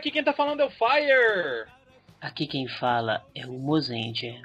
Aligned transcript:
aqui 0.00 0.10
quem 0.10 0.24
tá 0.24 0.32
falando 0.32 0.60
é 0.60 0.64
o 0.64 0.70
Fire. 0.70 1.66
Aqui 2.20 2.46
quem 2.46 2.66
fala 2.66 3.22
é 3.34 3.46
o 3.46 3.52
Mozendia. 3.52 4.40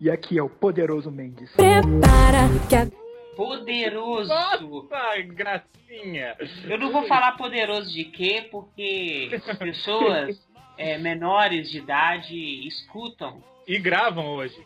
E 0.00 0.10
aqui 0.10 0.36
é 0.36 0.42
o 0.42 0.50
poderoso 0.50 1.10
Mendes. 1.10 1.52
Prepara 1.52 2.48
que 2.68 2.74
a... 2.74 2.88
Poderoso! 3.36 4.28
Nossa, 4.28 5.22
gracinha! 5.22 6.36
Eu 6.64 6.78
não 6.78 6.90
vou 6.90 7.06
falar 7.06 7.32
poderoso 7.32 7.92
de 7.92 8.04
quê, 8.06 8.48
porque 8.50 9.30
pessoas 9.58 10.44
é, 10.76 10.98
menores 10.98 11.70
de 11.70 11.78
idade 11.78 12.66
escutam. 12.66 13.42
E 13.66 13.78
gravam 13.78 14.26
hoje. 14.34 14.60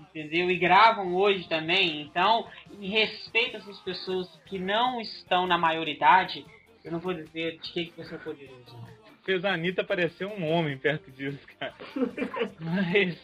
Entendeu? 0.00 0.50
E 0.50 0.58
gravam 0.58 1.14
hoje 1.14 1.48
também. 1.48 2.02
Então, 2.02 2.48
em 2.80 2.88
respeito 2.88 3.56
a 3.56 3.60
essas 3.60 3.78
pessoas 3.78 4.28
que 4.46 4.58
não 4.58 5.00
estão 5.00 5.46
na 5.46 5.56
maioridade, 5.56 6.44
eu 6.84 6.90
não 6.90 6.98
vou 6.98 7.14
dizer 7.14 7.60
de 7.60 7.72
que, 7.72 7.86
que 7.86 7.96
você 7.96 8.16
é 8.16 8.18
poderoso. 8.18 8.76
Fez 9.26 9.44
a 9.44 9.54
Anitta 9.54 9.82
parecer 9.82 10.24
um 10.24 10.48
homem 10.48 10.78
perto 10.78 11.10
disso, 11.10 11.40
cara. 11.58 11.74
Mas. 12.60 13.18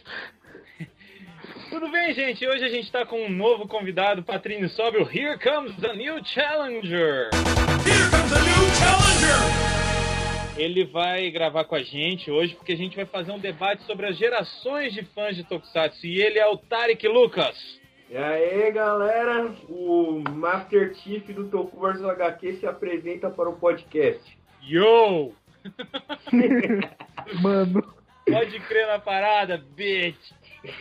Tudo 1.70 1.88
bem, 1.92 2.12
gente? 2.12 2.45
Hoje 2.45 2.65
a 2.65 2.69
gente 2.69 2.91
tá 2.91 3.06
com 3.06 3.25
um 3.25 3.30
novo 3.30 3.69
convidado, 3.69 4.25
Patrício 4.25 4.69
Sobe, 4.70 4.98
o 4.98 5.09
Here 5.09 5.38
Comes 5.38 5.77
the 5.77 5.95
New 5.95 6.25
Challenger. 6.25 7.30
Here 7.87 8.11
comes 8.11 8.33
a 8.33 8.41
new 8.41 8.69
challenger! 8.75 10.61
Ele 10.61 10.84
vai 10.87 11.30
gravar 11.30 11.65
com 11.66 11.77
a 11.77 11.83
gente 11.84 12.33
hoje 12.33 12.56
porque 12.56 12.73
a 12.73 12.77
gente 12.77 12.97
vai 12.97 13.06
fazer 13.06 13.30
um 13.30 13.39
debate 13.39 13.84
sobre 13.84 14.06
as 14.06 14.19
gerações 14.19 14.92
de 14.92 15.05
fãs 15.05 15.37
de 15.37 15.45
Tokusatsu. 15.45 16.05
E 16.05 16.20
ele 16.20 16.41
é 16.41 16.47
o 16.48 16.56
Tarek 16.56 17.06
Lucas. 17.06 17.80
E 18.11 18.16
aí, 18.16 18.73
galera, 18.73 19.55
o 19.69 20.20
Master 20.33 20.97
Chief 20.97 21.28
do 21.28 21.48
Tokuverso 21.48 22.11
HQ 22.11 22.55
se 22.55 22.67
apresenta 22.67 23.30
para 23.30 23.48
o 23.48 23.56
podcast. 23.56 24.36
Yo! 24.61 25.33
Mano. 27.42 27.82
Pode 28.27 28.60
crer 28.60 28.86
na 28.86 28.98
parada, 28.98 29.58
bitch! 29.58 30.32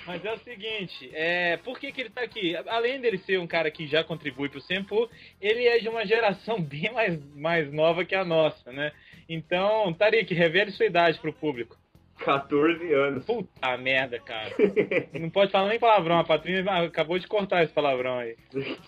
Mas 0.05 0.23
é 0.23 0.31
o 0.31 0.37
seguinte, 0.39 1.09
é, 1.13 1.57
por 1.57 1.79
que, 1.79 1.91
que 1.91 2.01
ele 2.01 2.09
tá 2.11 2.21
aqui? 2.21 2.55
Além 2.67 3.01
dele 3.01 3.17
ser 3.19 3.39
um 3.39 3.47
cara 3.47 3.71
que 3.71 3.87
já 3.87 4.03
contribui 4.03 4.47
pro 4.47 4.61
Sempo, 4.61 5.09
ele 5.41 5.65
é 5.65 5.79
de 5.79 5.89
uma 5.89 6.05
geração 6.05 6.61
bem 6.63 6.91
mais, 6.93 7.19
mais 7.35 7.71
nova 7.73 8.05
que 8.05 8.13
a 8.13 8.23
nossa, 8.23 8.71
né? 8.71 8.91
Então, 9.27 9.91
Tarik, 9.93 10.33
revele 10.33 10.71
sua 10.71 10.85
idade 10.85 11.19
pro 11.19 11.33
público. 11.33 11.77
14 12.19 12.93
anos. 12.93 13.25
Puta 13.25 13.77
merda, 13.77 14.19
cara. 14.19 14.53
Não 15.19 15.31
pode 15.31 15.51
falar 15.51 15.69
nem 15.69 15.79
palavrão, 15.79 16.19
a 16.19 16.23
Patrícia 16.23 16.71
acabou 16.71 17.17
de 17.17 17.27
cortar 17.27 17.63
esse 17.63 17.73
palavrão 17.73 18.19
aí. 18.19 18.35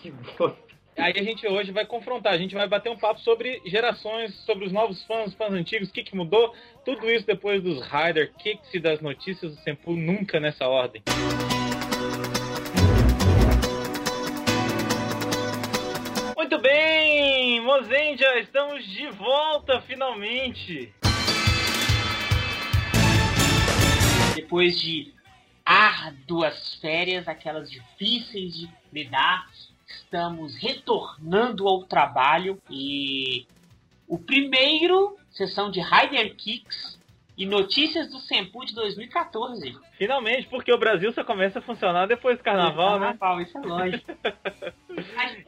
que 0.00 0.12
bosta. 0.12 0.73
Aí 0.96 1.12
a 1.16 1.22
gente 1.24 1.44
hoje 1.46 1.72
vai 1.72 1.84
confrontar, 1.84 2.32
a 2.32 2.38
gente 2.38 2.54
vai 2.54 2.68
bater 2.68 2.88
um 2.88 2.96
papo 2.96 3.18
sobre 3.20 3.60
gerações, 3.66 4.32
sobre 4.46 4.64
os 4.64 4.72
novos 4.72 5.04
fãs, 5.04 5.34
fãs 5.34 5.52
antigos, 5.52 5.88
o 5.88 5.92
que, 5.92 6.04
que 6.04 6.14
mudou, 6.14 6.54
tudo 6.84 7.10
isso 7.10 7.26
depois 7.26 7.60
dos 7.60 7.84
Rider 7.84 8.32
Kicks 8.34 8.72
e 8.72 8.78
das 8.78 9.00
notícias 9.00 9.56
do 9.56 9.62
Sempu, 9.62 9.96
nunca 9.96 10.38
nessa 10.38 10.68
ordem. 10.68 11.02
Muito 16.36 16.58
bem, 16.58 17.60
Mozendia, 17.60 18.38
estamos 18.38 18.86
de 18.86 19.08
volta 19.08 19.80
finalmente. 19.80 20.94
Depois 24.36 24.80
de 24.80 25.12
árduas 25.66 26.76
férias, 26.76 27.26
aquelas 27.26 27.68
difíceis 27.68 28.54
de 28.54 28.70
lidar, 28.92 29.48
estamos 29.96 30.56
retornando 30.56 31.66
ao 31.66 31.84
trabalho 31.84 32.60
e 32.70 33.46
o 34.06 34.18
primeiro 34.18 35.16
sessão 35.30 35.70
de 35.70 35.80
Rider 35.80 36.34
Kicks 36.36 36.98
e 37.36 37.44
notícias 37.44 38.10
do 38.10 38.18
Sempu 38.20 38.64
de 38.64 38.74
2014. 38.74 39.76
Finalmente, 39.98 40.46
porque 40.46 40.72
o 40.72 40.78
Brasil 40.78 41.12
só 41.12 41.24
começa 41.24 41.58
a 41.58 41.62
funcionar 41.62 42.06
depois 42.06 42.38
do 42.38 42.44
carnaval, 42.44 43.00
né? 43.00 43.16
Carnaval, 43.18 43.40
isso 43.40 43.58
é 43.58 43.60
lógico. 43.60 44.12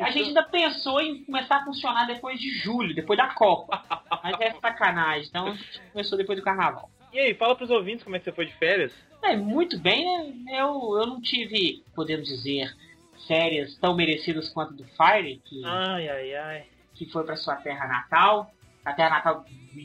a, 0.01 0.05
a 0.05 0.11
gente 0.11 0.29
ainda 0.29 0.43
pensou 0.43 1.01
em 1.01 1.23
começar 1.25 1.59
a 1.59 1.65
funcionar 1.65 2.07
depois 2.07 2.41
de 2.41 2.51
julho, 2.59 2.95
depois 2.95 3.17
da 3.17 3.29
Copa. 3.29 3.85
Mas 4.23 4.41
é 4.41 4.53
sacanagem, 4.61 5.29
então 5.29 5.49
a 5.49 5.55
gente 5.55 5.81
começou 5.93 6.19
depois 6.19 6.39
do 6.39 6.45
carnaval. 6.45 6.91
E 7.13 7.19
aí, 7.19 7.35
fala 7.35 7.55
pros 7.55 7.71
ouvintes 7.71 8.03
como 8.03 8.17
é 8.17 8.19
que 8.19 8.25
você 8.25 8.33
foi 8.33 8.47
de 8.47 8.55
férias. 8.55 8.93
É, 9.23 9.37
muito 9.37 9.79
bem, 9.79 10.05
né? 10.45 10.61
Eu, 10.61 10.99
eu 10.99 11.07
não 11.07 11.21
tive, 11.21 11.83
podemos 11.95 12.27
dizer, 12.27 12.75
férias 13.27 13.77
tão 13.77 13.95
merecidas 13.95 14.49
quanto 14.51 14.75
do 14.75 14.85
Fire, 14.85 15.41
que, 15.45 15.65
Ai, 15.65 16.09
ai, 16.09 16.35
ai. 16.35 16.65
que 16.95 17.07
foi 17.07 17.25
para 17.25 17.37
sua 17.37 17.57
terra 17.57 17.87
natal, 17.87 18.51
a 18.85 18.93
terra 18.93 19.11
natal 19.11 19.45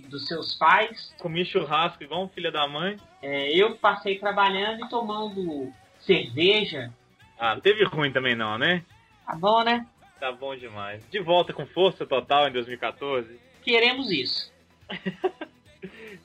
dos 0.09 0.27
seus 0.27 0.55
pais. 0.55 1.13
Comi 1.19 1.43
churrasco 1.45 2.03
igual 2.03 2.23
um 2.23 2.29
filho 2.29 2.51
da 2.51 2.67
mãe. 2.67 2.97
É, 3.21 3.51
eu 3.55 3.75
passei 3.75 4.17
trabalhando 4.19 4.85
e 4.85 4.89
tomando 4.89 5.71
cerveja. 5.99 6.91
Ah, 7.37 7.55
não 7.55 7.61
teve 7.61 7.83
ruim 7.85 8.11
também 8.11 8.35
não, 8.35 8.57
né? 8.57 8.83
Tá 9.25 9.35
bom, 9.35 9.63
né? 9.63 9.85
Tá 10.19 10.31
bom 10.31 10.55
demais. 10.55 11.03
De 11.09 11.19
volta 11.19 11.51
com 11.51 11.65
força 11.65 12.05
total 12.05 12.47
em 12.47 12.51
2014. 12.51 13.39
Queremos 13.63 14.09
isso. 14.11 14.51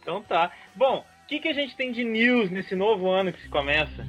Então 0.02 0.22
tá. 0.22 0.52
Bom, 0.74 1.04
o 1.24 1.26
que, 1.26 1.40
que 1.40 1.48
a 1.48 1.52
gente 1.52 1.74
tem 1.74 1.90
de 1.90 2.04
news 2.04 2.50
nesse 2.50 2.76
novo 2.76 3.08
ano 3.10 3.32
que 3.32 3.42
se 3.42 3.48
começa? 3.48 4.06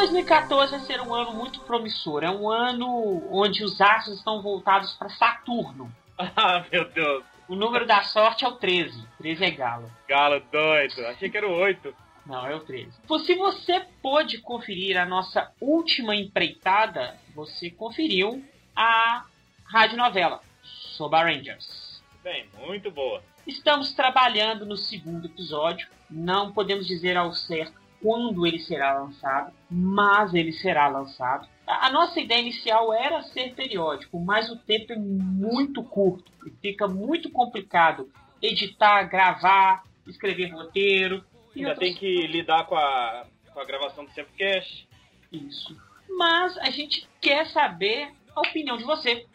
2014 0.00 0.70
vai 0.70 0.80
ser 0.80 1.00
um 1.02 1.14
ano 1.14 1.34
muito 1.34 1.60
promissor. 1.60 2.24
É 2.24 2.30
um 2.30 2.48
ano 2.48 3.22
onde 3.30 3.62
os 3.62 3.78
astros 3.80 4.16
estão 4.16 4.40
voltados 4.40 4.94
para 4.94 5.08
Saturno. 5.10 5.92
Ah, 6.36 6.62
meu 6.70 6.86
Deus. 6.90 7.24
O 7.48 7.56
número 7.56 7.86
da 7.86 8.02
sorte 8.02 8.44
é 8.44 8.48
o 8.48 8.52
13. 8.52 9.08
13 9.16 9.42
é 9.42 9.50
galo. 9.50 9.90
Galo 10.06 10.38
doido. 10.52 11.06
Achei 11.06 11.30
que 11.30 11.36
era 11.38 11.48
o 11.48 11.52
8. 11.52 11.94
Não, 12.26 12.46
é 12.46 12.54
o 12.54 12.60
13. 12.60 12.92
Se 13.24 13.34
você 13.36 13.80
pôde 14.02 14.36
conferir 14.36 14.98
a 14.98 15.06
nossa 15.06 15.50
última 15.58 16.14
empreitada, 16.14 17.18
você 17.34 17.70
conferiu 17.70 18.44
a 18.76 19.24
radionovela 19.64 20.42
Soba 20.62 21.22
Rangers. 21.22 22.02
Bem, 22.22 22.46
muito 22.66 22.90
boa. 22.90 23.22
Estamos 23.46 23.94
trabalhando 23.94 24.66
no 24.66 24.76
segundo 24.76 25.26
episódio. 25.26 25.88
Não 26.10 26.52
podemos 26.52 26.86
dizer 26.86 27.16
ao 27.16 27.32
certo 27.32 27.80
quando 28.02 28.46
ele 28.46 28.58
será 28.58 28.98
lançado, 28.98 29.52
mas 29.70 30.34
ele 30.34 30.52
será 30.52 30.88
lançado. 30.88 31.48
A 31.66 31.90
nossa 31.90 32.20
ideia 32.20 32.40
inicial 32.40 32.92
era 32.92 33.22
ser 33.22 33.54
periódico, 33.54 34.18
mas 34.18 34.50
o 34.50 34.56
tempo 34.56 34.92
é 34.92 34.96
muito 34.96 35.82
curto 35.82 36.32
e 36.46 36.50
fica 36.50 36.88
muito 36.88 37.30
complicado 37.30 38.10
editar, 38.42 39.04
gravar, 39.04 39.84
escrever 40.06 40.52
roteiro. 40.52 41.24
e 41.54 41.60
Ainda 41.60 41.76
tem 41.76 41.94
que 41.94 42.26
lidar 42.26 42.66
com 42.66 42.74
a, 42.74 43.26
com 43.52 43.60
a 43.60 43.64
gravação 43.64 44.04
do 44.04 44.10
Sempocast. 44.12 44.88
Isso. 45.30 45.76
Mas 46.08 46.56
a 46.58 46.70
gente 46.70 47.06
quer 47.20 47.46
saber 47.46 48.10
a 48.34 48.40
opinião 48.40 48.76
de 48.76 48.84
você. 48.84 49.26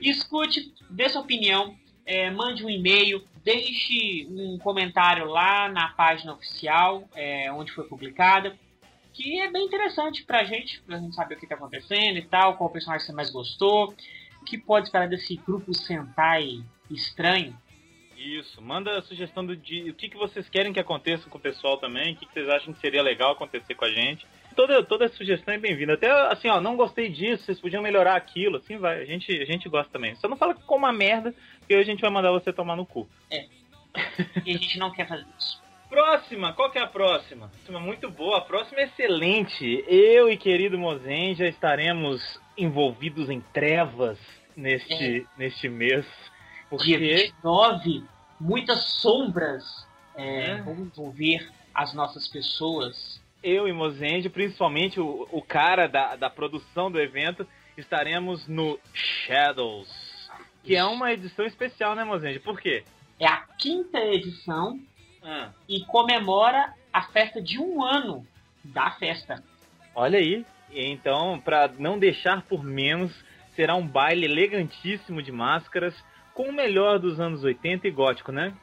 Escute, 0.00 0.72
dê 0.88 1.08
sua 1.08 1.20
opinião, 1.20 1.76
é, 2.06 2.30
mande 2.30 2.64
um 2.64 2.70
e-mail, 2.70 3.22
deixe 3.48 4.26
um 4.28 4.58
comentário 4.58 5.24
lá 5.24 5.70
na 5.70 5.88
página 5.88 6.34
oficial, 6.34 7.08
é, 7.14 7.50
onde 7.50 7.72
foi 7.72 7.88
publicada, 7.88 8.54
que 9.14 9.40
é 9.40 9.50
bem 9.50 9.64
interessante 9.64 10.22
pra 10.22 10.44
gente, 10.44 10.82
pra 10.82 10.98
gente 10.98 11.14
saber 11.14 11.36
o 11.36 11.40
que 11.40 11.46
tá 11.46 11.54
acontecendo 11.54 12.18
e 12.18 12.26
tal, 12.26 12.58
qual 12.58 12.68
personagem 12.68 13.06
você 13.06 13.12
mais 13.12 13.30
gostou, 13.30 13.94
o 14.42 14.44
que 14.44 14.58
pode 14.58 14.88
esperar 14.88 15.08
desse 15.08 15.34
grupo 15.36 15.72
Sentai 15.72 16.62
estranho. 16.90 17.56
Isso, 18.18 18.60
manda 18.60 18.98
a 18.98 19.02
sugestão 19.02 19.46
do 19.46 19.56
dia. 19.56 19.90
O 19.90 19.94
que, 19.94 20.08
que 20.08 20.16
vocês 20.18 20.48
querem 20.48 20.72
que 20.72 20.80
aconteça 20.80 21.30
com 21.30 21.38
o 21.38 21.40
pessoal 21.40 21.78
também? 21.78 22.12
O 22.12 22.16
que, 22.16 22.26
que 22.26 22.32
vocês 22.32 22.48
acham 22.48 22.74
que 22.74 22.80
seria 22.80 23.00
legal 23.00 23.32
acontecer 23.32 23.74
com 23.74 23.84
a 23.84 23.90
gente? 23.90 24.26
Toda, 24.56 24.82
toda 24.82 25.08
sugestão 25.08 25.54
é 25.54 25.58
bem-vinda. 25.58 25.94
Até 25.94 26.10
assim, 26.10 26.48
ó, 26.48 26.60
não 26.60 26.76
gostei 26.76 27.08
disso, 27.08 27.44
vocês 27.44 27.60
podiam 27.60 27.80
melhorar 27.80 28.16
aquilo, 28.16 28.56
assim 28.56 28.76
vai. 28.76 29.00
A 29.00 29.04
gente, 29.04 29.30
a 29.40 29.44
gente 29.44 29.68
gosta 29.68 29.90
também. 29.92 30.16
Só 30.16 30.28
não 30.28 30.36
fala 30.36 30.52
com 30.52 30.76
uma 30.76 30.92
merda, 30.92 31.32
porque 31.68 31.74
a 31.74 31.84
gente 31.84 32.00
vai 32.00 32.10
mandar 32.10 32.30
você 32.32 32.50
tomar 32.50 32.76
no 32.76 32.86
cu. 32.86 33.06
E 33.30 34.50
a 34.54 34.56
gente 34.58 34.78
não 34.78 34.90
quer 34.90 35.06
fazer 35.06 35.26
isso. 35.38 35.60
Próxima, 35.90 36.52
qual 36.54 36.70
que 36.70 36.78
é 36.78 36.82
a 36.82 36.86
próxima? 36.86 37.48
Próxima 37.48 37.78
muito 37.80 38.10
boa, 38.10 38.38
a 38.38 38.40
próxima 38.40 38.80
é 38.80 38.84
excelente. 38.84 39.84
Eu 39.86 40.30
e 40.30 40.36
querido 40.38 40.78
Mozen 40.78 41.34
já 41.34 41.46
estaremos 41.46 42.40
envolvidos 42.56 43.28
em 43.28 43.40
trevas 43.52 44.18
neste, 44.56 45.26
neste 45.36 45.68
mês. 45.68 46.06
Dia 46.06 46.68
Porque 46.70 46.96
29, 46.98 48.04
muitas 48.40 48.84
sombras 49.00 49.64
é, 50.16 50.50
É. 50.52 50.62
vão 50.62 50.74
envolver 50.74 51.50
as 51.74 51.92
nossas 51.94 52.26
pessoas. 52.28 53.20
eu 53.42 53.68
e 53.68 53.72
Mozende, 53.72 54.28
principalmente 54.30 54.98
o, 55.00 55.28
o 55.30 55.42
cara 55.42 55.86
da, 55.86 56.16
da 56.16 56.28
produção 56.30 56.90
do 56.90 56.98
evento, 57.00 57.46
estaremos 57.76 58.46
no 58.48 58.78
Shadows. 58.92 60.07
Que 60.62 60.76
é 60.76 60.84
uma 60.84 61.12
edição 61.12 61.46
especial, 61.46 61.94
né, 61.94 62.04
Mozende? 62.04 62.40
Por 62.40 62.60
quê? 62.60 62.84
É 63.18 63.26
a 63.26 63.38
quinta 63.58 63.98
edição 63.98 64.78
Ah, 65.22 65.50
e 65.68 65.84
comemora 65.84 66.72
a 66.92 67.02
festa 67.02 67.40
de 67.42 67.58
um 67.58 67.82
ano 67.82 68.26
da 68.64 68.90
festa. 68.92 69.42
Olha 69.94 70.18
aí. 70.18 70.44
Então, 70.70 71.40
para 71.40 71.68
não 71.78 71.98
deixar 71.98 72.42
por 72.42 72.62
menos, 72.62 73.12
será 73.56 73.74
um 73.74 73.86
baile 73.86 74.26
elegantíssimo 74.26 75.22
de 75.22 75.32
máscaras 75.32 75.94
com 76.34 76.44
o 76.44 76.52
melhor 76.52 76.98
dos 76.98 77.18
anos 77.18 77.42
80 77.42 77.88
e 77.88 77.90
gótico, 77.90 78.30
né? 78.30 78.54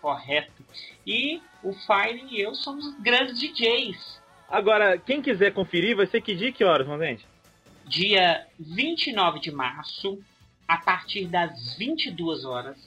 Correto. 0.00 0.62
E 1.06 1.40
o 1.62 1.72
Fire 1.72 2.26
e 2.30 2.40
eu 2.40 2.54
somos 2.54 2.94
grandes 3.00 3.38
DJs. 3.38 4.20
Agora, 4.50 4.98
quem 4.98 5.22
quiser 5.22 5.54
conferir, 5.54 5.96
vai 5.96 6.06
ser 6.06 6.20
que 6.20 6.34
dia 6.34 6.48
e 6.48 6.52
que 6.52 6.64
horas, 6.64 6.86
gente? 7.00 7.26
Dia 7.86 8.46
29 8.58 9.40
de 9.40 9.50
março, 9.50 10.22
a 10.72 10.78
partir 10.78 11.26
das 11.26 11.74
22 11.74 12.46
horas, 12.46 12.78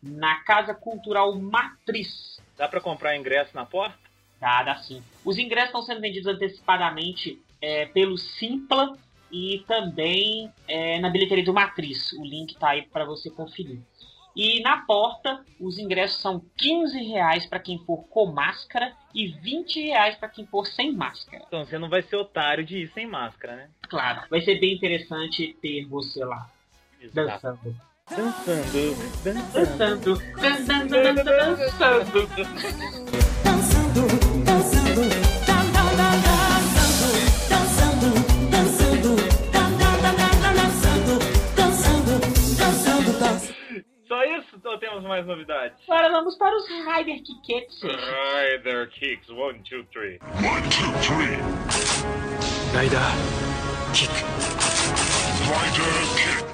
na 0.00 0.36
Casa 0.44 0.72
Cultural 0.72 1.34
Matriz. 1.34 2.40
Dá 2.56 2.68
para 2.68 2.80
comprar 2.80 3.16
ingresso 3.16 3.50
na 3.52 3.66
porta? 3.66 3.98
Dá, 4.40 4.62
dá 4.62 4.76
sim. 4.76 5.02
Os 5.24 5.36
ingressos 5.38 5.70
estão 5.70 5.82
sendo 5.82 6.00
vendidos 6.00 6.32
antecipadamente 6.32 7.42
é, 7.60 7.86
pelo 7.86 8.16
Simpla 8.16 8.96
e 9.30 9.64
também 9.66 10.52
é, 10.68 11.00
na 11.00 11.10
bilheteria 11.10 11.44
do 11.44 11.52
Matriz. 11.52 12.12
O 12.12 12.24
link 12.24 12.54
tá 12.54 12.70
aí 12.70 12.82
para 12.82 13.04
você 13.04 13.28
conferir. 13.28 13.80
E 14.36 14.60
na 14.62 14.78
porta, 14.86 15.44
os 15.58 15.78
ingressos 15.78 16.20
são 16.20 16.44
15 16.56 16.96
reais 17.02 17.44
para 17.44 17.58
quem 17.58 17.76
for 17.84 18.04
com 18.04 18.26
máscara 18.26 18.94
e 19.12 19.26
20 19.26 19.82
reais 19.82 20.14
para 20.14 20.28
quem 20.28 20.46
for 20.46 20.64
sem 20.64 20.92
máscara. 20.92 21.42
Então 21.48 21.64
você 21.64 21.76
não 21.76 21.88
vai 21.88 22.02
ser 22.02 22.14
otário 22.14 22.64
de 22.64 22.78
ir 22.78 22.92
sem 22.92 23.04
máscara, 23.04 23.56
né? 23.56 23.70
Claro, 23.88 24.28
vai 24.30 24.40
ser 24.42 24.60
bem 24.60 24.74
interessante 24.74 25.56
ter 25.60 25.84
você 25.86 26.24
lá 26.24 26.48
Exato. 27.02 27.16
dançando. 27.16 27.76
Dançando, 28.10 28.94
dançando. 29.24 30.12
Dançando, 30.40 30.94
dançando, 30.96 31.24
dançando. 31.42 32.62
dançando, 33.44 34.02
dançando, 34.44 35.02
dan, 35.46 35.64
dan, 35.72 35.90
dan, 35.98 36.14
dançando, 36.22 37.08
dançando, 37.48 38.08
dançando, 38.50 39.10
dan, 39.50 39.70
dan, 39.78 39.94
dan, 40.02 40.14
dan, 40.14 40.34
dan, 40.42 40.54
dançando, 40.54 41.14
dançando, 41.56 42.14
dançando, 42.56 43.10
dançando. 43.18 43.84
Só 44.06 44.18
isso 44.24 44.60
ou 44.64 44.78
temos 44.78 45.02
mais 45.04 45.26
novidades? 45.26 45.78
Agora 45.88 46.10
vamos 46.10 46.36
para 46.36 46.54
os 46.56 46.68
Rider 46.68 47.20
Kikets. 47.22 47.82
Rider 47.82 48.88
Kicks, 48.90 49.28
one, 49.30 49.60
two, 49.68 49.84
three. 49.92 50.18
One, 50.36 50.62
two, 50.70 50.92
three. 51.02 51.38
Rider 52.78 52.98
kick. 53.92 54.61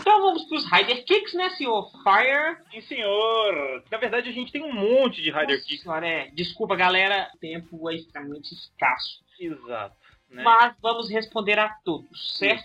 Então 0.01 0.21
vamos 0.21 0.45
para 0.45 0.57
os 0.57 0.65
Rider 0.71 1.05
Kicks, 1.05 1.35
né, 1.35 1.51
senhor 1.51 1.91
Fire? 2.03 2.57
Sim, 2.71 2.81
senhor. 2.81 3.85
Na 3.91 3.99
verdade, 3.99 4.29
a 4.29 4.33
gente 4.33 4.51
tem 4.51 4.63
um 4.63 4.73
monte 4.73 5.23
de 5.23 5.31
Rider 5.31 5.57
Nossa 5.57 5.67
Kicks. 5.69 5.83
senhora, 5.83 6.07
é. 6.07 6.31
Desculpa, 6.33 6.75
galera. 6.75 7.31
O 7.35 7.39
tempo 7.39 7.91
é 7.91 7.95
extremamente 7.95 8.53
escasso. 8.53 9.23
Exato. 9.39 9.97
Né? 10.31 10.43
Mas 10.43 10.75
vamos 10.83 11.11
responder 11.11 11.59
a 11.59 11.69
todos, 11.85 12.37
certo? 12.37 12.65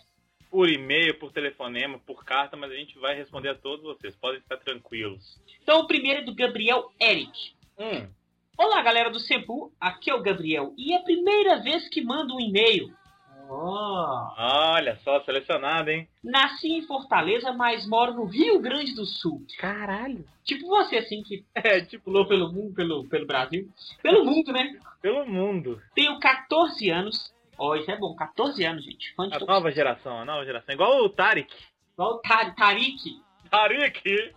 Por 0.49 0.69
e-mail, 0.69 1.17
por 1.19 1.31
telefonema, 1.31 1.99
por 1.99 2.23
carta, 2.23 2.55
mas 2.55 2.71
a 2.71 2.75
gente 2.75 2.97
vai 2.99 3.15
responder 3.15 3.49
a 3.49 3.55
todos 3.55 3.83
vocês. 3.83 4.15
Podem 4.15 4.41
ficar 4.41 4.57
tranquilos. 4.57 5.39
Então 5.61 5.81
o 5.81 5.87
primeiro 5.87 6.21
é 6.21 6.23
do 6.23 6.35
Gabriel 6.35 6.91
Eric. 6.99 7.31
Hum. 7.77 8.07
Olá, 8.57 8.81
galera 8.81 9.09
do 9.09 9.19
Sempu. 9.19 9.73
Aqui 9.79 10.11
é 10.11 10.13
o 10.13 10.21
Gabriel. 10.21 10.73
E 10.77 10.93
é 10.93 10.97
a 10.97 11.03
primeira 11.03 11.59
vez 11.61 11.89
que 11.89 12.01
mando 12.03 12.35
um 12.35 12.39
e-mail. 12.39 12.93
Oh. 13.49 14.33
Olha 14.37 14.97
só, 15.03 15.21
selecionado, 15.23 15.89
hein? 15.89 16.07
Nasci 16.23 16.67
em 16.69 16.81
Fortaleza, 16.87 17.51
mas 17.53 17.87
moro 17.87 18.13
no 18.13 18.25
Rio 18.25 18.59
Grande 18.59 18.93
do 18.95 19.05
Sul. 19.05 19.45
Caralho. 19.59 20.25
Tipo 20.43 20.67
você, 20.67 20.97
assim, 20.97 21.21
que 21.23 21.45
É, 21.55 21.81
tipo, 21.81 22.05
pulou 22.05 22.25
pelo 22.27 22.51
mundo, 22.51 22.73
pelo, 22.73 23.07
pelo 23.07 23.25
Brasil. 23.27 23.69
Pelo 24.01 24.25
mundo, 24.25 24.51
né? 24.51 24.79
pelo 25.01 25.25
mundo. 25.25 25.81
Tenho 25.93 26.19
14 26.19 26.89
anos. 26.89 27.33
Ó, 27.57 27.75
isso 27.75 27.91
é 27.91 27.97
bom, 27.97 28.15
14 28.15 28.63
anos, 28.65 28.83
gente. 28.83 29.13
Fã 29.15 29.27
de 29.27 29.35
A 29.35 29.39
todos. 29.39 29.53
nova 29.53 29.71
geração, 29.71 30.19
a 30.19 30.25
nova 30.25 30.43
geração. 30.45 30.73
Igual 30.73 31.03
o 31.03 31.09
Tarek. 31.09 31.53
Igual 31.93 32.13
o 32.15 32.17
Tar- 32.19 32.55
Tarik. 32.55 33.21
Tarek! 33.49 34.33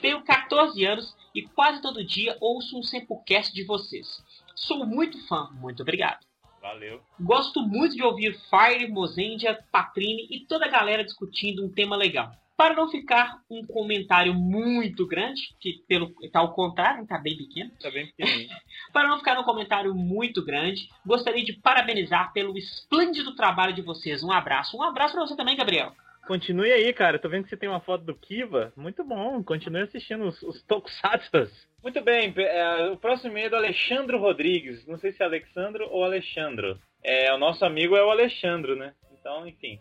Tenho 0.00 0.22
14 0.24 0.84
anos 0.84 1.16
e 1.34 1.42
quase 1.42 1.80
todo 1.80 2.04
dia 2.04 2.36
ouço 2.40 2.78
um 2.78 2.82
Sempocast 2.82 3.52
de 3.54 3.64
vocês. 3.64 4.06
Sou 4.54 4.84
muito 4.86 5.18
fã, 5.28 5.48
muito 5.52 5.82
obrigado. 5.82 6.20
Valeu. 6.62 7.02
Gosto 7.20 7.60
muito 7.60 7.96
de 7.96 8.04
ouvir 8.04 8.38
Fire, 8.48 8.88
Mozendia, 8.88 9.58
Patrine 9.72 10.28
e 10.30 10.46
toda 10.46 10.66
a 10.66 10.70
galera 10.70 11.04
discutindo 11.04 11.64
um 11.64 11.68
tema 11.68 11.96
legal. 11.96 12.30
Para 12.56 12.74
não 12.74 12.88
ficar 12.88 13.40
um 13.50 13.66
comentário 13.66 14.32
muito 14.32 15.04
grande, 15.04 15.56
que 15.58 15.82
pelo 15.88 16.12
tá 16.30 16.38
ao 16.38 16.54
contrário, 16.54 17.04
tá 17.04 17.18
bem 17.18 17.36
pequeno. 17.36 17.72
Tá 17.80 17.90
bem 17.90 18.06
pequenininho. 18.14 18.56
Para 18.92 19.08
não 19.08 19.18
ficar 19.18 19.40
um 19.40 19.42
comentário 19.42 19.92
muito 19.92 20.44
grande, 20.44 20.88
gostaria 21.04 21.44
de 21.44 21.54
parabenizar 21.54 22.32
pelo 22.32 22.56
esplêndido 22.56 23.34
trabalho 23.34 23.74
de 23.74 23.82
vocês. 23.82 24.22
Um 24.22 24.30
abraço. 24.30 24.76
Um 24.76 24.82
abraço 24.82 25.14
para 25.14 25.26
você 25.26 25.34
também, 25.34 25.56
Gabriel. 25.56 25.92
Continue 26.26 26.72
aí, 26.72 26.92
cara. 26.92 27.18
Tô 27.18 27.28
vendo 27.28 27.44
que 27.44 27.50
você 27.50 27.56
tem 27.56 27.68
uma 27.68 27.80
foto 27.80 28.04
do 28.04 28.14
Kiva. 28.14 28.72
Muito 28.76 29.02
bom. 29.04 29.42
Continue 29.42 29.82
assistindo 29.82 30.24
os, 30.24 30.40
os 30.42 30.62
Tokusatsas. 30.62 31.50
Muito 31.82 32.00
bem. 32.00 32.32
é, 32.36 32.90
o 32.90 32.96
próximo 32.96 33.30
e-mail 33.30 33.46
é 33.46 33.50
do 33.50 33.56
Alexandro 33.56 34.18
Rodrigues. 34.18 34.86
Não 34.86 34.98
sei 34.98 35.12
se 35.12 35.22
é 35.22 35.26
Alexandro 35.26 35.88
ou 35.90 36.04
Alexandro. 36.04 36.78
É, 37.02 37.32
o 37.34 37.38
nosso 37.38 37.64
amigo 37.64 37.96
é 37.96 38.04
o 38.04 38.10
Alexandro, 38.10 38.76
né? 38.76 38.94
Então, 39.18 39.46
enfim. 39.46 39.78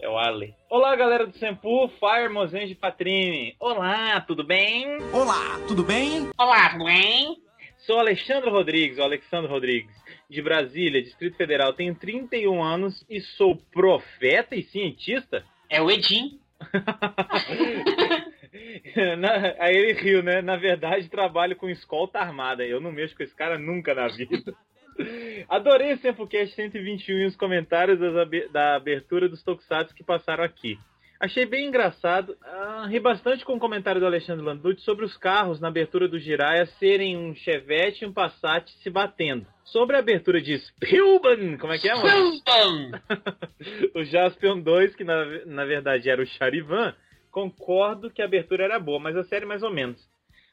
É 0.00 0.08
o 0.08 0.18
Ale. 0.18 0.54
Olá, 0.68 0.96
galera 0.96 1.26
do 1.26 1.36
Sempu, 1.38 1.88
Fire, 2.00 2.28
Mozenji 2.28 2.72
e 2.72 2.76
Patrine. 2.76 3.54
Olá, 3.60 4.20
tudo 4.22 4.42
bem? 4.42 4.98
Olá, 5.12 5.60
tudo 5.68 5.84
bem? 5.84 6.30
Olá, 6.36 6.70
tudo 6.70 6.84
bem? 6.84 7.36
Sou 7.78 7.98
Alexandre 7.98 8.50
Rodrigues, 8.50 8.98
o 8.98 9.02
Alexandre 9.02 9.50
Rodrigues, 9.50 9.94
de 10.28 10.42
Brasília, 10.42 11.02
Distrito 11.02 11.36
Federal. 11.36 11.74
Tenho 11.74 11.94
31 11.94 12.62
anos 12.62 13.04
e 13.08 13.20
sou 13.20 13.56
profeta 13.70 14.56
e 14.56 14.62
cientista. 14.64 15.44
É 15.68 15.82
o 15.82 15.90
Edim. 15.90 16.38
Na- 19.18 19.54
aí 19.58 19.74
ele 19.76 19.92
riu, 19.94 20.22
né? 20.22 20.40
Na 20.40 20.56
verdade, 20.56 21.08
trabalho 21.08 21.56
com 21.56 21.68
escolta 21.68 22.18
armada. 22.18 22.64
Eu 22.64 22.80
não 22.80 22.92
mexo 22.92 23.16
com 23.16 23.22
esse 23.22 23.34
cara 23.34 23.58
nunca 23.58 23.94
na 23.94 24.08
vida. 24.08 24.54
Adorei 25.48 25.92
o 25.92 25.98
Sempocast 25.98 26.54
121 26.54 27.18
e 27.18 27.26
os 27.26 27.36
comentários 27.36 27.98
das 27.98 28.12
da 28.52 28.76
abertura 28.76 29.28
dos 29.28 29.42
Tokusatsu 29.42 29.94
que 29.94 30.04
passaram 30.04 30.44
aqui. 30.44 30.78
Achei 31.24 31.46
bem 31.46 31.68
engraçado. 31.68 32.36
Ah, 32.42 32.86
ri 32.86 33.00
bastante 33.00 33.46
com 33.46 33.54
o 33.54 33.58
comentário 33.58 33.98
do 33.98 34.06
Alexandre 34.06 34.44
Landucci 34.44 34.84
sobre 34.84 35.06
os 35.06 35.16
carros 35.16 35.58
na 35.58 35.68
abertura 35.68 36.06
do 36.06 36.18
Jiraiya 36.18 36.66
serem 36.78 37.16
um 37.16 37.34
Chevette 37.34 38.04
e 38.04 38.06
um 38.06 38.12
Passat 38.12 38.70
se 38.82 38.90
batendo. 38.90 39.46
Sobre 39.64 39.96
a 39.96 40.00
abertura 40.00 40.38
de 40.42 40.58
Spielberg, 40.58 41.56
como 41.56 41.72
é 41.72 41.78
que 41.78 41.88
é, 41.88 41.94
mano? 41.94 42.30
o 43.96 44.04
Jaspion 44.04 44.60
2, 44.60 44.94
que 44.96 45.02
na, 45.02 45.24
na 45.46 45.64
verdade 45.64 46.10
era 46.10 46.20
o 46.20 46.26
Charivan, 46.26 46.94
concordo 47.30 48.10
que 48.10 48.20
a 48.20 48.26
abertura 48.26 48.64
era 48.64 48.78
boa, 48.78 49.00
mas 49.00 49.16
a 49.16 49.24
série 49.24 49.46
mais 49.46 49.62
ou 49.62 49.72
menos. 49.72 50.06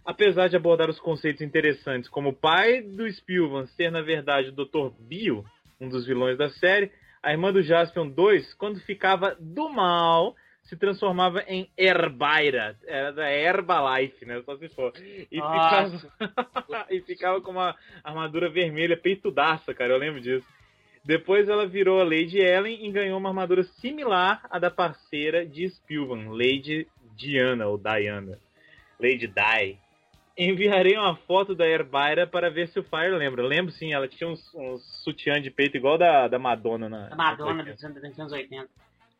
Apesar 0.06 0.48
de 0.48 0.56
abordar 0.56 0.90
os 0.90 1.02
conceitos 1.02 1.42
interessantes, 1.42 2.10
como 2.10 2.30
o 2.30 2.34
pai 2.34 2.82
do 2.82 3.12
Spielman 3.12 3.68
ser 3.76 3.92
na 3.92 4.02
verdade 4.02 4.48
o 4.48 4.54
Dr. 4.54 4.94
Bio, 5.02 5.44
um 5.82 5.90
dos 5.90 6.06
vilões 6.06 6.38
da 6.38 6.50
série, 6.50 6.90
a 7.22 7.34
irmã 7.34 7.52
do 7.52 7.62
Jaspion 7.62 8.08
2, 8.08 8.54
quando 8.54 8.80
ficava 8.80 9.36
do 9.38 9.68
mal, 9.68 10.34
se 10.64 10.78
transformava 10.78 11.44
em 11.48 11.70
Herbaira, 11.78 12.78
era 12.86 13.12
da 13.12 13.30
Herbalife, 13.30 14.26
né? 14.26 14.42
Só 14.46 14.58
se 14.58 14.70
for. 14.70 14.94
E 15.32 15.38
Nossa. 15.38 15.98
ficava, 15.98 16.88
e 16.90 17.02
ficava 17.02 17.42
com 17.42 17.52
uma 17.52 17.76
armadura 18.04 18.50
vermelha 18.50 18.96
peitudaça, 18.96 19.74
cara, 19.74 19.94
eu 19.94 19.98
lembro 19.98 20.22
disso. 20.22 20.48
Depois 21.04 21.50
ela 21.50 21.66
virou 21.66 22.00
a 22.00 22.04
Lady 22.04 22.38
Ellen 22.38 22.86
e 22.86 22.92
ganhou 22.92 23.18
uma 23.18 23.30
armadura 23.30 23.64
similar 23.64 24.46
à 24.50 24.60
da 24.60 24.70
parceira 24.70 25.46
de 25.46 25.68
Spielman, 25.68 26.30
Lady 26.30 26.88
Diana 27.16 27.68
ou 27.68 27.78
Diana. 27.78 28.38
Lady 29.00 29.28
Di. 29.28 29.78
Enviarei 30.38 30.96
uma 30.96 31.16
foto 31.16 31.56
da 31.56 31.68
Herbaira 31.68 32.26
para 32.26 32.50
ver 32.50 32.68
se 32.70 32.80
o 32.80 32.84
Fire 32.84 33.12
lembra. 33.18 33.44
Lembro 33.44 33.72
sim, 33.72 33.94
ela 33.94 34.08
tinha 34.08 34.30
uns, 34.30 34.54
uns 34.54 34.82
sutiã 35.04 35.42
de 35.42 35.50
peito 35.52 35.76
igual 35.76 35.98
da, 35.98 36.28
da 36.28 36.40
Madonna 36.40 36.88
na. 36.88 37.10
Da 37.10 37.16
Madonna 37.16 37.64
dos 37.64 37.84
anos, 37.84 38.02
dos 38.02 38.20
anos 38.20 38.32
80. 38.32 38.70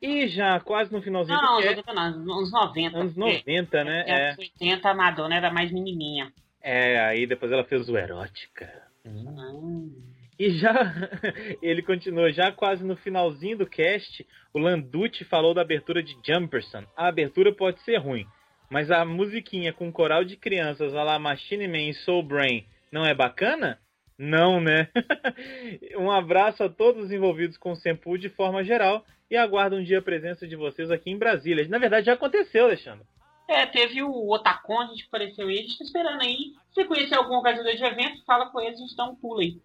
E 0.02 0.28
já 0.28 0.60
quase 0.60 0.92
no 0.92 1.02
finalzinho 1.02 1.38
Não, 1.38 1.44
não, 1.44 1.56
80 1.58 1.94
não, 1.94 2.02
anos 2.02 2.52
90. 2.52 2.98
anos 2.98 3.14
porque 3.14 3.44
90, 3.46 3.84
né? 3.84 4.00
Nos 4.00 4.10
anos 4.10 4.38
80 4.40 4.90
a 4.90 4.94
Madonna 4.96 5.36
era 5.36 5.54
mais 5.54 5.72
menininha. 5.72 6.34
É, 6.62 6.94
é, 6.94 7.00
aí 7.00 7.28
depois 7.28 7.52
ela 7.52 7.64
fez 7.64 7.88
o 7.88 7.98
Erótica. 7.98 8.72
Hum. 9.06 9.94
E 10.40 10.50
já, 10.58 10.74
ele 11.62 11.84
continuou, 11.84 12.32
já 12.32 12.52
quase 12.52 12.84
no 12.84 12.96
finalzinho 12.98 13.60
do 13.60 13.68
cast, 13.68 14.26
o 14.52 14.58
Landucci 14.58 15.24
falou 15.24 15.54
da 15.54 15.62
abertura 15.62 16.02
de 16.02 16.18
Jumperson. 16.26 16.84
A 16.98 17.08
abertura 17.08 17.54
pode 17.54 17.80
ser 17.82 17.98
ruim, 17.98 18.26
mas 18.70 18.90
a 18.90 19.06
musiquinha 19.06 19.72
com 19.72 19.92
coral 19.92 20.24
de 20.24 20.36
crianças 20.36 20.96
a 20.96 21.04
la 21.04 21.20
Machine 21.20 21.68
Man 21.68 21.90
e 21.90 21.94
Soul 21.94 22.24
Brain 22.24 22.66
não 22.92 23.06
é 23.06 23.14
bacana? 23.14 23.80
Não, 24.24 24.62
né? 24.62 24.88
um 25.98 26.12
abraço 26.12 26.64
a 26.64 26.70
todos 26.70 27.06
os 27.06 27.12
envolvidos 27.12 27.58
com 27.58 27.72
o 27.72 27.76
Sempu 27.76 28.20
de 28.20 28.30
forma 28.30 28.64
geral 28.64 29.04
e 29.32 29.36
aguardo 29.36 29.76
um 29.76 29.84
dia 29.84 29.98
a 29.98 30.02
presença 30.02 30.48
de 30.48 30.56
vocês 30.56 30.92
aqui 30.92 31.10
em 31.10 31.18
Brasília. 31.18 31.68
Na 31.68 31.80
verdade, 31.80 32.06
já 32.06 32.14
aconteceu, 32.14 32.66
Alexandre. 32.66 33.04
É, 33.50 33.66
teve 33.66 34.04
o 34.04 34.32
Otacon, 34.32 34.82
a 34.82 34.86
gente 34.86 35.06
apareceu 35.08 35.48
aí, 35.48 35.58
a 35.58 35.62
gente 35.64 35.80
tá 35.80 35.84
esperando 35.84 36.22
aí. 36.22 36.54
Se 36.70 36.76
você 36.76 36.86
conhecer 36.86 37.16
algum 37.16 37.34
organizador 37.34 37.76
de 37.76 37.84
evento, 37.84 38.24
fala 38.24 38.52
com 38.52 38.62
eles, 38.62 38.78
a 38.78 38.82
gente 38.84 38.96
dá 38.96 39.06
um 39.06 39.16
pulo 39.16 39.40
aí. 39.40 39.60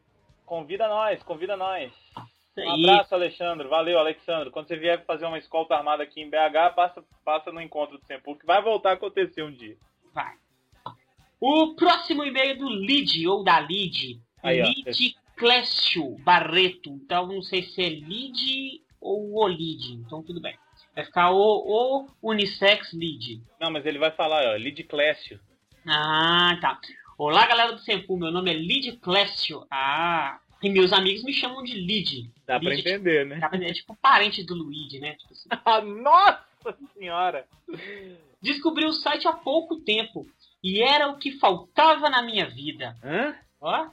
Convida 0.46 0.88
nós, 0.88 1.22
convida 1.22 1.54
nós. 1.54 1.92
Um 2.56 2.88
abraço, 2.88 3.14
Alexandre. 3.14 3.68
Valeu, 3.68 3.98
Alexandre. 3.98 4.50
Quando 4.50 4.68
você 4.68 4.76
vier 4.76 5.04
fazer 5.04 5.26
uma 5.26 5.36
escolta 5.36 5.74
armada 5.74 6.02
aqui 6.02 6.22
em 6.22 6.30
BH, 6.30 6.74
passa, 6.74 7.04
passa 7.22 7.52
no 7.52 7.60
encontro 7.60 7.98
do 7.98 8.06
Sempu, 8.06 8.38
que 8.38 8.46
vai 8.46 8.62
voltar 8.62 8.92
a 8.92 8.94
acontecer 8.94 9.42
um 9.42 9.52
dia. 9.52 9.76
Vai. 10.14 10.34
O 11.38 11.74
próximo 11.74 12.24
e-mail 12.24 12.52
é 12.52 12.54
do 12.54 12.70
Lid, 12.70 13.26
ou 13.28 13.44
da 13.44 13.60
Lid. 13.60 14.24
Aí. 14.46 14.62
Lid 14.62 15.16
Clécio 15.36 16.16
Barreto. 16.18 16.90
Então, 16.90 17.26
não 17.26 17.42
sei 17.42 17.62
se 17.62 17.82
é 17.82 17.88
Lid 17.88 18.80
ou 19.00 19.34
o 19.34 19.48
Lid. 19.48 19.94
Então, 19.94 20.22
tudo 20.22 20.40
bem. 20.40 20.56
Vai 20.94 21.04
ficar 21.04 21.30
o, 21.30 21.36
o 21.38 22.08
Unissex 22.22 22.92
Lid. 22.92 23.42
Não, 23.60 23.70
mas 23.70 23.84
ele 23.84 23.98
vai 23.98 24.10
falar, 24.10 24.46
ó, 24.46 24.56
Lid 24.56 24.82
Clécio. 24.84 25.38
Ah, 25.86 26.56
tá. 26.60 26.80
Olá, 27.18 27.46
galera 27.46 27.72
do 27.72 27.78
Sempu. 27.78 28.16
Meu 28.16 28.30
nome 28.30 28.50
é 28.50 28.54
Lid 28.54 28.96
Clécio. 28.98 29.66
Ah, 29.70 30.38
e 30.62 30.70
meus 30.70 30.92
amigos 30.92 31.22
me 31.22 31.32
chamam 31.32 31.62
de 31.62 31.74
Lid. 31.74 32.30
Dá 32.46 32.58
pra 32.58 32.70
Lid, 32.70 32.80
entender, 32.80 33.26
né? 33.26 33.38
Dá 33.38 33.48
pra 33.48 33.58
entender, 33.58 33.72
É 33.72 33.74
tipo 33.74 33.94
parente 33.96 34.42
do 34.42 34.54
Luigi, 34.54 34.98
né? 34.98 35.14
Tipo 35.14 35.32
assim. 35.32 35.48
Ah, 35.64 35.80
Nossa 35.80 36.78
senhora! 36.94 37.46
Descobri 38.42 38.84
o 38.84 38.92
site 38.92 39.28
há 39.28 39.32
pouco 39.32 39.76
tempo. 39.80 40.26
E 40.62 40.82
era 40.82 41.08
o 41.08 41.18
que 41.18 41.32
faltava 41.38 42.08
na 42.08 42.22
minha 42.22 42.46
vida. 42.46 42.96
Hã? 43.04 43.36
Ó, 43.60 43.88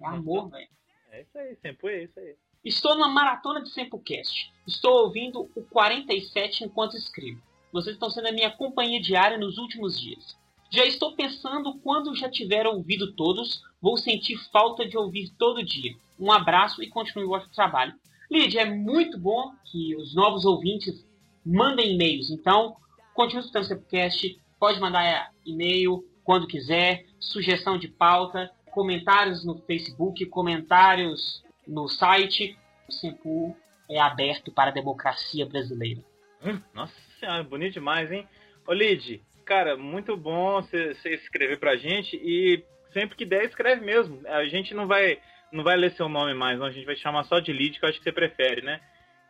É 0.00 0.06
amor, 0.06 0.50
velho. 0.50 0.68
É 1.10 1.22
isso 1.22 1.38
aí, 1.38 1.56
Sempu 1.56 1.88
é 1.88 2.04
isso 2.04 2.18
aí. 2.18 2.36
Estou 2.64 2.94
numa 2.94 3.08
maratona 3.08 3.62
de 3.62 3.70
Sempocast. 3.70 4.52
Estou 4.66 5.04
ouvindo 5.04 5.50
o 5.54 5.62
47 5.62 6.64
enquanto 6.64 6.96
escrevo. 6.96 7.40
Vocês 7.72 7.94
estão 7.94 8.10
sendo 8.10 8.28
a 8.28 8.32
minha 8.32 8.50
companhia 8.50 9.00
diária 9.00 9.38
nos 9.38 9.58
últimos 9.58 9.98
dias. 9.98 10.36
Já 10.70 10.84
estou 10.84 11.14
pensando 11.14 11.78
quando 11.78 12.14
já 12.14 12.28
tiver 12.28 12.66
ouvido 12.66 13.12
todos, 13.14 13.62
vou 13.80 13.96
sentir 13.96 14.36
falta 14.52 14.86
de 14.86 14.98
ouvir 14.98 15.30
todo 15.38 15.64
dia. 15.64 15.96
Um 16.18 16.30
abraço 16.30 16.82
e 16.82 16.88
continue 16.88 17.24
o 17.24 17.28
vosso 17.28 17.48
trabalho. 17.50 17.94
Lídia, 18.30 18.60
é 18.60 18.64
muito 18.66 19.18
bom 19.18 19.52
que 19.64 19.96
os 19.96 20.14
novos 20.14 20.44
ouvintes 20.44 21.06
mandem 21.44 21.94
e-mails. 21.94 22.28
Então, 22.28 22.76
continue 23.14 23.40
escutando 23.40 23.64
o 23.64 23.66
Sempocast. 23.66 24.40
Pode 24.58 24.80
mandar 24.80 25.32
e-mail 25.46 26.04
quando 26.22 26.46
quiser, 26.46 27.06
sugestão 27.18 27.78
de 27.78 27.88
pauta, 27.88 28.50
comentários 28.78 29.44
no 29.44 29.58
Facebook, 29.62 30.24
comentários 30.26 31.42
no 31.66 31.88
site. 31.88 32.56
O 32.88 32.92
Sempu 32.92 33.56
é 33.90 33.98
aberto 33.98 34.52
para 34.52 34.70
a 34.70 34.72
democracia 34.72 35.44
brasileira. 35.44 36.00
Hum, 36.44 36.60
Nossa 36.72 36.94
senhora, 37.18 37.42
bonito 37.42 37.72
demais, 37.72 38.12
hein? 38.12 38.28
Ô, 38.64 38.72
Lid, 38.72 39.20
cara, 39.44 39.76
muito 39.76 40.16
bom 40.16 40.62
você 40.62 40.94
você 40.94 41.14
escrever 41.14 41.58
pra 41.58 41.74
gente 41.74 42.14
e 42.22 42.64
sempre 42.92 43.16
que 43.16 43.24
der, 43.24 43.46
escreve 43.46 43.84
mesmo. 43.84 44.20
A 44.28 44.46
gente 44.46 44.72
não 44.74 44.86
vai, 44.86 45.18
não 45.50 45.64
vai 45.64 45.76
ler 45.76 45.90
seu 45.90 46.08
nome 46.08 46.32
mais, 46.32 46.56
não. 46.56 46.66
A 46.66 46.70
gente 46.70 46.86
vai 46.86 46.94
chamar 46.94 47.24
só 47.24 47.40
de 47.40 47.52
Lid, 47.52 47.80
que 47.80 47.84
eu 47.84 47.88
acho 47.88 47.98
que 47.98 48.04
você 48.04 48.12
prefere, 48.12 48.62
né? 48.62 48.80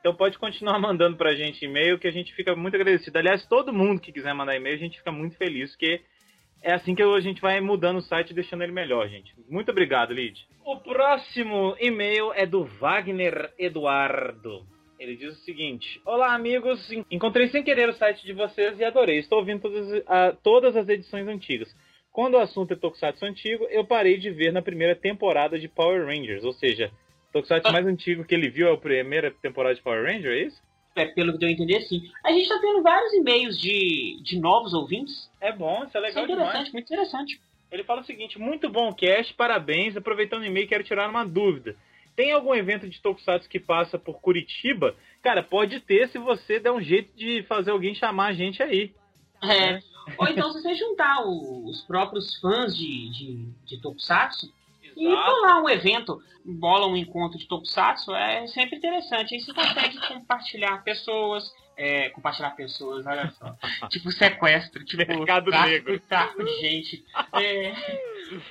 Então 0.00 0.14
pode 0.14 0.38
continuar 0.38 0.76
mandando 0.78 1.16
pra 1.16 1.34
gente 1.34 1.64
e-mail, 1.64 1.98
que 1.98 2.06
a 2.06 2.12
gente 2.12 2.34
fica 2.34 2.54
muito 2.54 2.74
agradecido. 2.74 3.16
Aliás, 3.16 3.46
todo 3.46 3.72
mundo 3.72 3.98
que 3.98 4.12
quiser 4.12 4.34
mandar 4.34 4.56
e-mail, 4.56 4.76
a 4.76 4.78
gente 4.78 4.98
fica 4.98 5.10
muito 5.10 5.38
feliz, 5.38 5.70
porque 5.70 6.02
é 6.62 6.72
assim 6.72 6.94
que 6.94 7.02
a 7.02 7.20
gente 7.20 7.40
vai 7.40 7.60
mudando 7.60 7.98
o 7.98 8.02
site 8.02 8.30
e 8.30 8.34
deixando 8.34 8.62
ele 8.62 8.72
melhor, 8.72 9.08
gente. 9.08 9.34
Muito 9.48 9.70
obrigado, 9.70 10.12
Lid. 10.12 10.38
O 10.64 10.76
próximo 10.78 11.76
e-mail 11.80 12.32
é 12.34 12.44
do 12.44 12.64
Wagner 12.64 13.52
Eduardo. 13.58 14.66
Ele 14.98 15.16
diz 15.16 15.32
o 15.38 15.40
seguinte: 15.44 16.00
Olá, 16.04 16.34
amigos. 16.34 16.90
Encontrei 17.10 17.48
sem 17.48 17.62
querer 17.62 17.88
o 17.88 17.92
site 17.94 18.24
de 18.26 18.32
vocês 18.32 18.78
e 18.80 18.84
adorei. 18.84 19.18
Estou 19.18 19.38
ouvindo 19.38 19.60
todas, 19.62 20.02
a- 20.06 20.32
todas 20.42 20.76
as 20.76 20.88
edições 20.88 21.26
antigas. 21.28 21.68
Quando 22.12 22.34
o 22.34 22.38
assunto 22.38 22.72
é 22.72 22.76
Tokusatsu 22.76 23.24
antigo, 23.24 23.64
eu 23.70 23.84
parei 23.84 24.18
de 24.18 24.30
ver 24.30 24.52
na 24.52 24.60
primeira 24.60 24.96
temporada 24.96 25.58
de 25.58 25.68
Power 25.68 26.04
Rangers. 26.04 26.42
Ou 26.42 26.52
seja, 26.52 26.90
o 27.28 27.32
Tokusatsu 27.34 27.70
mais 27.72 27.86
antigo 27.86 28.24
que 28.24 28.34
ele 28.34 28.50
viu 28.50 28.68
é 28.68 28.72
a 28.72 28.76
primeira 28.76 29.30
temporada 29.30 29.74
de 29.76 29.82
Power 29.82 30.04
Ranger, 30.04 30.32
é 30.32 30.42
isso? 30.42 30.60
É, 30.96 31.04
pelo 31.06 31.32
que 31.32 31.38
deu 31.38 31.48
a 31.48 31.52
entender, 31.52 31.80
sim. 31.82 32.10
A 32.24 32.32
gente 32.32 32.48
tá 32.48 32.58
tendo 32.60 32.82
vários 32.82 33.12
e-mails 33.12 33.58
de, 33.60 34.20
de 34.22 34.38
novos 34.38 34.74
ouvintes. 34.74 35.30
É 35.40 35.52
bom, 35.52 35.84
isso 35.84 35.84
é 35.84 35.86
Isso 35.86 35.96
é 35.98 36.00
legal 36.00 36.26
demais. 36.26 36.48
interessante, 36.48 36.72
muito 36.72 36.86
interessante. 36.92 37.40
Ele 37.70 37.84
fala 37.84 38.00
o 38.00 38.04
seguinte: 38.04 38.38
muito 38.38 38.68
bom 38.68 38.92
cast, 38.92 39.32
parabéns. 39.34 39.96
Aproveitando 39.96 40.42
o 40.42 40.46
e-mail, 40.46 40.66
quero 40.68 40.84
tirar 40.84 41.08
uma 41.08 41.24
dúvida. 41.24 41.76
Tem 42.16 42.32
algum 42.32 42.52
evento 42.52 42.88
de 42.88 43.00
Tokusatsu 43.00 43.48
que 43.48 43.60
passa 43.60 43.96
por 43.96 44.20
Curitiba? 44.20 44.96
Cara, 45.22 45.40
pode 45.40 45.78
ter 45.78 46.08
se 46.08 46.18
você 46.18 46.58
der 46.58 46.72
um 46.72 46.80
jeito 46.80 47.16
de 47.16 47.44
fazer 47.44 47.70
alguém 47.70 47.94
chamar 47.94 48.28
a 48.28 48.32
gente 48.32 48.60
aí. 48.60 48.92
É. 49.40 49.78
Ou 50.18 50.26
então, 50.26 50.50
se 50.52 50.60
você 50.60 50.74
juntar 50.74 51.24
os 51.24 51.82
próprios 51.86 52.36
fãs 52.40 52.76
de, 52.76 53.10
de, 53.10 53.48
de 53.64 53.80
Tokusatsu 53.80 54.52
e 54.98 55.08
bolar 55.08 55.62
um 55.62 55.68
evento, 55.68 56.20
bola 56.44 56.86
um 56.86 56.96
encontro 56.96 57.38
de 57.38 57.46
Tokusatsu, 57.46 58.12
é 58.14 58.46
sempre 58.48 58.76
interessante. 58.76 59.34
Aí 59.34 59.40
você 59.40 59.52
consegue 59.54 59.98
compartilhar 60.08 60.82
pessoas, 60.82 61.44
é, 61.76 62.08
compartilhar 62.10 62.50
pessoas, 62.50 63.06
olha 63.06 63.30
só. 63.32 63.56
tipo 63.88 64.10
sequestro, 64.10 64.84
tipo 64.84 65.06
Mercado 65.06 65.50
tráfico- 65.50 65.90
negro. 65.90 66.00
tráfico 66.08 66.44
de 66.44 66.60
gente. 66.60 67.04
É, 67.34 67.72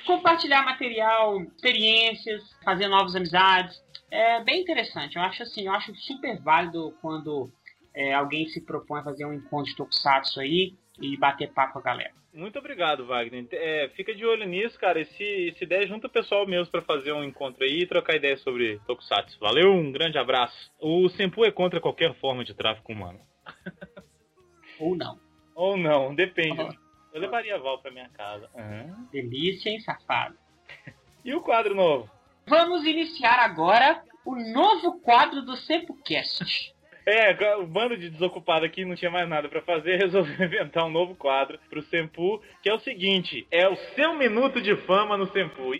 compartilhar 0.06 0.64
material, 0.64 1.42
experiências, 1.42 2.44
fazer 2.64 2.88
novas 2.88 3.16
amizades. 3.16 3.82
É 4.10 4.42
bem 4.44 4.62
interessante. 4.62 5.18
Eu 5.18 5.22
acho 5.24 5.44
assim, 5.44 5.66
eu 5.68 5.74
acho 5.74 5.94
super 5.96 6.40
válido 6.42 6.96
quando 7.02 7.52
é, 7.94 8.14
alguém 8.14 8.48
se 8.48 8.62
propõe 8.62 9.02
a 9.02 9.04
fazer 9.04 9.26
um 9.26 9.34
encontro 9.34 9.70
de 9.70 9.76
Tokusatsu 9.76 10.40
aí 10.40 10.74
e 11.02 11.18
bater 11.18 11.52
papo 11.52 11.74
com 11.74 11.80
a 11.80 11.82
galera. 11.82 12.14
Muito 12.38 12.60
obrigado, 12.60 13.04
Wagner. 13.08 13.48
É, 13.52 13.90
fica 13.96 14.14
de 14.14 14.24
olho 14.24 14.46
nisso, 14.46 14.78
cara. 14.80 15.02
E 15.02 15.06
se, 15.06 15.56
se 15.58 15.66
der, 15.66 15.88
junta 15.88 16.06
o 16.06 16.10
pessoal 16.10 16.46
mesmo 16.46 16.72
pra 16.72 16.84
fazer 16.84 17.12
um 17.12 17.24
encontro 17.24 17.64
aí 17.64 17.80
e 17.80 17.88
trocar 17.88 18.16
ideia 18.16 18.38
sobre 18.38 18.80
Tokusatsu. 18.86 19.40
Valeu, 19.40 19.74
um 19.74 19.92
grande 19.92 20.20
abraço. 20.20 20.72
O 20.80 21.10
Senpu 21.10 21.44
é 21.44 21.52
contra 21.52 21.82
qualquer 21.82 22.14
forma 22.20 22.46
de 22.46 22.54
tráfico 22.54 22.92
humano. 22.94 23.20
Ou 24.80 24.96
não. 24.96 25.20
Ou 25.56 25.76
não, 25.76 26.14
depende. 26.14 26.62
Uhum. 26.62 26.70
Eu 27.12 27.22
levaria 27.22 27.56
a 27.56 27.58
Val 27.58 27.80
pra 27.80 27.90
minha 27.90 28.10
casa. 28.10 28.48
Aham. 28.56 29.08
Delícia, 29.12 29.72
hein, 29.72 29.80
safado? 29.80 30.38
E 31.26 31.34
o 31.34 31.42
quadro 31.42 31.76
novo? 31.76 32.10
Vamos 32.48 32.86
iniciar 32.86 33.40
agora 33.40 34.02
o 34.24 34.34
novo 34.54 35.02
quadro 35.02 35.42
do 35.42 35.58
SempoCast. 35.58 36.74
É, 37.10 37.56
o 37.56 37.66
bando 37.66 37.96
de 37.96 38.10
desocupado 38.10 38.66
aqui 38.66 38.84
não 38.84 38.94
tinha 38.94 39.10
mais 39.10 39.30
nada 39.30 39.48
pra 39.48 39.62
fazer, 39.62 39.96
resolveu 40.04 40.46
inventar 40.46 40.84
um 40.84 40.90
novo 40.90 41.16
quadro 41.16 41.58
pro 41.70 41.82
Senpu, 41.84 42.42
que 42.62 42.70
é 42.70 42.74
o 42.74 42.80
seguinte, 42.80 43.48
é 43.50 43.66
o 43.66 43.78
seu 43.96 44.14
minuto 44.16 44.62
de 44.62 44.76
fama 44.76 45.16
no 45.16 45.26
Senpu. 45.32 45.74
E 45.74 45.80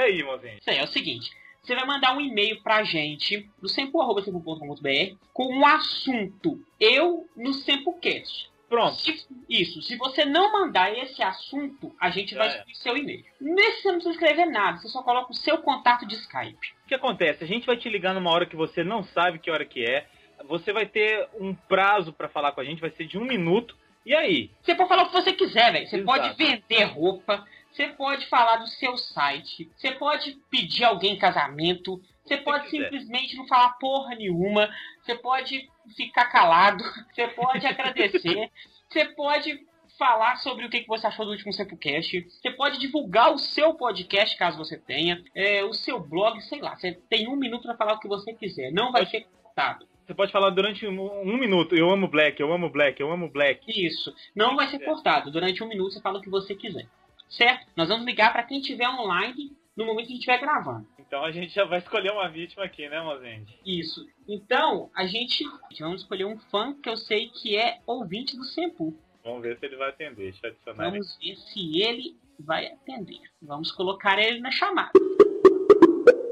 aí, 0.00 0.22
mozinho? 0.22 0.56
Isso 0.58 0.70
aí, 0.70 0.78
é 0.78 0.84
o 0.84 0.86
seguinte. 0.86 1.30
Você 1.62 1.74
vai 1.74 1.84
mandar 1.84 2.16
um 2.16 2.22
e-mail 2.22 2.62
pra 2.62 2.84
gente 2.84 3.50
no 3.60 3.68
sempo.sempo.com.br 3.68 5.14
com 5.34 5.54
um 5.54 5.66
assunto. 5.66 6.58
Eu 6.80 7.28
no 7.36 7.52
SempoCast. 7.52 8.48
Pronto. 8.68 8.96
Se- 9.00 9.26
isso. 9.48 9.80
Se 9.82 9.96
você 9.96 10.24
não 10.24 10.52
mandar 10.52 10.92
esse 10.96 11.22
assunto, 11.22 11.94
a 12.00 12.10
gente 12.10 12.34
vai 12.34 12.48
Já 12.50 12.54
é. 12.54 12.58
excluir 12.58 12.74
seu 12.76 12.96
e-mail. 12.96 13.24
Nesse 13.40 13.82
você 13.82 13.88
não 13.88 13.94
precisa 14.00 14.14
escrever 14.14 14.46
nada. 14.46 14.78
Você 14.78 14.88
só 14.88 15.02
coloca 15.02 15.32
o 15.32 15.34
seu 15.34 15.58
contato 15.58 16.06
de 16.06 16.14
Skype. 16.16 16.74
O 16.84 16.88
que 16.88 16.94
acontece? 16.94 17.42
A 17.42 17.46
gente 17.46 17.66
vai 17.66 17.76
te 17.76 17.88
ligar 17.88 18.14
numa 18.14 18.30
hora 18.30 18.46
que 18.46 18.56
você 18.56 18.84
não 18.84 19.02
sabe 19.02 19.38
que 19.38 19.50
hora 19.50 19.64
que 19.64 19.82
é. 19.84 20.06
Você 20.46 20.72
vai 20.72 20.86
ter 20.86 21.28
um 21.40 21.54
prazo 21.54 22.12
pra 22.12 22.28
falar 22.28 22.52
com 22.52 22.60
a 22.60 22.64
gente, 22.64 22.80
vai 22.80 22.90
ser 22.90 23.06
de 23.06 23.18
um 23.18 23.24
minuto. 23.24 23.76
E 24.06 24.14
aí? 24.14 24.50
Você 24.62 24.74
pode 24.74 24.88
falar 24.88 25.02
o 25.02 25.06
que 25.06 25.12
você 25.12 25.32
quiser, 25.32 25.72
velho. 25.72 25.86
Você 25.88 25.96
Exato. 25.96 26.06
pode 26.18 26.36
vender 26.36 26.84
roupa, 26.84 27.44
você 27.72 27.88
pode 27.88 28.26
falar 28.26 28.56
do 28.58 28.66
seu 28.68 28.96
site, 28.96 29.68
você 29.76 29.92
pode 29.92 30.36
pedir 30.50 30.84
alguém 30.84 31.14
em 31.14 31.18
casamento, 31.18 32.00
você 32.28 32.36
pode 32.36 32.68
simplesmente 32.70 33.36
não 33.36 33.46
falar 33.46 33.70
porra 33.78 34.14
nenhuma, 34.14 34.68
você 35.02 35.14
pode 35.14 35.68
ficar 35.96 36.26
calado, 36.26 36.84
você 37.12 37.26
pode 37.28 37.66
agradecer, 37.66 38.50
você 38.88 39.04
pode 39.06 39.66
falar 39.98 40.36
sobre 40.36 40.64
o 40.64 40.70
que 40.70 40.86
você 40.86 41.06
achou 41.08 41.24
do 41.24 41.32
último 41.32 41.52
Sempocast, 41.52 42.20
você 42.30 42.50
pode 42.52 42.78
divulgar 42.78 43.32
o 43.32 43.38
seu 43.38 43.74
podcast, 43.74 44.36
caso 44.38 44.56
você 44.56 44.78
tenha, 44.78 45.24
é, 45.34 45.64
o 45.64 45.74
seu 45.74 45.98
blog, 45.98 46.40
sei 46.42 46.60
lá, 46.60 46.76
você 46.76 46.92
tem 46.92 47.28
um 47.28 47.34
minuto 47.34 47.62
pra 47.64 47.76
falar 47.76 47.94
o 47.94 47.98
que 47.98 48.06
você 48.06 48.32
quiser, 48.32 48.70
não 48.70 48.92
vai 48.92 49.06
ser 49.06 49.26
cortado. 49.42 49.88
Você 50.06 50.14
pode 50.14 50.32
falar 50.32 50.50
durante 50.50 50.86
um, 50.86 51.20
um 51.20 51.36
minuto. 51.36 51.74
Eu 51.74 51.90
amo 51.90 52.08
Black, 52.08 52.40
eu 52.40 52.50
amo 52.50 52.70
Black, 52.70 52.98
eu 52.98 53.12
amo 53.12 53.28
Black. 53.28 53.60
Isso. 53.68 54.14
Não 54.34 54.56
vai 54.56 54.66
ser 54.68 54.76
É. 54.76 54.84
cortado. 54.86 55.30
Durante 55.30 55.62
um 55.62 55.68
minuto 55.68 55.92
você 55.92 56.00
fala 56.00 56.18
o 56.18 56.22
que 56.22 56.30
você 56.30 56.54
quiser. 56.54 56.86
Certo? 57.28 57.66
Nós 57.76 57.90
vamos 57.90 58.06
ligar 58.06 58.32
para 58.32 58.42
quem 58.42 58.58
estiver 58.58 58.88
online 58.88 59.52
no 59.78 59.86
momento 59.86 60.06
que 60.06 60.12
a 60.12 60.16
gente 60.16 60.28
estiver 60.28 60.40
gravando. 60.40 60.86
Então 60.98 61.24
a 61.24 61.30
gente 61.30 61.54
já 61.54 61.64
vai 61.64 61.78
escolher 61.78 62.10
uma 62.10 62.28
vítima 62.28 62.64
aqui, 62.64 62.88
né, 62.88 63.00
Mozende? 63.00 63.56
Isso. 63.64 64.04
Então, 64.28 64.90
a 64.94 65.06
gente 65.06 65.44
vamos 65.78 66.02
escolher 66.02 66.24
um 66.24 66.36
fã 66.50 66.74
que 66.82 66.88
eu 66.88 66.96
sei 66.96 67.28
que 67.28 67.56
é 67.56 67.78
ouvinte 67.86 68.36
do 68.36 68.42
Sempu. 68.42 68.92
Vamos 69.24 69.42
ver 69.42 69.56
se 69.56 69.66
ele 69.66 69.76
vai 69.76 69.90
atender. 69.90 70.32
Deixa 70.32 70.46
eu 70.46 70.50
adicionar 70.50 70.88
ele. 70.88 70.90
Vamos 70.90 71.18
ver 71.18 71.36
se 71.36 71.80
ele 71.80 72.16
vai 72.40 72.66
atender. 72.66 73.20
Vamos 73.40 73.70
colocar 73.70 74.18
ele 74.18 74.40
na 74.40 74.50
chamada. 74.50 74.90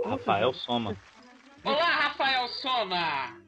Rafael 0.04 0.52
Soma. 0.52 0.96
Olá, 1.64 1.84
Rafael 1.84 2.48
Soma! 2.48 3.40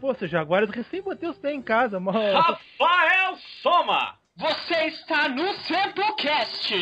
Pô, 0.00 0.14
seu 0.14 0.28
Jaguares, 0.28 0.70
recém 0.70 1.02
botei 1.02 1.28
os 1.28 1.38
pés 1.38 1.54
em 1.54 1.62
casa, 1.62 2.00
mano. 2.00 2.18
Rafael 2.18 3.36
Soma! 3.62 4.18
Você 4.36 4.86
está 4.86 5.28
no 5.28 5.52
Samplecast! 5.52 6.74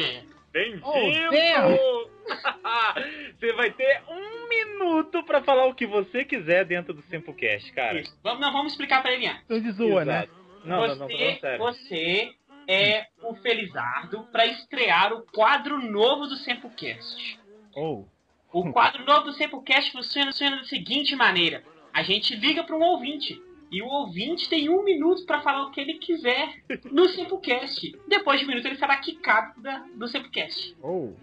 Bem-vindo! 0.52 0.82
Oh, 0.86 2.13
você 3.38 3.52
vai 3.52 3.70
ter 3.70 4.02
um 4.08 4.48
minuto 4.48 5.22
pra 5.24 5.42
falar 5.42 5.66
o 5.66 5.74
que 5.74 5.86
você 5.86 6.24
quiser 6.24 6.64
dentro 6.64 6.94
do 6.94 7.02
Simplecast, 7.02 7.72
cara. 7.72 8.00
Isso. 8.00 8.16
Vamos, 8.22 8.40
não, 8.40 8.52
vamos 8.52 8.72
explicar 8.72 9.02
pra 9.02 9.12
ele 9.12 9.26
antes. 9.26 9.42
Então 9.44 9.60
de 9.60 9.70
zoa, 9.72 10.04
né? 10.04 10.24
Exato. 10.24 10.44
Não, 10.64 10.86
não, 10.86 10.96
não, 10.96 11.08
você, 11.08 11.58
você 11.58 12.34
é 12.66 13.06
o 13.22 13.34
Felizardo 13.34 14.24
pra 14.32 14.46
estrear 14.46 15.12
o 15.12 15.22
quadro 15.26 15.78
novo 15.78 16.26
do 16.26 16.36
Samplecast. 16.36 17.38
Ou. 17.74 18.08
O 18.52 18.72
quadro 18.72 19.04
novo 19.04 19.24
do 19.24 19.32
Samplecast 19.32 19.92
funciona, 19.92 20.30
funciona 20.30 20.56
da 20.56 20.64
seguinte 20.64 21.14
maneira: 21.16 21.62
a 21.92 22.02
gente 22.02 22.34
liga 22.36 22.62
para 22.64 22.76
um 22.76 22.82
ouvinte. 22.82 23.42
E 23.70 23.82
o 23.82 23.86
ouvinte 23.86 24.48
tem 24.48 24.68
um 24.68 24.84
minuto 24.84 25.26
para 25.26 25.42
falar 25.42 25.66
o 25.66 25.70
que 25.72 25.80
ele 25.80 25.94
quiser 25.94 26.62
no 26.92 27.08
Samplecast. 27.08 27.98
Depois 28.06 28.38
de 28.38 28.44
um 28.44 28.48
minuto 28.48 28.66
ele 28.66 28.76
será 28.76 28.96
quicado 28.98 29.60
da, 29.60 29.84
do 29.94 30.06
Samplecast. 30.06 30.76
Ou. 30.80 31.16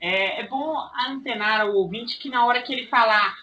É, 0.00 0.40
é 0.40 0.48
bom 0.48 0.74
antenar 1.08 1.66
o 1.68 1.74
ouvinte 1.74 2.18
que 2.18 2.30
na 2.30 2.46
hora 2.46 2.62
que 2.62 2.72
ele 2.72 2.86
falar 2.86 3.36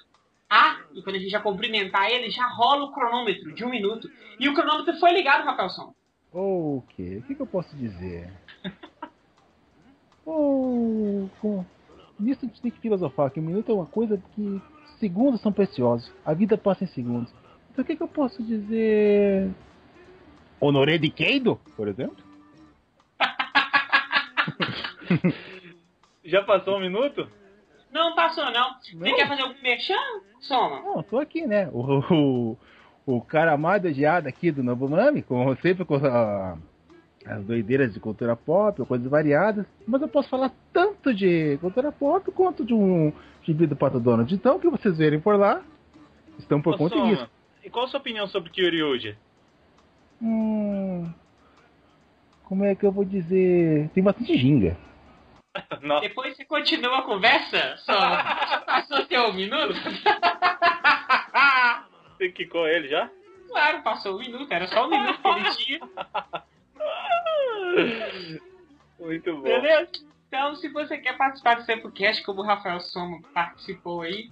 A, 0.50 0.80
e 0.94 1.02
quando 1.04 1.18
a 1.18 1.20
gente 1.20 1.30
já 1.30 1.40
cumprimentar 1.40 2.10
ele, 2.10 2.32
já 2.32 2.48
rola 2.48 2.86
o 2.86 2.92
cronômetro 2.92 3.54
de 3.54 3.64
um 3.64 3.70
minuto. 3.70 4.10
E 4.40 4.50
o 4.50 4.54
cronômetro 4.54 4.98
foi 5.00 5.12
ligado, 5.14 5.46
Rafael 5.46 5.70
Som. 5.70 5.94
Ou 6.32 6.78
o 6.78 6.82
quê? 6.90 7.20
O 7.22 7.28
que, 7.28 7.36
que 7.36 7.42
eu 7.42 7.48
posso 7.48 7.76
dizer? 7.76 8.32
Ou. 10.26 11.30
com- 11.42 11.66
Nisso 12.20 12.40
a 12.44 12.48
gente 12.48 12.62
tem 12.62 12.72
que 12.72 12.80
filosofar, 12.80 13.30
que 13.30 13.40
um 13.40 13.44
minuto 13.44 13.72
é 13.72 13.76
uma 13.76 13.86
coisa 13.86 14.20
que 14.36 14.60
segundos 15.00 15.40
são 15.42 15.52
preciosos. 15.54 16.12
A 16.26 16.34
vida 16.34 16.58
passa 16.58 16.84
em 16.84 16.88
segundos. 16.88 17.32
Então 17.72 17.84
o 17.84 17.86
que, 17.86 17.96
que 17.96 18.02
eu 18.02 18.08
posso 18.08 18.42
dizer? 18.42 19.52
Honoré 20.60 20.98
de 20.98 21.12
Keido, 21.12 21.60
por 21.76 21.88
exemplo? 21.88 22.18
Já 26.28 26.44
passou 26.44 26.78
um 26.78 26.82
minuto? 26.82 27.28
Não 27.92 28.14
passou, 28.14 28.44
não. 28.52 28.76
Você 28.82 28.96
Não. 28.96 29.16
quer 29.16 29.28
fazer 29.28 29.42
algum 29.42 29.62
merchan? 29.64 29.96
Soma. 30.42 30.82
Não, 30.82 31.02
tô 31.02 31.18
aqui, 31.20 31.48
né? 31.48 31.70
O, 31.72 32.04
o, 32.14 32.58
o 33.06 33.22
cara 33.22 33.58
mais 33.58 33.84
odiado 33.84 34.28
aqui 34.28 34.52
do 34.52 34.62
Novo 34.62 34.88
Nami, 34.90 35.24
como 35.24 35.56
sempre 35.62 35.86
com 35.86 35.96
a- 35.96 36.58
as 37.26 37.44
doideiras 37.46 37.94
de 37.94 38.00
cultura 38.00 38.36
pop, 38.36 38.86
coisas 38.86 39.10
variadas. 39.10 39.66
Mas 39.88 40.02
eu 40.02 40.08
posso 40.08 40.30
falar 40.30 40.52
tanto 40.74 41.14
de 41.14 41.58
cultura 41.60 41.92
pop 41.92 42.30
quanto 42.34 42.64
de 42.66 42.74
um 42.74 43.12
gibi 43.44 43.66
do 43.66 43.76
Pato 43.76 44.00
Donald. 44.00 44.32
Então, 44.36 44.60
que 44.60 44.70
vocês 44.70 44.98
verem 44.98 45.20
por 45.20 45.38
lá, 45.40 45.62
estão 46.38 46.62
por 46.62 46.76
Ô, 46.76 46.78
conta 46.78 46.96
Soma, 46.96 47.08
disso. 47.10 47.30
E 47.64 47.70
qual 47.70 47.86
a 47.86 47.88
sua 47.88 48.00
opinião 48.02 48.28
sobre 48.28 48.50
Kyoryuji? 48.52 49.18
Hum, 50.22 51.10
como 52.44 52.66
é 52.66 52.76
que 52.76 52.86
eu 52.86 52.92
vou 52.92 53.06
dizer? 53.06 53.90
Tem 53.94 54.04
bastante 54.04 54.38
ginga. 54.38 54.78
Nossa, 55.82 56.08
Depois 56.08 56.36
você 56.36 56.46
continua 56.46 57.00
a 57.00 57.04
conversa? 57.04 57.78
Já 57.86 58.64
passou 58.66 59.06
seu 59.06 59.30
um 59.30 59.34
minuto? 59.34 59.74
você 62.18 62.30
quicou 62.30 62.68
ele 62.68 62.88
já? 62.88 63.10
claro, 63.58 63.82
passou 63.82 64.16
um 64.16 64.20
minuto. 64.20 64.52
Era 64.52 64.68
só 64.68 64.86
um 64.86 64.90
minuto 64.90 65.22
que 65.22 65.28
ele 65.28 65.50
tinha. 65.56 65.80
Muito 69.00 69.36
bom. 69.36 69.42
Beleza? 69.42 69.90
Então, 70.28 70.56
se 70.56 70.68
você 70.70 70.98
quer 70.98 71.18
participar 71.18 71.56
do 71.56 71.64
Samplecast, 71.64 72.24
como 72.24 72.42
o 72.42 72.46
Rafael 72.46 72.80
Soma 72.80 73.20
participou 73.34 74.02
aí, 74.02 74.30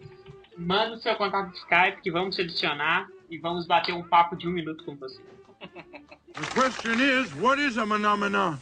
manda 0.58 0.96
o 0.96 0.98
seu 0.98 1.16
contato 1.16 1.52
de 1.52 1.58
Skype 1.58 2.02
que 2.02 2.12
vamos 2.12 2.36
te 2.36 2.42
adicionar 2.42 3.08
e 3.30 3.38
vamos 3.38 3.66
bater 3.66 3.94
um 3.94 4.04
papo 4.04 4.36
de 4.36 4.46
um 4.48 4.52
minuto 4.52 4.84
com 4.84 4.96
você. 4.96 5.22
The 5.62 6.46
question 6.54 7.00
is, 7.00 7.34
what 7.36 7.62
is 7.62 7.78
a 7.78 7.88
phenomena? 7.88 8.60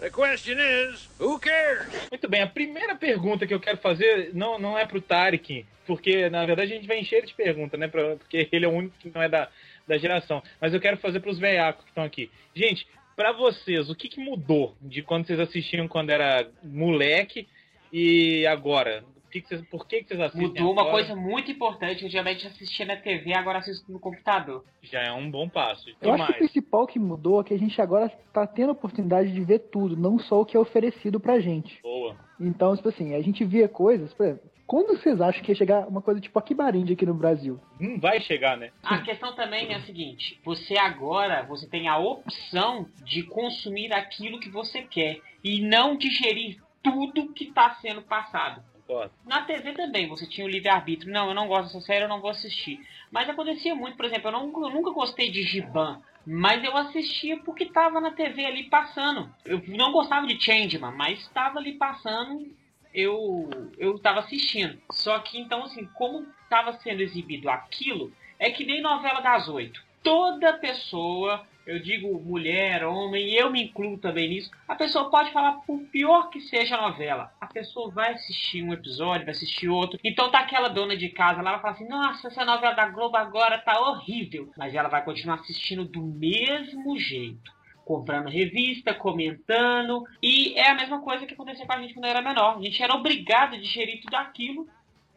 The 0.00 0.10
question 0.10 0.58
is, 0.60 1.08
who 1.18 1.40
cares? 1.40 1.88
Muito 2.10 2.28
bem, 2.28 2.42
a 2.42 2.46
primeira 2.46 2.94
pergunta 2.94 3.46
que 3.46 3.52
eu 3.54 3.58
quero 3.58 3.78
fazer 3.78 4.30
não, 4.32 4.56
não 4.58 4.78
é 4.78 4.86
pro 4.86 5.00
Tarek, 5.00 5.66
porque 5.86 6.30
na 6.30 6.46
verdade 6.46 6.72
a 6.72 6.76
gente 6.76 6.86
vai 6.86 7.00
encher 7.00 7.16
ele 7.16 7.26
de 7.26 7.34
perguntas, 7.34 7.78
né? 7.80 7.88
pra- 7.88 8.14
porque 8.16 8.48
ele 8.52 8.64
é 8.64 8.68
o 8.68 8.72
único 8.72 8.94
que 8.98 9.10
não 9.12 9.20
é 9.22 9.28
da, 9.28 9.48
da 9.88 9.98
geração. 9.98 10.40
Mas 10.60 10.72
eu 10.72 10.80
quero 10.80 10.98
fazer 10.98 11.18
pros 11.18 11.38
veiacos 11.38 11.82
que 11.84 11.90
estão 11.90 12.04
aqui. 12.04 12.30
Gente, 12.54 12.86
pra 13.16 13.32
vocês, 13.32 13.90
o 13.90 13.94
que, 13.96 14.08
que 14.08 14.20
mudou 14.20 14.76
de 14.80 15.02
quando 15.02 15.26
vocês 15.26 15.40
assistiam 15.40 15.88
quando 15.88 16.10
era 16.10 16.48
moleque 16.62 17.48
e 17.92 18.46
agora? 18.46 19.02
Que 19.30 19.40
que 19.40 19.48
vocês, 19.48 19.62
por 19.68 19.86
que, 19.86 20.02
que 20.02 20.08
vocês 20.08 20.20
assistem 20.20 20.48
Mudou 20.48 20.72
uma 20.72 20.82
agora? 20.82 20.96
coisa 20.96 21.16
muito 21.16 21.50
importante. 21.50 22.04
Antigamente 22.04 22.46
assistia 22.46 22.86
na 22.86 22.96
TV, 22.96 23.34
agora 23.34 23.58
assisto 23.58 23.90
no 23.92 24.00
computador. 24.00 24.64
Já 24.82 25.02
é 25.02 25.12
um 25.12 25.30
bom 25.30 25.48
passo. 25.48 25.84
Eu 26.00 26.12
acho 26.14 26.26
que 26.26 26.32
o 26.32 26.36
principal 26.36 26.86
que 26.86 26.98
mudou 26.98 27.40
é 27.40 27.44
que 27.44 27.54
a 27.54 27.58
gente 27.58 27.80
agora 27.80 28.06
está 28.06 28.46
tendo 28.46 28.70
a 28.70 28.72
oportunidade 28.72 29.32
de 29.32 29.40
ver 29.42 29.58
tudo, 29.70 29.96
não 29.96 30.18
só 30.18 30.40
o 30.40 30.46
que 30.46 30.56
é 30.56 30.60
oferecido 30.60 31.20
pra 31.20 31.40
gente. 31.40 31.80
Boa. 31.82 32.16
Então, 32.40 32.74
tipo 32.74 32.88
assim, 32.88 33.14
a 33.14 33.20
gente 33.20 33.44
via 33.44 33.68
coisas, 33.68 34.14
por 34.14 34.24
exemplo, 34.26 34.50
quando 34.68 34.98
vocês 34.98 35.18
acham 35.18 35.42
que 35.42 35.50
ia 35.50 35.56
chegar 35.56 35.88
uma 35.88 36.02
coisa 36.02 36.20
tipo 36.20 36.38
Akibarinde 36.38 36.92
aqui 36.92 37.06
no 37.06 37.14
Brasil? 37.14 37.58
Não 37.80 37.98
vai 37.98 38.20
chegar, 38.20 38.54
né? 38.54 38.70
A 38.82 38.98
questão 38.98 39.34
também 39.34 39.72
é 39.72 39.76
a 39.76 39.80
seguinte: 39.80 40.38
você 40.44 40.78
agora 40.78 41.42
você 41.42 41.66
tem 41.66 41.88
a 41.88 41.96
opção 41.96 42.86
de 43.02 43.22
consumir 43.22 43.90
aquilo 43.94 44.38
que 44.38 44.50
você 44.50 44.82
quer 44.82 45.20
e 45.42 45.62
não 45.62 45.96
digerir 45.96 46.58
tudo 46.82 47.32
que 47.32 47.44
está 47.44 47.76
sendo 47.76 48.02
passado. 48.02 48.62
Concordo. 48.88 49.12
Na 49.26 49.42
TV 49.42 49.74
também, 49.74 50.08
você 50.08 50.26
tinha 50.26 50.46
o 50.46 50.50
livre-arbítrio. 50.50 51.12
Não, 51.12 51.28
eu 51.28 51.34
não 51.34 51.46
gosto 51.46 51.66
dessa 51.66 51.80
série, 51.82 52.04
eu 52.04 52.08
não 52.08 52.22
vou 52.22 52.30
assistir. 52.30 52.80
Mas 53.12 53.28
acontecia 53.28 53.74
muito, 53.74 53.96
por 53.96 54.06
exemplo, 54.06 54.28
eu, 54.28 54.32
não- 54.32 54.64
eu 54.64 54.70
nunca 54.70 54.90
gostei 54.90 55.30
de 55.30 55.42
Giban. 55.42 56.00
Mas 56.26 56.64
eu 56.64 56.76
assistia 56.76 57.38
porque 57.38 57.64
estava 57.64 58.00
na 58.00 58.10
TV 58.10 58.44
ali 58.44 58.64
passando. 58.64 59.30
Eu 59.44 59.62
não 59.68 59.92
gostava 59.92 60.26
de 60.26 60.42
Changeman, 60.42 60.92
mas 60.94 61.20
estava 61.20 61.58
ali 61.58 61.72
passando, 61.72 62.46
eu 62.92 63.48
eu 63.78 63.96
estava 63.96 64.20
assistindo. 64.20 64.78
Só 64.90 65.18
que 65.20 65.38
então, 65.38 65.64
assim, 65.64 65.86
como 65.94 66.26
estava 66.42 66.72
sendo 66.74 67.00
exibido 67.02 67.48
aquilo, 67.48 68.12
é 68.38 68.50
que 68.50 68.64
nem 68.64 68.82
novela 68.82 69.20
das 69.20 69.48
oito. 69.48 69.82
Toda 70.02 70.52
pessoa, 70.54 71.46
eu 71.68 71.78
digo 71.78 72.18
mulher, 72.18 72.82
homem, 72.82 73.28
e 73.28 73.36
eu 73.36 73.50
me 73.50 73.64
incluo 73.64 73.98
também 73.98 74.30
nisso, 74.30 74.50
a 74.66 74.74
pessoa 74.74 75.10
pode 75.10 75.30
falar 75.32 75.52
por 75.66 75.78
pior 75.92 76.30
que 76.30 76.40
seja 76.40 76.76
a 76.76 76.88
novela. 76.88 77.30
A 77.38 77.46
pessoa 77.46 77.90
vai 77.90 78.14
assistir 78.14 78.62
um 78.62 78.72
episódio, 78.72 79.26
vai 79.26 79.34
assistir 79.34 79.68
outro. 79.68 80.00
Então 80.02 80.30
tá 80.30 80.40
aquela 80.40 80.68
dona 80.68 80.96
de 80.96 81.10
casa 81.10 81.42
lá, 81.42 81.52
vai 81.52 81.60
falar 81.60 81.74
assim, 81.74 81.86
nossa, 81.86 82.28
essa 82.28 82.42
novela 82.42 82.72
da 82.72 82.88
Globo 82.88 83.18
agora 83.18 83.58
tá 83.58 83.78
horrível. 83.78 84.50
Mas 84.56 84.74
ela 84.74 84.88
vai 84.88 85.04
continuar 85.04 85.34
assistindo 85.34 85.84
do 85.84 86.02
mesmo 86.02 86.98
jeito. 86.98 87.52
Comprando 87.84 88.30
revista, 88.30 88.94
comentando. 88.94 90.04
E 90.22 90.54
é 90.54 90.70
a 90.70 90.74
mesma 90.74 91.02
coisa 91.02 91.26
que 91.26 91.34
acontecia 91.34 91.66
com 91.66 91.72
a 91.74 91.82
gente 91.82 91.92
quando 91.92 92.06
era 92.06 92.22
menor. 92.22 92.56
A 92.56 92.62
gente 92.62 92.82
era 92.82 92.94
obrigado 92.94 93.54
a 93.54 93.58
digerir 93.58 94.00
tudo 94.00 94.14
aquilo 94.14 94.66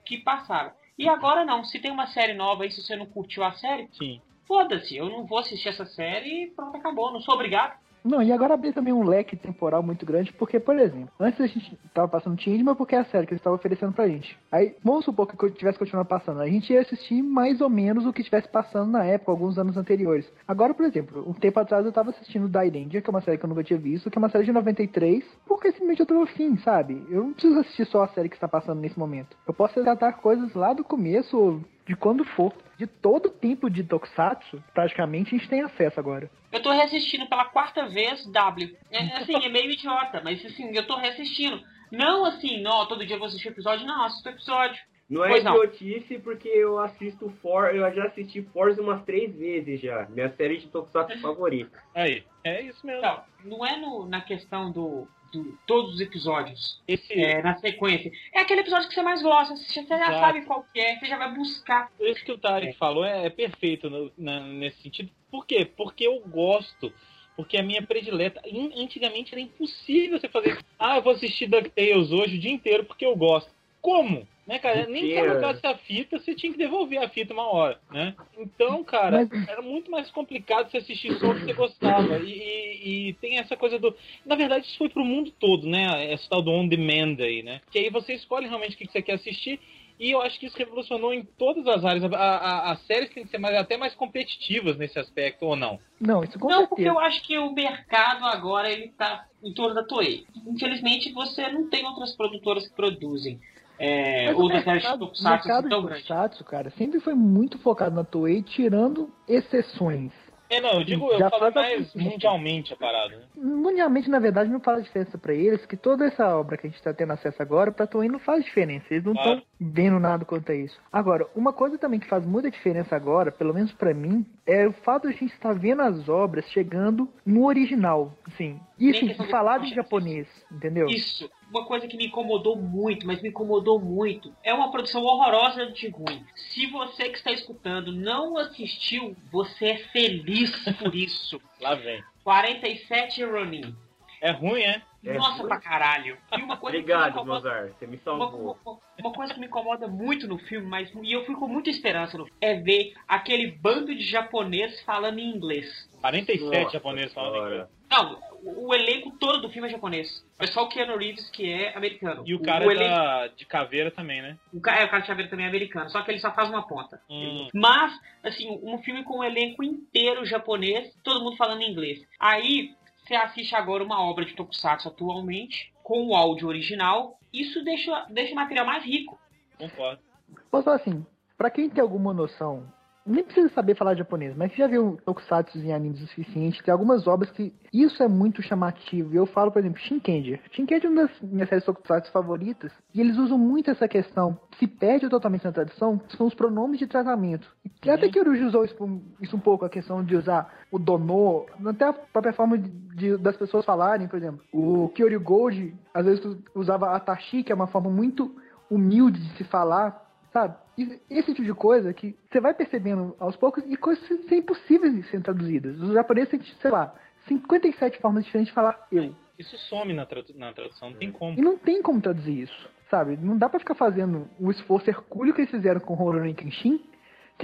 que 0.06 0.18
passava. 0.18 0.76
E 0.98 1.08
agora 1.08 1.46
não. 1.46 1.64
Se 1.64 1.80
tem 1.80 1.92
uma 1.92 2.08
série 2.08 2.34
nova 2.34 2.64
aí, 2.64 2.72
se 2.72 2.82
você 2.82 2.98
não 2.98 3.06
curtiu 3.06 3.44
a 3.44 3.54
série, 3.54 3.88
Sim. 3.94 4.22
Foda-se. 4.52 4.98
Eu 4.98 5.10
não 5.10 5.26
vou 5.26 5.38
assistir 5.38 5.70
essa 5.70 5.86
série 5.86 6.44
e 6.44 6.48
pronto, 6.48 6.76
acabou. 6.76 7.14
Não 7.14 7.22
sou 7.22 7.36
obrigado. 7.36 7.80
Não, 8.04 8.22
e 8.22 8.32
agora 8.32 8.56
abrir 8.56 8.74
também 8.74 8.92
um 8.92 9.08
leque 9.08 9.38
temporal 9.38 9.84
muito 9.84 10.06
grande, 10.06 10.34
porque, 10.34 10.60
por 10.60 10.78
exemplo, 10.78 11.10
antes 11.20 11.40
a 11.40 11.46
gente 11.46 11.78
tava 11.94 12.08
passando 12.08 12.40
Changeman 12.42 12.76
porque 12.76 12.96
é 12.96 13.00
a 13.00 13.06
série 13.06 13.28
que 13.28 13.34
eles 13.34 13.40
estavam 13.40 13.58
oferecendo 13.58 13.94
pra 13.94 14.08
gente. 14.08 14.38
Aí, 14.52 14.76
vamos 14.84 15.06
supor 15.06 15.28
que 15.28 15.46
eu 15.46 15.52
tivesse 15.52 15.78
continuado 15.78 16.10
passando. 16.10 16.42
A 16.42 16.48
gente 16.48 16.74
ia 16.74 16.82
assistir 16.82 17.22
mais 17.22 17.62
ou 17.62 17.70
menos 17.70 18.06
o 18.06 18.12
que 18.12 18.22
estivesse 18.22 18.48
passando 18.50 18.92
na 18.92 19.06
época, 19.06 19.32
alguns 19.32 19.58
anos 19.58 19.78
anteriores. 19.78 20.28
Agora, 20.48 20.74
por 20.74 20.84
exemplo, 20.84 21.24
um 21.30 21.34
tempo 21.34 21.60
atrás 21.60 21.86
eu 21.86 21.92
tava 21.92 22.10
assistindo 22.10 22.50
Dairanger, 22.50 23.04
que 23.04 23.10
é 23.10 23.12
uma 23.12 23.22
série 23.22 23.38
que 23.38 23.46
eu 23.46 23.50
nunca 23.50 23.64
tinha 23.64 23.78
visto, 23.78 24.10
que 24.10 24.18
é 24.18 24.20
uma 24.20 24.30
série 24.30 24.46
de 24.46 24.52
93, 24.52 25.24
porque 25.46 25.72
simplesmente 25.72 26.00
eu 26.00 26.06
tô 26.08 26.22
afim, 26.24 26.58
sabe? 26.58 27.06
Eu 27.08 27.24
não 27.24 27.34
preciso 27.34 27.60
assistir 27.60 27.86
só 27.86 28.04
a 28.04 28.08
série 28.08 28.30
que 28.30 28.36
está 28.36 28.48
passando 28.48 28.82
nesse 28.82 28.98
momento. 28.98 29.38
Eu 29.48 29.54
posso 29.54 29.76
resgatar 29.76 30.14
coisas 30.14 30.52
lá 30.56 30.74
do 30.74 30.84
começo, 30.84 31.62
de 31.86 31.96
quando 31.96 32.24
for. 32.24 32.54
De 32.78 32.88
todo 32.88 33.30
tipo 33.30 33.70
de 33.70 33.84
Tokusatsu, 33.84 34.63
praticamente, 34.74 35.36
a 35.36 35.38
gente 35.38 35.50
tem 35.50 35.62
acesso 35.62 36.00
agora. 36.00 36.32
Eu 36.52 36.63
tô 36.63 36.72
reassistindo 36.72 37.28
pela 37.28 37.46
quarta 37.46 37.88
vez 37.88 38.26
W. 38.26 38.76
É, 38.89 39.17
assim, 39.17 39.36
é 39.36 39.50
meio 39.50 39.70
idiota, 39.70 40.20
mas 40.24 40.44
assim, 40.44 40.76
eu 40.76 40.88
tô 40.88 40.96
reassistindo. 40.98 41.62
Não 41.91 42.26
assim, 42.26 42.62
não, 42.62 42.88
todo 42.88 43.06
dia 43.06 43.15
eu 43.15 43.20
vou 43.20 43.28
assistir 43.28 43.50
episódio, 43.50 43.86
não, 43.86 44.06
assisto 44.06 44.30
episódio. 44.30 44.82
Não 45.08 45.26
é 45.26 45.30
Pois 45.30 45.44
não. 45.44 45.58
idiotice 45.58 46.17
porque 46.20 46.48
eu 46.48 46.80
assisto 46.80 47.30
For, 47.41 47.76
eu 47.76 47.94
já 47.94 48.06
assisti 48.06 48.41
Forza 48.41 48.82
umas 48.82 49.04
três 49.04 49.36
vezes 49.36 49.82
já. 49.82 50.08
Minha 50.10 50.30
série 50.30 50.58
de 50.58 50.67
Tokusatsu 50.67 51.20
favorita. 51.22 51.78
Aí. 51.94 52.24
É 52.44 52.62
isso 52.62 52.84
mesmo. 52.86 53.02
Não, 53.02 53.24
não 53.44 53.65
é 53.65 53.78
no, 53.78 54.08
na 54.08 54.22
questão 54.22 54.72
do, 54.72 55.06
do 55.32 55.58
todos 55.65 55.96
os 55.96 56.02
episódios, 56.02 56.82
Esse, 56.88 57.13
é, 57.13 57.41
na 57.41 57.56
sequência. 57.58 58.12
É 58.34 58.41
aquele 58.41 58.62
episódio 58.62 58.88
que 58.89 58.94
você 58.94 59.02
mais 59.02 59.22
gosta, 59.22 59.56
você 59.56 59.82
já 59.86 59.96
Exato. 59.96 60.13
sabe 60.20 60.41
qual 60.46 60.65
que 60.74 60.80
é, 60.80 60.98
você 61.00 61.06
já 61.08 61.17
vai 61.17 61.34
buscar. 61.34 61.89
Isso 62.00 62.24
que 62.26 62.32
o 62.32 62.38
Tarek 62.38 62.78
falou 62.78 63.06
é, 63.06 63.26
é 63.26 63.30
perfeito 63.30 63.89
no- 63.89 64.12
na- 64.17 64.41
nesse 64.41 64.82
sentido. 64.82 65.10
Por 65.30 65.46
quê? 65.46 65.65
Porque 65.65 66.06
eu 66.06 66.20
gosto. 66.22 66.91
Porque 67.36 67.58
a 67.58 67.63
minha 67.63 67.82
predileta. 67.82 68.41
An- 68.46 68.72
Antigamente 68.84 69.34
era 69.34 69.41
impossível 69.41 70.20
você 70.20 70.28
fazer. 70.28 70.60
Ah, 70.78 70.98
eu 70.98 71.02
vou 71.02 71.13
assistir 71.13 71.48
DuckTales 71.48 72.12
hoje 72.12 72.36
o 72.36 72.39
dia 72.39 72.52
inteiro 72.52 72.84
porque 72.84 73.06
eu 73.06 73.15
gosto. 73.15 73.50
Como? 73.82 74.28
Né, 74.48 74.58
cara? 74.60 74.88
Nem 74.88 75.04
que 75.04 75.13
Porque- 75.13 75.30
alugasse 75.30 75.65
a 75.67 75.78
fita, 75.78 76.17
você 76.20 76.34
tinha 76.34 76.52
que 76.52 76.58
devolver 76.58 76.98
a 77.02 77.08
fita 77.08 77.32
uma 77.32 77.48
hora, 77.48 77.80
né? 77.91 78.15
Então, 78.38 78.84
cara, 78.84 79.28
Mas- 79.32 79.48
era 79.48 79.62
muito 79.62 79.89
mais 79.91 80.10
complicado 80.10 80.70
você 80.70 80.78
assistir 80.78 81.13
só 81.20 81.30
o 81.30 81.36
que 81.36 81.46
você 81.46 81.54
gostava. 81.54 82.17
E, 82.17 82.32
e- 82.32 83.10
e 83.10 83.13
tem 83.13 83.38
essa 83.38 83.56
coisa 83.56 83.78
do. 83.78 83.96
Na 84.26 84.36
verdade, 84.36 84.65
isso 84.65 84.78
foi 84.80 84.89
pro 84.89 85.06
mundo 85.06 85.32
todo, 85.39 85.67
né? 85.67 86.12
Esse 86.12 86.28
tal 86.28 86.41
do 86.41 86.52
on 86.52 86.67
demand 86.67 87.17
aí, 87.20 87.44
né? 87.44 87.62
Que 87.72 87.80
aí 87.80 87.89
você 87.91 88.13
escolhe 88.13 88.48
realmente 88.48 88.74
o 88.76 88.78
que 88.80 88.88
que 88.88 88.91
você 88.91 89.02
quer 89.02 89.13
assistir. 89.13 89.60
E 90.00 90.10
eu 90.10 90.20
acho 90.22 90.39
que 90.39 90.48
isso 90.48 90.58
revolucionou 90.58 91.13
em 91.13 91.24
todas 91.24 91.67
as 91.67 91.86
áreas. 91.86 92.04
A- 92.04 92.17
a- 92.17 92.72
as 92.72 92.82
séries 92.88 93.12
têm 93.12 93.24
que 93.24 93.30
ser 93.30 93.38
mais, 93.38 93.56
até 93.56 93.78
mais 93.78 93.94
competitivas 93.94 94.76
nesse 94.76 94.98
aspecto, 94.98 95.46
ou 95.46 95.56
não? 95.56 95.80
Não, 96.00 96.24
isso 96.24 96.39
com 96.39 96.50
não, 96.50 96.65
porque 96.65 96.82
certeza. 96.82 96.89
eu 96.89 97.00
acho 97.00 97.22
que 97.22 97.38
o 97.38 97.54
mercado 97.54 98.26
agora 98.26 98.72
ele 98.72 98.88
tá 98.98 99.26
em 99.44 99.54
torno 99.54 99.76
da 99.76 99.84
Toei. 99.84 100.26
Infelizmente, 100.48 101.12
você 101.13 101.48
não 101.50 101.70
tem 101.70 101.86
outras 101.86 102.15
produtoras 102.17 102.67
que 102.67 102.76
produzem. 102.76 103.39
É, 103.84 104.34
ou 104.36 104.46
o 104.46 104.50
das 104.50 104.63
séries 104.63 104.84
de 104.84 104.89
Tokusatsu 104.89 105.24
mercado 105.24 105.60
assim, 105.60 105.70
tão 105.70 105.82
de 105.82 105.88
grande. 105.88 106.02
Tokusatsu, 106.04 106.44
cara, 106.46 106.70
sempre 106.72 107.00
foi 107.00 107.13
muito 107.15 107.58
focado 107.60 107.96
na 107.96 108.04
Toei, 108.04 108.44
tirando 108.44 109.10
exceções. 109.28 110.12
É, 110.52 110.60
não, 110.60 110.72
eu 110.72 110.84
digo, 110.84 111.10
eu 111.10 111.17
Já 111.17 111.30
falo 111.30 111.44
faz 111.50 111.56
a 111.56 111.62
mais 111.62 111.96
mundialmente 111.96 112.74
a 112.74 112.76
parada, 112.76 113.15
né? 113.15 113.24
Mundialmente, 113.38 114.10
na 114.10 114.20
verdade, 114.20 114.50
não 114.52 114.60
faz 114.60 114.84
diferença 114.84 115.17
pra 115.17 115.34
eles, 115.34 115.65
que 115.65 115.78
toda 115.78 116.06
essa 116.06 116.28
obra 116.36 116.58
que 116.58 116.67
a 116.67 116.70
gente 116.70 116.84
tá 116.84 116.94
tendo 116.94 117.13
acesso 117.13 117.41
agora, 117.41 117.72
pra 117.72 117.88
Toei 117.88 118.10
não 118.10 118.20
faz 118.20 118.44
diferença. 118.44 118.86
Eles 118.91 119.06
não 119.06 119.13
estão 119.13 119.32
Claro. 119.32 119.46
vendo 119.62 119.98
nada 119.98 120.26
quanto 120.26 120.52
a 120.52 120.56
isso. 120.56 120.78
Agora, 120.91 121.26
uma 121.34 121.54
coisa 121.54 121.78
também 121.78 122.02
que 122.02 122.08
faz 122.10 122.26
muita 122.26 122.52
diferença 122.52 122.94
agora, 122.98 123.32
pelo 123.32 123.54
menos 123.54 123.72
pra 123.72 123.94
mim, 123.94 124.26
é 124.46 124.67
o 124.67 124.74
fato 124.74 125.08
de 125.08 125.13
a 125.13 125.17
gente 125.17 125.34
estar 125.34 125.54
vendo 125.54 125.84
as 125.84 126.10
obras 126.10 126.44
chegando 126.52 127.08
no 127.26 127.46
original, 127.46 128.12
assim. 128.28 128.60
De 128.78 129.13
falado 129.30 129.63
em 129.63 129.74
japonês, 129.74 130.28
entendeu? 130.52 130.88
Isso. 130.88 131.30
Uma 131.52 131.66
coisa 131.66 131.86
que 131.88 131.98
me 131.98 132.06
incomodou 132.08 132.56
muito, 132.56 133.06
mas 133.06 133.22
me 133.22 133.30
incomodou 133.30 133.78
muito, 133.80 134.34
é 134.42 134.54
uma 134.54 134.72
produção 134.72 135.04
horrorosa 135.04 135.68
de 135.68 135.90
ruim. 135.90 136.26
Se 136.54 136.66
você 136.68 137.10
que 137.10 137.18
está 137.18 137.32
escutando 137.32 137.92
não 137.92 138.38
assistiu, 138.38 139.16
você 139.32 139.66
é 139.72 139.78
feliz 139.90 140.50
por 140.80 140.96
isso. 140.96 141.40
Lá 141.60 141.76
vem. 141.76 142.02
47 142.24 143.24
Ronin. 143.26 143.76
É 144.22 144.32
ruim, 144.32 144.62
é? 144.62 144.82
É 145.04 145.14
Nossa 145.16 145.40
ruim? 145.40 145.48
pra 145.48 145.60
caralho. 145.60 146.16
E 146.38 146.42
uma 146.44 146.56
coisa 146.56 146.78
Obrigado, 146.78 147.10
incomoda- 147.10 147.34
Mozart. 147.50 147.72
Você 147.80 147.88
me 147.88 147.96
Uma, 147.96 148.04
salvou. 148.04 148.58
uma- 148.64 148.78
uma 149.00 149.12
coisa 149.14 149.34
que 149.34 149.40
me 149.40 149.48
incomoda 149.48 149.88
muito 149.88 150.28
no 150.28 150.38
filme, 150.38 150.68
mas 150.68 150.92
e 151.02 151.12
eu 151.12 151.26
fui 151.26 151.36
com 151.36 151.48
muita 151.48 151.72
esperança 151.72 152.18
no 152.20 152.28
é 152.40 152.54
ver 152.56 152.94
aquele 153.08 153.52
bando 153.52 153.94
de 153.96 154.04
japonês 154.04 154.80
falando 154.84 155.18
em 155.18 155.36
inglês. 155.36 155.90
47 156.02 156.44
Nossa 156.64 156.70
japoneses 156.74 157.14
falando 157.14 157.34
senhora. 157.34 157.52
inglês. 157.56 157.70
Não, 157.90 158.20
o, 158.43 158.67
o 158.69 158.73
elenco 158.73 159.12
todo 159.19 159.41
do 159.41 159.49
filme 159.49 159.67
é 159.67 159.71
japonês. 159.71 160.25
É 160.39 160.47
só 160.47 160.63
o 160.63 160.69
Keanu 160.69 160.97
Reeves 160.97 161.30
que 161.30 161.49
é 161.51 161.75
americano. 161.77 162.23
E 162.25 162.34
o 162.36 162.41
cara 162.41 162.65
o 162.65 162.71
elenco, 162.71 162.89
da, 162.95 163.27
de 163.27 163.45
caveira 163.45 163.91
também, 163.91 164.21
né? 164.21 164.38
o, 164.54 164.60
ca- 164.60 164.75
é, 164.80 164.86
o 164.86 164.89
cara 164.89 165.01
de 165.01 165.08
chaveiro 165.08 165.30
também 165.30 165.45
é 165.45 165.49
americano, 165.49 165.89
só 165.89 166.01
que 166.01 166.12
ele 166.12 166.19
só 166.19 166.32
faz 166.34 166.49
uma 166.49 166.67
ponta. 166.67 167.01
Hum. 167.10 167.47
Mas, 167.54 167.93
assim, 168.23 168.49
um 168.63 168.77
filme 168.80 169.04
com 169.04 169.19
o 169.19 169.23
elenco 169.23 169.63
inteiro 169.63 170.25
japonês, 170.25 170.93
todo 171.04 171.23
mundo 171.23 171.38
falando 171.38 171.62
inglês. 171.62 171.99
Aí, 172.19 172.73
você 173.04 173.15
assiste 173.15 173.56
agora 173.56 173.84
uma 173.84 174.01
obra 174.01 174.25
de 174.25 174.34
Tokusatsu 174.36 174.88
atualmente, 174.88 175.71
com 175.84 176.08
o 176.08 176.15
áudio 176.15 176.47
original, 176.47 177.17
isso 177.34 177.63
deixa, 177.63 178.06
deixa 178.10 178.34
o 178.34 178.36
material 178.36 178.65
mais 178.65 178.84
rico. 178.84 179.19
Concordo. 179.58 180.01
Posso 180.49 180.63
falar 180.65 180.77
assim, 180.77 181.06
pra 181.38 181.49
quem 181.49 181.69
tem 181.69 181.82
alguma 181.82 182.13
noção, 182.13 182.71
nem 183.06 183.24
precisa 183.24 183.50
saber 183.50 183.76
falar 183.76 183.96
japonês, 183.96 184.36
mas 184.36 184.52
que 184.52 184.58
já 184.58 184.68
viu 184.68 184.98
tokusatsu 185.06 185.58
em 185.58 185.74
animes 185.74 186.02
o 186.02 186.08
suficiente, 186.08 186.62
tem 186.64 186.72
algumas 186.72 187.08
obras 187.08 187.32
que 187.32 187.54
isso 187.74 188.02
é 188.04 188.08
muito 188.08 188.42
chamativo. 188.42 189.14
E 189.14 189.18
eu 189.18 189.26
falo, 189.26 189.52
por 189.52 189.60
exemplo, 189.60 189.80
Shinkenger. 189.80 190.40
Shinkenger 190.52 190.86
é 190.86 190.90
uma 190.90 191.04
das 191.08 191.22
minhas 191.22 191.50
séries 191.50 191.66
tokusatsu 191.66 192.12
favoritas, 192.12 192.72
e 192.94 193.02
eles 193.02 193.18
usam 193.18 193.38
muito 193.38 193.72
essa 193.72 193.88
questão, 193.88 194.38
se 194.60 194.68
perde 194.68 195.10
totalmente 195.10 195.44
na 195.46 195.52
tradução, 195.52 196.00
são 196.18 196.28
os 196.28 196.34
pronomes 196.36 196.78
de 196.80 196.88
tratamento. 196.88 197.48
E 197.84 197.90
até 197.90 198.08
que 198.10 198.20
o 198.20 198.24
Ryuji 198.24 198.44
usou 198.46 198.64
isso, 198.66 199.02
isso 199.20 199.36
um 199.36 199.40
pouco, 199.40 199.66
a 199.66 199.70
questão 199.70 200.04
de 200.04 200.16
usar 200.16 200.54
o 200.72 200.78
dono, 200.78 201.46
até 201.66 201.86
a 201.86 201.94
própria 201.94 202.34
forma 202.34 202.58
de, 202.58 202.70
de- 202.70 203.18
das 203.18 203.36
pessoas 203.36 203.66
falarem, 203.66 204.08
por 204.08 204.18
exemplo. 204.18 204.42
O 204.54 204.90
Kyoryu 204.90 205.20
Gold, 205.20 205.74
às 205.94 206.06
vezes, 206.06 206.24
usava 206.54 206.92
atashi, 206.96 207.44
que 207.44 207.52
é 207.52 207.56
uma 207.56 207.68
forma 207.68 207.90
muito 207.90 208.36
humilde 208.70 209.20
de 209.20 209.38
se 209.38 209.44
falar, 209.44 210.08
sabe? 210.32 210.56
E 210.82 211.00
esse 211.10 211.34
tipo 211.34 211.44
de 211.46 211.54
coisa 211.54 211.94
que 211.94 212.15
você 212.30 212.39
vai 212.39 212.54
percebendo 212.54 213.15
aos 213.20 213.36
poucos 213.36 213.63
e 213.67 213.76
coisas 213.78 214.06
que 214.08 214.17
são 214.30 214.38
impossíveis 214.38 214.94
de 214.96 215.04
serem 215.04 215.22
traduzidas. 215.22 215.80
Os 215.80 215.94
japoneses 215.94 216.30
têm, 216.30 216.41
sei 216.62 216.72
lá, 216.72 216.94
57 217.28 218.00
formas 218.00 218.24
diferentes 218.26 218.50
de 218.50 218.56
falar 218.56 218.88
eu. 218.91 219.15
Isso 219.38 219.58
some 219.70 219.94
na, 219.94 220.06
tradu- 220.06 220.34
na 220.36 220.54
tradução, 220.54 220.91
não 220.91 220.98
tem 220.98 221.12
como. 221.12 221.38
E 221.38 221.41
não 221.41 221.58
tem 221.58 221.82
como 221.82 222.00
traduzir 222.02 222.41
isso, 222.44 222.70
sabe? 222.89 223.17
Não 223.17 223.38
dá 223.38 223.50
pra 223.50 223.60
ficar 223.60 223.76
fazendo 223.76 224.28
o 224.39 224.52
esforço 224.52 224.89
hercúleo 224.89 225.34
que 225.34 225.41
eles 225.41 225.52
fizeram 225.52 225.80
com 225.80 225.94
Rurouni 225.96 226.34
Kenshin, 226.34 226.78
que 226.78 226.90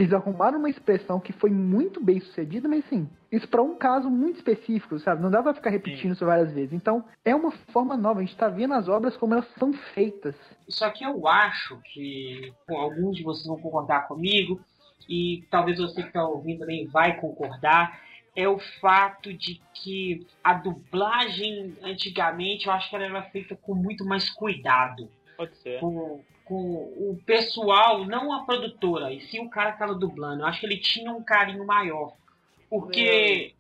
eles 0.02 0.14
arrumaram 0.14 0.60
uma 0.60 0.70
expressão 0.70 1.20
que 1.20 1.34
foi 1.34 1.50
muito 1.50 2.04
bem 2.04 2.20
sucedida, 2.20 2.68
mas 2.68 2.86
assim, 2.86 3.10
isso 3.32 3.48
pra 3.48 3.62
um 3.62 3.76
caso 3.76 4.10
muito 4.10 4.38
específico, 4.38 5.00
sabe? 5.00 5.22
Não 5.22 5.32
dá 5.32 5.42
pra 5.42 5.54
ficar 5.54 5.70
repetindo 5.70 6.14
isso 6.14 6.26
várias 6.26 6.52
vezes. 6.52 6.74
Então, 6.74 7.04
é 7.26 7.36
uma 7.36 7.52
forma 7.72 7.98
nova, 7.98 8.20
a 8.20 8.24
gente 8.24 8.38
tá 8.38 8.48
vendo 8.48 8.74
as 8.74 8.88
obras 8.88 9.18
como 9.18 9.34
elas 9.34 9.48
são 9.58 9.74
feitas. 9.94 10.36
Só 10.70 10.90
que 10.90 11.04
eu 11.04 11.28
acho 11.28 11.80
que 11.94 12.54
bom, 12.68 12.78
alguns 12.78 13.18
de 13.18 13.24
vocês 13.24 13.48
vão 13.48 13.60
concordar 13.60 14.08
comigo, 14.08 14.60
e 15.10 15.46
talvez 15.50 15.78
você 15.78 16.02
que 16.02 16.08
está 16.08 16.28
ouvindo 16.28 16.60
também 16.60 16.86
vai 16.88 17.20
concordar, 17.20 18.02
é 18.36 18.48
o 18.48 18.60
fato 18.80 19.34
de 19.34 19.60
que 19.74 20.28
a 20.44 20.54
dublagem 20.54 21.76
antigamente 21.82 22.68
eu 22.68 22.74
acho 22.74 22.90
que 22.90 22.96
ela 22.96 23.06
era 23.06 23.24
feita 23.24 23.56
com 23.56 23.74
muito 23.74 24.06
mais 24.06 24.30
cuidado. 24.30 25.10
Pode 25.36 25.58
ser. 25.58 25.80
Com, 25.80 26.22
com 26.48 26.56
o 26.56 27.20
pessoal, 27.26 28.06
não 28.06 28.32
a 28.34 28.44
produtora, 28.46 29.12
e 29.14 29.22
sim 29.22 29.40
o 29.40 29.50
cara 29.50 29.72
que 29.72 29.76
estava 29.84 29.94
dublando. 29.96 30.42
Eu 30.42 30.48
acho 30.48 30.60
que 30.60 30.66
ele 30.66 30.78
tinha 30.78 31.12
um 31.12 31.24
carinho 31.24 31.66
maior. 31.66 32.14
Porque 32.70 33.54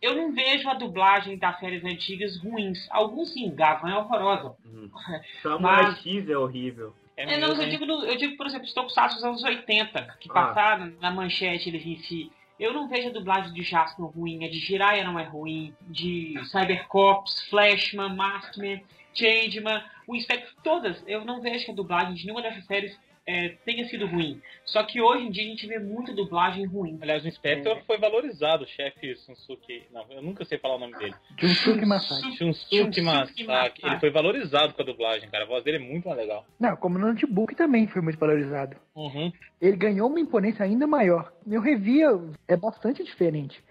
eu 0.00 0.14
não 0.14 0.32
vejo 0.32 0.68
a 0.68 0.74
dublagem 0.74 1.38
das 1.38 1.58
séries 1.58 1.84
antigas 1.84 2.38
ruins. 2.42 2.86
Alguns 2.90 3.32
se 3.32 3.40
engavam, 3.40 3.88
é 3.90 3.96
horrorosa. 3.96 4.54
Hum. 4.64 4.88
Samurai 5.42 5.82
Mas- 5.84 5.98
X 6.00 6.28
é 6.28 6.36
horrível. 6.36 6.94
É 7.16 7.22
É, 7.34 7.38
não, 7.38 7.48
mesmo, 7.48 7.62
eu 7.62 7.68
digo, 7.70 7.84
eu 7.84 8.16
digo, 8.16 8.36
por 8.36 8.46
exemplo, 8.46 8.66
os 8.66 8.74
Tokusatsu 8.74 9.16
dos 9.16 9.24
anos 9.24 9.42
80, 9.44 10.02
que 10.20 10.28
Ah. 10.30 10.32
passaram 10.34 10.92
na 11.00 11.10
manchete 11.12 11.68
eles 11.68 11.86
em 11.86 11.96
si. 11.98 12.32
Eu 12.58 12.72
não 12.72 12.88
vejo 12.88 13.08
a 13.08 13.12
dublagem 13.12 13.52
de 13.52 13.62
Jaspion 13.62 14.06
ruim, 14.06 14.44
a 14.44 14.48
de 14.50 14.58
Jiraiya 14.58 15.04
não 15.04 15.18
é 15.18 15.24
ruim, 15.24 15.74
de 15.82 16.34
Cybercops, 16.50 17.48
Flashman, 17.50 18.14
Maskman, 18.14 18.82
Changeman, 19.14 19.82
o 20.06 20.14
Inspector, 20.14 20.54
todas. 20.62 21.02
Eu 21.06 21.24
não 21.24 21.40
vejo 21.40 21.64
que 21.64 21.70
a 21.70 21.74
dublagem 21.74 22.14
de 22.14 22.24
nenhuma 22.24 22.42
dessas 22.42 22.66
séries 22.66 22.98
é, 23.26 23.50
tenha 23.64 23.86
sido 23.88 24.06
ruim. 24.06 24.40
Só 24.64 24.82
que 24.84 25.00
hoje 25.00 25.24
em 25.24 25.30
dia 25.30 25.44
a 25.44 25.46
gente 25.46 25.66
vê 25.66 25.78
muita 25.78 26.12
dublagem 26.12 26.66
ruim. 26.66 26.98
Aliás, 27.00 27.24
o 27.24 27.28
Inspector 27.28 27.80
foi 27.86 27.98
valorizado, 27.98 28.64
o 28.64 28.66
chefe 28.66 29.16
Sunsuke. 29.16 29.84
Não, 29.92 30.04
eu 30.10 30.22
nunca 30.22 30.44
sei 30.44 30.58
falar 30.58 30.76
o 30.76 30.78
nome 30.78 30.96
dele. 30.98 31.14
Junsuke 31.38 31.86
Masaki. 31.86 32.36
Shunsuke 32.36 32.76
Shunsuke 32.76 33.02
Masaki. 33.02 33.44
Masaki. 33.44 33.86
Ele 33.86 34.00
foi 34.00 34.10
valorizado 34.10 34.74
com 34.74 34.82
a 34.82 34.84
dublagem, 34.84 35.28
cara. 35.30 35.44
A 35.44 35.46
voz 35.46 35.64
dele 35.64 35.78
é 35.78 35.80
muito 35.80 36.06
mais 36.06 36.18
legal. 36.18 36.44
Não, 36.60 36.76
como 36.76 36.98
no 36.98 37.08
notebook 37.08 37.54
também 37.54 37.86
foi 37.86 38.02
muito 38.02 38.18
valorizado. 38.18 38.76
Uhum. 38.94 39.32
ele 39.60 39.76
ganhou 39.76 40.08
uma 40.08 40.20
imponência 40.20 40.64
ainda 40.64 40.86
maior. 40.86 41.32
Eu 41.50 41.60
revia, 41.60 42.08
é 42.46 42.56
bastante 42.56 43.02
diferente. 43.02 43.62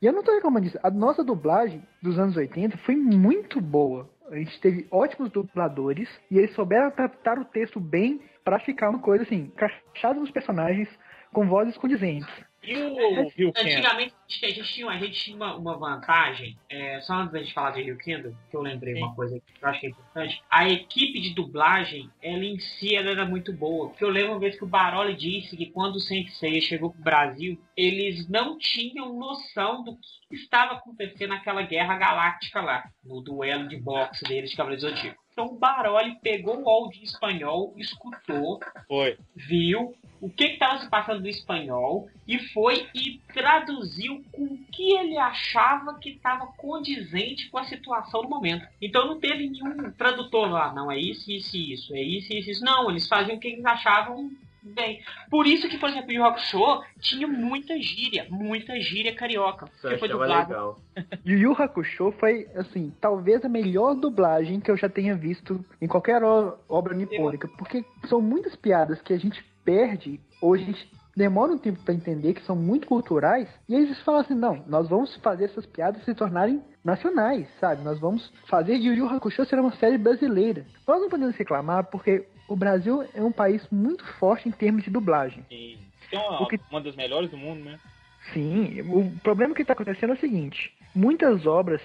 E 0.00 0.06
eu 0.06 0.12
não 0.12 0.22
tô 0.22 0.34
reclamando 0.34 0.66
disso. 0.66 0.78
A 0.82 0.90
nossa 0.90 1.24
dublagem 1.24 1.82
dos 2.02 2.18
anos 2.18 2.36
80 2.36 2.76
foi 2.78 2.94
muito 2.94 3.60
boa. 3.60 4.08
A 4.30 4.36
gente 4.36 4.60
teve 4.60 4.86
ótimos 4.90 5.30
dubladores 5.30 6.08
e 6.30 6.38
eles 6.38 6.54
souberam 6.54 6.86
adaptar 6.86 7.38
o 7.38 7.44
texto 7.44 7.80
bem 7.80 8.20
pra 8.44 8.60
ficar 8.60 8.90
uma 8.90 8.98
coisa 8.98 9.24
assim, 9.24 9.52
encaixada 9.52 10.20
nos 10.20 10.30
personagens 10.30 10.88
com 11.32 11.46
vozes 11.46 11.76
condizentes. 11.78 12.28
E 12.66 12.76
o 12.76 13.28
Rio? 13.28 13.52
Antigamente 13.56 14.14
a 14.42 14.48
gente 14.48 14.64
tinha, 14.64 14.88
a 14.88 14.98
gente 14.98 15.12
tinha 15.12 15.36
uma, 15.36 15.56
uma 15.56 15.78
vantagem, 15.78 16.58
é, 16.68 17.00
só 17.00 17.14
antes 17.14 17.32
da 17.32 17.38
gente 17.38 17.54
falar 17.54 17.70
de 17.70 17.82
Rio 17.82 17.96
Kingdom, 17.96 18.34
que 18.50 18.56
eu 18.56 18.60
lembrei 18.60 18.94
Sim. 18.94 19.02
uma 19.02 19.14
coisa 19.14 19.40
que 19.40 19.64
eu 19.64 19.68
acho 19.68 19.80
que 19.80 19.86
é 19.86 19.90
importante. 19.90 20.42
A 20.50 20.68
equipe 20.68 21.20
de 21.20 21.34
dublagem, 21.34 22.10
ela 22.20 22.44
em 22.44 22.58
si 22.58 22.94
ela 22.94 23.10
era 23.10 23.24
muito 23.24 23.52
boa. 23.52 23.88
Porque 23.88 24.04
eu 24.04 24.10
lembro 24.10 24.32
uma 24.32 24.40
vez 24.40 24.56
que 24.56 24.64
o 24.64 24.68
Baroli 24.68 25.14
disse 25.14 25.56
que 25.56 25.66
quando 25.66 25.96
o 25.96 26.00
Sensei 26.00 26.60
chegou 26.60 26.90
pro 26.90 27.02
Brasil, 27.02 27.60
eles 27.76 28.28
não 28.28 28.58
tinham 28.58 29.16
noção 29.16 29.84
do 29.84 29.96
que 29.96 30.34
estava 30.34 30.74
acontecendo 30.74 31.30
naquela 31.30 31.62
guerra 31.62 31.96
galáctica 31.96 32.60
lá, 32.60 32.84
no 33.04 33.20
duelo 33.20 33.68
de 33.68 33.76
boxe 33.76 34.24
deles 34.24 34.50
de 34.50 34.56
Cavaleiro 34.56 34.82
do 34.82 34.88
Zodíaco. 34.88 35.25
Então 35.36 35.52
o 35.52 35.58
Baroli 35.58 36.16
pegou 36.22 36.62
o 36.62 36.66
áudio 36.66 37.02
em 37.02 37.04
espanhol, 37.04 37.74
escutou, 37.76 38.58
Foi. 38.88 39.18
viu 39.34 39.94
o 40.18 40.30
que 40.30 40.44
estava 40.44 40.78
se 40.78 40.88
passando 40.88 41.20
no 41.20 41.28
espanhol 41.28 42.08
e 42.26 42.38
foi 42.38 42.88
e 42.94 43.20
traduziu 43.34 44.24
com 44.32 44.44
o 44.44 44.58
que 44.72 44.94
ele 44.94 45.18
achava 45.18 45.98
que 45.98 46.08
estava 46.08 46.46
condizente 46.56 47.50
com 47.50 47.58
a 47.58 47.64
situação 47.64 48.22
no 48.22 48.30
momento. 48.30 48.66
Então 48.80 49.06
não 49.06 49.20
teve 49.20 49.46
nenhum 49.46 49.90
tradutor 49.92 50.50
lá, 50.50 50.72
não, 50.72 50.90
é 50.90 50.98
isso, 50.98 51.30
isso 51.30 51.54
e 51.54 51.72
isso, 51.74 51.94
é 51.94 52.00
isso, 52.00 52.32
isso, 52.32 52.50
isso. 52.52 52.64
Não, 52.64 52.90
eles 52.90 53.06
faziam 53.06 53.36
o 53.36 53.38
que 53.38 53.48
eles 53.48 53.66
achavam 53.66 54.30
bem. 54.74 55.00
Por 55.30 55.46
isso 55.46 55.68
que, 55.68 55.78
por 55.78 55.88
exemplo, 55.88 56.10
o 56.10 56.12
Yu 56.12 56.24
Hakusho 56.24 56.82
tinha 57.00 57.26
muita 57.26 57.80
gíria, 57.80 58.26
muita 58.30 58.78
gíria 58.80 59.14
carioca. 59.14 59.66
Isso 59.74 59.88
Que 59.88 59.98
foi 59.98 60.08
dublado. 60.08 60.48
legal. 60.50 60.80
Yu 61.24 61.38
Yu 61.38 61.52
Hakusho 61.52 62.12
foi, 62.18 62.46
assim, 62.54 62.92
talvez 63.00 63.44
a 63.44 63.48
melhor 63.48 63.94
dublagem 63.94 64.60
que 64.60 64.70
eu 64.70 64.76
já 64.76 64.88
tenha 64.88 65.14
visto 65.14 65.64
em 65.80 65.86
qualquer 65.86 66.22
obra 66.68 66.94
nipônica, 66.94 67.48
porque 67.58 67.84
são 68.08 68.20
muitas 68.20 68.56
piadas 68.56 69.00
que 69.02 69.12
a 69.12 69.18
gente 69.18 69.44
perde, 69.64 70.20
ou 70.40 70.54
a 70.54 70.58
gente 70.58 70.88
demora 71.16 71.52
um 71.52 71.58
tempo 71.58 71.82
pra 71.82 71.94
entender, 71.94 72.34
que 72.34 72.42
são 72.42 72.54
muito 72.54 72.86
culturais, 72.86 73.48
e 73.66 73.74
aí 73.74 73.82
eles 73.82 73.98
falam 74.02 74.20
assim, 74.20 74.34
não, 74.34 74.62
nós 74.66 74.86
vamos 74.88 75.16
fazer 75.16 75.46
essas 75.46 75.64
piadas 75.64 76.04
se 76.04 76.14
tornarem 76.14 76.62
nacionais, 76.84 77.48
sabe? 77.58 77.82
Nós 77.82 77.98
vamos 77.98 78.30
fazer 78.48 78.76
Yu 78.76 78.92
Yu 78.94 79.08
Hakusho 79.08 79.44
ser 79.46 79.58
uma 79.58 79.72
série 79.76 79.98
brasileira. 79.98 80.66
Nós 80.86 81.00
não 81.00 81.08
podemos 81.08 81.34
reclamar, 81.34 81.84
porque 81.90 82.28
o 82.48 82.56
Brasil 82.56 83.06
é 83.14 83.22
um 83.22 83.32
país 83.32 83.66
muito 83.70 84.04
forte 84.18 84.48
em 84.48 84.52
termos 84.52 84.82
de 84.84 84.90
dublagem. 84.90 85.44
E 85.50 85.78
é 86.12 86.18
uma, 86.18 86.42
O 86.42 86.46
que- 86.46 86.60
uma 86.70 86.80
das 86.80 86.94
melhores 86.96 87.30
do 87.30 87.36
mundo, 87.36 87.64
né? 87.64 87.78
Sim, 88.32 88.80
o 88.82 89.10
problema 89.20 89.54
que 89.54 89.62
está 89.62 89.72
acontecendo 89.72 90.10
é 90.10 90.16
o 90.16 90.20
seguinte: 90.20 90.72
muitas 90.94 91.46
obras 91.46 91.80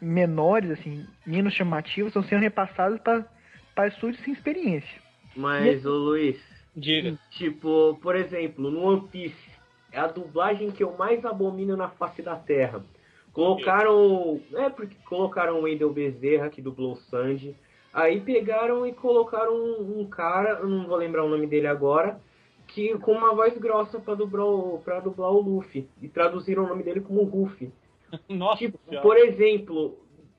menores, 0.00 0.70
assim, 0.70 1.06
menos 1.26 1.54
chamativas, 1.54 2.08
estão 2.10 2.22
sendo 2.24 2.40
repassadas 2.42 3.00
para 3.00 3.26
para 3.74 3.88
estúdios 3.88 4.22
sem 4.22 4.34
experiência. 4.34 5.00
Mas, 5.34 5.86
ô 5.86 5.96
Luiz, 5.96 6.38
Diga. 6.76 7.18
tipo, 7.30 7.98
por 8.02 8.14
exemplo, 8.14 8.70
no 8.70 8.82
One 8.86 9.08
Piece, 9.08 9.34
é 9.90 9.98
a 9.98 10.06
dublagem 10.06 10.70
que 10.70 10.82
eu 10.84 10.94
mais 10.98 11.24
abomino 11.24 11.74
na 11.74 11.88
face 11.88 12.20
da 12.20 12.36
Terra. 12.36 12.84
Colocaram. 13.32 14.42
É, 14.54 14.68
porque 14.68 14.94
colocaram 15.06 15.58
o 15.58 15.62
Wendel 15.62 15.90
Bezerra, 15.92 16.50
que 16.50 16.60
dublou 16.60 16.92
o 16.92 16.96
Sanji. 16.96 17.56
Aí 17.92 18.20
pegaram 18.20 18.86
e 18.86 18.92
colocaram 18.92 19.54
um, 19.54 20.00
um 20.00 20.06
cara, 20.06 20.60
eu 20.60 20.68
não 20.68 20.86
vou 20.86 20.96
lembrar 20.96 21.24
o 21.24 21.28
nome 21.28 21.46
dele 21.46 21.66
agora, 21.66 22.18
que 22.66 22.96
com 22.98 23.12
uma 23.12 23.34
voz 23.34 23.56
grossa 23.58 24.00
pra 24.00 24.14
dublar 24.14 24.46
o, 24.46 24.80
pra 24.82 25.00
dublar 25.00 25.30
o 25.30 25.40
Luffy. 25.40 25.86
E 26.00 26.08
traduziram 26.08 26.64
o 26.64 26.68
nome 26.68 26.82
dele 26.82 27.00
como 27.00 27.22
Ruffy. 27.22 27.70
Nossa 28.28 28.58
Tipo, 28.58 28.78
por 29.02 29.18
exemplo, 29.18 29.98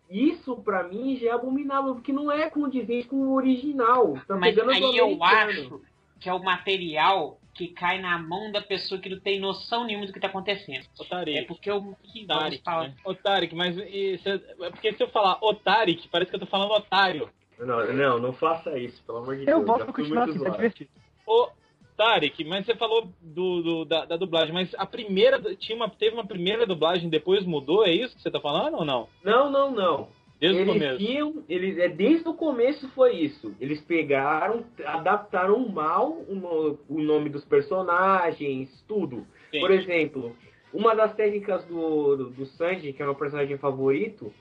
isso 0.09 0.55
pra 0.57 0.83
mim 0.83 1.15
já 1.15 1.29
é 1.29 1.31
abominável, 1.31 1.95
porque 1.95 2.11
não 2.11 2.31
é 2.31 2.49
condizente 2.49 3.07
com 3.07 3.17
o 3.17 3.33
original. 3.33 4.17
Tá 4.27 4.35
Mas 4.35 4.57
aí 4.57 4.97
eu 4.97 5.23
acho 5.23 5.81
que 6.19 6.29
é 6.29 6.33
o 6.33 6.43
material 6.43 7.39
que 7.53 7.67
cai 7.67 8.01
na 8.01 8.17
mão 8.17 8.51
da 8.51 8.61
pessoa 8.61 8.99
que 8.99 9.09
não 9.09 9.19
tem 9.19 9.39
noção 9.39 9.85
nenhuma 9.85 10.07
do 10.07 10.13
que 10.13 10.19
tá 10.19 10.27
acontecendo. 10.27 10.85
Ô, 10.99 11.05
Tarik. 11.05 11.37
É 11.37 11.43
porque 11.43 11.69
eu 11.69 11.95
que 12.01 12.23
Otarik, 12.23 12.63
falar. 12.63 12.87
né? 12.87 12.95
Otarik, 13.05 13.53
mas 13.53 13.77
isso 13.77 14.27
é 14.27 14.41
é 14.61 14.69
porque 14.71 14.93
se 14.93 15.03
eu 15.03 15.09
falar 15.09 15.37
Otarik, 15.39 16.07
parece 16.07 16.31
que 16.31 16.35
eu 16.35 16.39
tô 16.39 16.47
falando 16.47 16.71
otário. 16.71 17.29
Não, 17.65 17.93
não, 17.93 18.19
não 18.19 18.33
faça 18.33 18.77
isso, 18.77 19.01
pelo 19.05 19.19
amor 19.19 19.35
de 19.35 19.41
Eu 19.43 19.57
Deus. 19.57 19.65
volto 19.65 19.83
pra 19.85 19.93
fui 19.93 20.03
continuar 20.03 20.23
assim, 20.29 20.39
tá 20.43 20.49
divertido. 20.49 20.89
Ô, 21.25 21.49
Tarek, 21.95 22.43
mas 22.45 22.65
você 22.65 22.75
falou 22.75 23.07
do, 23.21 23.61
do- 23.61 23.85
da, 23.85 24.05
da 24.05 24.17
dublagem, 24.17 24.53
mas 24.53 24.73
a 24.77 24.85
primeira 24.85 25.39
tinha 25.55 25.75
uma, 25.75 25.87
teve 25.89 26.15
uma 26.15 26.25
primeira 26.25 26.65
dublagem, 26.65 27.09
depois 27.09 27.45
mudou, 27.45 27.85
é 27.85 27.91
isso 27.91 28.15
que 28.15 28.21
você 28.21 28.31
tá 28.31 28.39
falando 28.39 28.77
ou 28.77 28.85
não? 28.85 29.07
Não, 29.23 29.49
não, 29.51 29.71
não. 29.71 30.07
Desde 30.39 30.59
o 30.59 30.61
eles 30.63 30.73
começo. 30.73 30.97
tinham, 30.97 31.43
eles, 31.47 31.77
é, 31.77 31.87
desde 31.87 32.27
o 32.27 32.33
começo 32.33 32.89
foi 32.89 33.13
isso. 33.15 33.55
Eles 33.61 33.79
pegaram, 33.81 34.65
adaptaram 34.85 35.57
mal 35.69 36.09
o, 36.09 36.77
o 36.89 37.01
nome 37.01 37.29
dos 37.29 37.45
personagens, 37.45 38.83
tudo. 38.87 39.25
Sim. 39.51 39.59
Por 39.61 39.71
exemplo, 39.71 40.35
uma 40.73 40.95
das 40.95 41.15
técnicas 41.15 41.63
do, 41.65 42.15
do, 42.17 42.29
do 42.31 42.45
Sanji, 42.45 42.91
que 42.91 43.01
é 43.01 43.05
o 43.05 43.09
meu 43.09 43.15
personagem 43.15 43.57
favorito, 43.57 44.33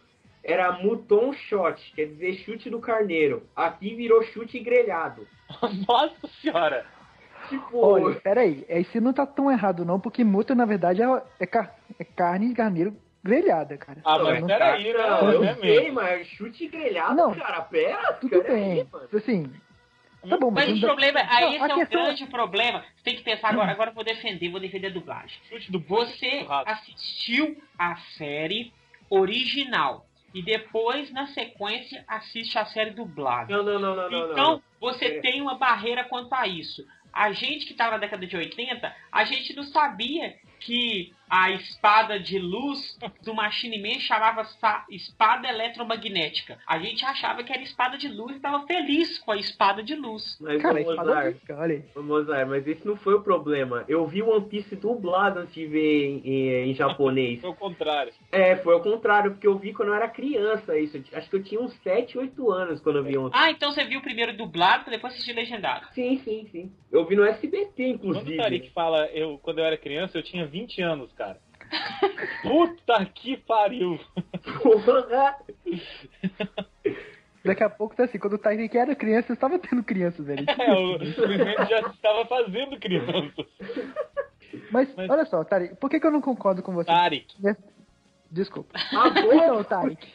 era 0.44 0.72
Muton 0.72 1.32
Shot, 1.32 1.92
quer 1.94 2.06
dizer 2.06 2.34
chute 2.44 2.68
do 2.70 2.80
carneiro. 2.80 3.46
Aqui 3.54 3.94
virou 3.94 4.22
chute 4.22 4.58
grelhado. 4.58 5.26
Nossa 5.88 6.26
senhora! 6.40 6.84
Tipo, 7.48 7.78
Olha, 7.78 8.20
peraí, 8.20 8.64
esse 8.68 9.00
não 9.00 9.12
tá 9.12 9.26
tão 9.26 9.50
errado 9.50 9.84
não, 9.84 9.98
porque 9.98 10.22
muta 10.24 10.54
na 10.54 10.64
verdade 10.64 11.02
é, 11.02 11.22
é, 11.40 11.46
car- 11.46 11.74
é 11.98 12.04
carne 12.04 12.48
de 12.48 12.54
carneiro 12.54 12.96
grelhada, 13.22 13.76
cara. 13.76 14.00
Ah, 14.04 14.16
Não, 14.18 14.24
mas 14.26 14.40
não 14.40 14.46
peraí, 14.46 14.92
não, 14.92 15.26
né? 15.28 15.34
eu 15.34 15.44
É 15.44 15.54
sei, 15.56 15.80
mesmo. 15.80 15.94
mas 15.94 16.26
chute 16.28 16.68
grelhado, 16.68 17.14
Não, 17.16 17.34
cara, 17.34 17.60
pera, 17.62 18.12
Tudo 18.14 18.34
aí, 18.42 18.42
bem, 18.44 18.88
mano. 18.90 19.08
assim, 19.12 19.52
tá 20.28 20.36
bom, 20.38 20.50
mas... 20.52 20.68
Mas 20.70 20.78
o 20.78 20.80
problema, 20.86 21.20
aí 21.28 21.44
Não, 21.44 21.52
esse 21.52 21.70
é 21.70 21.74
o 21.74 21.78
questão- 21.80 22.04
grande 22.04 22.26
problema. 22.26 22.84
Você 22.96 23.02
tem 23.04 23.16
que 23.16 23.22
pensar 23.22 23.48
agora, 23.50 23.72
agora 23.72 23.90
eu 23.90 23.94
vou 23.94 24.04
defender, 24.04 24.48
vou 24.48 24.60
defender 24.60 24.86
a 24.86 24.90
dublagem. 24.90 25.36
Chute 25.48 25.70
do 25.70 25.80
Você 25.80 26.46
assistiu 26.64 27.56
a 27.78 27.96
série 28.16 28.72
original 29.10 30.06
e 30.34 30.42
depois, 30.42 31.10
na 31.12 31.26
sequência, 31.28 32.04
assiste 32.08 32.58
a 32.58 32.64
série 32.66 32.90
dublada. 32.90 33.54
Não, 33.56 33.62
não, 33.62 33.78
não, 33.78 33.96
não, 34.10 34.32
Então, 34.32 34.50
não. 34.52 34.62
você 34.80 35.04
É. 35.18 35.20
tem 35.20 35.40
uma 35.42 35.56
barreira 35.56 36.04
quanto 36.04 36.32
a 36.34 36.46
isso. 36.46 36.86
A 37.12 37.30
gente 37.32 37.66
que 37.66 37.72
estava 37.72 37.92
na 37.92 37.98
década 37.98 38.26
de 38.26 38.36
80, 38.36 38.96
a 39.10 39.24
gente 39.24 39.54
não 39.54 39.64
sabia 39.64 40.34
que 40.64 41.12
a 41.28 41.50
espada 41.50 42.20
de 42.20 42.38
luz 42.38 42.98
do 43.24 43.32
Machine 43.34 43.80
Man 43.80 43.98
chamava 44.00 44.46
espada 44.90 45.48
eletromagnética. 45.48 46.58
A 46.66 46.78
gente 46.78 47.04
achava 47.04 47.42
que 47.42 47.52
era 47.52 47.62
espada 47.62 47.96
de 47.96 48.06
luz 48.08 48.32
e 48.32 48.36
estava 48.36 48.66
feliz 48.66 49.18
com 49.18 49.32
a 49.32 49.36
espada 49.36 49.82
de 49.82 49.94
luz. 49.94 50.36
Mas, 50.40 50.60
Cara, 50.60 50.74
olha 50.74 51.18
aí. 51.18 51.82
ô, 51.96 52.02
Mozart, 52.02 52.48
mas 52.48 52.66
esse 52.66 52.86
não 52.86 52.96
foi 52.96 53.14
o 53.14 53.22
problema. 53.22 53.84
Eu 53.88 54.06
vi 54.06 54.22
One 54.22 54.46
Piece 54.46 54.76
dublado 54.76 55.40
antes 55.40 55.54
de 55.54 55.66
ver 55.66 56.04
em, 56.04 56.22
em- 56.28 56.70
em 56.70 56.74
japonês. 56.74 57.40
Foi 57.40 57.50
o 57.50 57.54
contrário. 57.54 58.12
é, 58.30 58.56
foi 58.56 58.74
ao 58.74 58.82
contrário, 58.82 59.32
porque 59.32 59.46
eu 59.46 59.58
vi 59.58 59.72
quando 59.72 59.88
eu 59.88 59.94
era 59.94 60.08
criança 60.08 60.78
isso. 60.78 61.02
Acho 61.14 61.30
que 61.30 61.36
eu 61.36 61.42
tinha 61.42 61.60
uns 61.60 61.72
7, 61.82 62.18
8 62.18 62.50
anos 62.50 62.80
quando 62.80 62.96
eu 62.96 63.04
vi 63.04 63.16
One 63.16 63.30
Piece. 63.30 63.42
Ah, 63.44 63.50
então 63.50 63.72
você 63.72 63.84
viu 63.84 64.02
primeiro 64.02 64.36
dublado 64.36 64.84
para 64.84 64.92
depois 64.92 65.14
assistir 65.14 65.32
legendado. 65.32 65.86
Sim, 65.94 66.20
sim, 66.22 66.46
sim. 66.52 66.72
Eu 66.92 67.06
vi 67.06 67.16
no 67.16 67.24
SBT, 67.24 67.72
Quando 67.74 67.88
o 67.88 67.94
inclusive. 67.94 68.36
Tarik 68.36 68.70
fala, 68.72 69.06
eu, 69.06 69.38
quando 69.38 69.60
eu 69.60 69.64
era 69.64 69.78
criança, 69.78 70.18
eu 70.18 70.22
tinha 70.22 70.46
20 70.52 70.82
anos, 70.82 71.12
cara. 71.14 71.38
Puta 72.42 73.04
que 73.06 73.36
pariu! 73.38 73.98
Porra. 74.62 75.36
Daqui 77.44 77.64
a 77.64 77.70
pouco 77.70 77.96
tá 77.96 78.04
assim, 78.04 78.18
quando 78.18 78.34
o 78.34 78.38
Tyreek 78.38 78.76
era 78.76 78.94
criança, 78.94 79.32
eu 79.32 79.34
estava 79.34 79.58
tendo 79.58 79.82
crianças, 79.82 80.24
velho. 80.24 80.44
É, 80.48 81.04
simplesmente 81.06 81.68
já 81.68 81.80
estava 81.80 82.24
fazendo 82.26 82.78
criança. 82.78 83.32
Mas, 84.70 84.94
Mas- 84.94 85.10
olha 85.10 85.24
só, 85.24 85.42
Tarek, 85.42 85.76
por 85.76 85.90
que, 85.90 85.98
que 85.98 86.06
eu 86.06 86.10
não 86.10 86.20
concordo 86.20 86.62
com 86.62 86.72
você? 86.72 86.86
Tarik. 86.86 87.34
Desculpa. 88.30 88.78
Ah, 88.92 89.10
bom. 89.10 89.32
Então, 89.32 89.64
Tarek, 89.64 90.06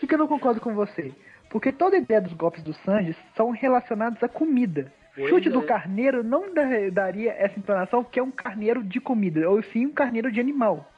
por 0.00 0.08
que 0.08 0.14
eu 0.14 0.18
não 0.18 0.26
concordo 0.28 0.60
com 0.60 0.74
você? 0.74 1.12
Porque 1.50 1.70
toda 1.72 1.96
a 1.96 2.00
ideia 2.00 2.20
dos 2.20 2.32
golpes 2.32 2.62
do 2.62 2.74
Sanji 2.74 3.14
são 3.36 3.50
relacionados 3.50 4.22
à 4.22 4.28
comida. 4.28 4.92
Pois 5.18 5.30
Chute 5.30 5.48
é. 5.48 5.50
do 5.50 5.62
carneiro 5.62 6.22
não 6.22 6.52
da- 6.54 6.88
daria 6.92 7.32
essa 7.32 7.58
entonação 7.58 8.04
que 8.04 8.20
é 8.20 8.22
um 8.22 8.30
carneiro 8.30 8.82
de 8.84 9.00
comida, 9.00 9.48
ou 9.50 9.60
sim 9.62 9.86
um 9.86 9.92
carneiro 9.92 10.30
de 10.30 10.38
animal. 10.40 10.88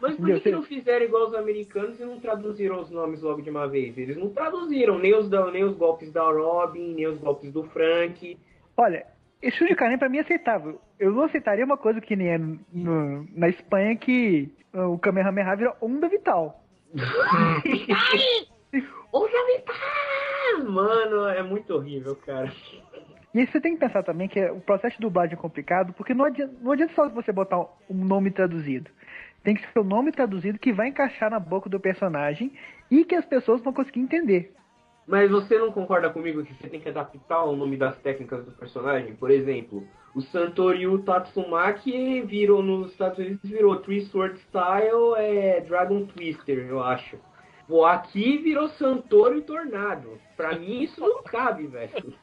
Mas 0.00 0.16
por 0.16 0.26
que, 0.26 0.40
que 0.40 0.50
não 0.50 0.62
fizeram 0.62 1.04
igual 1.04 1.26
os 1.28 1.34
americanos 1.34 1.98
e 2.00 2.04
não 2.04 2.18
traduziram 2.18 2.80
os 2.80 2.90
nomes 2.90 3.22
logo 3.22 3.40
de 3.42 3.50
uma 3.50 3.68
vez? 3.68 3.96
Eles 3.96 4.16
não 4.16 4.30
traduziram 4.30 4.98
nem 4.98 5.14
os, 5.14 5.28
da- 5.28 5.50
nem 5.50 5.64
os 5.64 5.76
golpes 5.76 6.12
da 6.12 6.22
Robin, 6.22 6.94
nem 6.94 7.06
os 7.06 7.18
golpes 7.18 7.52
do 7.52 7.62
Frank. 7.64 8.36
Olha, 8.76 9.06
esse 9.42 9.56
chute 9.58 9.70
de 9.70 9.76
carneiro 9.76 10.00
pra 10.00 10.08
mim 10.08 10.18
é 10.18 10.22
aceitável. 10.22 10.80
Eu 10.98 11.12
não 11.12 11.22
aceitaria 11.22 11.64
uma 11.64 11.76
coisa 11.76 12.00
que 12.00 12.16
nem 12.16 12.28
é 12.28 12.38
no- 12.38 13.28
na 13.34 13.48
Espanha 13.48 13.94
que 13.96 14.50
ah, 14.72 14.86
o 14.88 14.98
Kamehameha 14.98 15.54
vira 15.56 15.76
onda 15.80 16.08
vital. 16.08 16.64
Ouça 19.12 19.36
Vitar! 19.46 20.64
Mano, 20.68 21.28
é 21.28 21.42
muito 21.42 21.74
horrível, 21.74 22.16
cara. 22.16 22.52
E 23.36 23.40
aí 23.40 23.46
você 23.46 23.60
tem 23.60 23.74
que 23.74 23.80
pensar 23.80 24.02
também 24.02 24.28
que 24.28 24.42
o 24.46 24.62
processo 24.62 24.96
de 24.96 25.02
dublagem 25.02 25.34
é 25.34 25.36
complicado, 25.36 25.92
porque 25.92 26.14
não 26.14 26.24
adianta, 26.24 26.54
não 26.58 26.72
adianta 26.72 26.94
só 26.94 27.06
você 27.06 27.30
botar 27.30 27.66
um 27.90 27.94
nome 28.02 28.30
traduzido. 28.30 28.90
Tem 29.44 29.54
que 29.54 29.60
ser 29.60 29.78
o 29.78 29.84
nome 29.84 30.10
traduzido 30.10 30.58
que 30.58 30.72
vai 30.72 30.88
encaixar 30.88 31.30
na 31.30 31.38
boca 31.38 31.68
do 31.68 31.78
personagem 31.78 32.50
e 32.90 33.04
que 33.04 33.14
as 33.14 33.26
pessoas 33.26 33.60
vão 33.60 33.74
conseguir 33.74 34.00
entender. 34.00 34.54
Mas 35.06 35.30
você 35.30 35.58
não 35.58 35.70
concorda 35.70 36.08
comigo 36.08 36.42
que 36.44 36.54
você 36.54 36.66
tem 36.66 36.80
que 36.80 36.88
adaptar 36.88 37.44
o 37.44 37.54
nome 37.54 37.76
das 37.76 37.98
técnicas 37.98 38.42
do 38.42 38.52
personagem? 38.52 39.14
Por 39.14 39.30
exemplo, 39.30 39.86
o 40.14 40.22
Santoryu 40.22 41.02
Tatsumaki 41.02 42.22
virou 42.22 42.62
nos 42.62 42.92
Estados 42.92 43.18
Unidos 43.18 43.50
virou 43.50 43.76
Three 43.76 44.06
Sword 44.06 44.38
Style 44.38 45.14
é 45.18 45.60
Dragon 45.60 46.06
Twister, 46.06 46.66
eu 46.66 46.82
acho. 46.82 47.18
Pô, 47.68 47.84
aqui 47.84 48.38
virou 48.38 48.70
Santorio 48.70 49.42
Tornado. 49.42 50.18
Pra 50.38 50.58
mim 50.58 50.84
isso 50.84 51.02
não 51.02 51.22
cabe, 51.22 51.66
velho. 51.66 52.14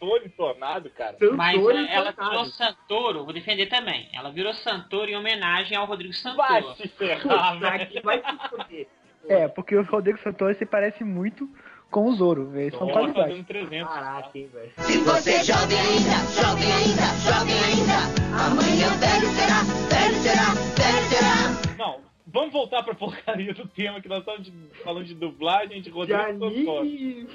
Todo 0.00 0.28
tornado, 0.30 0.90
cara. 0.90 1.16
Mas 1.34 1.56
Santorio 1.56 1.80
eh, 1.86 1.94
ela 1.94 2.10
virou 2.12 2.44
Santoro, 2.46 3.24
vou 3.24 3.32
defender 3.32 3.66
também. 3.66 4.08
Ela 4.12 4.30
virou 4.30 4.52
Santoro 4.54 5.10
em 5.10 5.16
homenagem 5.16 5.76
ao 5.76 5.86
Rodrigo 5.86 6.14
Vai 6.36 6.62
Santoro. 6.62 6.76
se 6.76 6.88
ferrar, 6.88 7.58
velho. 7.58 7.86
que 7.88 8.00
vai 8.00 8.18
se 8.22 8.48
foder. 8.48 8.86
É, 9.28 9.46
porque 9.46 9.76
o 9.76 9.82
Rodrigo 9.82 10.18
Santoro 10.20 10.54
se 10.54 10.64
parece 10.64 11.04
muito 11.04 11.46
com 11.90 12.06
o 12.06 12.12
Zoro. 12.14 12.50
Eles 12.58 12.72
são 12.72 12.88
quase 12.88 13.12
fazendo 13.12 13.44
300. 13.44 13.92
Caraca, 13.92 14.38
hein, 14.38 14.48
velho. 14.50 14.72
Se 14.78 14.98
você 14.98 15.30
é 15.34 15.44
jovem 15.44 15.78
ainda, 15.78 16.16
jovem 16.40 16.72
ainda, 16.72 17.02
jovem 17.28 17.58
ainda, 17.64 17.98
amanhã 18.32 18.88
velho 18.96 19.28
será, 19.34 19.64
velho 19.90 20.14
será, 20.22 20.54
velho 20.78 21.08
será. 21.10 21.76
Não, 21.76 22.00
vamos 22.26 22.52
voltar 22.52 22.82
pra 22.84 22.94
porcaria 22.94 23.52
do 23.52 23.66
tema 23.68 24.00
que 24.00 24.08
nós 24.08 24.20
estamos 24.20 24.44
de- 24.44 24.52
falando 24.82 25.04
de 25.04 25.14
dublagem 25.14 25.82
de 25.82 25.82
De 25.82 25.90
Rodrigo 25.90 26.22
Santoro. 26.22 26.78
anime. 26.80 27.28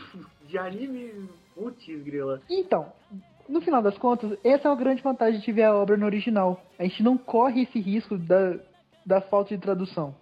De 0.47 0.57
anime. 0.57 1.29
Putz, 1.55 1.85
grila. 2.03 2.41
Então, 2.49 2.87
no 3.47 3.61
final 3.61 3.81
das 3.81 3.97
contas, 3.97 4.37
essa 4.43 4.67
é 4.67 4.71
uma 4.71 4.77
grande 4.77 5.01
vantagem 5.01 5.39
de 5.41 5.51
ver 5.51 5.63
a 5.63 5.75
obra 5.75 5.97
no 5.97 6.05
original. 6.05 6.63
A 6.79 6.83
gente 6.83 7.03
não 7.03 7.17
corre 7.17 7.63
esse 7.63 7.79
risco 7.79 8.17
da, 8.17 8.55
da 9.05 9.21
falta 9.21 9.55
de 9.55 9.61
tradução. 9.61 10.15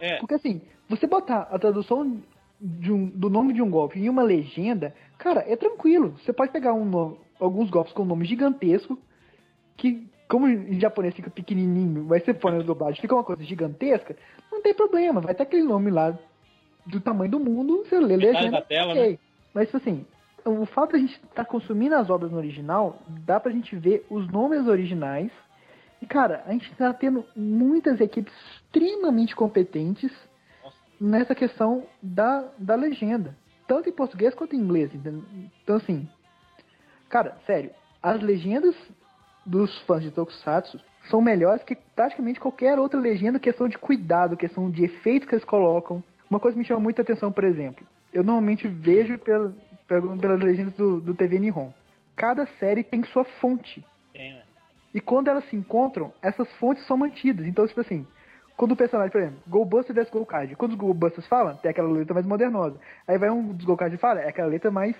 É. 0.00 0.16
Porque 0.16 0.34
assim, 0.34 0.60
você 0.88 1.06
botar 1.06 1.48
a 1.50 1.58
tradução 1.58 2.20
de 2.60 2.92
um- 2.92 3.06
do 3.06 3.28
nome 3.30 3.52
de 3.52 3.62
um 3.62 3.70
golpe 3.70 3.98
em 3.98 4.08
uma 4.08 4.22
legenda, 4.22 4.94
cara, 5.18 5.44
é 5.46 5.56
tranquilo. 5.56 6.14
Você 6.24 6.32
pode 6.32 6.52
pegar 6.52 6.72
um 6.74 7.16
alguns 7.40 7.70
golpes 7.70 7.92
com 7.92 8.04
nome 8.04 8.24
gigantesco, 8.24 8.98
que, 9.76 10.08
como 10.28 10.48
em 10.48 10.80
japonês 10.80 11.14
fica 11.14 11.30
pequenininho, 11.30 12.04
vai 12.06 12.18
ser 12.20 12.34
fora 12.40 12.58
da 12.58 12.64
dublagem, 12.64 13.00
fica 13.00 13.14
uma 13.14 13.22
coisa 13.22 13.44
gigantesca, 13.44 14.16
não 14.50 14.60
tem 14.60 14.74
problema, 14.74 15.20
vai 15.20 15.34
ter 15.34 15.44
aquele 15.44 15.62
nome 15.62 15.88
lá 15.90 16.18
do 16.84 17.00
tamanho 17.00 17.30
do 17.30 17.38
mundo, 17.38 17.84
você 17.84 18.00
lê 18.00 18.16
legenda, 18.16 18.50
da 18.50 18.62
tela, 18.62 18.92
ok. 18.92 19.18
Mas 19.54 19.66
tipo 19.66 19.76
assim, 19.76 20.04
o 20.48 20.66
fato 20.66 20.90
de 20.90 20.96
a 20.96 21.00
gente 21.00 21.20
estar 21.24 21.44
consumindo 21.44 21.94
as 21.94 22.08
obras 22.08 22.30
no 22.30 22.38
original, 22.38 23.02
dá 23.08 23.38
pra 23.38 23.52
gente 23.52 23.74
ver 23.76 24.06
os 24.08 24.26
nomes 24.28 24.66
originais. 24.66 25.30
E 26.00 26.06
cara, 26.06 26.42
a 26.46 26.52
gente 26.52 26.74
tá 26.76 26.92
tendo 26.92 27.24
muitas 27.36 28.00
equipes 28.00 28.32
extremamente 28.54 29.34
competentes 29.34 30.12
nessa 31.00 31.34
questão 31.34 31.84
da, 32.02 32.48
da 32.58 32.74
legenda. 32.74 33.36
Tanto 33.66 33.88
em 33.88 33.92
português 33.92 34.34
quanto 34.34 34.56
em 34.56 34.60
inglês. 34.60 34.90
Então 35.62 35.76
assim, 35.76 36.08
cara, 37.08 37.36
sério, 37.46 37.70
as 38.02 38.20
legendas 38.22 38.74
dos 39.44 39.76
fãs 39.82 40.02
de 40.02 40.10
Tokusatsu 40.10 40.80
são 41.10 41.20
melhores 41.20 41.62
que 41.64 41.74
praticamente 41.74 42.38
qualquer 42.38 42.78
outra 42.78 43.00
legenda, 43.00 43.38
questão 43.38 43.68
de 43.68 43.78
cuidado, 43.78 44.36
questão 44.36 44.70
de 44.70 44.84
efeitos 44.84 45.28
que 45.28 45.34
eles 45.34 45.44
colocam. 45.44 46.02
Uma 46.30 46.38
coisa 46.38 46.54
que 46.54 46.58
me 46.58 46.64
chama 46.64 46.80
muita 46.80 47.02
atenção, 47.02 47.32
por 47.32 47.44
exemplo, 47.44 47.86
eu 48.12 48.22
normalmente 48.22 48.68
vejo 48.68 49.18
pela, 49.18 49.54
pela, 49.88 50.16
pelas 50.16 50.40
legendas 50.40 50.74
do, 50.74 51.00
do 51.00 51.14
TV 51.14 51.38
Nihon. 51.40 51.72
Cada 52.14 52.46
série 52.60 52.84
tem 52.84 53.02
sua 53.04 53.24
fonte. 53.24 53.84
Tem, 54.12 54.34
né? 54.34 54.42
E 54.94 55.00
quando 55.00 55.28
elas 55.28 55.48
se 55.48 55.56
encontram, 55.56 56.12
essas 56.22 56.50
fontes 56.56 56.86
são 56.86 56.96
mantidas. 56.96 57.46
Então, 57.46 57.66
tipo 57.66 57.80
assim, 57.80 58.06
quando 58.56 58.72
o 58.72 58.76
personagem, 58.76 59.12
por 59.12 59.20
exemplo, 59.20 59.40
Goldbuster 59.46 59.94
vs 59.94 60.10
Golcard, 60.10 60.56
quando 60.56 60.72
os 60.72 60.78
Goldbusters 60.78 61.26
falam, 61.26 61.56
tem 61.56 61.70
aquela 61.70 61.90
letra 61.90 62.14
mais 62.14 62.26
modernosa. 62.26 62.78
Aí 63.06 63.18
vai 63.18 63.30
um 63.30 63.52
dos 63.52 63.64
Golcard 63.64 63.94
e 63.94 63.98
fala, 63.98 64.20
é 64.20 64.28
aquela 64.28 64.48
letra 64.48 64.70
mais 64.70 64.96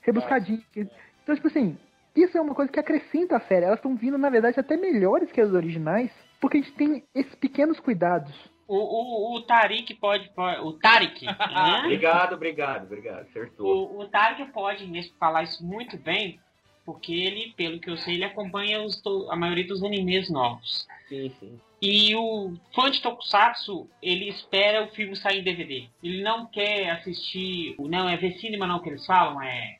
rebuscadinha. 0.00 0.62
Então, 0.74 1.34
tipo 1.34 1.48
assim, 1.48 1.76
isso 2.14 2.38
é 2.38 2.40
uma 2.40 2.54
coisa 2.54 2.70
que 2.70 2.78
acrescenta 2.78 3.36
a 3.36 3.40
série. 3.40 3.64
Elas 3.64 3.78
estão 3.78 3.96
vindo, 3.96 4.16
na 4.16 4.30
verdade, 4.30 4.58
até 4.58 4.76
melhores 4.76 5.30
que 5.32 5.40
as 5.40 5.52
originais, 5.52 6.10
porque 6.40 6.58
a 6.58 6.60
gente 6.60 6.72
tem 6.74 7.04
esses 7.14 7.34
pequenos 7.34 7.80
cuidados. 7.80 8.34
O, 8.66 8.76
o, 8.76 9.36
o 9.36 9.42
Tarik 9.42 9.94
pode, 9.94 10.28
pode- 10.30 10.60
O 10.60 10.72
Tarik. 10.72 11.24
né? 11.26 11.36
Obrigado, 11.84 12.32
obrigado, 12.34 12.84
obrigado. 12.84 13.20
Acertou. 13.22 13.94
O, 13.94 14.00
o 14.00 14.08
Tarek 14.08 14.44
pode 14.52 14.86
mesmo 14.86 15.14
falar 15.18 15.42
isso 15.42 15.64
muito 15.64 15.96
bem, 15.98 16.40
porque 16.84 17.12
ele, 17.12 17.52
pelo 17.56 17.78
que 17.78 17.90
eu 17.90 17.96
sei, 17.96 18.14
ele 18.14 18.24
acompanha 18.24 18.82
os 18.82 19.02
a 19.30 19.36
maioria 19.36 19.66
dos 19.66 19.82
animes 19.82 20.30
novos. 20.30 20.86
Sim, 21.08 21.30
sim. 21.38 21.60
E 21.82 22.16
o 22.16 22.54
fã 22.74 22.90
de 22.90 23.02
Tokusatsu, 23.02 23.86
ele 24.02 24.28
espera 24.30 24.84
o 24.84 24.88
filme 24.88 25.14
sair 25.14 25.40
em 25.40 25.44
DVD. 25.44 25.86
Ele 26.02 26.22
não 26.22 26.46
quer 26.46 26.88
assistir, 26.90 27.74
não 27.78 28.08
é 28.08 28.16
ver 28.16 28.32
cinema 28.38 28.66
não 28.66 28.80
que 28.80 28.88
eles 28.88 29.04
falam, 29.04 29.42
é 29.42 29.78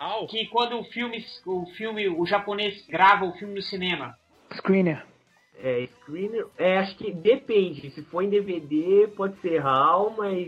Hal? 0.00 0.26
que 0.26 0.46
quando 0.46 0.78
o 0.78 0.84
filme, 0.84 1.22
o 1.44 1.66
filme, 1.66 2.08
o 2.08 2.24
japonês 2.24 2.86
grava 2.86 3.26
o 3.26 3.32
filme 3.34 3.54
no 3.54 3.60
cinema. 3.62 4.16
Screener. 4.54 5.04
É, 5.60 5.86
screener. 5.86 6.46
É, 6.56 6.78
acho 6.78 6.96
que 6.96 7.10
depende. 7.12 7.90
Se 7.90 8.02
for 8.04 8.22
em 8.22 8.28
DVD, 8.30 9.08
pode 9.16 9.38
ser 9.40 9.58
RAW, 9.58 10.14
mas. 10.16 10.46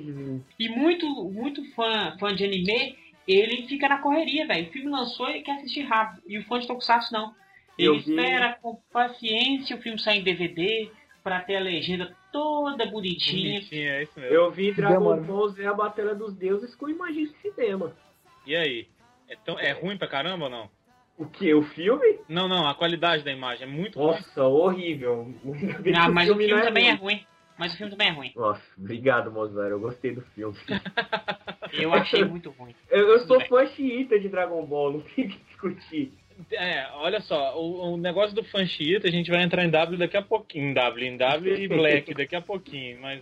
E 0.59 0.68
muito, 0.68 1.07
muito 1.25 1.64
fã, 1.75 2.16
fã 2.18 2.35
de 2.35 2.44
anime, 2.44 2.96
ele 3.27 3.66
fica 3.66 3.88
na 3.88 3.99
correria, 3.99 4.46
velho. 4.46 4.68
O 4.68 4.73
filme 4.73 4.90
lançou, 4.90 5.29
ele 5.29 5.42
quer 5.42 5.57
assistir 5.57 5.83
rápido. 5.83 6.23
E 6.29 6.38
o 6.38 6.44
fã 6.44 6.59
de 6.61 6.66
Tokusatsu 6.68 7.12
não. 7.12 7.35
Ele 7.77 7.88
Eu 7.88 7.94
vi- 7.99 8.11
espera 8.14 8.59
com 8.62 8.79
paciência 8.92 9.77
o 9.77 9.81
filme 9.81 9.99
sair 9.99 10.20
em 10.20 10.23
DVD 10.23 10.90
pra 11.25 11.40
ter 11.40 11.57
a 11.57 11.61
legenda 11.61 12.14
toda 12.33 12.87
bonitinha. 12.87 13.55
Bonitinho, 13.55 13.88
é 13.90 14.03
isso 14.05 14.20
mesmo. 14.20 14.35
Eu 14.35 14.51
vi 14.51 14.73
Dragon. 14.73 15.16
Ball 15.23 15.49
Z, 15.49 15.66
a 15.66 15.75
Batalha 15.75 16.14
dos 16.14 16.35
Deuses, 16.35 16.75
com 16.75 16.88
imagem 16.88 17.27
de 17.27 17.35
cinema. 17.40 17.96
E 18.46 18.55
aí? 18.55 18.87
É, 19.29 19.37
tão, 19.37 19.59
é 19.59 19.73
ruim 19.73 19.96
pra 19.96 20.07
caramba 20.09 20.44
ou 20.44 20.51
não? 20.51 20.70
O 21.20 21.26
que? 21.26 21.52
O 21.52 21.62
filme? 21.62 22.18
Não, 22.26 22.48
não, 22.48 22.66
a 22.66 22.74
qualidade 22.74 23.22
da 23.22 23.30
imagem 23.30 23.64
é 23.64 23.70
muito 23.70 23.98
ruim. 23.98 24.06
Nossa, 24.12 24.42
horrível. 24.42 25.35
Ainda 25.44 25.78
bem 25.78 25.92
que 25.92 25.98
Ah, 25.98 26.09
mas 26.11 26.30
o 26.30 26.35
filme 26.35 26.50
não 26.50 26.62
também 26.62 26.88
é 26.88 26.92
ruim. 26.92 27.00
ruim. 27.16 27.26
Mas 27.59 27.74
o 27.74 27.76
filme 27.76 27.90
também 27.92 28.09
é 28.09 28.12
ruim. 28.12 28.33
Nossa, 28.35 28.62
obrigado, 28.78 29.30
Mozart. 29.30 29.70
Eu 29.70 29.80
gostei 29.80 30.14
do 30.14 30.22
filme. 30.35 30.56
Eu 31.74 31.92
achei 31.92 32.24
muito 32.24 32.48
ruim. 32.50 32.74
Eu, 32.90 33.06
eu 33.11 33.18
sou 33.26 33.38
fã 33.42 33.66
xiita 33.66 34.18
de 34.18 34.28
Dragon 34.30 34.64
Ball, 34.64 34.94
não 34.94 35.00
tem 35.02 35.26
o 35.26 35.28
que 35.28 35.38
discutir. 35.44 36.12
É, 36.52 36.88
olha 36.94 37.20
só, 37.20 37.54
o, 37.61 37.92
o 37.92 37.96
negócio 37.98 38.35
do 38.35 38.42
fan 38.42 38.64
xiita, 38.64 39.06
a 39.06 39.11
gente 39.11 39.30
vai 39.30 39.42
entrar 39.42 39.62
em 39.62 39.68
W 39.70 39.98
daqui 39.98 40.16
a 40.16 40.22
pouquinho, 40.22 40.70
em 40.70 40.74
W, 40.74 41.06
em 41.06 41.16
W 41.18 41.62
e 41.62 41.68
Black 41.68 42.14
daqui 42.14 42.35
a 42.35 42.40
pouquinho, 42.40 42.98
mas 43.02 43.20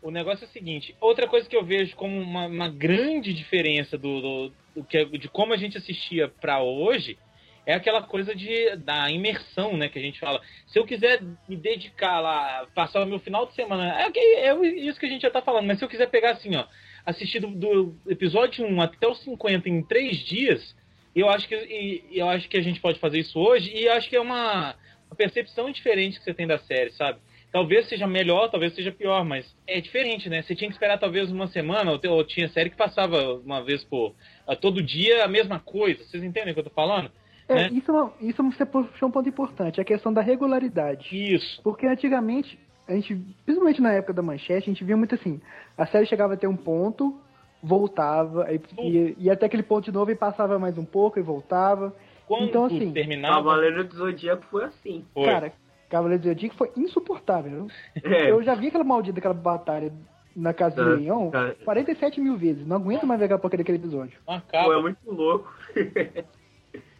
o 0.00 0.10
negócio 0.10 0.44
é 0.44 0.48
o 0.48 0.50
seguinte, 0.50 0.96
outra 0.98 1.28
coisa 1.28 1.46
que 1.48 1.54
eu 1.56 1.62
vejo 1.62 1.94
como 1.96 2.18
uma, 2.18 2.46
uma 2.46 2.68
grande 2.70 3.34
diferença 3.34 3.98
do, 3.98 4.20
do, 4.22 4.52
do 4.74 4.84
que, 4.84 5.04
de 5.18 5.28
como 5.28 5.52
a 5.52 5.56
gente 5.58 5.76
assistia 5.76 6.28
pra 6.28 6.62
hoje 6.62 7.18
é 7.66 7.74
aquela 7.74 8.00
coisa 8.02 8.34
de, 8.34 8.76
da 8.76 9.10
imersão, 9.10 9.76
né, 9.76 9.88
que 9.88 9.98
a 9.98 10.02
gente 10.02 10.20
fala. 10.20 10.40
Se 10.68 10.78
eu 10.78 10.86
quiser 10.86 11.20
me 11.48 11.56
dedicar 11.56 12.20
lá, 12.20 12.66
passar 12.74 13.02
o 13.02 13.06
meu 13.06 13.18
final 13.18 13.44
de 13.44 13.54
semana, 13.54 14.00
é, 14.00 14.48
é 14.48 14.54
isso 14.78 14.98
que 15.00 15.06
a 15.06 15.08
gente 15.08 15.22
já 15.22 15.30
tá 15.30 15.42
falando, 15.42 15.66
mas 15.66 15.78
se 15.78 15.84
eu 15.84 15.88
quiser 15.88 16.08
pegar 16.08 16.30
assim, 16.30 16.54
ó, 16.54 16.64
assistir 17.04 17.40
do, 17.40 17.48
do 17.48 17.96
episódio 18.08 18.64
1 18.64 18.80
até 18.80 19.08
o 19.08 19.14
50 19.14 19.68
em 19.68 19.82
três 19.82 20.18
dias, 20.18 20.76
eu 21.14 21.28
acho 21.28 21.48
que 21.48 21.56
e- 21.56 22.04
eu 22.12 22.28
acho 22.28 22.48
que 22.48 22.56
a 22.56 22.62
gente 22.62 22.80
pode 22.80 23.00
fazer 23.00 23.18
isso 23.18 23.38
hoje 23.38 23.72
e 23.74 23.88
acho 23.88 24.08
que 24.08 24.14
é 24.16 24.20
uma, 24.20 24.76
uma 25.06 25.16
percepção 25.16 25.70
diferente 25.70 26.18
que 26.18 26.24
você 26.24 26.34
tem 26.34 26.46
da 26.46 26.58
série, 26.58 26.90
sabe? 26.92 27.18
Talvez 27.50 27.88
seja 27.88 28.06
melhor, 28.06 28.50
talvez 28.50 28.74
seja 28.74 28.92
pior, 28.92 29.24
mas 29.24 29.56
é 29.66 29.80
diferente, 29.80 30.28
né? 30.28 30.42
Você 30.42 30.54
tinha 30.54 30.68
que 30.68 30.74
esperar 30.74 30.98
talvez 30.98 31.32
uma 31.32 31.46
semana, 31.46 31.90
ou, 31.90 32.00
ou 32.10 32.22
tinha 32.24 32.48
série 32.48 32.70
que 32.70 32.76
passava 32.76 33.34
uma 33.34 33.62
vez 33.64 33.82
por 33.82 34.14
a 34.46 34.54
todo 34.54 34.82
dia 34.82 35.24
a 35.24 35.28
mesma 35.28 35.58
coisa. 35.58 36.04
Vocês 36.04 36.22
entendem 36.22 36.50
o 36.50 36.54
que 36.54 36.60
eu 36.60 36.64
tô 36.64 36.70
falando? 36.70 37.10
É, 37.48 37.54
Né? 37.54 37.68
isso, 37.72 37.92
é 37.96 38.26
isso 38.26 38.42
você 38.42 38.66
puxou 38.66 39.08
um 39.08 39.12
ponto 39.12 39.28
importante, 39.28 39.80
a 39.80 39.84
questão 39.84 40.12
da 40.12 40.20
regularidade. 40.20 41.08
Isso. 41.34 41.60
Porque 41.62 41.86
antigamente, 41.86 42.58
a 42.88 42.92
gente, 42.94 43.14
principalmente 43.44 43.80
na 43.80 43.92
época 43.92 44.12
da 44.12 44.22
manchete, 44.22 44.68
a 44.68 44.72
gente 44.72 44.84
via 44.84 44.96
muito 44.96 45.14
assim, 45.14 45.40
a 45.76 45.86
série 45.86 46.06
chegava 46.06 46.34
a 46.34 46.36
ter 46.36 46.48
um 46.48 46.56
ponto, 46.56 47.16
voltava, 47.62 48.44
aí 48.44 48.60
ia, 48.78 49.14
ia 49.18 49.32
até 49.32 49.46
aquele 49.46 49.62
ponto 49.62 49.84
de 49.84 49.92
novo 49.92 50.10
e 50.10 50.14
passava 50.16 50.58
mais 50.58 50.76
um 50.78 50.84
pouco 50.84 51.18
e 51.18 51.22
voltava. 51.22 51.94
Quando 52.26 52.44
Então, 52.44 52.64
assim, 52.64 52.92
terminava, 52.92 53.36
Cavaleiro 53.36 53.84
do 53.84 53.94
Zodíaco 53.94 54.44
foi 54.50 54.64
assim. 54.64 55.04
foi. 55.14 55.24
Cara, 55.26 55.52
Cavaleiro 55.88 56.22
do 56.22 56.28
Zodíaco 56.28 56.56
foi 56.56 56.72
insuportável. 56.76 57.68
É, 58.02 58.30
Eu 58.30 58.42
já 58.42 58.54
vi 58.54 58.68
aquela 58.68 58.82
maldita, 58.84 59.18
aquela 59.18 59.34
batalha 59.34 59.92
na 60.34 60.52
casa 60.52 60.76
do 60.76 60.96
Leão 60.96 61.30
tá. 61.30 61.54
47 61.64 62.20
mil 62.20 62.36
vezes. 62.36 62.66
Não 62.66 62.76
aguento 62.76 63.06
mais 63.06 63.18
ver 63.18 63.24
aquela 63.26 63.40
porcaria 63.40 63.64
daquele 63.64 63.78
episódio. 63.78 64.18
não 64.28 64.40
pô, 64.40 64.56
é 64.56 64.58
acaba. 64.60 64.82
muito 64.82 64.98
louco. 65.10 65.52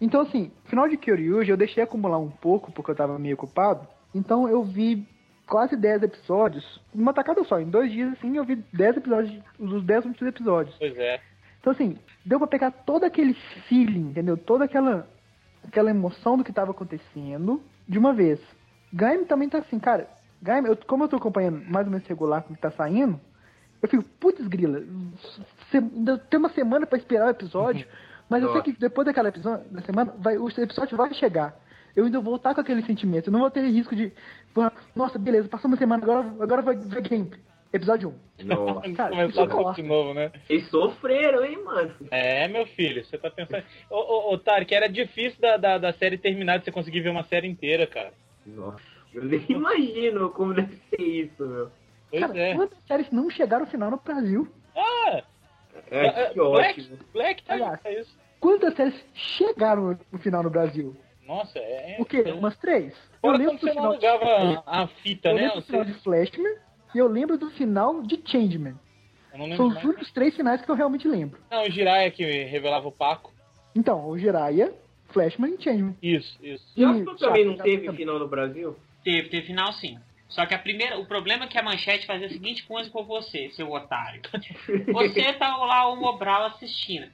Então, 0.07 0.21
assim, 0.21 0.53
final 0.67 0.89
de 0.89 0.97
Kyoryuji 0.97 1.51
eu 1.51 1.57
deixei 1.57 1.83
acumular 1.83 2.19
um 2.19 2.31
pouco, 2.31 2.71
porque 2.73 2.91
eu 2.91 2.95
tava 2.95 3.19
meio 3.19 3.35
ocupado. 3.35 3.87
Então 4.15 4.49
eu 4.49 4.63
vi 4.63 5.07
quase 5.47 5.77
10 5.77 6.03
episódios, 6.05 6.81
numa 6.95 7.13
tacada 7.13 7.43
só. 7.45 7.59
Em 7.61 7.69
dois 7.69 7.91
dias, 7.91 8.13
assim, 8.13 8.37
eu 8.37 8.45
vi 8.45 8.57
10 8.73 8.99
episódios, 8.99 9.43
os 9.59 9.83
10 9.85 10.05
últimos 10.07 10.29
episódios. 10.33 10.77
Pois 10.79 10.97
é. 10.97 11.21
Então, 11.61 11.73
assim, 11.73 11.99
deu 12.25 12.39
pra 12.39 12.47
pegar 12.47 12.71
todo 12.71 13.05
aquele 13.05 13.35
feeling, 13.69 14.11
entendeu? 14.11 14.37
Toda 14.37 14.65
aquela, 14.65 15.09
aquela 15.67 15.91
emoção 15.91 16.37
do 16.39 16.45
que 16.45 16.53
tava 16.53 16.71
acontecendo 16.71 17.61
de 17.89 17.99
uma 17.99 18.13
vez. 18.13 18.41
Gaime 18.93 19.25
também 19.25 19.49
tá 19.49 19.59
assim, 19.59 19.79
cara. 19.81 20.09
Gaime, 20.41 20.69
eu, 20.69 20.77
como 20.87 21.03
eu 21.05 21.09
tô 21.09 21.17
acompanhando 21.17 21.65
mais 21.69 21.87
ou 21.87 21.91
menos 21.93 22.07
regular 22.07 22.43
com 22.43 22.53
o 22.53 22.57
que 22.57 22.63
tá 22.63 22.71
saindo, 22.71 23.21
eu 23.83 23.89
fico, 23.89 24.05
putz, 24.21 24.47
grila, 24.47 24.83
se- 25.71 25.81
tem 26.31 26.39
uma 26.39 26.51
semana 26.51 26.87
pra 26.87 26.99
esperar 26.99 27.27
o 27.27 27.31
episódio, 27.31 27.87
mas 28.29 28.43
eu 28.43 28.49
sei 28.49 28.59
Nossa. 28.59 28.73
que 28.73 28.79
depois 28.81 29.07
daquela 29.07 29.29
episódio, 29.29 29.69
da 29.71 29.83
semana, 29.83 30.15
vai, 30.19 30.37
o 30.37 30.49
episódio 30.49 30.97
vai 30.97 31.13
chegar. 31.15 31.57
Eu 31.95 32.05
ainda 32.05 32.21
vou 32.21 32.37
estar 32.37 32.55
com 32.55 32.61
aquele 32.61 32.83
sentimento, 32.83 33.29
eu 33.29 33.33
não 33.33 33.41
vou 33.41 33.51
ter 33.51 33.67
risco 33.69 33.97
de, 33.97 34.13
nossa, 34.95 35.19
beleza, 35.19 35.49
passou 35.49 35.69
uma 35.69 35.77
semana, 35.79 36.03
agora, 36.03 36.21
agora 36.41 36.63
vai 36.63 36.77
ver 36.77 37.03
game. 37.03 37.31
Episódio 37.73 38.15
1. 38.41 38.45
Nossa. 38.47 38.93
Cara, 38.95 39.11
Começar 39.11 39.45
isso 39.45 39.57
tudo 39.57 39.75
de 39.75 39.83
novo, 39.83 40.15
né? 40.15 40.31
Eles 40.49 40.69
sofreram, 40.71 41.45
hein, 41.45 41.63
mano? 41.65 41.95
É, 42.11 42.47
meu 42.49 42.67
filho, 42.67 43.05
você 43.05 43.19
tá 43.19 43.31
pensando. 43.31 43.65
Ô, 43.91 43.97
ô, 43.97 44.33
ô 44.35 44.39
Tarek, 44.39 44.73
era 44.75 44.89
difícil 44.89 45.41
da, 45.41 45.57
da, 45.57 45.79
da 45.79 45.93
série 45.93 46.17
terminar, 46.17 46.59
de 46.59 46.65
você 46.65 46.71
conseguir 46.73 47.01
ver 47.01 47.11
uma 47.11 47.25
série 47.25 47.49
inteira, 47.49 47.87
cara. 47.87 48.13
Nossa, 48.47 48.81
eu 49.13 49.25
nem 49.25 49.45
imagino 49.49 50.31
como 50.31 50.55
deve 50.55 50.77
ser 50.91 51.03
isso, 51.03 51.47
meu. 51.47 51.71
Pois 52.11 52.21
Cara, 52.23 52.39
é. 52.39 52.55
quantas 52.55 52.79
séries 52.87 53.11
não 53.11 53.29
chegaram 53.29 53.65
ao 53.65 53.71
final 53.71 53.91
no 53.91 53.97
Brasil? 53.99 54.49
Ah, 54.77 55.23
É, 55.91 56.29
que 56.31 56.35
Black, 56.35 56.81
ótimo. 56.81 56.99
Black 57.13 57.43
tá 57.43 57.55
Aliás. 57.55 57.81
é 57.85 58.01
isso. 58.01 58.17
Quantas 58.41 58.75
séries 58.75 58.95
chegaram 59.15 59.99
no 60.13 60.19
final 60.19 60.43
no 60.43 60.51
Brasil? 60.51 60.97
Nossa, 61.27 61.59
é. 61.59 61.97
O 61.99 62.05
quê? 62.05 62.23
Umas 62.33 62.57
três? 62.59 62.93
Eu 63.23 63.31
Fora 63.33 63.39
lembro 63.39 63.53
quando 63.59 63.61
do 63.61 63.67
você 63.67 63.75
não 63.75 63.75
final, 63.75 63.93
alugava 63.93 64.63
a 64.67 64.87
fita, 64.87 65.29
eu 65.31 65.35
né? 65.35 65.41
lembro 65.43 65.57
do 65.57 65.63
final 65.67 65.85
Você- 65.85 65.93
de 65.93 65.99
Flashman 66.01 66.55
e 66.95 66.99
eu 66.99 67.09
lembro 67.09 67.37
do 67.39 67.51
final 67.51 68.03
de 68.03 68.21
Changeman. 68.25 68.75
Eu 69.33 69.39
não 69.39 69.47
lembro 69.47 69.57
São 69.57 69.67
os 69.69 69.85
únicos 69.85 70.13
três 70.13 70.37
finais 70.37 70.63
que 70.63 70.71
eu 70.71 70.75
realmente 70.75 71.09
lembro. 71.09 71.41
Não, 71.51 71.65
o 71.65 71.71
Jiraiya 71.71 72.11
que 72.11 72.25
revelava 72.45 72.87
o 72.87 72.93
Paco. 72.93 73.33
Então, 73.75 74.07
o 74.09 74.17
Jiraiya 74.19 74.73
Flashman 75.09 75.55
e 75.59 75.63
Changeman. 75.63 75.97
Isso, 76.01 76.39
isso. 76.43 76.65
Jasper 76.77 77.15
E- 77.15 77.19
também 77.19 77.45
não 77.45 77.53
Jasper 77.57 77.65
teve 77.73 77.87
também. 77.87 77.97
final 77.99 78.19
no 78.19 78.29
Brasil? 78.29 78.77
Teve, 79.05 79.29
teve 79.29 79.47
final 79.47 79.73
sim. 79.75 79.99
Só 80.29 80.45
que 80.47 80.55
a 80.55 80.59
primeira, 80.59 80.99
o 80.99 81.07
problema 81.07 81.45
é 81.45 81.49
que 81.49 81.57
a 81.59 81.63
manchete 81.63 82.07
fazia 82.07 82.27
a 82.27 82.31
seguinte 82.31 82.65
coisa 82.67 82.91
com 82.91 83.05
você, 83.05 83.49
seu 83.51 83.71
otário. 83.71 84.21
Você 84.93 85.33
tá 85.35 85.57
lá 85.57 85.89
o 85.89 85.97
Mobral 85.97 86.47
assistindo. 86.47 87.07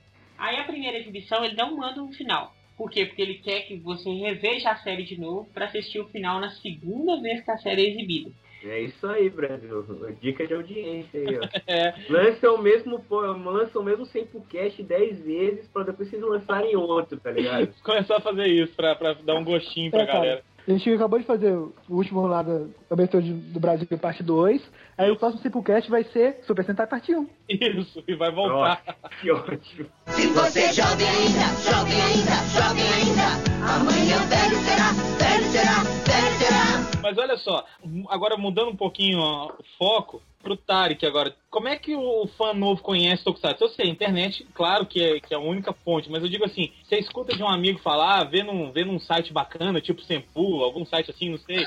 Aí 0.42 0.58
a 0.58 0.64
primeira 0.64 0.98
exibição 0.98 1.44
ele 1.44 1.54
não 1.56 1.76
manda 1.76 2.02
um 2.02 2.12
final. 2.12 2.52
Por 2.76 2.90
quê? 2.90 3.06
Porque 3.06 3.22
ele 3.22 3.34
quer 3.34 3.60
que 3.60 3.76
você 3.76 4.10
reveja 4.10 4.70
a 4.70 4.76
série 4.76 5.04
de 5.04 5.20
novo 5.20 5.48
pra 5.54 5.66
assistir 5.66 6.00
o 6.00 6.08
final 6.08 6.40
na 6.40 6.50
segunda 6.50 7.20
vez 7.20 7.44
que 7.44 7.50
a 7.50 7.58
série 7.58 7.86
é 7.86 7.90
exibida. 7.90 8.30
É 8.64 8.80
isso 8.80 9.06
aí, 9.06 9.28
Brasil. 9.28 9.84
Dica 10.20 10.46
de 10.46 10.54
audiência 10.54 11.20
aí, 11.20 11.38
ó. 11.38 11.48
É. 11.66 11.94
Lança 12.08 12.50
o 12.50 12.60
mesmo, 12.60 13.04
lança 13.44 13.78
o 13.78 13.82
mesmo 13.84 14.04
Sempocast 14.06 14.82
10 14.82 15.20
vezes 15.20 15.68
pra 15.68 15.84
depois 15.84 16.08
vocês 16.08 16.22
lançarem 16.22 16.74
outro, 16.76 17.18
tá 17.20 17.30
ligado? 17.30 17.72
Começar 17.84 18.16
a 18.16 18.20
fazer 18.20 18.46
isso 18.48 18.72
pra, 18.74 18.94
pra 18.96 19.12
dar 19.14 19.34
um 19.36 19.44
gostinho 19.44 19.90
pra 19.90 20.02
É, 20.02 20.06
cara. 20.06 20.18
galera. 20.18 20.42
A 20.66 20.70
gente 20.70 20.90
acabou 20.92 21.18
de 21.18 21.24
fazer 21.24 21.52
o 21.56 21.72
último 21.88 22.24
lá 22.26 22.40
da 22.42 22.66
abertura 22.88 23.20
de- 23.22 23.32
do 23.32 23.58
Brasil, 23.58 23.86
parte 23.98 24.22
2. 24.22 24.62
Aí 24.96 25.10
o 25.10 25.16
próximo 25.16 25.42
Simplecast 25.42 25.90
vai 25.90 26.04
ser 26.04 26.40
Super 26.46 26.64
Sentai 26.64 26.86
parte 26.86 27.14
1. 27.14 27.26
Isso, 27.48 28.04
e 28.06 28.14
vai 28.14 28.30
voltar. 28.30 28.82
Que 29.20 29.30
ótimo. 29.30 29.88
Se 30.08 30.26
você 30.28 30.72
jovem 30.72 31.08
ainda, 31.08 31.46
jovem 31.62 32.02
ainda, 32.02 32.34
jovem 32.52 32.84
ainda, 32.92 33.26
amanhã 33.72 34.18
velho 34.28 34.56
será, 34.62 34.92
velho 35.18 35.50
será, 35.50 35.82
velho 35.82 36.38
será. 36.38 37.00
Mas 37.02 37.18
olha 37.18 37.36
só, 37.36 37.64
agora 38.08 38.36
mudando 38.36 38.70
um 38.70 38.76
pouquinho 38.76 39.18
ó, 39.18 39.46
o 39.46 39.64
foco 39.78 40.22
pro 40.42 40.56
Tarek 40.56 41.06
agora. 41.06 41.34
Como 41.48 41.68
é 41.68 41.76
que 41.76 41.94
o 41.94 42.26
fã 42.36 42.52
novo 42.52 42.82
conhece 42.82 43.24
Tokusatsu? 43.24 43.64
Eu 43.64 43.68
sei, 43.68 43.86
a 43.86 43.90
internet, 43.90 44.46
claro 44.52 44.84
que 44.84 45.02
é, 45.02 45.20
que 45.20 45.32
é 45.32 45.36
a 45.36 45.40
única 45.40 45.72
fonte, 45.72 46.10
mas 46.10 46.22
eu 46.22 46.28
digo 46.28 46.44
assim, 46.44 46.70
você 46.82 46.96
escuta 46.96 47.34
de 47.34 47.42
um 47.42 47.48
amigo 47.48 47.78
falar, 47.78 48.24
vê 48.24 48.42
num, 48.42 48.72
vê 48.72 48.84
num 48.84 48.98
site 48.98 49.32
bacana, 49.32 49.80
tipo 49.80 50.02
Sempu, 50.02 50.62
algum 50.62 50.84
site 50.84 51.10
assim, 51.10 51.30
não 51.30 51.38
sei. 51.38 51.64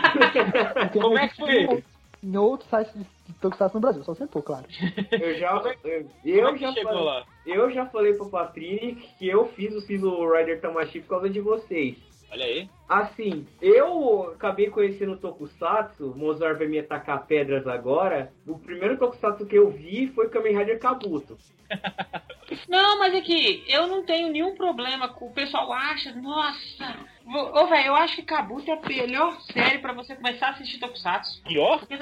Como 0.92 1.18
é 1.18 1.28
que 1.28 1.36
foi? 1.36 1.84
Em 2.22 2.36
outros 2.36 2.68
sites 2.70 2.94
de 2.94 3.06
de 3.32 3.38
Tokusatsu 3.40 3.76
no 3.76 3.80
Brasil, 3.80 4.04
só 4.04 4.14
sempre, 4.14 4.42
claro. 4.42 4.66
Eu 5.10 5.38
já, 5.38 5.62
eu, 5.84 6.00
é 6.00 6.04
eu 6.24 6.52
que 6.54 6.60
já 6.60 6.72
chegou 6.72 6.92
falei, 6.92 7.04
lá? 7.04 7.26
eu 7.46 7.70
já 7.70 7.86
falei 7.86 8.14
pro 8.14 8.30
Patrick 8.30 9.08
que 9.18 9.28
eu 9.28 9.46
fiz 9.48 9.74
o 9.74 9.80
Silo 9.80 10.32
Rider 10.32 10.60
Tamashi 10.60 11.00
por 11.00 11.08
causa 11.08 11.30
de 11.30 11.40
vocês. 11.40 11.96
Olha 12.30 12.44
aí. 12.46 12.68
Assim, 12.88 13.46
eu 13.60 14.32
acabei 14.34 14.70
conhecendo 14.70 15.12
o 15.12 15.18
Tokusatsu, 15.18 16.14
Mozart 16.16 16.58
vai 16.58 16.66
me 16.66 16.78
atacar 16.78 17.26
pedras 17.26 17.66
agora. 17.66 18.32
O 18.46 18.58
primeiro 18.58 18.98
Tokusatsu 18.98 19.46
que 19.46 19.56
eu 19.56 19.70
vi 19.70 20.08
foi 20.08 20.28
Kamen 20.28 20.56
Rider 20.56 20.78
Kabuto. 20.78 21.36
Não, 22.68 22.98
mas 22.98 23.14
é 23.14 23.20
que 23.22 23.64
eu 23.66 23.86
não 23.86 24.04
tenho 24.04 24.30
nenhum 24.30 24.54
problema 24.54 25.08
com 25.08 25.26
o 25.26 25.32
pessoal 25.32 25.72
acha, 25.72 26.12
nossa, 26.12 26.96
ô 27.26 27.66
velho, 27.66 27.86
eu 27.88 27.94
acho 27.94 28.16
que 28.16 28.22
Kabuto 28.22 28.70
é 28.70 28.74
a 28.74 28.88
melhor 28.88 29.40
série 29.42 29.78
pra 29.78 29.92
você 29.92 30.14
começar 30.16 30.48
a 30.48 30.50
assistir 30.50 30.78
Tokusatsu. 30.78 31.42
Pior? 31.42 31.78
Porque 31.78 31.96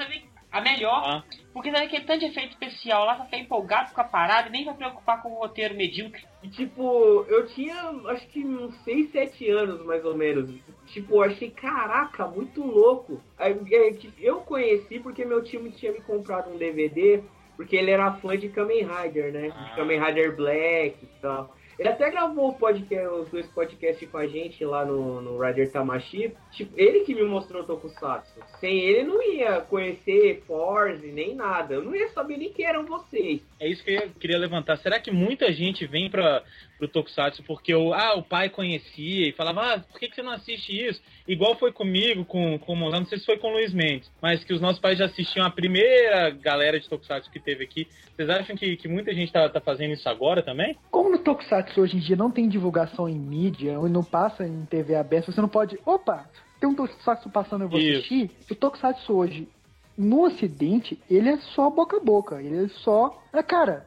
a 0.51 0.59
melhor, 0.59 1.01
Ah, 1.05 1.23
porque 1.53 1.71
vê 1.71 1.87
que 1.87 1.95
é 1.95 2.01
tanto 2.01 2.19
de 2.19 2.25
efeito 2.25 2.49
especial 2.49 3.05
lá, 3.05 3.15
você 3.15 3.23
fica 3.23 3.37
empolgado 3.37 3.93
com 3.93 4.01
a 4.01 4.03
parada 4.03 4.49
e 4.49 4.51
nem 4.51 4.65
vai 4.65 4.73
preocupar 4.73 5.21
com 5.21 5.31
o 5.31 5.39
roteiro 5.39 5.75
medíocre. 5.75 6.25
E, 6.43 6.49
tipo, 6.49 7.25
eu 7.29 7.47
tinha 7.47 7.73
acho 8.07 8.27
que 8.27 8.45
uns 8.45 8.75
6, 8.83 9.11
7 9.11 9.49
anos 9.49 9.85
mais 9.85 10.03
ou 10.03 10.15
menos. 10.15 10.49
Tipo, 10.87 11.15
eu 11.15 11.23
achei, 11.23 11.49
caraca, 11.49 12.27
muito 12.27 12.61
louco. 12.61 13.21
Aí, 13.39 13.57
é, 13.71 13.91
que 13.93 14.11
Eu 14.19 14.41
conheci 14.41 14.99
porque 14.99 15.23
meu 15.23 15.41
time 15.41 15.71
tinha 15.71 15.93
me 15.93 16.01
comprado 16.01 16.51
um 16.53 16.57
DVD, 16.57 17.23
porque 17.55 17.77
ele 17.77 17.91
era 17.91 18.11
fã 18.15 18.37
de 18.37 18.49
Kamen 18.49 18.85
Rider, 18.85 19.31
né? 19.31 19.53
Ah. 19.55 19.63
De 19.69 19.75
Kamen 19.77 20.03
Rider 20.03 20.35
Black 20.35 20.97
e 21.01 21.07
tal. 21.21 21.55
Ele 21.81 21.89
até 21.89 22.11
gravou 22.11 22.53
podcast, 22.53 23.07
os 23.07 23.29
dois 23.29 23.47
podcasts 23.47 24.07
com 24.07 24.19
a 24.19 24.27
gente 24.27 24.63
lá 24.63 24.85
no, 24.85 25.19
no 25.19 25.41
Rider 25.41 25.71
Tamashi. 25.71 26.31
Tipo, 26.51 26.79
ele 26.79 26.99
que 26.99 27.15
me 27.15 27.23
mostrou 27.23 27.63
o 27.63 27.65
Tokusatsu. 27.65 28.39
Sem 28.59 28.81
ele, 28.81 29.01
não 29.01 29.19
ia 29.19 29.61
conhecer 29.61 30.43
Force 30.45 31.07
nem 31.07 31.33
nada. 31.33 31.73
Eu 31.73 31.83
não 31.83 31.95
ia 31.95 32.07
saber 32.09 32.37
nem 32.37 32.53
quem 32.53 32.67
eram 32.67 32.85
vocês. 32.85 33.41
é 33.59 33.67
isso 33.67 33.83
que 33.83 33.95
eu 33.95 34.11
queria 34.19 34.37
levantar. 34.37 34.77
Será 34.77 34.99
que 34.99 35.09
muita 35.09 35.51
gente 35.51 35.87
vem 35.87 36.07
pra, 36.07 36.43
pro 36.81 36.87
Tokusatsu 36.87 37.43
porque 37.43 37.75
o, 37.75 37.93
ah, 37.93 38.15
o 38.15 38.23
pai 38.23 38.49
conhecia 38.49 39.29
e 39.29 39.31
falava, 39.33 39.61
ah, 39.61 39.79
por 39.79 39.99
que, 39.99 40.09
que 40.09 40.15
você 40.15 40.23
não 40.23 40.31
assiste 40.31 40.71
isso? 40.71 40.99
Igual 41.27 41.55
foi 41.55 41.71
comigo, 41.71 42.25
com, 42.25 42.57
com 42.57 42.75
não 42.75 43.05
sei 43.05 43.19
se 43.19 43.25
foi 43.25 43.37
com 43.37 43.49
o 43.49 43.51
Luiz 43.51 43.71
Mendes, 43.71 44.11
mas 44.19 44.43
que 44.43 44.53
os 44.53 44.59
nossos 44.59 44.79
pais 44.79 44.97
já 44.97 45.05
assistiam 45.05 45.45
a 45.45 45.51
primeira 45.51 46.31
galera 46.31 46.79
de 46.79 46.89
Tokusatsu 46.89 47.29
que 47.29 47.39
teve 47.39 47.63
aqui. 47.63 47.87
Vocês 48.15 48.27
acham 48.29 48.55
que, 48.55 48.75
que 48.75 48.87
muita 48.87 49.13
gente 49.13 49.31
tá, 49.31 49.47
tá 49.47 49.61
fazendo 49.61 49.93
isso 49.93 50.09
agora 50.09 50.41
também? 50.41 50.75
Como 50.89 51.11
no 51.11 51.19
Tokusatsu 51.19 51.81
hoje 51.81 51.97
em 51.97 51.99
dia 51.99 52.15
não 52.15 52.31
tem 52.31 52.49
divulgação 52.49 53.07
em 53.07 53.19
mídia, 53.19 53.79
ou 53.79 53.87
não 53.87 54.03
passa 54.03 54.43
em 54.45 54.65
TV 54.65 54.95
aberta, 54.95 55.31
você 55.31 55.41
não 55.41 55.49
pode. 55.49 55.77
Opa, 55.85 56.27
tem 56.59 56.67
um 56.67 56.75
Tokusatsu 56.75 57.29
passando, 57.29 57.65
eu 57.65 57.69
vou 57.69 57.79
Isso. 57.79 57.99
assistir. 57.99 58.31
O 58.49 58.55
Tokusatsu 58.55 59.13
hoje, 59.13 59.47
no 59.95 60.25
ocidente, 60.25 60.99
ele 61.09 61.29
é 61.29 61.37
só 61.37 61.69
boca 61.69 61.97
a 61.97 61.99
boca. 61.99 62.41
Ele 62.41 62.65
é 62.65 62.67
só. 62.69 63.21
Ah, 63.31 63.43
cara, 63.43 63.85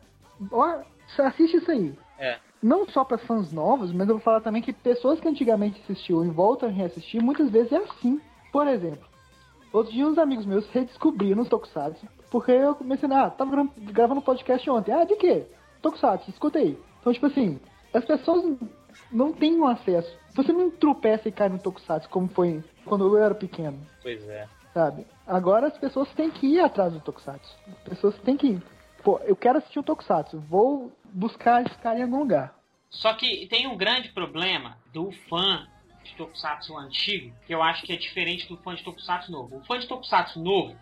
ó, 0.52 0.82
assiste 1.18 1.56
isso 1.56 1.70
aí. 1.70 1.92
É. 2.18 2.38
Não 2.66 2.88
só 2.88 3.04
para 3.04 3.18
fãs 3.18 3.52
novos, 3.52 3.92
mas 3.92 4.08
eu 4.08 4.14
vou 4.14 4.24
falar 4.24 4.40
também 4.40 4.62
que 4.62 4.72
pessoas 4.72 5.20
que 5.20 5.28
antigamente 5.28 5.78
assistiam 5.82 6.24
e 6.24 6.30
voltam 6.30 6.66
a 6.66 6.72
reassistir, 6.72 7.22
muitas 7.22 7.50
vezes 7.50 7.70
é 7.72 7.76
assim. 7.76 8.18
Por 8.50 8.66
exemplo, 8.66 9.06
outro 9.70 9.92
dia 9.92 10.06
uns 10.06 10.16
amigos 10.16 10.46
meus 10.46 10.66
redescobriram 10.70 11.42
os 11.42 11.48
Tokusatsu, 11.50 12.06
porque 12.30 12.52
eu 12.52 12.74
comecei, 12.74 13.06
ah, 13.12 13.28
tava 13.28 13.50
gra- 13.50 13.68
gravando 13.92 14.22
podcast 14.22 14.70
ontem. 14.70 14.92
Ah, 14.92 15.04
de 15.04 15.14
quê? 15.16 15.44
Tokusatsu, 15.82 16.30
escuta 16.30 16.58
aí. 16.58 16.78
Então, 17.00 17.12
tipo 17.12 17.26
assim, 17.26 17.60
as 17.92 18.02
pessoas 18.06 18.56
não 19.12 19.30
têm 19.30 19.58
um 19.60 19.66
acesso. 19.66 20.10
Você 20.34 20.50
não 20.50 20.70
tropeça 20.70 21.28
e 21.28 21.32
cai 21.32 21.50
no 21.50 21.58
Tokusatsu 21.58 22.08
como 22.08 22.28
foi 22.28 22.64
quando 22.86 23.06
eu 23.14 23.22
era 23.22 23.34
pequeno, 23.34 23.78
Pois 24.02 24.26
é. 24.26 24.48
sabe? 24.72 25.06
Agora 25.26 25.66
as 25.66 25.76
pessoas 25.76 26.08
têm 26.14 26.30
que 26.30 26.46
ir 26.46 26.60
atrás 26.60 26.94
do 26.94 27.00
Tokusatsu. 27.00 27.54
As 27.68 27.88
pessoas 27.90 28.16
têm 28.20 28.38
que 28.38 28.46
ir. 28.46 28.62
Pô, 29.04 29.20
eu 29.24 29.36
quero 29.36 29.58
assistir 29.58 29.78
o 29.78 29.82
Tokusatsu, 29.82 30.40
vou 30.40 30.90
buscar 31.12 31.62
esse 31.62 31.76
cara 31.76 31.98
em 31.98 32.04
algum 32.04 32.20
lugar. 32.20 32.54
Só 32.88 33.12
que 33.12 33.46
tem 33.48 33.66
um 33.66 33.76
grande 33.76 34.08
problema 34.08 34.78
do 34.94 35.12
fã 35.28 35.68
de 36.02 36.14
Tokusatsu 36.14 36.74
antigo, 36.78 37.36
que 37.46 37.54
eu 37.54 37.62
acho 37.62 37.82
que 37.82 37.92
é 37.92 37.96
diferente 37.96 38.48
do 38.48 38.56
fã 38.56 38.74
de 38.74 38.82
Tokusatsu 38.82 39.30
novo. 39.30 39.58
O 39.58 39.64
fã 39.64 39.78
de 39.78 39.86
Tokusatsu 39.86 40.40
novo, 40.40 40.74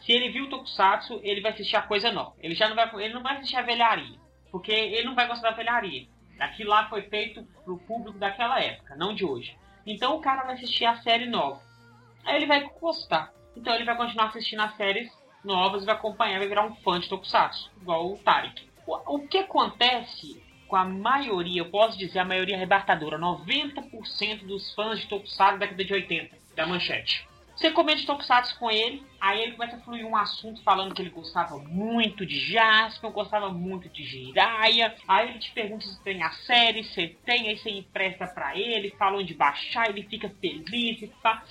se 0.00 0.10
ele 0.10 0.28
viu 0.30 0.46
o 0.46 0.50
Tokusatsu, 0.50 1.20
ele 1.22 1.40
vai 1.40 1.52
assistir 1.52 1.76
a 1.76 1.82
coisa 1.82 2.10
nova. 2.10 2.34
Ele 2.40 2.56
já 2.56 2.68
não 2.68 2.74
vai, 2.74 2.90
ele 2.96 3.14
não 3.14 3.22
vai 3.22 3.36
assistir 3.36 3.56
a 3.56 3.62
velharia, 3.62 4.18
porque 4.50 4.72
ele 4.72 5.06
não 5.06 5.14
vai 5.14 5.28
gostar 5.28 5.50
da 5.50 5.56
velharia. 5.56 6.08
Aquilo 6.40 6.70
lá 6.70 6.88
foi 6.88 7.02
feito 7.02 7.44
pro 7.64 7.78
público 7.78 8.18
daquela 8.18 8.60
época, 8.60 8.96
não 8.96 9.14
de 9.14 9.24
hoje. 9.24 9.56
Então 9.86 10.16
o 10.16 10.20
cara 10.20 10.42
vai 10.42 10.54
assistir 10.54 10.84
a 10.84 10.96
série 10.96 11.26
nova. 11.26 11.62
Aí 12.24 12.34
ele 12.34 12.46
vai 12.46 12.68
gostar. 12.80 13.32
Então 13.56 13.72
ele 13.72 13.84
vai 13.84 13.96
continuar 13.96 14.26
assistindo 14.26 14.62
as 14.62 14.76
séries 14.76 15.12
novas, 15.48 15.84
vai 15.84 15.94
acompanhar, 15.94 16.38
vai 16.38 16.46
virar 16.46 16.66
um 16.66 16.74
fã 16.76 17.00
de 17.00 17.08
Tokusatsu, 17.08 17.70
igual 17.80 18.12
o 18.12 18.18
Tarek. 18.18 18.68
O, 18.86 19.16
o 19.16 19.26
que 19.26 19.38
acontece 19.38 20.40
com 20.68 20.76
a 20.76 20.84
maioria, 20.84 21.62
eu 21.62 21.70
posso 21.70 21.98
dizer 21.98 22.18
a 22.18 22.24
maioria 22.24 22.54
arrebatadora, 22.54 23.18
90% 23.18 24.46
dos 24.46 24.72
fãs 24.74 25.00
de 25.00 25.06
Tokusatsu 25.08 25.58
da 25.58 25.66
década 25.66 25.84
de 25.84 25.92
80, 25.94 26.36
da 26.54 26.66
manchete. 26.66 27.26
Você 27.56 27.72
comenta 27.72 28.06
Tokusatsu 28.06 28.56
com 28.56 28.70
ele, 28.70 29.02
aí 29.20 29.42
ele 29.42 29.52
começa 29.52 29.76
a 29.76 29.80
fluir 29.80 30.06
um 30.06 30.14
assunto 30.14 30.62
falando 30.62 30.94
que 30.94 31.02
ele 31.02 31.10
gostava 31.10 31.58
muito 31.58 32.24
de 32.24 32.38
Jasper, 32.52 33.10
gostava 33.10 33.48
muito 33.48 33.88
de 33.88 34.04
Jiraiya. 34.04 34.94
Aí 35.08 35.30
ele 35.30 35.38
te 35.40 35.50
pergunta 35.50 35.84
se 35.84 36.00
tem 36.04 36.22
a 36.22 36.30
série, 36.30 36.84
você 36.84 37.16
tem, 37.24 37.48
aí 37.48 37.58
você 37.58 37.70
empresta 37.70 38.28
pra 38.28 38.56
ele, 38.56 38.94
fala 38.96 39.18
onde 39.18 39.34
baixar, 39.34 39.88
ele 39.88 40.04
fica 40.04 40.28
feliz 40.40 41.02
e 41.02 41.08
pá. 41.20 41.42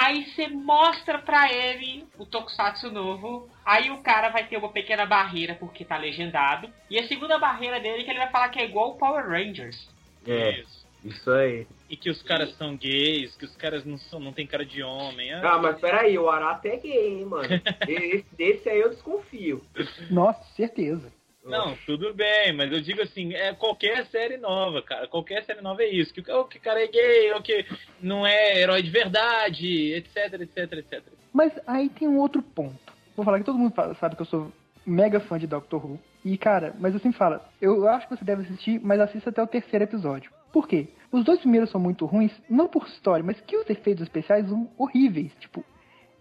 Aí 0.00 0.24
você 0.24 0.48
mostra 0.48 1.18
pra 1.18 1.52
ele 1.52 2.06
o 2.18 2.24
Tokusatsu 2.24 2.90
novo. 2.90 3.46
Aí 3.62 3.90
o 3.90 3.98
cara 3.98 4.30
vai 4.30 4.46
ter 4.46 4.56
uma 4.56 4.70
pequena 4.72 5.04
barreira 5.04 5.54
porque 5.56 5.84
tá 5.84 5.98
legendado. 5.98 6.70
E 6.88 6.98
a 6.98 7.06
segunda 7.06 7.38
barreira 7.38 7.78
dele 7.78 8.00
é 8.00 8.04
que 8.04 8.10
ele 8.10 8.18
vai 8.18 8.30
falar 8.30 8.48
que 8.48 8.58
é 8.58 8.64
igual 8.64 8.92
o 8.92 8.94
Power 8.96 9.28
Rangers. 9.28 9.90
É, 10.26 10.60
Isso. 10.60 10.86
isso 11.04 11.30
aí. 11.30 11.66
E 11.90 11.98
que 11.98 12.08
os 12.08 12.22
caras 12.22 12.56
são 12.56 12.78
gays, 12.78 13.36
que 13.36 13.44
os 13.44 13.54
caras 13.56 13.84
não, 13.84 13.98
são, 13.98 14.18
não 14.18 14.32
tem 14.32 14.46
cara 14.46 14.64
de 14.64 14.82
homem. 14.82 15.34
Ah, 15.34 15.58
mas 15.58 15.78
peraí, 15.78 16.18
o 16.18 16.30
Arata 16.30 16.66
é 16.66 16.78
gay, 16.78 17.18
hein, 17.18 17.26
mano. 17.26 17.48
Esse, 17.86 18.24
desse 18.32 18.70
aí 18.70 18.80
eu 18.80 18.88
desconfio. 18.88 19.62
Nossa, 20.10 20.42
certeza. 20.56 21.12
Não, 21.44 21.74
tudo 21.86 22.12
bem, 22.12 22.52
mas 22.52 22.70
eu 22.70 22.80
digo 22.80 23.00
assim, 23.00 23.32
é 23.34 23.54
qualquer 23.54 24.06
série 24.06 24.36
nova, 24.36 24.82
cara. 24.82 25.08
Qualquer 25.08 25.42
série 25.44 25.62
nova 25.62 25.82
é 25.82 25.88
isso. 25.88 26.12
Que 26.12 26.30
o 26.30 26.44
que 26.44 26.58
cara 26.58 26.82
é 26.82 26.86
gay, 26.86 27.32
ou 27.32 27.40
que 27.42 27.64
não 28.00 28.26
é 28.26 28.58
herói 28.58 28.82
de 28.82 28.90
verdade, 28.90 29.92
etc, 29.94 30.34
etc, 30.40 30.72
etc. 30.72 31.02
Mas 31.32 31.52
aí 31.66 31.88
tem 31.88 32.06
um 32.06 32.18
outro 32.18 32.42
ponto. 32.42 32.92
Vou 33.16 33.24
falar 33.24 33.38
que 33.38 33.44
todo 33.44 33.58
mundo 33.58 33.74
fala- 33.74 33.94
sabe 33.94 34.16
que 34.16 34.22
eu 34.22 34.26
sou 34.26 34.52
mega 34.84 35.18
fã 35.20 35.38
de 35.38 35.46
Doctor 35.46 35.84
Who. 35.84 35.98
E, 36.24 36.36
cara, 36.36 36.74
mas 36.78 36.92
sempre 37.00 37.16
falo, 37.18 37.40
eu 37.60 37.88
acho 37.88 38.06
que 38.06 38.16
você 38.16 38.24
deve 38.24 38.42
assistir, 38.42 38.78
mas 38.78 39.00
assista 39.00 39.30
até 39.30 39.42
o 39.42 39.46
terceiro 39.46 39.84
episódio. 39.84 40.30
Por 40.52 40.68
quê? 40.68 40.88
Os 41.10 41.24
dois 41.24 41.40
primeiros 41.40 41.70
são 41.70 41.80
muito 41.80 42.04
ruins, 42.04 42.32
não 42.48 42.68
por 42.68 42.86
história, 42.86 43.24
mas 43.24 43.40
que 43.40 43.56
os 43.56 43.68
efeitos 43.70 44.02
especiais 44.02 44.46
são 44.46 44.70
horríveis. 44.76 45.32
Tipo, 45.40 45.64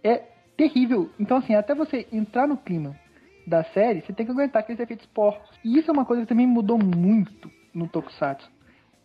é 0.04 0.24
terrível. 0.56 1.10
Então, 1.20 1.38
assim, 1.38 1.56
até 1.56 1.76
você 1.76 2.08
entrar 2.12 2.48
no 2.48 2.56
clima 2.58 2.96
da 3.50 3.64
série, 3.66 4.02
você 4.02 4.14
tem 4.14 4.26
que 4.26 4.32
aguentar 4.32 4.62
aqueles 4.62 4.80
efeitos 4.80 5.06
porcos. 5.08 5.50
E 5.66 5.78
isso 5.78 5.90
é 5.90 5.94
uma 5.94 6.06
coisa 6.06 6.22
que 6.22 6.30
também 6.30 6.46
mudou 6.48 6.78
muito 6.78 7.52
no 7.74 7.88
Tokusatsu. 7.88 8.50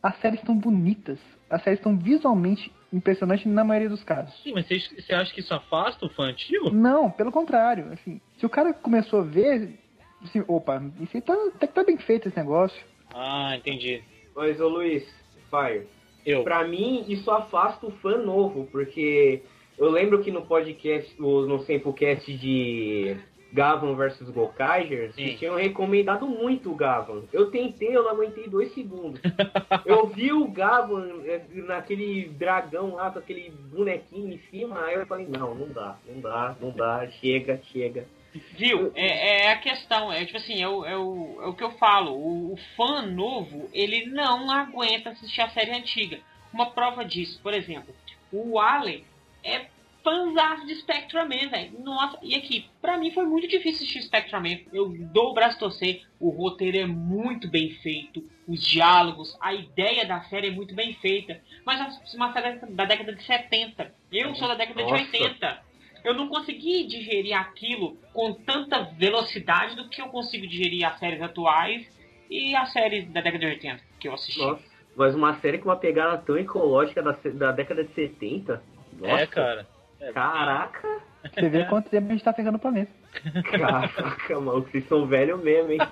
as 0.02 0.16
séries 0.20 0.40
estão 0.40 0.56
bonitas. 0.56 1.18
As 1.48 1.62
séries 1.62 1.78
estão 1.78 1.96
visualmente 1.96 2.70
impressionantes 2.92 3.46
na 3.46 3.64
maioria 3.64 3.88
dos 3.88 4.04
casos. 4.04 4.34
Sim, 4.42 4.52
mas 4.52 4.66
você, 4.68 5.14
acha 5.14 5.32
que 5.32 5.40
isso 5.40 5.52
afasta 5.54 6.04
o 6.04 6.10
fã 6.10 6.24
antigo? 6.24 6.70
Não, 6.70 7.10
pelo 7.10 7.32
contrário. 7.32 7.90
Assim, 7.92 8.20
se 8.38 8.44
o 8.46 8.50
cara 8.50 8.72
começou 8.74 9.20
a 9.20 9.24
ver, 9.24 9.78
assim, 10.22 10.44
opa, 10.46 10.82
isso 11.00 11.16
aí 11.16 11.22
tá, 11.22 11.34
até 11.54 11.66
que 11.66 11.72
tá 11.72 11.82
bem 11.82 11.96
feito 11.98 12.28
esse 12.28 12.36
negócio. 12.36 12.78
Ah, 13.14 13.56
entendi. 13.56 14.02
Mas, 14.36 14.60
ô 14.60 14.68
Luiz, 14.68 15.04
Fire, 15.50 15.86
Eu. 16.26 16.44
pra 16.44 16.66
mim 16.66 17.04
isso 17.08 17.30
afasta 17.30 17.86
o 17.86 17.90
fã 17.90 18.18
novo, 18.18 18.68
porque 18.70 19.42
eu 19.78 19.90
lembro 19.90 20.22
que 20.22 20.30
no 20.30 20.42
podcast, 20.42 21.20
no, 21.20 21.46
no 21.46 21.60
Samplecast 21.60 22.32
de 22.36 23.16
Gavan 23.54 23.94
versus 23.94 24.28
Gokaigers, 24.30 25.14
Sim. 25.14 25.22
eles 25.22 25.38
tinham 25.38 25.54
recomendado 25.54 26.26
muito 26.26 26.72
o 26.72 26.74
Gavan. 26.74 27.22
Eu 27.32 27.52
tentei, 27.52 27.96
eu 27.96 28.02
não 28.02 28.10
aguentei 28.10 28.48
dois 28.48 28.74
segundos. 28.74 29.20
eu 29.86 30.08
vi 30.08 30.32
o 30.32 30.48
Gavan 30.48 31.22
eh, 31.24 31.40
naquele 31.52 32.28
dragão 32.30 32.96
lá, 32.96 33.12
com 33.12 33.20
aquele 33.20 33.50
bonequinho 33.50 34.34
em 34.34 34.38
cima, 34.50 34.84
aí 34.84 34.96
eu 34.96 35.06
falei, 35.06 35.28
não, 35.28 35.54
não 35.54 35.68
dá, 35.68 35.96
não 36.04 36.20
dá, 36.20 36.56
não 36.60 36.70
dá, 36.72 37.06
chega, 37.20 37.60
chega. 37.72 38.08
Viu? 38.58 38.90
É, 38.96 39.44
é 39.44 39.52
a 39.52 39.58
questão, 39.58 40.12
é 40.12 40.24
tipo 40.24 40.38
assim, 40.38 40.60
é 40.60 40.68
o, 40.68 40.84
é 40.84 40.98
o, 40.98 41.38
é 41.40 41.46
o 41.46 41.54
que 41.54 41.62
eu 41.62 41.70
falo, 41.78 42.10
o, 42.12 42.54
o 42.54 42.56
fã 42.76 43.02
novo, 43.02 43.70
ele 43.72 44.06
não 44.06 44.50
aguenta 44.50 45.10
assistir 45.10 45.40
a 45.40 45.50
série 45.50 45.70
antiga. 45.70 46.18
Uma 46.52 46.72
prova 46.72 47.04
disso, 47.04 47.38
por 47.40 47.54
exemplo, 47.54 47.94
o 48.32 48.58
Allen 48.58 49.04
é 49.44 49.66
fãzão 50.04 50.66
de 50.66 50.74
Spectraman, 50.76 51.48
velho. 51.48 51.80
Nossa, 51.80 52.18
e 52.22 52.34
aqui, 52.34 52.66
pra 52.80 52.96
mim 52.96 53.10
foi 53.10 53.24
muito 53.24 53.48
difícil 53.48 53.82
assistir 53.82 54.02
Spectraman. 54.02 54.60
Eu 54.72 54.94
dou 55.12 55.30
o 55.30 55.34
braço 55.34 55.56
a 55.56 55.60
torcer, 55.60 56.02
o 56.20 56.28
roteiro 56.28 56.78
é 56.78 56.86
muito 56.86 57.48
bem 57.48 57.70
feito, 57.70 58.22
os 58.46 58.62
diálogos, 58.62 59.36
a 59.40 59.54
ideia 59.54 60.04
da 60.04 60.20
série 60.24 60.48
é 60.48 60.50
muito 60.50 60.74
bem 60.74 60.92
feita. 60.94 61.40
Mas 61.64 61.80
é 61.80 62.16
uma 62.16 62.32
série 62.32 62.58
da 62.72 62.84
década 62.84 63.14
de 63.14 63.22
70. 63.24 63.92
Eu 64.12 64.34
sou 64.34 64.46
da 64.46 64.54
década 64.54 64.82
Nossa. 64.82 64.96
de 64.96 65.16
80 65.16 65.74
eu 66.04 66.12
não 66.12 66.28
consegui 66.28 66.84
digerir 66.84 67.34
aquilo 67.34 67.96
com 68.12 68.34
tanta 68.34 68.82
velocidade 68.82 69.74
do 69.74 69.88
que 69.88 70.02
eu 70.02 70.08
consigo 70.08 70.46
digerir 70.46 70.86
as 70.86 70.98
séries 70.98 71.22
atuais 71.22 71.88
e 72.30 72.54
as 72.54 72.70
séries 72.72 73.10
da 73.10 73.22
década 73.22 73.38
de 73.38 73.46
80 73.46 73.82
que 73.98 74.08
eu 74.08 74.12
assisti. 74.12 74.38
Nossa, 74.38 74.62
mas 74.94 75.14
uma 75.14 75.40
série 75.40 75.58
com 75.58 75.70
uma 75.70 75.76
pegada 75.76 76.18
tão 76.18 76.36
ecológica 76.36 77.02
da, 77.02 77.12
da 77.12 77.52
década 77.52 77.82
de 77.84 77.92
70. 77.94 78.62
Nossa, 79.00 79.22
É, 79.22 79.26
cara. 79.26 79.66
Caraca, 80.12 81.00
Você 81.32 81.48
vê 81.48 81.64
quanto 81.64 81.88
tempo 81.88 82.08
a 82.08 82.12
gente 82.12 82.24
tá 82.24 82.32
ferrando 82.32 82.56
o 82.58 82.60
planeta. 82.60 82.92
caraca, 83.50 84.40
mano, 84.40 84.62
vocês 84.62 84.86
são 84.88 85.06
velhos 85.06 85.42
mesmo, 85.42 85.72
hein? 85.72 85.78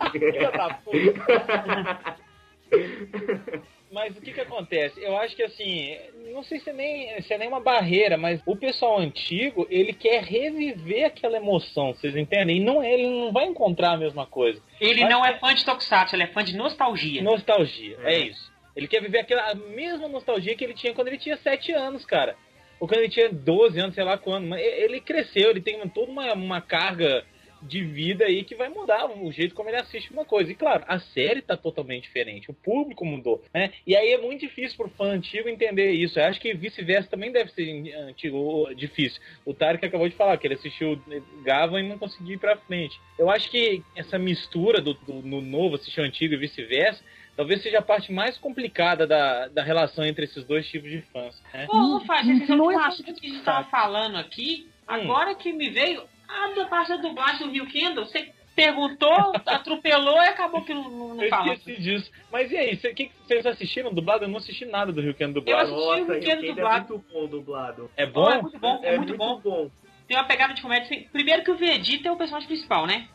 Mas 3.93 4.17
o 4.17 4.23
que 4.23 4.33
que 4.33 4.41
acontece? 4.41 4.99
Eu 5.03 5.15
acho 5.19 5.37
que 5.37 5.43
assim, 5.43 5.95
não 6.33 6.43
sei 6.43 6.59
se 6.61 6.71
é, 6.71 6.73
nem, 6.73 7.21
se 7.21 7.35
é 7.35 7.37
nem 7.37 7.47
uma 7.47 7.61
barreira, 7.61 8.17
mas 8.17 8.41
o 8.47 8.57
pessoal 8.57 8.99
antigo, 8.99 9.67
ele 9.69 9.93
quer 9.93 10.23
reviver 10.25 11.05
aquela 11.05 11.37
emoção, 11.37 11.93
vocês 11.93 12.17
entendem? 12.17 12.57
E 12.57 12.65
não 12.65 12.83
é, 12.83 12.91
ele 12.91 13.07
não 13.07 13.31
vai 13.31 13.45
encontrar 13.45 13.93
a 13.93 13.97
mesma 13.99 14.25
coisa. 14.25 14.63
Ele 14.81 15.03
Mas- 15.03 15.11
não 15.11 15.23
é 15.25 15.39
fã 15.39 15.55
de 15.55 15.63
Tokusatsu, 15.67 16.17
ele 16.17 16.23
é 16.23 16.29
fã 16.29 16.43
de 16.43 16.57
nostalgia. 16.57 17.23
Nostalgia, 17.23 17.99
é. 18.05 18.15
É. 18.15 18.19
isso. 18.29 18.51
Ele 18.75 18.89
quer 18.89 19.03
viver 19.03 19.19
aquela 19.19 19.55
mesma 19.55 20.09
nostalgia 20.09 20.57
que 20.57 20.65
ele 20.65 20.73
tinha 20.73 20.95
quando 20.95 21.09
ele 21.09 21.19
tinha 21.19 21.37
7 21.37 21.73
anos, 21.73 22.07
cara. 22.07 22.35
Ou 22.83 22.89
quando 22.89 22.99
ele 22.99 23.11
tinha 23.11 23.31
12 23.31 23.79
anos, 23.79 23.95
sei 23.95 24.03
lá 24.03 24.19
quando. 24.19 24.49
Mas 24.49 24.61
ele 24.61 25.01
cresceu, 25.01 25.51
ele 25.51 25.61
tem 25.61 25.79
toda 25.91 26.11
uma, 26.11 26.33
uma 26.33 26.61
carga 26.61 27.25
de 27.63 27.81
vida 27.85 28.25
aí 28.25 28.43
que 28.43 28.57
vai 28.57 28.69
mudar 28.69 29.07
o 29.07 29.31
jeito 29.31 29.55
como 29.55 29.69
ele 29.69 29.77
assiste 29.77 30.13
uma 30.13 30.25
coisa. 30.25 30.51
E 30.51 30.55
claro, 30.57 30.83
a 30.89 30.99
série 30.99 31.41
tá 31.43 31.57
totalmente 31.57 32.03
diferente, 32.03 32.51
o 32.51 32.55
público 32.55 33.05
mudou, 33.05 33.41
né? 33.55 33.71
E 33.87 33.95
aí 33.95 34.13
é 34.13 34.19
muito 34.19 34.41
difícil 34.41 34.77
pro 34.77 34.89
fã 34.89 35.13
antigo 35.13 35.49
entender 35.49 35.93
isso. 35.93 36.19
Eu 36.19 36.25
acho 36.25 36.41
que 36.41 36.53
vice-versa 36.55 37.09
também 37.09 37.31
deve 37.31 37.53
ser 37.53 37.95
antigo, 37.99 38.69
difícil. 38.75 39.23
O 39.47 39.55
Tarek 39.55 39.87
acabou 39.87 40.09
de 40.09 40.17
falar 40.17 40.37
que 40.37 40.49
ele 40.49 40.55
assistiu 40.55 41.01
Gava 41.45 41.79
e 41.79 41.89
não 41.89 41.99
conseguiu 41.99 42.35
ir 42.35 42.39
pra 42.39 42.57
frente. 42.57 43.01
Eu 43.17 43.31
acho 43.31 43.49
que 43.49 43.81
essa 43.95 44.19
mistura 44.19 44.81
do, 44.81 44.95
do 44.95 45.23
no 45.23 45.41
novo 45.41 45.77
assistir 45.77 46.01
o 46.01 46.05
antigo 46.05 46.35
e 46.35 46.37
vice-versa 46.37 47.01
talvez 47.37 47.63
seja 47.63 47.79
a 47.79 47.83
parte 47.83 48.13
mais 48.13 48.37
complicada 48.39 49.07
da, 49.07 49.49
da 49.49 49.63
relação 49.63 50.05
entre 50.05 50.25
esses 50.25 50.45
dois 50.45 50.69
tipos 50.69 50.91
de 50.91 51.01
fãs. 51.13 51.43
Né? 51.53 51.67
Ô, 51.71 52.01
faz 52.01 52.27
Hum, 52.27 52.37
esse 52.39 52.55
não 52.55 52.71
é 52.71 52.75
é 52.75 52.79
um 52.79 52.81
assunto 52.81 53.15
que 53.21 53.27
a 53.27 53.31
gente 53.31 53.45
tava 53.45 53.65
falando 53.69 54.17
aqui, 54.17 54.69
agora 54.87 55.35
que 55.35 55.53
me 55.53 55.71
veio, 55.71 56.03
a 56.29 56.49
da 56.55 56.67
parte 56.67 56.89
da 56.91 56.97
dublagem 56.97 57.47
do 57.47 57.53
Rio 57.53 57.67
Kendall, 57.67 58.07
você 58.07 58.31
perguntou, 58.55 59.33
atropelou 59.47 60.17
e 60.23 60.29
acabou 60.29 60.63
que 60.63 60.75
não, 60.75 60.89
não, 61.15 61.23
Eu 61.23 61.31
falou. 61.31 61.53
esqueci 61.55 61.81
disso. 61.81 62.11
Mas 62.31 62.51
e 62.53 62.57
aí, 62.57 62.77
cê- 62.77 62.93
que 62.93 63.11
vocês 63.27 63.45
assistiram 63.47 63.93
dublado? 63.93 64.25
Eu 64.25 64.29
não 64.29 64.37
assisti 64.39 64.65
nada 64.67 64.93
do 64.93 65.01
Rio 65.01 65.15
Kendo 65.15 65.31
Eu 65.39 65.43
dublado. 65.43 65.63
assisti 65.75 65.81
Nossa, 66.01 66.01
o 66.13 66.15
Rio 66.15 66.21
Kendo 66.21 66.41
Kendo 66.41 66.45
é 66.45 66.55
dublado. 66.55 66.89
muito 66.95 67.05
bom 67.13 67.27
dublado. 67.27 67.91
É 67.97 68.05
Oh, 68.05 68.11
bom? 68.11 68.31
é 68.31 68.43
muito 68.43 68.59
bom, 68.59 68.81
é, 68.83 68.97
muito, 68.99 69.17
bom. 69.17 69.71
Tem 70.07 70.17
uma 70.17 70.25
pegada 70.27 70.53
de 70.53 70.61
comédia. 70.61 70.85
assim, 70.85 71.09
Primeiro 71.13 71.43
que 71.45 71.51
o 71.51 71.57
Vegeta 71.57 72.09
é 72.09 72.13
o 72.13 72.17
personagem 72.17 72.47
principal, 72.49 72.87
né? 72.87 73.09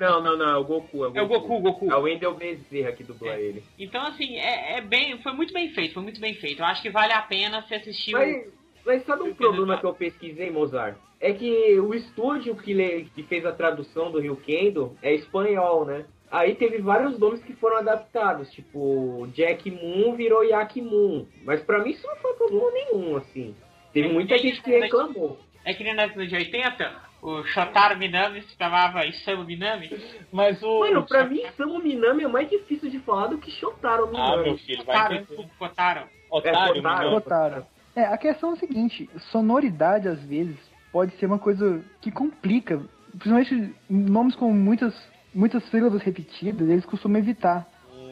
Não, 0.00 0.22
não, 0.22 0.36
não, 0.36 0.50
é 0.50 0.56
o 0.56 0.64
Goku. 0.64 1.04
É 1.04 1.08
o 1.22 1.26
Goku, 1.26 1.52
É 1.52 1.56
o 1.56 1.60
Goku. 1.60 1.92
É 1.92 1.96
o 1.96 2.02
Wendel 2.02 2.34
Bezerra 2.34 2.92
que 2.92 3.04
dubla 3.04 3.34
É. 3.34 3.40
ele. 3.40 3.62
Então, 3.78 4.02
assim, 4.06 4.36
é, 4.36 4.78
é 4.78 4.80
bem. 4.80 5.18
Foi 5.22 5.32
muito 5.32 5.52
bem 5.52 5.70
feito, 5.70 5.94
foi 5.94 6.02
muito 6.02 6.20
bem 6.20 6.34
feito. 6.34 6.60
Eu 6.60 6.66
acho 6.66 6.80
que 6.82 6.90
vale 6.90 7.12
a 7.12 7.22
pena 7.22 7.62
você 7.62 7.74
assistir 7.76 8.14
o. 8.14 8.18
Mas, 8.18 8.46
mas 8.84 9.04
sabe 9.04 9.22
um 9.22 9.34
problema 9.34 9.78
que 9.78 9.84
eu 9.86 9.94
pesquisei, 9.94 10.50
Mozart? 10.50 10.96
É 11.20 11.32
que 11.32 11.78
o 11.78 11.94
estúdio 11.94 12.56
que, 12.56 12.74
le- 12.74 13.08
que 13.14 13.22
fez 13.22 13.44
a 13.46 13.52
tradução 13.52 14.10
do 14.10 14.18
Rio 14.18 14.36
Kendo 14.36 14.96
é 15.02 15.14
espanhol, 15.14 15.84
né? 15.84 16.04
Aí 16.30 16.54
teve 16.54 16.78
vários 16.78 17.18
nomes 17.18 17.44
que 17.44 17.52
foram 17.52 17.76
adaptados, 17.76 18.50
tipo, 18.52 19.28
Jack 19.34 19.70
Moon 19.70 20.16
virou 20.16 20.42
Yak 20.42 20.80
Moon. 20.80 21.26
Mas 21.44 21.62
pra 21.62 21.78
mim 21.84 21.90
isso 21.90 22.06
não 22.06 22.16
foi 22.16 22.32
problema 22.32 22.70
nenhum, 22.72 23.16
assim. 23.18 23.54
Teve 23.92 24.08
muita 24.08 24.36
gente 24.38 24.62
que 24.62 24.70
reclamou. 24.70 25.38
É 25.64 25.74
que 25.74 25.84
nem 25.84 25.94
na 25.94 26.06
década 26.06 26.26
de 26.26 26.34
80, 26.34 27.02
o 27.22 27.44
Shotaro 27.44 27.96
Minami 27.96 28.42
se 28.42 28.56
chamava 28.58 29.06
Isamu 29.06 29.44
Minami. 29.44 29.88
Mas 30.32 30.62
o. 30.62 30.80
Mano, 30.80 31.06
pra 31.06 31.24
mim, 31.24 31.40
Samu 31.56 31.78
Minami 31.78 32.24
é 32.24 32.28
mais 32.28 32.50
difícil 32.50 32.90
de 32.90 32.98
falar 32.98 33.28
do 33.28 33.38
que 33.38 33.50
Shotaro 33.52 34.10
Ah, 34.14 34.30
meu 34.32 34.42
Minami. 34.42 34.58
filho, 34.58 34.84
vai 34.84 34.96
Shotaro, 34.96 35.18
desculpa, 35.24 35.50
Shotaro. 35.58 36.00
Otário, 36.30 36.86
É. 36.86 37.10
Botaram. 37.10 37.66
É, 37.94 38.04
a 38.06 38.16
questão 38.18 38.50
é 38.50 38.52
a 38.54 38.56
seguinte, 38.56 39.08
sonoridade 39.30 40.08
às 40.08 40.20
vezes 40.24 40.56
pode 40.90 41.12
ser 41.18 41.26
uma 41.26 41.38
coisa 41.38 41.82
que 42.00 42.10
complica. 42.10 42.80
Principalmente 43.10 43.74
nomes 43.88 44.34
com 44.34 44.50
muitas, 44.52 44.94
muitas 45.34 45.62
sílabas 45.68 46.00
repetidas, 46.02 46.68
eles 46.68 46.86
costumam 46.86 47.18
evitar. 47.18 47.66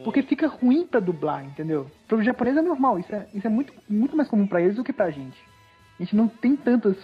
Porque 0.04 0.22
fica 0.22 0.46
ruim 0.46 0.86
pra 0.86 1.00
dublar, 1.00 1.44
entendeu? 1.44 1.90
Para 2.06 2.18
o 2.18 2.22
japonês 2.22 2.56
é 2.56 2.62
normal, 2.62 2.98
isso 2.98 3.14
é, 3.14 3.26
isso 3.34 3.46
é 3.46 3.50
muito, 3.50 3.72
muito 3.88 4.16
mais 4.16 4.28
comum 4.28 4.46
pra 4.46 4.60
eles 4.62 4.76
do 4.76 4.84
que 4.84 4.92
pra 4.92 5.10
gente. 5.10 5.36
A 5.98 6.02
gente 6.02 6.16
não 6.16 6.28
tem 6.28 6.56
tantas 6.56 6.96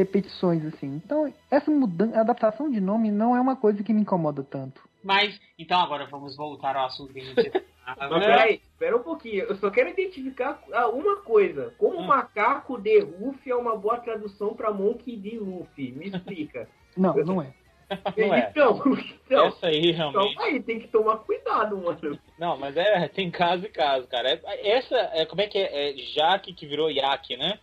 repetições 0.00 0.64
assim. 0.64 1.00
Então, 1.04 1.32
essa 1.50 1.70
mudança, 1.70 2.18
adaptação 2.18 2.70
de 2.70 2.80
nome 2.80 3.10
não 3.10 3.36
é 3.36 3.40
uma 3.40 3.56
coisa 3.56 3.82
que 3.82 3.92
me 3.92 4.00
incomoda 4.00 4.42
tanto. 4.42 4.80
Mas, 5.02 5.38
então 5.58 5.78
agora 5.78 6.06
vamos 6.06 6.36
voltar 6.36 6.76
ao 6.76 6.86
assunto 6.86 7.12
que 7.12 7.20
a 7.20 7.24
gente 7.24 7.52
Mas 7.98 8.24
peraí, 8.24 8.60
espera 8.62 8.96
um 8.96 9.02
pouquinho. 9.02 9.44
Eu 9.44 9.56
só 9.56 9.68
quero 9.70 9.88
identificar 9.88 10.62
ah, 10.72 10.88
uma 10.88 11.16
coisa. 11.16 11.74
Como 11.76 11.98
Hum. 11.98 12.06
macaco 12.06 12.80
de 12.80 13.00
Ruffy 13.00 13.50
é 13.50 13.56
uma 13.56 13.76
boa 13.76 13.98
tradução 13.98 14.54
pra 14.54 14.72
Monkey 14.72 15.16
de 15.16 15.38
Luffy? 15.38 15.92
Me 15.92 16.06
explica. 16.08 16.68
Não, 16.96 17.14
não 17.14 17.40
é. 17.40 17.52
Não 18.16 18.34
é. 18.34 18.48
Então, 18.50 18.80
então, 19.26 19.46
Essa 19.46 19.66
aí 19.68 19.90
então 19.90 20.10
realmente. 20.12 20.42
aí 20.42 20.60
tem 20.60 20.80
que 20.80 20.88
tomar 20.88 21.18
cuidado, 21.18 21.78
mano. 21.78 22.18
Não, 22.36 22.56
mas 22.58 22.76
é, 22.76 23.06
tem 23.08 23.30
caso 23.30 23.64
e 23.64 23.68
caso, 23.68 24.08
cara. 24.08 24.28
É- 24.28 24.70
essa, 24.70 24.96
é, 25.14 25.24
como 25.24 25.40
é 25.40 25.46
que 25.46 25.56
é? 25.56 25.90
É 25.90 25.96
Jaque 25.96 26.52
que 26.52 26.66
virou 26.66 26.90
Yak, 26.90 27.36
né? 27.36 27.58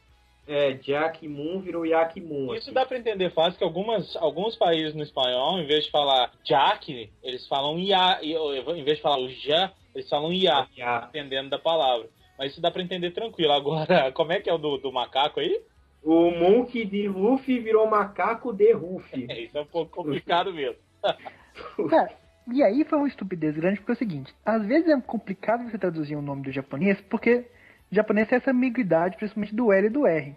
É, 0.48 0.74
Jack 0.74 1.28
Moon 1.28 1.60
virou 1.60 1.86
Yak 1.86 2.22
Moon. 2.22 2.54
Isso 2.54 2.66
assim. 2.70 2.74
dá 2.74 2.86
pra 2.86 2.98
entender 2.98 3.30
fácil 3.32 3.58
que 3.58 3.64
algumas, 3.64 4.16
alguns 4.16 4.56
países 4.56 4.96
no 4.96 5.04
espanhol, 5.04 5.60
em 5.60 5.68
vez 5.68 5.86
de 5.86 5.92
falar 5.92 6.32
Jack, 6.44 7.12
eles 7.22 7.46
falam 7.48 7.78
Ia. 7.78 8.20
e- 8.22 8.34
Em 8.34 8.84
vez 8.84 8.98
de 8.98 9.02
falar 9.04 9.20
o 9.20 9.30
Já, 9.30 9.72
eles 9.94 10.08
falam 10.10 10.32
Ia, 10.32 10.68
Ya. 10.76 11.02
dependendo 11.02 11.50
da 11.50 11.60
palavra. 11.60 12.08
Mas 12.40 12.52
isso 12.52 12.62
dá 12.62 12.72
pra 12.72 12.82
entender 12.82 13.12
tranquilo. 13.12 13.52
Agora, 13.52 13.88
como 14.14 14.32
é 14.32 14.40
que 14.40 14.50
é 14.50 14.54
o 14.54 14.58
do, 14.58 14.78
do 14.78 14.92
macaco 14.92 15.40
aí? 15.40 15.60
O 16.04 16.32
Monkey 16.32 16.86
de 16.86 17.08
Luffy 17.10 17.60
virou 17.60 17.86
macaco 17.88 18.54
de 18.54 18.72
Ruffy. 18.72 19.26
É, 19.30 19.42
isso 19.42 19.58
é 19.58 19.62
um 19.62 19.66
pouco 19.66 19.92
complicado 19.92 20.54
mesmo. 20.54 20.78
Cara, 21.90 22.12
e 22.54 22.64
aí 22.64 22.86
foi 22.86 22.98
uma 22.98 23.08
estupidez 23.08 23.56
grande, 23.56 23.80
porque 23.80 23.92
é 23.92 23.96
o 23.96 23.98
seguinte, 23.98 24.34
às 24.46 24.66
vezes 24.66 24.88
é 24.90 25.02
complicado 25.02 25.70
você 25.70 25.78
traduzir 25.78 26.16
o 26.16 26.22
nome 26.22 26.44
do 26.44 26.52
japonês, 26.52 27.00
porque 27.10 27.46
japonês 27.92 28.28
tem 28.28 28.38
essa 28.38 28.52
ambiguidade, 28.52 29.18
principalmente 29.18 29.56
do 29.56 29.72
L 29.72 29.88
e 29.88 29.90
do 29.90 30.08
R. 30.08 30.36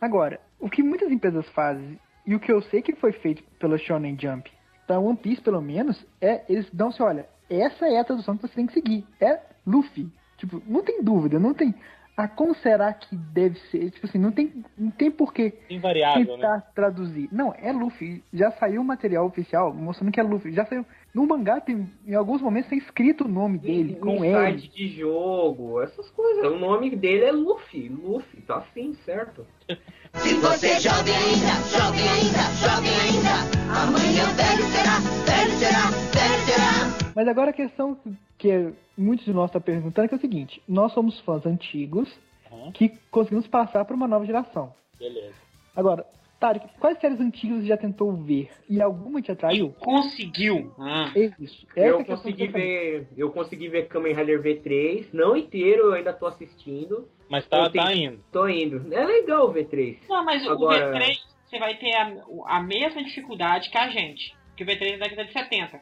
Agora, 0.00 0.40
o 0.58 0.68
que 0.68 0.82
muitas 0.82 1.10
empresas 1.10 1.48
fazem, 1.50 1.98
e 2.26 2.34
o 2.34 2.40
que 2.40 2.52
eu 2.52 2.60
sei 2.62 2.82
que 2.82 2.94
foi 2.96 3.12
feito 3.12 3.42
pela 3.58 3.78
Shonen 3.78 4.16
Jump, 4.20 4.50
da 4.86 4.98
One 4.98 5.16
Piece 5.16 5.42
pelo 5.42 5.60
menos, 5.60 6.04
é 6.20 6.44
eles 6.48 6.68
dão 6.72 6.88
assim, 6.88 7.02
olha, 7.02 7.26
essa 7.48 7.86
é 7.86 7.98
a 7.98 8.04
tradução 8.04 8.36
que 8.36 8.46
você 8.46 8.54
tem 8.54 8.66
que 8.66 8.74
seguir, 8.74 9.06
é 9.20 9.40
Luffy. 9.66 10.10
Tipo, 10.36 10.62
não 10.66 10.82
tem 10.82 11.02
dúvida, 11.02 11.38
não 11.38 11.54
tem... 11.54 11.74
Ah, 12.16 12.28
como 12.28 12.54
será 12.54 12.92
que 12.94 13.14
deve 13.14 13.58
ser? 13.70 13.90
Tipo 13.90 14.06
assim, 14.06 14.18
não 14.18 14.32
tem, 14.32 14.64
não 14.78 14.90
tem 14.90 15.10
porquê 15.10 15.58
Invariável, 15.68 16.24
né? 16.24 16.34
tentar 16.34 16.60
traduzir. 16.74 17.28
Não, 17.30 17.54
é 17.58 17.70
Luffy. 17.72 18.24
Já 18.32 18.50
saiu 18.52 18.80
o 18.80 18.84
material 18.84 19.26
oficial 19.26 19.74
mostrando 19.74 20.10
que 20.10 20.18
é 20.18 20.22
Luffy. 20.22 20.50
Já 20.52 20.64
saiu. 20.64 20.86
No 21.16 21.26
mangá 21.26 21.62
tem, 21.62 21.88
em 22.06 22.14
alguns 22.14 22.42
momentos 22.42 22.68
tem 22.68 22.78
escrito 22.78 23.24
o 23.24 23.28
nome 23.28 23.56
dele, 23.56 23.94
com 23.96 24.22
L. 24.22 24.32
site 24.34 24.68
de 24.68 24.88
jogo, 24.88 25.80
essas 25.80 26.10
coisas. 26.10 26.44
O 26.44 26.58
nome 26.58 26.94
dele 26.94 27.24
é 27.24 27.32
Luffy. 27.32 27.88
Luffy, 27.88 28.42
tá 28.42 28.58
assim, 28.58 28.92
certo? 28.96 29.46
Se 30.12 30.34
você 30.34 30.78
jovem 30.78 31.14
ainda, 31.14 31.54
jovem 31.72 32.06
ainda, 32.06 32.42
jovem 32.60 32.92
ainda, 33.00 33.32
amanhã 33.72 34.26
velho 34.34 34.64
será, 34.68 34.98
velho 35.24 35.58
será, 35.58 35.90
velho 36.12 36.44
será. 36.44 37.12
Mas 37.14 37.28
agora 37.28 37.48
a 37.48 37.54
questão 37.54 37.96
que 38.36 38.74
muitos 38.96 39.24
de 39.24 39.32
nós 39.32 39.46
estão 39.46 39.60
perguntando 39.62 40.04
é, 40.04 40.08
que 40.08 40.14
é 40.14 40.18
o 40.18 40.20
seguinte: 40.20 40.62
nós 40.68 40.92
somos 40.92 41.18
fãs 41.20 41.46
antigos 41.46 42.14
Aham. 42.52 42.72
que 42.72 42.90
conseguimos 43.10 43.46
passar 43.46 43.86
para 43.86 43.96
uma 43.96 44.06
nova 44.06 44.26
geração. 44.26 44.74
Beleza. 44.98 45.34
Agora, 45.74 46.04
Tarek, 46.38 46.66
quais 46.78 46.98
séries 47.00 47.18
antigas 47.20 47.60
você 47.62 47.66
já 47.66 47.76
tentou 47.78 48.12
ver 48.12 48.50
e 48.68 48.80
alguma 48.82 49.22
te 49.22 49.32
atraiu? 49.32 49.74
Conseguiu. 49.80 50.72
Ah. 50.78 51.10
É 51.16 51.32
isso. 51.40 51.66
Essa 51.74 51.80
é 51.86 51.90
eu 51.90 52.04
consegui 52.04 52.44
eu 52.44 52.52
ver. 52.52 53.08
Eu 53.16 53.30
consegui 53.30 53.68
ver 53.68 53.86
Kamen 53.88 54.14
Rider 54.14 54.42
V3, 54.42 55.06
não 55.12 55.34
inteiro, 55.36 55.84
eu 55.84 55.92
ainda 55.94 56.12
tô 56.12 56.26
assistindo. 56.26 57.08
Mas 57.30 57.46
tá, 57.46 57.64
Eu 57.64 57.70
tenho- 57.70 57.84
tá 57.84 57.94
indo. 57.94 58.20
Tô 58.30 58.46
indo. 58.48 58.94
É 58.94 59.04
legal 59.04 59.48
o 59.48 59.52
V3. 59.54 59.96
Não, 60.08 60.24
mas 60.24 60.46
Agora- 60.46 60.90
o 60.90 60.92
V3 60.92 61.16
você 61.46 61.58
vai 61.58 61.74
ter 61.78 61.94
a, 61.96 62.12
a 62.48 62.62
mesma 62.62 63.02
dificuldade 63.02 63.70
que 63.70 63.78
a 63.78 63.88
gente. 63.88 64.34
Que 64.56 64.62
o 64.62 64.66
V3 64.66 64.92
é 64.92 64.96
da 64.98 65.04
década 65.06 65.24
de 65.24 65.32
70. 65.32 65.80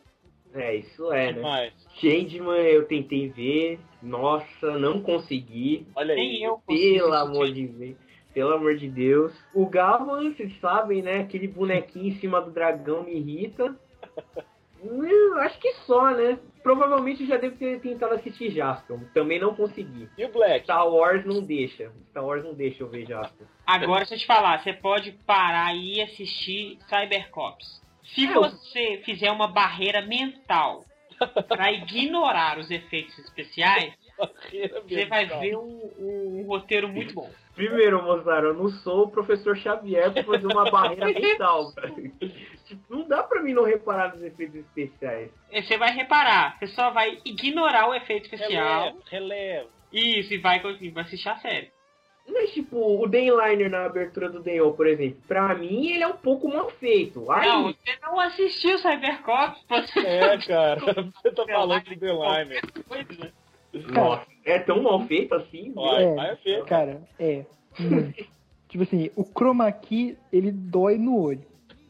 É, 0.55 0.77
isso 0.77 1.13
é, 1.13 1.33
né? 1.33 1.41
Mas, 1.43 1.73
Changeman 1.97 2.59
eu 2.61 2.87
tentei 2.87 3.29
ver. 3.29 3.81
Nossa, 4.01 4.79
não 4.79 5.01
consegui. 5.03 5.85
olha 5.97 6.15
Nem 6.15 6.37
aí. 6.37 6.43
eu 6.45 6.59
consigo 6.65 6.95
Pelo 6.95 7.13
assistir. 7.13 7.31
amor 7.33 7.53
de 7.53 7.67
Deus. 7.67 7.97
Pelo 8.35 8.53
amor 8.55 8.77
de 8.77 8.89
Deus. 8.89 9.33
O 9.55 9.65
Galvan, 9.67 10.33
vocês 10.35 10.53
sabem, 10.61 11.01
né? 11.03 11.21
Aquele 11.21 11.47
bonequinho 11.49 12.09
em 12.09 12.19
cima 12.19 12.41
do 12.41 12.51
dragão 12.51 13.05
me 13.05 13.15
irrita. 13.15 13.75
Hum, 14.83 15.35
acho 15.39 15.59
que 15.61 15.73
só, 15.87 16.11
né? 16.11 16.39
Provavelmente 16.63 17.27
já 17.27 17.37
devo 17.37 17.57
ter 17.57 17.81
tentado 17.81 18.15
assistir 18.15 18.51
Jaspion. 18.51 18.99
Também 19.15 19.39
não 19.39 19.55
consegui. 19.55 20.09
E 20.19 20.25
o 20.25 20.33
Black? 20.33 20.65
Star 20.65 20.87
Wars 20.89 21.25
não 21.25 21.41
deixa. 21.43 21.91
Star 22.11 22.25
Wars 22.25 22.45
não 22.45 22.53
deixa 22.55 22.83
eu 22.83 22.89
ver 22.89 23.07
Jaspion. 23.07 23.47
Agora, 23.67 24.05
se 24.05 24.15
eu 24.15 24.19
te 24.19 24.27
falar, 24.27 24.63
você 24.63 24.73
pode 24.73 25.13
parar 25.27 25.75
e 25.75 26.03
assistir 26.03 26.79
Cybercops. 26.89 27.83
Se 28.03 28.27
É, 28.27 28.37
eu- 28.37 28.43
você 28.43 29.01
fizer 29.05 29.31
uma 29.31 29.49
barreira 29.49 30.03
mental 30.03 30.85
pra 31.49 31.73
ignorar 31.73 32.59
os 32.59 32.71
efeitos 32.71 33.17
especiais, 33.21 33.95
você 34.89 35.05
vai 35.07 35.27
ver 35.27 35.57
um, 35.57 35.91
um- 35.99 36.41
um 36.41 36.47
roteiro 36.47 36.89
muito 36.89 37.15
bom. 37.15 37.31
Primeiro, 37.55 38.03
moçada, 38.03 38.49
eu 38.49 38.55
não 38.55 38.69
sou 38.69 39.05
o 39.05 39.11
professor 39.11 39.57
Xavier 39.57 40.13
pra 40.13 40.25
fazer 40.25 40.47
uma 40.47 40.71
barreira 40.71 41.07
mental. 41.07 41.67
Tipo, 42.65 42.83
não 42.89 43.07
dá 43.07 43.23
pra 43.23 43.43
mim 43.43 43.53
não 43.53 43.63
reparar 43.65 44.15
nos 44.15 44.23
efeitos 44.23 44.57
especiais. 44.57 45.31
E 45.53 45.63
Você 45.63 45.77
vai 45.77 45.93
reparar, 45.93 46.57
você 46.59 46.67
só 46.69 46.91
vai 46.91 47.19
ignorar 47.23 47.91
o 47.91 47.95
efeito 47.95 48.25
especial. 48.25 48.51
Releva, 48.85 48.99
releva. 49.11 49.69
Isso, 49.93 50.33
e 50.33 50.39
vai, 50.39 50.61
vai 50.61 51.05
assistir 51.05 51.29
a 51.29 51.37
série. 51.37 51.71
Mas, 52.27 52.55
tipo, 52.55 52.79
o 53.03 53.07
Dayliner 53.07 53.69
na 53.69 53.85
abertura 53.85 54.31
do 54.31 54.43
Dayon, 54.43 54.73
por 54.73 54.87
exemplo, 54.87 55.21
pra 55.29 55.55
mim 55.55 55.91
ele 55.91 56.03
é 56.03 56.07
um 56.09 56.17
pouco 56.17 56.49
mal 56.49 56.71
feito. 56.71 57.31
Aí, 57.31 57.47
Não, 57.47 57.65
você 57.65 57.99
não 58.01 58.19
assistiu 58.19 58.79
Cybercops, 58.79 59.63
você 59.69 60.01
É, 60.01 60.39
cara. 60.39 60.81
Você 61.21 61.31
tá 61.33 61.45
falando 61.47 61.85
do 61.85 62.85
coisa. 62.85 63.33
Nossa, 63.93 64.27
é 64.45 64.59
tão 64.59 64.83
mal 64.83 65.01
feito 65.07 65.35
assim? 65.35 65.73
Vai 65.73 66.05
é 66.05 66.37
feio. 66.37 66.65
Cara, 66.65 67.03
é. 67.19 67.45
muito. 67.79 68.25
tipo 68.69 68.83
assim, 68.85 69.11
o 69.17 69.25
chroma 69.25 69.71
key, 69.73 70.17
ele 70.33 70.51
dói 70.51 70.99
no 70.99 71.19
olho. 71.19 71.45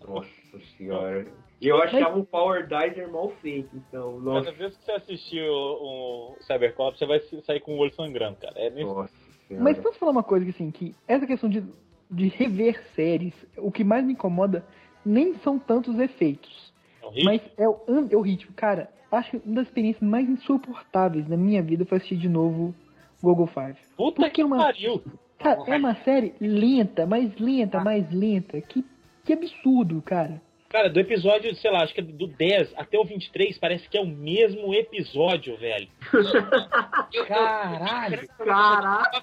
Nossa 0.07 0.28
senhora. 0.76 1.26
Eu 1.61 1.80
achava 1.80 2.18
o 2.18 2.26
Power 2.26 2.66
Dizer 2.66 3.09
mal 3.09 3.30
feito, 3.41 3.74
então. 3.74 4.20
Nossa, 4.20 4.47
Cada 4.47 4.57
vez 4.59 4.76
que 4.76 4.85
você 4.85 4.93
assistir 4.93 5.43
o, 5.43 6.35
o 6.35 6.43
Cybercop, 6.43 6.99
você 6.99 7.07
vai 7.07 7.20
sair 7.20 7.61
com 7.61 7.74
o 7.74 7.78
olho 7.78 7.95
sangrando, 7.95 8.37
cara. 8.37 8.55
É 8.59 8.70
nesse... 8.70 8.85
nossa 8.85 9.12
senhora. 9.49 9.64
Mas 9.64 9.78
posso 9.78 9.99
falar 9.99 10.12
uma 10.12 10.22
coisa 10.22 10.45
que 10.45 10.51
assim, 10.51 10.70
que 10.70 10.95
essa 11.09 11.26
questão 11.26 11.49
de, 11.49 11.64
de 12.11 12.28
rever 12.28 12.82
séries, 12.95 13.35
o 13.57 13.72
que 13.72 13.82
mais 13.82 14.05
me 14.05 14.12
incomoda 14.12 14.64
nem 15.05 15.35
são 15.37 15.59
tantos 15.59 15.99
efeitos, 15.99 16.74
é 17.05 17.09
horrível. 17.09 17.25
mas 17.25 17.41
é 17.59 17.65
é 18.13 18.17
o 18.17 18.21
ritmo. 18.21 18.53
Cara, 18.55 18.89
acho 19.13 19.31
que 19.31 19.37
uma 19.45 19.57
das 19.57 19.67
experiências 19.67 20.03
mais 20.09 20.29
insuportáveis 20.29 21.27
da 21.27 21.37
minha 21.37 21.63
vida 21.63 21.85
foi 21.85 21.99
assistir 21.99 22.17
de 22.17 22.29
novo 22.29 22.75
Google 23.23 23.47
Five. 23.47 23.77
Puta 23.97 24.17
porque 24.17 24.31
que 24.31 24.45
uma- 24.45 24.59
pariu. 24.59 25.03
Cara, 25.39 25.63
é 25.67 25.77
uma 25.77 25.95
série 26.05 26.35
lenta, 26.41 27.05
mais 27.07 27.37
lenta, 27.39 27.81
mais 27.81 28.11
lenta. 28.11 28.61
Que, 28.63 28.85
que 29.25 29.33
absurdo, 29.33 30.01
cara. 30.03 30.41
Cara, 30.71 30.89
do 30.91 30.99
episódio, 30.99 31.55
sei 31.55 31.71
lá, 31.71 31.83
acho 31.85 31.95
que 31.95 32.01
é 32.01 32.03
do 32.03 32.27
10 32.27 32.73
até 32.77 32.99
o 32.99 33.05
23, 33.05 33.57
parece 33.59 33.89
que 33.89 33.97
é 33.97 34.01
o 34.01 34.07
mesmo 34.07 34.75
episódio, 34.75 35.57
velho. 35.59 35.87
Caralho. 37.29 38.29
Caraca! 38.39 39.21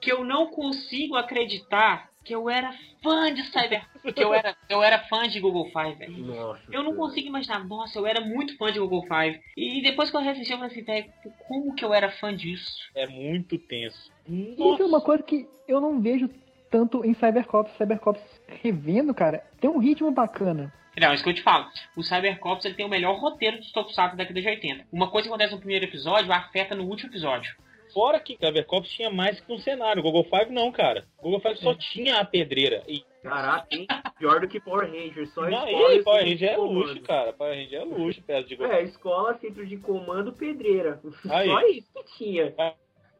Que 0.00 0.12
eu 0.12 0.24
não 0.24 0.46
consigo 0.48 1.16
acreditar 1.16 2.08
que 2.24 2.34
eu 2.34 2.48
era 2.48 2.72
fã 3.02 3.32
de 3.32 3.42
Cyber... 3.44 3.84
Que 4.14 4.22
eu 4.22 4.34
era, 4.34 4.56
eu 4.68 4.82
era 4.82 4.98
fã 5.08 5.28
de 5.28 5.40
Google 5.40 5.70
Five, 5.70 5.94
velho. 5.94 6.18
Nossa. 6.18 6.62
Eu 6.70 6.82
não 6.82 6.94
consigo 6.96 7.28
imaginar, 7.28 7.64
nossa, 7.64 7.98
eu 7.98 8.06
era 8.06 8.20
muito 8.20 8.56
fã 8.56 8.72
de 8.72 8.78
Google 8.78 9.02
Five. 9.02 9.40
E 9.56 9.82
depois 9.82 10.10
que 10.10 10.16
eu 10.16 10.20
reassisti, 10.20 10.52
eu 10.52 10.58
falei 10.58 10.72
assim, 10.72 10.84
velho, 10.84 11.12
como 11.46 11.74
que 11.74 11.84
eu 11.84 11.94
era 11.94 12.10
fã 12.10 12.34
disso? 12.34 12.90
É 12.94 13.06
muito 13.06 13.58
tenso. 13.58 14.10
Isso 14.28 14.82
é 14.82 14.84
uma 14.84 15.00
coisa 15.00 15.22
que 15.22 15.48
eu 15.68 15.80
não 15.80 16.00
vejo 16.00 16.28
tanto 16.70 17.04
em 17.04 17.14
Cybercops. 17.14 17.76
Cybercops 17.76 18.22
revendo, 18.62 19.14
cara, 19.14 19.44
tem 19.60 19.70
um 19.70 19.78
ritmo 19.78 20.10
bacana. 20.10 20.72
Não, 21.00 21.14
isso 21.14 21.24
que 21.24 21.30
eu 21.30 21.34
te 21.34 21.42
falo. 21.42 21.66
O 21.96 22.02
Cybercops 22.02 22.64
ele 22.64 22.74
tem 22.74 22.84
o 22.84 22.88
melhor 22.88 23.18
roteiro 23.18 23.60
de 23.60 23.72
Tokusatsu 23.72 24.16
da 24.16 24.24
década 24.24 24.40
de 24.40 24.48
80. 24.48 24.86
Uma 24.92 25.10
coisa 25.10 25.26
que 25.26 25.32
acontece 25.32 25.52
no 25.52 25.58
primeiro 25.58 25.86
episódio 25.86 26.32
afeta 26.32 26.74
no 26.74 26.84
último 26.84 27.10
episódio. 27.10 27.54
Fora 27.92 28.18
que 28.20 28.36
Cybercops 28.36 28.90
tinha 28.90 29.10
mais 29.10 29.40
que 29.40 29.52
um 29.52 29.58
cenário. 29.58 30.02
Google 30.02 30.24
Five 30.24 30.50
não, 30.52 30.70
cara. 30.72 31.04
Google 31.20 31.40
Five 31.40 31.56
só 31.58 31.74
tinha 31.74 32.18
a 32.20 32.24
pedreira. 32.24 32.82
E 32.88 33.04
Caraca, 33.22 33.66
hein? 33.70 33.86
Pior 34.18 34.40
do 34.40 34.48
que 34.48 34.58
Power 34.60 34.90
Rangers, 34.90 35.32
só 35.32 35.42
não, 35.42 35.64
escola 35.68 35.94
e 35.94 35.98
e 35.98 36.02
Power 36.02 36.24
Ranger 36.24 36.48
é 36.50 36.56
luxo, 36.56 37.02
cara. 37.02 37.32
Power 37.32 37.54
Ranger 37.54 37.80
é 37.80 37.84
luxo, 37.84 38.22
perto 38.22 38.48
de 38.48 38.56
Google 38.56 38.72
É, 38.72 38.82
escola, 38.82 39.34
centro 39.38 39.64
de 39.64 39.76
comando, 39.76 40.32
pedreira. 40.32 41.00
Aí. 41.30 41.48
Só 41.48 41.60
isso 41.68 41.88
que 41.94 42.04
tinha. 42.18 42.54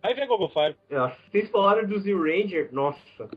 Aí 0.02 0.14
vem 0.14 0.26
Google 0.26 0.48
Five. 0.48 0.76
Nossa, 0.90 1.16
vocês 1.30 1.48
falaram 1.50 1.86
do 1.86 1.98
Zero 2.00 2.22
Ranger, 2.24 2.68
nossa. 2.72 3.30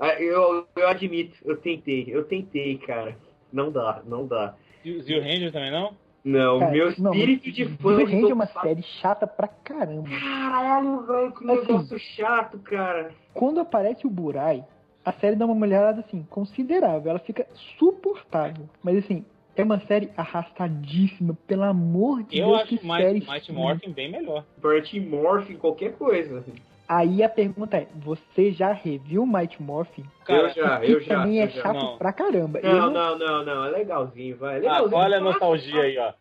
Ah, 0.00 0.14
Eu, 0.20 0.66
eu 0.76 0.88
admito, 0.88 1.36
eu 1.44 1.56
tentei, 1.58 2.06
eu 2.08 2.24
tentei, 2.24 2.78
cara. 2.78 3.18
Não 3.52 3.70
dá, 3.70 4.02
não 4.06 4.26
dá. 4.26 4.56
O 4.84 5.00
Zio 5.00 5.20
Ranger 5.20 5.52
também 5.52 5.70
não? 5.70 5.96
Não, 6.26 6.58
Cara, 6.58 6.72
meu 6.72 6.92
não, 6.98 7.12
espírito 7.14 7.52
de 7.52 7.64
fã 7.76 7.96
Ranger 7.98 8.30
é 8.30 8.34
uma 8.34 8.46
série 8.46 8.82
chata 8.82 9.28
pra 9.28 9.46
caramba. 9.46 10.08
Caralho, 10.10 11.06
velho, 11.06 11.32
que 11.32 11.48
Assim. 11.50 11.60
negócio 11.68 11.98
chato, 12.00 12.58
cara. 12.58 13.12
Quando 13.32 13.60
aparece 13.60 14.04
o 14.08 14.10
Burai, 14.10 14.64
a 15.04 15.12
série 15.12 15.36
dá 15.36 15.46
uma 15.46 15.54
melhorada 15.54 16.00
assim, 16.00 16.26
considerável. 16.28 17.10
Ela 17.10 17.20
fica 17.20 17.46
suportável. 17.78 18.68
Mas 18.82 18.98
assim, 19.04 19.24
é 19.54 19.62
uma 19.62 19.78
série 19.86 20.10
arrastadíssima, 20.16 21.38
pelo 21.46 21.62
amor 21.62 22.24
de 22.24 22.38
Eu 22.40 22.48
Deus. 22.48 22.58
acho 22.62 22.76
que 22.78 22.84
mais 22.86 23.04
série 23.04 23.20
Mighty. 23.24 23.52
Morphin 23.52 23.92
bem 23.92 24.10
melhor. 24.10 24.44
Party 24.60 24.98
Morphin, 24.98 25.56
qualquer 25.56 25.92
coisa. 25.96 26.42
Aí 26.88 27.22
a 27.22 27.28
pergunta 27.28 27.76
é: 27.76 27.88
você 27.96 28.52
já 28.52 28.72
reviu 28.72 29.26
Mighty 29.26 29.60
Morphin? 29.62 30.04
Cara, 30.24 30.42
eu 30.42 30.48
já, 30.50 30.80
Que 30.80 30.92
eu 30.92 31.00
já. 31.00 31.14
também 31.16 31.38
eu 31.38 31.44
é 31.44 31.48
já. 31.48 31.62
chato 31.62 31.74
Não. 31.76 31.98
pra 31.98 32.12
caramba. 32.12 32.60
Eu 32.60 32.72
Não, 32.72 32.90
não, 32.90 33.18
não, 33.18 33.44
não, 33.44 33.64
é 33.64 33.70
legalzinho, 33.70 34.36
vai. 34.36 34.54
É 34.54 34.58
Ah, 34.58 34.60
legalzinho. 34.60 34.96
olha 34.96 35.16
a 35.16 35.20
nostalgia 35.20 35.82
aí, 35.82 35.98
ó. 35.98 36.12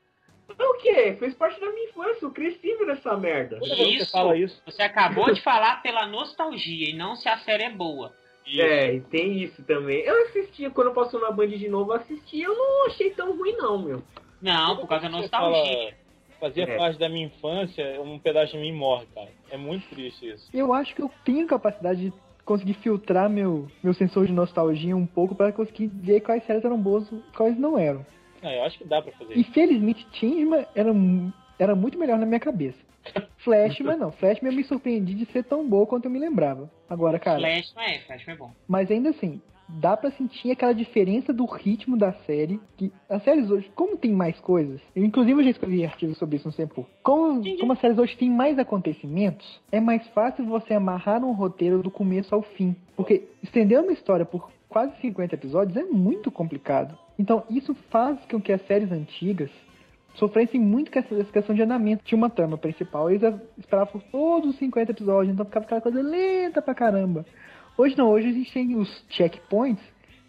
O 0.48 0.78
quê? 0.78 1.16
Fez 1.20 1.34
parte 1.34 1.60
da 1.60 1.68
minha 1.72 1.90
infância, 1.90 2.24
eu 2.26 2.32
cresci 2.32 2.76
vendo 2.78 2.92
essa 2.92 3.18
merda. 3.18 3.58
Que 3.60 3.96
Isso. 3.96 4.06
você 4.06 4.12
fala 4.12 4.38
isso. 4.38 4.62
Você 4.66 4.82
acabou 4.84 5.34
de 5.34 5.42
falar 5.42 5.82
pela 5.82 6.06
nostalgia 6.06 6.90
e 6.92 6.94
não 6.94 7.16
se 7.16 7.28
a 7.28 7.38
série 7.40 7.64
é 7.64 7.70
boa. 7.72 8.14
isso. 8.46 8.62
É, 8.62 8.94
e 8.94 9.02
tem 9.02 9.40
isso 9.42 9.64
também. 9.64 10.02
Eu 10.02 10.24
assistia, 10.28 10.70
quando 10.70 10.94
passou 10.94 11.20
na 11.20 11.32
Band 11.32 11.48
de 11.48 11.68
novo, 11.68 11.92
eu 11.92 11.96
assisti, 11.98 12.42
eu 12.42 12.56
não 12.56 12.86
achei 12.86 13.10
tão 13.10 13.36
ruim 13.36 13.56
não, 13.58 13.80
meu. 13.80 14.04
Não, 14.40 14.78
por 14.78 14.88
causa 14.88 15.10
da 15.10 15.18
nostalgia. 15.18 15.64
fala, 15.64 15.94
fazia 16.40 16.64
É. 16.64 16.78
parte 16.78 17.00
da 17.00 17.10
minha 17.10 17.26
infância, 17.28 18.02
um 18.02 18.20
pedaço 18.20 18.54
de 18.54 18.58
mim 18.60 18.72
morre, 18.74 19.06
cara. 19.14 19.30
É 19.50 19.58
muito 19.58 19.88
triste 19.90 20.28
isso. 20.30 20.50
Eu 20.54 20.74
acho 20.74 20.94
que 20.96 21.02
eu 21.02 21.10
tenho 21.24 21.46
capacidade 21.48 22.10
de 22.10 22.14
conseguir 22.44 22.74
filtrar 22.76 23.30
meu, 23.30 23.68
meu 23.84 23.94
sensor 23.94 24.26
de 24.28 24.32
nostalgia 24.34 24.96
um 24.96 25.06
pouco 25.06 25.34
pra 25.36 25.52
conseguir 25.52 25.88
ver 25.88 26.22
quais 26.22 26.46
séries 26.46 26.64
eram 26.64 26.80
boas 26.80 27.10
e 27.12 27.16
quais 27.36 27.58
não 27.58 27.78
eram. 27.78 28.06
Ah, 28.44 28.54
eu 28.54 28.64
acho 28.64 28.78
que 28.78 28.84
dá 28.86 29.02
pra 29.02 29.12
fazer 29.14 29.36
E 29.36 29.42
isso. 29.42 29.52
felizmente 29.52 30.06
Changeman 30.12 30.66
era, 30.76 30.92
era 31.58 31.76
muito 31.76 31.98
melhor 31.98 32.20
na 32.20 32.26
minha 32.26 32.40
cabeça. 32.40 32.78
Flash, 33.38 33.80
mas 33.82 33.98
não. 34.00 34.12
Flash 34.12 34.40
eu 34.44 34.52
me 34.54 34.64
surpreendi 34.64 35.14
de 35.16 35.26
ser 35.32 35.44
tão 35.44 35.68
boa 35.68 35.86
quanto 35.88 36.06
eu 36.06 36.12
me 36.12 36.20
lembrava. 36.20 36.70
Agora, 36.90 37.18
cara, 37.20 37.40
Flash 37.40 37.74
não 37.76 37.82
é, 37.84 38.00
Flash 38.00 38.26
não 38.28 38.34
é 38.34 38.38
bom. 38.38 38.52
mas 38.68 38.92
ainda 38.92 39.10
assim, 39.10 39.42
dá 39.68 39.96
pra 39.98 40.12
sentir 40.12 40.52
aquela 40.52 40.74
diferença 40.74 41.34
do 41.34 41.46
ritmo 41.46 41.98
da 41.98 42.14
série. 42.26 42.60
Que 42.78 42.92
as 43.10 43.24
séries 43.24 43.50
hoje, 43.50 43.72
como 43.76 43.98
tem 43.98 44.12
mais 44.12 44.40
coisas, 44.40 44.82
eu 44.96 45.04
inclusive 45.04 45.40
eu 45.40 45.44
já 45.44 45.50
escrevi 45.52 45.86
artigos 45.86 46.18
sobre 46.18 46.38
isso 46.38 46.48
no 46.48 46.54
tempo. 46.54 46.86
Como, 47.04 47.42
como 47.60 47.74
as 47.74 47.80
séries 47.80 47.98
hoje 47.98 48.18
têm 48.18 48.30
mais 48.30 48.58
acontecimentos, 48.60 49.62
é 49.72 49.80
mais 49.80 50.06
fácil 50.10 50.46
você 50.46 50.74
amarrar 50.74 51.24
um 51.24 51.34
roteiro 51.34 51.82
do 51.82 51.92
começo 51.92 52.34
ao 52.34 52.42
fim. 52.42 52.76
Porque 52.96 53.28
estender 53.42 53.80
uma 53.80 53.94
história 53.94 54.26
por 54.26 54.50
quase 54.70 54.94
50 55.02 55.36
episódios 55.36 55.78
é 55.78 55.84
muito 55.84 56.32
complicado. 56.32 56.98
Então 57.18 57.44
isso 57.50 57.74
faz 57.90 58.20
com 58.26 58.42
que 58.42 58.52
as 58.52 58.66
séries 58.68 58.92
antigas 58.92 59.50
sofressem 60.16 60.60
muito 60.60 60.92
com 60.92 61.00
essa 61.00 61.24
questão 61.26 61.56
de 61.56 61.62
andamento. 61.62 62.04
Tinha 62.04 62.18
uma 62.18 62.30
trama 62.30 62.58
principal, 62.58 63.10
eles 63.10 63.22
esperavam 63.58 64.02
todos 64.12 64.52
os 64.52 64.58
50 64.58 64.92
episódios, 64.92 65.34
então 65.34 65.46
ficava 65.46 65.66
aquela 65.66 65.82
coisa 65.82 66.02
lenta 66.02 66.62
pra 66.62 66.74
caramba. 66.74 67.26
Hoje 67.78 67.98
não, 67.98 68.10
hoje 68.10 68.30
a 68.30 68.32
gente 68.32 68.54
tem 68.54 68.76
os 68.78 69.06
checkpoints, 69.10 69.84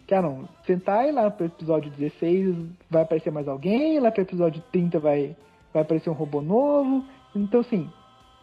que 0.05 0.13
ah 0.13 0.21
não, 0.21 0.49
sentar 0.65 1.07
e 1.07 1.11
lá 1.11 1.31
pro 1.31 1.45
episódio 1.45 1.89
16 1.91 2.55
vai 2.89 3.03
aparecer 3.03 3.31
mais 3.31 3.47
alguém, 3.47 3.99
lá 3.99 4.11
pro 4.11 4.21
episódio 4.21 4.61
30 4.71 4.99
vai, 4.99 5.35
vai 5.73 5.81
aparecer 5.81 6.09
um 6.09 6.13
robô 6.13 6.41
novo. 6.41 7.05
Então 7.33 7.61
assim, 7.61 7.89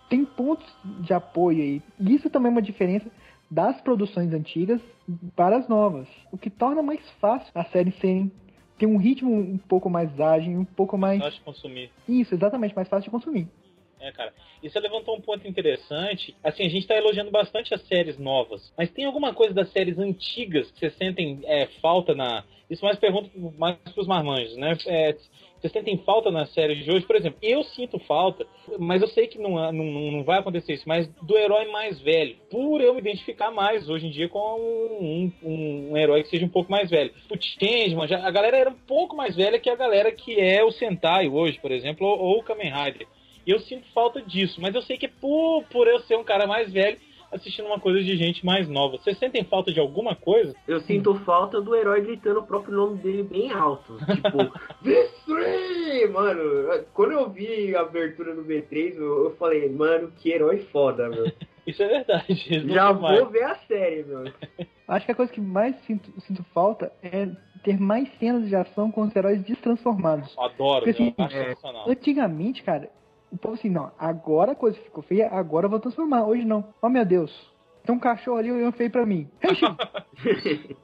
tem 0.08 0.24
pontos 0.24 0.66
de 1.00 1.12
apoio 1.12 1.60
aí. 1.62 1.82
E 2.00 2.14
Isso 2.14 2.30
também 2.30 2.48
é 2.48 2.52
uma 2.54 2.62
diferença 2.62 3.10
das 3.50 3.78
produções 3.82 4.32
antigas 4.32 4.80
para 5.36 5.58
as 5.58 5.68
novas, 5.68 6.08
o 6.32 6.38
que 6.38 6.48
torna 6.48 6.82
mais 6.82 7.00
fácil 7.20 7.50
a 7.54 7.64
série 7.64 7.92
serem 7.92 8.32
ter 8.78 8.86
um 8.86 8.96
ritmo 8.96 9.32
um 9.32 9.58
pouco 9.58 9.90
mais 9.90 10.18
ágil, 10.18 10.58
um 10.58 10.64
pouco 10.64 10.96
mais 10.96 11.20
Nós 11.20 11.38
consumir. 11.40 11.90
isso, 12.08 12.34
exatamente, 12.34 12.74
mais 12.74 12.88
fácil 12.88 13.04
de 13.04 13.10
consumir. 13.10 13.48
É, 14.04 14.12
cara. 14.12 14.34
E 14.62 14.68
você 14.68 14.78
levantou 14.78 15.16
um 15.16 15.20
ponto 15.20 15.48
interessante. 15.48 16.36
Assim, 16.44 16.64
a 16.66 16.68
gente 16.68 16.86
tá 16.86 16.94
elogiando 16.94 17.30
bastante 17.30 17.72
as 17.72 17.80
séries 17.86 18.18
novas. 18.18 18.70
Mas 18.76 18.90
tem 18.90 19.06
alguma 19.06 19.32
coisa 19.32 19.54
das 19.54 19.72
séries 19.72 19.98
antigas 19.98 20.70
que 20.70 20.78
vocês 20.78 20.94
sentem 20.96 21.40
é, 21.44 21.66
falta 21.80 22.14
na. 22.14 22.44
Isso 22.68 22.84
mais 22.84 22.98
pergunta 22.98 23.30
mais 23.56 23.78
pros 23.94 24.06
marmanjos, 24.06 24.56
né? 24.58 24.76
É, 24.86 25.16
vocês 25.64 25.72
sentem 25.72 25.96
falta 26.04 26.30
nas 26.30 26.52
séries 26.52 26.84
de 26.84 26.90
hoje? 26.90 27.06
Por 27.06 27.16
exemplo, 27.16 27.38
eu 27.40 27.62
sinto 27.62 27.98
falta, 28.00 28.46
mas 28.78 29.00
eu 29.00 29.08
sei 29.08 29.26
que 29.26 29.38
não, 29.38 29.52
não, 29.72 29.84
não 30.12 30.22
vai 30.22 30.38
acontecer 30.38 30.74
isso, 30.74 30.86
mas 30.86 31.08
do 31.22 31.38
herói 31.38 31.70
mais 31.70 31.98
velho. 32.02 32.36
Por 32.50 32.82
eu 32.82 32.92
me 32.92 33.00
identificar 33.00 33.50
mais 33.50 33.88
hoje 33.88 34.06
em 34.06 34.10
dia 34.10 34.28
com 34.28 34.38
um, 34.38 35.32
um, 35.42 35.92
um 35.92 35.96
herói 35.96 36.22
que 36.22 36.28
seja 36.28 36.44
um 36.44 36.50
pouco 36.50 36.70
mais 36.70 36.90
velho. 36.90 37.10
O 37.30 37.36
Changeman, 37.40 38.06
a 38.12 38.30
galera 38.30 38.58
era 38.58 38.68
um 38.68 38.78
pouco 38.86 39.16
mais 39.16 39.34
velha 39.34 39.58
que 39.58 39.70
a 39.70 39.76
galera 39.76 40.12
que 40.12 40.38
é 40.38 40.62
o 40.62 40.70
Sentai 40.70 41.30
hoje, 41.30 41.58
por 41.58 41.72
exemplo, 41.72 42.06
ou, 42.06 42.18
ou 42.18 42.38
o 42.40 42.42
Kamen 42.42 42.70
Rider. 42.70 43.06
E 43.46 43.50
eu 43.50 43.58
sinto 43.60 43.86
falta 43.92 44.20
disso, 44.22 44.60
mas 44.60 44.74
eu 44.74 44.82
sei 44.82 44.96
que 44.96 45.06
é 45.06 45.10
por, 45.20 45.64
por 45.70 45.86
eu 45.86 46.00
ser 46.00 46.16
um 46.16 46.24
cara 46.24 46.46
mais 46.46 46.72
velho 46.72 46.98
assistindo 47.34 47.66
uma 47.66 47.80
coisa 47.80 48.00
de 48.00 48.16
gente 48.16 48.46
mais 48.46 48.68
nova. 48.68 48.96
Vocês 48.96 49.18
sentem 49.18 49.44
falta 49.44 49.72
de 49.72 49.80
alguma 49.80 50.14
coisa? 50.14 50.54
Eu 50.68 50.80
sinto 50.80 51.14
falta 51.24 51.60
do 51.60 51.74
herói 51.74 52.00
gritando 52.00 52.40
o 52.40 52.46
próprio 52.46 52.76
nome 52.76 52.98
dele 52.98 53.24
bem 53.24 53.52
alto. 53.52 53.98
Tipo, 53.98 54.38
V3! 54.84 56.10
Mano, 56.12 56.84
quando 56.92 57.12
eu 57.12 57.28
vi 57.28 57.74
a 57.74 57.80
abertura 57.80 58.34
do 58.34 58.44
V3, 58.44 58.96
eu, 58.96 59.24
eu 59.24 59.36
falei, 59.36 59.68
mano, 59.68 60.12
que 60.16 60.30
herói 60.30 60.58
foda, 60.70 61.08
meu. 61.08 61.26
Isso 61.66 61.82
é 61.82 61.88
verdade. 61.88 62.68
Já 62.68 62.92
são 62.92 63.00
mais. 63.00 63.20
vou 63.20 63.30
ver 63.30 63.44
a 63.44 63.54
série, 63.56 64.04
meu. 64.04 64.24
Acho 64.86 65.06
que 65.06 65.12
a 65.12 65.14
coisa 65.14 65.32
que 65.32 65.40
mais 65.40 65.74
sinto, 65.86 66.12
sinto 66.20 66.44
falta 66.52 66.92
é 67.02 67.26
ter 67.64 67.80
mais 67.80 68.06
cenas 68.18 68.46
de 68.46 68.54
ação 68.54 68.90
com 68.90 69.00
os 69.00 69.16
heróis 69.16 69.42
destransformados. 69.42 70.36
Adoro, 70.38 70.84
Porque, 70.84 70.90
assim, 70.90 71.14
eu 71.16 71.24
acho 71.24 71.36
é, 71.36 71.44
sensacional. 71.46 71.88
Antigamente, 71.88 72.62
cara, 72.62 72.90
o 73.30 73.36
povo 73.36 73.54
assim, 73.54 73.68
não, 73.68 73.92
agora 73.98 74.52
a 74.52 74.56
coisa 74.56 74.78
ficou 74.78 75.02
feia, 75.02 75.28
agora 75.28 75.66
eu 75.66 75.70
vou 75.70 75.80
transformar. 75.80 76.24
Hoje 76.24 76.44
não. 76.44 76.72
Oh 76.80 76.88
meu 76.88 77.04
Deus, 77.04 77.32
tem 77.84 77.94
um 77.94 77.98
cachorro 77.98 78.38
ali 78.38 78.50
olhando 78.50 78.72
feio 78.72 78.90
pra 78.90 79.06
mim. 79.06 79.28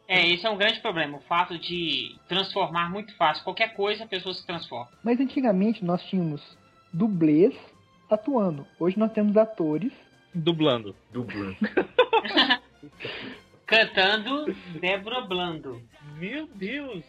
É, 0.06 0.28
esse 0.28 0.44
é 0.44 0.50
um 0.50 0.56
grande 0.56 0.80
problema, 0.80 1.16
o 1.16 1.22
fato 1.22 1.56
de 1.56 2.14
transformar 2.28 2.90
muito 2.90 3.16
fácil. 3.16 3.44
Qualquer 3.44 3.74
coisa 3.74 4.04
a 4.04 4.06
pessoa 4.06 4.34
se 4.34 4.44
transforma. 4.44 4.90
Mas 5.04 5.20
antigamente 5.20 5.84
nós 5.84 6.02
tínhamos 6.02 6.58
dublês 6.92 7.54
atuando. 8.10 8.66
Hoje 8.78 8.98
nós 8.98 9.12
temos 9.12 9.36
atores. 9.36 9.92
Dublando. 10.34 10.94
Dublando. 11.12 11.56
Cantando 13.64 14.52
Débora 14.80 15.22
Blando. 15.22 15.80
Meu 16.16 16.48
Deus. 16.48 17.04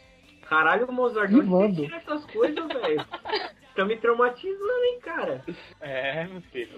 Caralho, 0.48 0.92
Mozart, 0.92 1.34
onde 1.34 1.48
você 1.48 1.82
tira 1.82 1.98
essas 1.98 2.24
coisas, 2.26 2.68
velho? 2.68 3.06
Tá 3.76 3.86
me 3.86 3.96
traumatizando, 3.98 4.84
hein, 4.84 5.00
cara? 5.02 5.44
É, 5.80 6.26
meu 6.26 6.42
filho. 6.42 6.72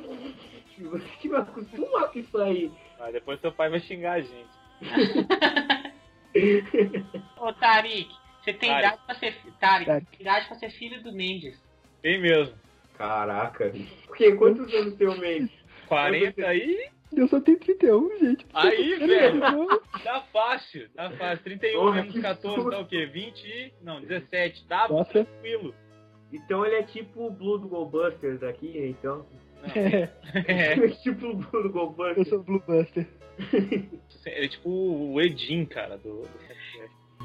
Você 0.80 1.06
que 1.20 1.30
me 1.30 1.36
acostuma 1.38 2.08
com 2.08 2.20
isso 2.20 2.38
aí. 2.38 2.72
Mas 3.00 3.14
depois 3.14 3.40
seu 3.42 3.52
pai 3.52 3.70
vai 3.70 3.80
xingar 3.80 4.14
a 4.14 4.22
gente. 4.22 4.50
Ô, 7.38 7.54
Tarik, 7.54 8.10
você 8.42 8.54
tem 8.54 8.70
Tarik. 8.70 8.88
idade 8.88 9.02
pra 9.06 9.16
ser. 9.16 9.36
Tarik, 9.60 9.86
Tarik. 9.86 10.06
tem 10.12 10.22
idade 10.22 10.48
pra 10.48 10.56
ser 10.58 10.70
filho 10.72 11.02
do 11.04 11.12
Mendes. 11.14 11.62
Tem 12.02 12.20
mesmo. 12.22 12.56
Caraca. 12.98 13.74
Porque 14.06 14.36
quantos 14.36 14.72
anos 14.74 14.96
tem 14.96 15.08
o 15.08 15.18
Mendes? 15.18 15.52
40 15.88 16.46
aí? 16.48 16.90
Eu 17.16 17.28
só 17.28 17.40
tenho 17.40 17.60
31, 17.60 18.18
gente. 18.18 18.46
Aí, 18.54 18.96
velho. 18.96 19.68
Tá 20.04 20.22
fácil. 20.34 20.90
Tá 20.96 21.12
fácil. 21.12 21.44
31 21.44 21.80
Porra, 21.80 21.96
menos 21.96 22.14
que 22.14 22.22
14 22.22 22.56
susto. 22.56 22.70
dá 22.72 22.80
o 22.80 22.88
quê? 22.88 23.06
20 23.06 23.46
e... 23.46 23.74
Não, 23.84 24.02
17. 24.02 24.66
Tá 24.66 24.88
Nossa. 24.90 25.12
tranquilo. 25.12 25.76
Então 26.34 26.66
ele 26.66 26.76
é 26.76 26.84
tipo 26.84 27.28
o 27.28 27.32
Blue 27.32 27.58
do 27.60 27.68
Goldbusters 27.68 28.42
aqui, 28.44 28.74
então. 29.00 29.26
É, 29.76 30.10
É, 30.48 30.88
tipo 30.90 31.28
o 31.28 31.36
Blue 31.36 31.52
do 31.62 31.68
eu 31.68 31.72
Goldbusters. 31.72 32.28
sou 32.30 32.40
o 32.40 32.44
Blue 32.44 32.64
Buster. 32.68 33.08
é 34.26 34.48
tipo 34.48 34.70
o 34.70 35.22
Edin, 35.22 35.66
cara, 35.66 35.98
do... 35.98 36.28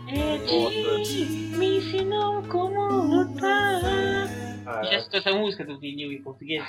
Edi 0.07 1.25
me 1.57 1.79
ensinou 1.79 2.43
como 2.45 2.81
lutar. 2.89 3.81
Já 3.83 4.65
Caraca. 4.65 4.97
escutou 4.97 5.21
essa 5.21 5.33
música 5.33 5.65
do 5.65 5.79
vinil 5.79 6.13
em 6.13 6.23
português? 6.23 6.65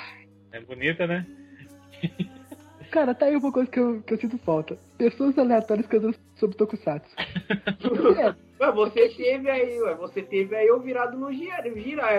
É 0.52 0.60
bonita, 0.62 1.06
né? 1.06 1.26
Cara, 2.92 3.14
tá 3.14 3.28
aí 3.28 3.36
uma 3.36 3.52
coisa 3.52 3.70
que 3.70 3.80
eu, 3.80 4.02
que 4.02 4.14
eu 4.14 4.18
sinto 4.18 4.38
falta. 4.40 4.78
Pessoas 4.98 5.38
aleatórias 5.38 5.86
cantando 5.86 6.16
sobre 6.38 6.58
Tokusatsu. 6.58 7.10
É, 8.18 8.36
Ué, 8.60 8.72
você 8.72 9.10
teve 9.10 9.50
aí, 9.50 9.82
ué. 9.82 9.96
Você 9.96 10.22
teve 10.22 10.56
aí 10.56 10.68
eu 10.68 10.80
virado 10.80 11.18
no 11.18 11.32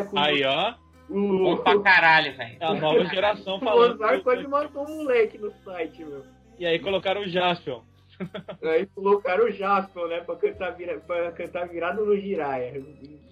com 0.04 0.18
Aí, 0.18 0.44
ó. 0.44 0.74
Bom 1.08 1.54
o, 1.54 1.56
pra 1.58 1.80
caralho, 1.80 2.36
velho. 2.36 2.56
A 2.60 2.74
nova 2.74 3.04
geração 3.06 3.56
o 3.58 3.60
falando. 3.60 3.98
Mozart 3.98 4.22
quase 4.22 4.46
matou 4.46 4.88
um 4.88 4.96
moleque 4.98 5.38
no 5.38 5.52
site, 5.64 6.04
meu. 6.04 6.24
E 6.58 6.66
aí 6.66 6.78
colocaram 6.78 7.22
o 7.22 7.28
Jaspion. 7.28 7.80
Aí 8.62 8.86
colocaram 8.86 9.46
o 9.46 9.50
Jasper, 9.50 10.06
né, 10.08 10.20
pra 10.20 10.36
cantar, 10.36 10.70
vira, 10.72 10.98
pra 11.00 11.32
cantar 11.32 11.68
virado 11.68 12.04
no 12.04 12.16
Jiraya. 12.16 12.72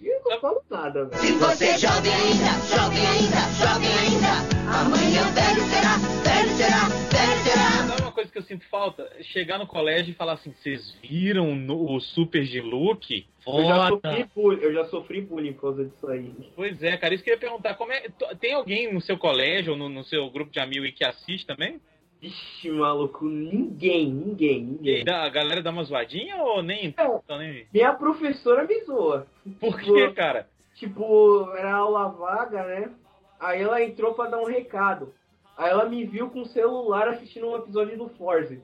E 0.00 0.06
eu 0.06 0.20
não 0.24 0.40
falo 0.40 0.62
nada, 0.70 1.04
velho. 1.04 1.20
Se 1.22 1.32
você 1.32 1.64
é 1.66 1.78
jovem 1.78 2.12
ainda, 2.12 2.60
jovem 2.66 3.06
ainda, 3.06 3.40
jovem 3.52 3.92
ainda, 3.98 4.32
amanhã 4.80 5.22
velho 5.32 5.68
será, 5.68 5.96
velho 5.98 6.56
será, 6.56 6.88
velho 6.88 7.42
será. 7.42 7.86
Sabe 7.88 8.02
uma 8.02 8.12
coisa 8.12 8.30
que 8.30 8.38
eu 8.38 8.42
sinto 8.42 8.64
falta? 8.68 9.10
Chegar 9.22 9.58
no 9.58 9.66
colégio 9.66 10.12
e 10.12 10.14
falar 10.14 10.34
assim, 10.34 10.52
vocês 10.52 10.96
viram 11.02 11.54
no- 11.54 11.92
o 11.94 12.00
Super 12.00 12.44
de 12.44 12.60
Luke? 12.60 13.26
Eu 13.46 13.64
já, 13.64 13.88
sofri 13.88 14.24
bullying, 14.34 14.60
eu 14.60 14.72
já 14.74 14.84
sofri 14.86 15.20
bullying 15.22 15.52
por 15.54 15.60
causa 15.62 15.84
disso 15.84 16.06
aí. 16.08 16.32
Pois 16.54 16.82
é, 16.82 16.96
cara, 16.98 17.14
isso 17.14 17.24
que 17.24 17.30
eu 17.30 17.34
ia 17.34 17.40
perguntar. 17.40 17.74
Como 17.74 17.90
é, 17.92 18.04
tem 18.38 18.52
alguém 18.52 18.92
no 18.92 19.00
seu 19.00 19.16
colégio 19.16 19.72
ou 19.72 19.78
no, 19.78 19.88
no 19.88 20.04
seu 20.04 20.28
grupo 20.30 20.50
de 20.52 20.60
amigos 20.60 20.84
aí 20.84 20.92
que 20.92 21.04
assiste 21.04 21.46
também? 21.46 21.80
Vixe, 22.20 22.70
maluco, 22.70 23.24
ninguém, 23.26 24.10
ninguém, 24.12 24.62
ninguém. 24.64 25.04
a 25.08 25.28
galera 25.28 25.62
dá 25.62 25.70
uma 25.70 25.84
zoadinha 25.84 26.36
ou 26.42 26.62
nem? 26.62 26.86
Então, 26.86 27.22
nem... 27.38 27.66
Minha 27.72 27.94
professora 27.94 28.64
me 28.64 28.82
zoa. 28.84 29.26
Por 29.60 29.78
quê, 29.78 30.10
cara? 30.12 30.48
Tipo, 30.74 31.52
era 31.56 31.74
aula 31.74 32.08
vaga, 32.08 32.64
né? 32.64 32.90
Aí 33.38 33.62
ela 33.62 33.82
entrou 33.82 34.14
pra 34.14 34.26
dar 34.26 34.40
um 34.40 34.46
recado. 34.46 35.14
Aí 35.56 35.70
ela 35.70 35.88
me 35.88 36.04
viu 36.04 36.28
com 36.30 36.42
o 36.42 36.46
celular 36.46 37.08
assistindo 37.08 37.48
um 37.48 37.56
episódio 37.56 37.96
do 37.96 38.08
Forza. 38.10 38.58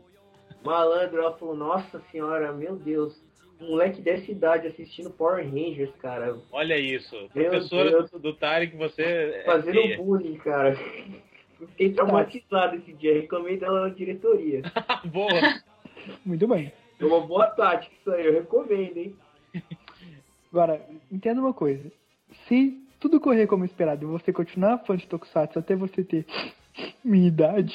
Malandro, 0.64 1.18
ela 1.20 1.36
falou, 1.36 1.54
nossa 1.54 2.00
senhora, 2.10 2.52
meu 2.52 2.76
Deus. 2.76 3.22
Um 3.60 3.70
moleque 3.70 4.00
dessa 4.00 4.30
idade 4.30 4.66
assistindo 4.66 5.10
Power 5.10 5.44
Rangers, 5.44 5.94
cara. 6.00 6.36
Olha 6.50 6.76
isso. 6.76 7.14
Meu 7.34 7.50
Professora 7.50 7.90
Deus. 7.90 8.10
do, 8.10 8.34
Tarek, 8.34 8.76
você 8.76 9.02
é 9.02 9.42
Fazendo 9.44 9.74
feia. 9.74 9.96
bullying, 9.96 10.36
cara. 10.38 10.76
Eu 11.64 11.68
Fiquei 11.68 11.92
traumatizado 11.92 12.76
esse 12.76 12.92
dia, 12.94 13.14
reclamei 13.14 13.56
dela 13.58 13.88
na 13.88 13.94
diretoria. 13.94 14.62
Boa. 15.12 15.30
muito 16.24 16.46
bem. 16.46 16.72
É 17.00 17.04
uma 17.04 17.20
boa 17.26 17.46
tática 17.48 17.92
isso 18.00 18.10
aí, 18.10 18.26
eu 18.26 18.32
recomendo, 18.34 18.96
hein? 18.96 19.14
Agora, 20.52 20.80
entenda 21.10 21.40
uma 21.40 21.52
coisa. 21.52 21.90
Se 22.46 22.80
tudo 23.00 23.20
correr 23.20 23.46
como 23.46 23.64
esperado 23.64 24.04
e 24.04 24.06
você 24.06 24.32
continuar 24.32 24.78
fã 24.78 24.96
de 24.96 25.06
Tokusatsu 25.06 25.58
até 25.58 25.74
você 25.74 26.04
ter 26.04 26.24
minha 27.04 27.26
idade, 27.28 27.74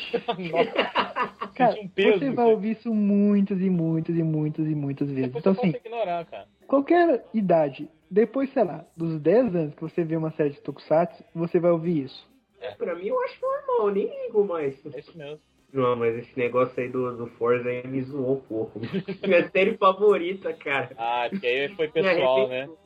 Nossa, 0.51 1.49
cara, 1.55 1.79
um 1.81 1.87
peso. 1.87 2.19
você 2.19 2.31
vai 2.31 2.45
ouvir 2.45 2.71
isso 2.77 2.93
muitas 2.93 3.59
e 3.59 3.69
muitas 3.69 4.15
e 4.15 4.23
muitas 4.23 4.65
e 4.65 4.75
muitas 4.75 5.07
vezes. 5.09 5.31
Depois 5.31 5.41
Então, 5.41 5.53
assim, 5.53 5.69
ignorar, 5.77 6.25
cara. 6.25 6.47
qualquer 6.67 7.25
idade, 7.33 7.89
depois, 8.09 8.51
sei 8.53 8.63
lá, 8.63 8.85
dos 8.95 9.19
10 9.19 9.55
anos 9.55 9.75
que 9.75 9.81
você 9.81 10.03
vê 10.03 10.15
uma 10.15 10.31
série 10.31 10.51
de 10.51 10.61
Tokusatsu, 10.61 11.23
você 11.35 11.59
vai 11.59 11.71
ouvir 11.71 12.05
isso. 12.05 12.28
Pra 12.77 12.95
mim 12.95 13.07
eu 13.07 13.21
acho 13.23 13.39
normal, 13.41 13.87
eu 13.87 13.93
nem 13.93 14.23
ligo 14.25 14.43
mais. 14.45 14.85
É 14.93 14.99
isso 14.99 15.17
mesmo. 15.17 15.39
Não, 15.71 15.95
mas 15.95 16.15
esse 16.17 16.37
negócio 16.37 16.81
aí 16.81 16.89
do, 16.89 17.15
do 17.15 17.27
Forza 17.27 17.69
aí 17.69 17.85
me 17.85 18.01
zoou 18.01 18.37
um 18.37 18.41
pouco. 18.41 18.79
Minha 19.25 19.47
série 19.49 19.77
favorita, 19.77 20.51
cara. 20.53 20.89
Ah, 20.97 21.27
porque 21.29 21.45
aí 21.45 21.75
foi 21.75 21.85
Me 21.87 21.93
pessoal, 21.93 22.47
né? 22.47 22.57
arrependo. 22.61 22.77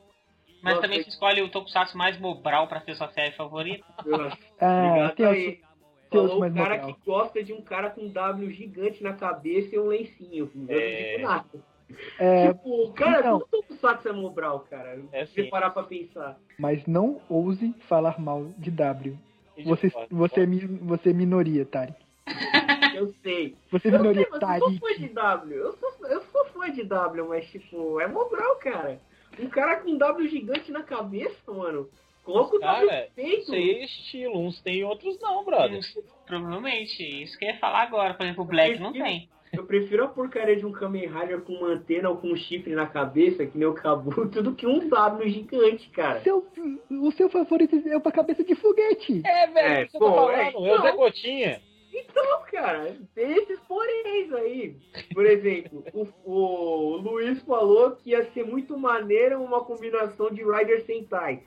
Mas 0.62 0.76
Nossa, 0.76 0.88
também 0.88 1.04
você 1.04 1.10
escolhe 1.10 1.42
o 1.42 1.50
Tokusatsu 1.50 1.98
mais 1.98 2.18
Mobral 2.20 2.68
pra 2.68 2.82
ser 2.82 2.96
sua 2.96 3.10
série 3.10 3.32
favorita. 3.36 3.86
Ah, 4.60 4.88
obrigado 4.88 5.16
tem 5.16 5.26
aí. 5.26 5.62
Falou 6.10 6.38
o 6.38 6.54
cara 6.54 6.76
moral. 6.78 6.94
que 6.94 7.06
gosta 7.06 7.44
de 7.44 7.54
um 7.54 7.62
cara 7.62 7.90
com 7.90 8.08
W 8.08 8.52
gigante 8.52 9.02
na 9.02 9.14
cabeça 9.14 9.76
e 9.76 9.80
um 9.80 9.88
lencinho. 9.88 10.52
Eu 10.70 10.80
É. 10.80 11.02
não 11.02 11.16
digo 11.18 11.28
nada. 11.28 11.74
É, 12.20 12.48
Tipo, 12.54 12.94
cara, 12.94 13.20
Então. 13.20 13.40
tudo 13.40 13.50
Tokusatsu 13.50 14.10
é 14.10 14.14
Mobral, 14.14 14.60
cara. 14.70 15.02
É 15.12 15.26
Se 15.26 15.44
parar 15.46 15.72
pra 15.72 15.84
pensar. 15.84 16.38
mas 16.60 16.86
não 16.86 17.20
ouse 17.30 17.74
falar 17.88 18.20
mal 18.20 18.46
de 18.58 18.70
W. 18.72 19.18
Você, 19.66 19.92
você, 20.10 20.42
é 20.42 20.46
você 20.82 21.10
é 21.10 21.14
minoria, 21.14 21.66
Tari. 21.66 21.94
Eu 22.96 23.14
sei. 23.22 23.56
Você 23.72 23.88
é 23.88 23.92
Eu 23.92 23.92
sei, 23.92 24.00
minoria, 24.00 24.28
mas 24.32 24.62
eu 24.62 24.70
sou 24.70 24.80
fã 24.80 24.96
de 24.96 25.10
W. 25.10 25.58
Eu 25.58 25.74
sou, 25.74 26.08
eu 26.08 26.22
sou 26.32 26.46
fã 26.46 26.72
de 26.72 26.84
W, 26.84 27.28
mas 27.28 27.50
tipo, 27.50 28.00
é 28.00 28.08
Mobral, 28.08 28.56
cara. 28.58 29.00
Um 29.40 29.50
cara 29.50 29.78
com 29.78 29.98
W 29.98 30.30
gigante 30.30 30.72
na 30.72 30.84
cabeça, 30.84 31.52
mano. 31.52 31.90
Coloca 32.24 32.56
o 32.56 32.60
W 32.60 32.88
Cara, 32.88 33.02
no 33.02 33.12
peito. 33.12 33.42
Isso 33.42 33.54
aí 33.54 33.70
é 33.72 33.84
estilo, 33.84 34.40
uns 34.40 34.62
tem 34.62 34.78
e 34.78 34.84
outros 34.84 35.20
não, 35.20 35.44
brother. 35.44 35.80
Provavelmente, 36.26 37.04
isso 37.04 37.38
que 37.38 37.46
eu 37.46 37.50
ia 37.50 37.60
falar 37.60 37.82
agora. 37.82 38.14
Por 38.14 38.24
exemplo, 38.24 38.44
o 38.44 38.48
Black 38.48 38.80
não 38.80 38.94
tem. 38.94 39.28
Eu 39.54 39.66
prefiro 39.66 40.04
a 40.04 40.08
porcaria 40.08 40.56
de 40.56 40.66
um 40.66 40.72
Kamen 40.72 41.08
Rider 41.08 41.42
com 41.42 41.54
uma 41.54 41.68
antena 41.70 42.10
ou 42.10 42.18
com 42.18 42.28
um 42.32 42.36
chifre 42.36 42.74
na 42.74 42.88
cabeça, 42.88 43.46
que 43.46 43.58
nem 43.58 43.68
o 43.68 43.74
Kabuto, 43.74 44.42
do 44.44 44.56
que 44.56 44.66
um 44.66 44.90
W 44.90 45.30
gigante, 45.30 45.90
cara. 45.92 46.22
Seu, 46.22 46.46
o 46.90 47.12
seu 47.12 47.30
favorito 47.30 47.76
é 47.88 47.96
uma 47.98 48.12
cabeça 48.12 48.44
de 48.44 48.56
foguete. 48.56 49.22
É, 49.26 49.48
velho, 49.48 49.68
É, 49.68 49.86
tá 49.86 50.00
falando? 50.00 50.32
é, 50.32 50.50
É, 50.50 50.58
o 50.58 50.82
Zé 50.82 50.90
não. 50.90 50.98
Gotinha. 50.98 51.62
Então, 51.96 52.42
cara, 52.52 52.98
tem 53.14 53.34
esses 53.34 53.60
poréns 53.60 54.34
aí. 54.34 54.76
Por 55.14 55.28
exemplo, 55.28 55.84
o, 55.94 56.08
o 56.26 56.98
Luiz 56.98 57.40
falou 57.44 57.92
que 57.92 58.10
ia 58.10 58.26
ser 58.32 58.44
muito 58.44 58.76
maneiro 58.80 59.40
uma 59.40 59.64
combinação 59.64 60.32
de 60.32 60.44
Rider 60.44 60.84
Sentai. 60.88 61.44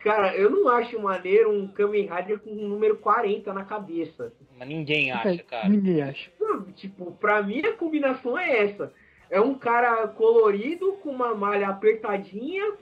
Cara, 0.00 0.36
eu 0.36 0.50
não 0.50 0.68
acho 0.68 1.00
maneiro 1.00 1.50
um 1.50 1.66
Kamen 1.66 2.08
Rider 2.08 2.38
com 2.38 2.50
um 2.50 2.68
número 2.68 2.96
40 2.96 3.52
na 3.52 3.64
cabeça. 3.64 4.32
Mas 4.58 4.68
ninguém 4.68 5.10
acha, 5.10 5.42
cara. 5.42 5.68
Ninguém 5.68 6.02
acha. 6.02 6.30
Não, 6.40 6.62
Tipo, 6.72 7.12
pra 7.12 7.42
mim 7.42 7.60
a 7.60 7.72
combinação 7.72 8.38
é 8.38 8.64
essa. 8.64 8.92
É 9.30 9.40
um 9.40 9.54
cara 9.54 10.06
colorido, 10.08 10.92
com 11.02 11.10
uma 11.10 11.34
malha 11.34 11.68
apertadinha, 11.68 12.74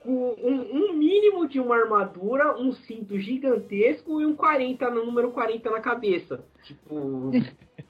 com 0.00 0.34
um, 0.38 0.68
um 0.72 0.92
mínimo 0.92 1.48
de 1.48 1.58
uma 1.58 1.76
armadura, 1.76 2.56
um 2.58 2.72
cinto 2.72 3.18
gigantesco 3.18 4.20
e 4.20 4.26
um 4.26 4.36
40 4.36 4.90
no 4.90 5.06
número 5.06 5.30
40 5.30 5.70
na 5.70 5.80
cabeça. 5.80 6.44
Tipo. 6.62 7.30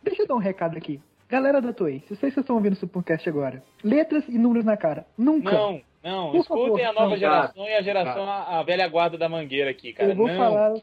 Deixa 0.03 0.23
eu 0.23 0.27
dar 0.27 0.35
um 0.37 0.39
recado 0.39 0.77
aqui. 0.77 1.01
Galera 1.29 1.61
da 1.61 1.73
Toei, 1.73 2.05
se 2.07 2.15
vocês 2.15 2.37
estão 2.37 2.55
ouvindo 2.55 2.75
esse 2.75 2.87
podcast 2.87 3.29
agora, 3.29 3.63
letras 3.83 4.29
e 4.29 4.39
números 4.39 4.65
na 4.65 4.77
cara. 4.77 5.05
Nunca. 5.19 5.51
Não, 5.51 5.81
não, 6.11 6.31
Por 6.31 6.41
escutem 6.41 6.67
favor, 6.67 6.81
a 6.83 6.93
nova 6.93 7.11
não, 7.11 7.17
geração 7.17 7.65
e 7.65 7.75
a 7.75 7.83
geração, 7.83 8.25
a, 8.29 8.59
a 8.59 8.63
velha 8.63 8.87
guarda 8.89 9.19
da 9.19 9.29
mangueira 9.29 9.71
aqui, 9.71 9.93
cara. 9.93 10.11
eu 10.11 10.17
vou 10.17 10.29
não. 10.29 10.37
falar 10.37 10.75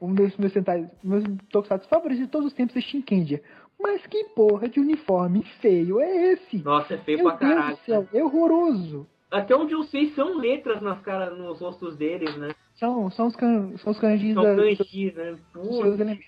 um 0.00 0.14
dos 0.14 0.36
meus 0.36 0.52
centais, 0.52 0.86
meus 1.04 1.24
tokusatsu 1.50 1.88
favoritos 1.88 2.24
de 2.24 2.30
todos 2.30 2.46
os 2.48 2.52
tempos 2.54 2.76
é 2.76 2.80
Shinkendia. 2.80 3.42
Mas 3.78 4.06
que 4.06 4.24
porra 4.36 4.68
de 4.68 4.78
uniforme 4.78 5.42
feio 5.60 6.00
é 6.00 6.32
esse? 6.32 6.62
Nossa, 6.62 6.94
é 6.94 6.98
feio 6.98 7.18
Meu 7.18 7.26
pra 7.28 7.36
Deus 7.36 7.54
caralho. 7.54 7.78
céu, 7.86 8.08
é 8.12 8.22
horroroso. 8.22 9.06
Até 9.30 9.54
onde 9.54 9.72
eu 9.74 9.82
sei 9.84 10.10
são 10.10 10.36
letras 10.38 10.80
nas 10.82 11.00
caras, 11.00 11.38
nos 11.38 11.60
rostos 11.60 11.96
deles, 11.96 12.36
né? 12.36 12.48
São, 12.74 13.10
são 13.10 13.26
os, 13.28 13.36
can, 13.36 13.76
são 13.78 13.92
os 13.92 13.98
kanjis 13.98 14.34
São 14.34 14.42
da- 14.42 14.56
kanjis, 14.56 15.14
né? 15.14 16.18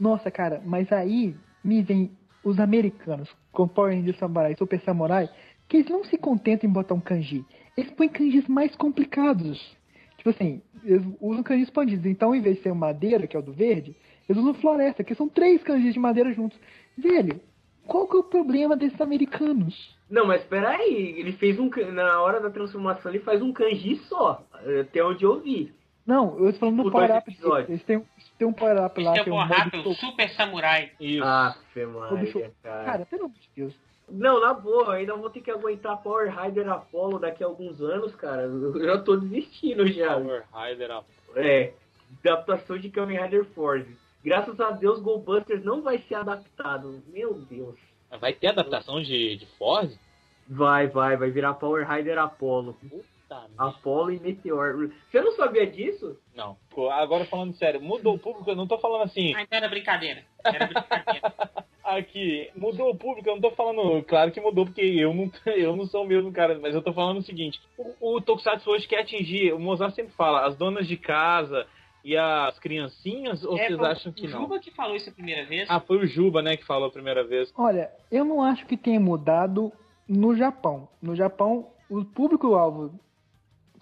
Nossa, 0.00 0.30
cara, 0.30 0.62
mas 0.64 0.90
aí 0.92 1.34
me 1.62 1.82
vem 1.82 2.10
os 2.44 2.58
americanos 2.60 3.28
com 3.52 3.66
Power 3.68 3.94
Rangers 3.94 4.18
Samurai 4.18 4.52
e 4.52 4.56
Super 4.56 4.80
Samurai, 4.82 5.28
que 5.68 5.78
eles 5.78 5.88
não 5.90 6.04
se 6.04 6.16
contentam 6.16 6.68
em 6.68 6.72
botar 6.72 6.94
um 6.94 7.00
kanji. 7.00 7.44
Eles 7.76 7.90
põem 7.92 8.08
kanjis 8.08 8.46
mais 8.48 8.74
complicados. 8.76 9.76
Tipo 10.16 10.30
assim, 10.30 10.62
eles 10.84 11.04
usam 11.20 11.42
kanjis 11.42 11.68
expandidos. 11.68 12.06
Então, 12.06 12.34
em 12.34 12.40
vez 12.40 12.56
de 12.56 12.62
ser 12.62 12.72
um 12.72 12.76
madeira, 12.76 13.26
que 13.26 13.36
é 13.36 13.38
o 13.38 13.42
do 13.42 13.52
verde, 13.52 13.94
eles 14.28 14.40
usam 14.40 14.54
floresta, 14.54 15.04
que 15.04 15.14
são 15.14 15.28
três 15.28 15.62
kanjis 15.62 15.92
de 15.94 16.00
madeira 16.00 16.32
juntos. 16.32 16.58
Velho, 16.96 17.40
qual 17.86 18.08
que 18.08 18.16
é 18.16 18.20
o 18.20 18.24
problema 18.24 18.76
desses 18.76 19.00
americanos? 19.00 19.94
Não, 20.08 20.26
mas 20.26 20.42
peraí, 20.44 21.14
ele 21.18 21.32
fez 21.32 21.58
um. 21.58 21.68
Na 21.92 22.22
hora 22.22 22.40
da 22.40 22.50
transformação, 22.50 23.10
ele 23.10 23.20
faz 23.20 23.42
um 23.42 23.52
kanji 23.52 23.96
só. 24.08 24.44
Até 24.80 25.04
onde 25.04 25.24
eu 25.24 25.40
vi. 25.40 25.72
Não, 26.06 26.38
eu 26.38 26.52
tô 26.52 26.60
falando 26.60 26.84
do 26.84 26.90
Power 26.90 27.08
dois 27.08 27.20
Up. 27.20 27.30
episódios. 27.32 27.68
Eles 27.68 27.82
têm, 27.82 28.02
têm 28.38 28.46
um 28.46 28.52
Power 28.52 28.84
Up 28.84 29.02
lá, 29.02 29.14
Esse 29.14 29.24
que 29.24 29.30
é 29.30 29.32
um 29.32 29.36
rápido, 29.36 29.82
soco. 29.82 29.94
Super 29.96 30.30
Samurai. 30.30 30.92
Isso. 31.00 31.24
Ah, 31.24 31.56
cara. 32.62 32.84
Cara, 32.84 33.06
pelo 33.06 33.24
amor 33.24 33.34
de 33.34 33.50
Deus. 33.56 33.74
Não, 34.08 34.40
na 34.40 34.54
boa, 34.54 34.94
ainda 34.94 35.16
vou 35.16 35.30
ter 35.30 35.40
que 35.40 35.50
aguentar 35.50 36.00
Power 36.02 36.32
Rider 36.32 36.68
Apollo 36.68 37.18
daqui 37.18 37.42
a 37.42 37.46
alguns 37.46 37.80
anos, 37.80 38.14
cara. 38.14 38.42
Eu 38.42 38.84
já 38.84 38.98
tô 38.98 39.16
desistindo 39.16 39.86
já. 39.88 40.14
Power 40.14 40.44
Rider, 40.54 40.90
ó. 40.92 41.02
É, 41.34 41.72
adaptação 42.24 42.78
de 42.78 42.88
Kamen 42.88 43.20
Rider 43.20 43.44
Force. 43.46 43.96
Graças 44.24 44.58
a 44.60 44.70
Deus, 44.70 45.00
Goldbusters 45.00 45.64
não 45.64 45.82
vai 45.82 45.98
ser 45.98 46.16
adaptado. 46.16 47.02
Meu 47.08 47.34
Deus. 47.34 47.78
Vai 48.20 48.32
ter 48.32 48.48
adaptação 48.48 49.02
de, 49.02 49.36
de 49.36 49.46
Force? 49.58 49.98
Vai, 50.48 50.86
vai, 50.86 51.16
vai 51.16 51.30
virar 51.30 51.54
Power 51.54 51.88
Rider 51.88 52.18
Apollo. 52.18 52.74
Puta. 52.88 53.46
Apollo 53.58 54.12
e 54.12 54.20
Meteor. 54.20 54.90
Você 55.10 55.20
não 55.20 55.32
sabia 55.32 55.66
disso? 55.66 56.16
Não. 56.34 56.56
Pô, 56.70 56.88
Agora 56.90 57.24
falando 57.24 57.54
sério, 57.56 57.80
mudou 57.80 58.14
o 58.14 58.18
público, 58.18 58.48
eu 58.48 58.56
não 58.56 58.68
tô 58.68 58.78
falando 58.78 59.02
assim. 59.02 59.34
Ah, 59.34 59.42
então 59.42 59.58
era 59.58 59.68
brincadeira. 59.68 60.24
Era 60.44 60.66
brincadeira. 60.66 61.32
Aqui, 61.86 62.50
mudou 62.56 62.90
o 62.90 62.96
público, 62.96 63.28
eu 63.28 63.34
não 63.34 63.40
tô 63.40 63.50
falando. 63.52 64.02
Claro 64.04 64.32
que 64.32 64.40
mudou, 64.40 64.66
porque 64.66 64.80
eu 64.80 65.14
não, 65.14 65.30
eu 65.54 65.76
não 65.76 65.86
sou 65.86 66.04
o 66.04 66.06
mesmo 66.06 66.32
cara, 66.32 66.58
mas 66.60 66.74
eu 66.74 66.82
tô 66.82 66.92
falando 66.92 67.18
o 67.18 67.22
seguinte: 67.22 67.60
o, 67.78 68.16
o 68.16 68.20
Tokusatsu 68.20 68.68
hoje 68.70 68.88
quer 68.88 69.00
atingir, 69.00 69.52
o 69.52 69.58
Mozart 69.58 69.94
sempre 69.94 70.12
fala, 70.12 70.46
as 70.46 70.56
donas 70.56 70.86
de 70.86 70.96
casa 70.96 71.66
e 72.04 72.16
as 72.16 72.58
criancinhas, 72.58 73.44
ou 73.44 73.58
É, 73.58 73.66
vocês 73.66 73.78
foi 73.78 73.88
acham 73.88 74.12
que 74.12 74.26
o 74.26 74.30
não? 74.30 74.40
Juba 74.42 74.58
que 74.58 74.70
falou 74.72 74.96
isso 74.96 75.10
a 75.10 75.12
primeira 75.12 75.44
vez. 75.44 75.68
Ah, 75.70 75.80
foi 75.80 75.98
o 75.98 76.06
Juba, 76.06 76.42
né, 76.42 76.56
que 76.56 76.64
falou 76.64 76.88
a 76.88 76.92
primeira 76.92 77.24
vez. 77.24 77.52
Olha, 77.56 77.90
eu 78.10 78.24
não 78.24 78.42
acho 78.42 78.66
que 78.66 78.76
tenha 78.76 79.00
mudado 79.00 79.72
no 80.08 80.36
Japão. 80.36 80.88
No 81.02 81.16
Japão, 81.16 81.68
o 81.90 82.04
público-alvo 82.04 82.92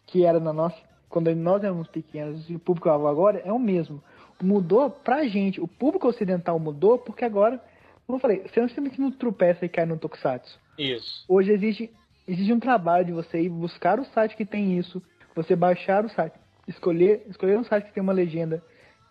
que 0.06 0.24
era 0.24 0.40
na 0.40 0.52
nossa. 0.52 0.76
Quando 1.08 1.34
nós 1.34 1.62
éramos 1.62 1.88
pequenos 1.88 2.48
e 2.50 2.56
o 2.56 2.58
público-alvo 2.58 3.06
agora 3.06 3.40
é 3.44 3.52
o 3.52 3.58
mesmo. 3.58 4.02
Mudou 4.42 4.90
pra 4.90 5.26
gente. 5.26 5.60
O 5.60 5.68
público 5.68 6.08
ocidental 6.08 6.58
mudou 6.58 6.98
porque 6.98 7.24
agora, 7.24 7.62
como 8.06 8.16
eu 8.16 8.20
falei, 8.20 8.42
você 8.42 8.60
não 8.60 8.68
simplesmente 8.68 9.00
não 9.00 9.10
tropeça 9.10 9.64
e 9.64 9.68
cai 9.68 9.86
no 9.86 9.98
Tokusatsu. 9.98 10.58
Isso. 10.78 11.24
Hoje 11.28 11.52
existe, 11.52 11.90
existe 12.28 12.52
um 12.52 12.60
trabalho 12.60 13.06
de 13.06 13.12
você 13.12 13.40
ir 13.40 13.48
buscar 13.48 13.98
o 13.98 14.04
site 14.04 14.36
que 14.36 14.44
tem 14.44 14.78
isso, 14.78 15.02
você 15.34 15.56
baixar 15.56 16.04
o 16.04 16.08
site, 16.08 16.34
escolher, 16.68 17.24
escolher 17.28 17.58
um 17.58 17.64
site 17.64 17.86
que 17.86 17.94
tem 17.94 18.02
uma 18.02 18.12
legenda 18.12 18.62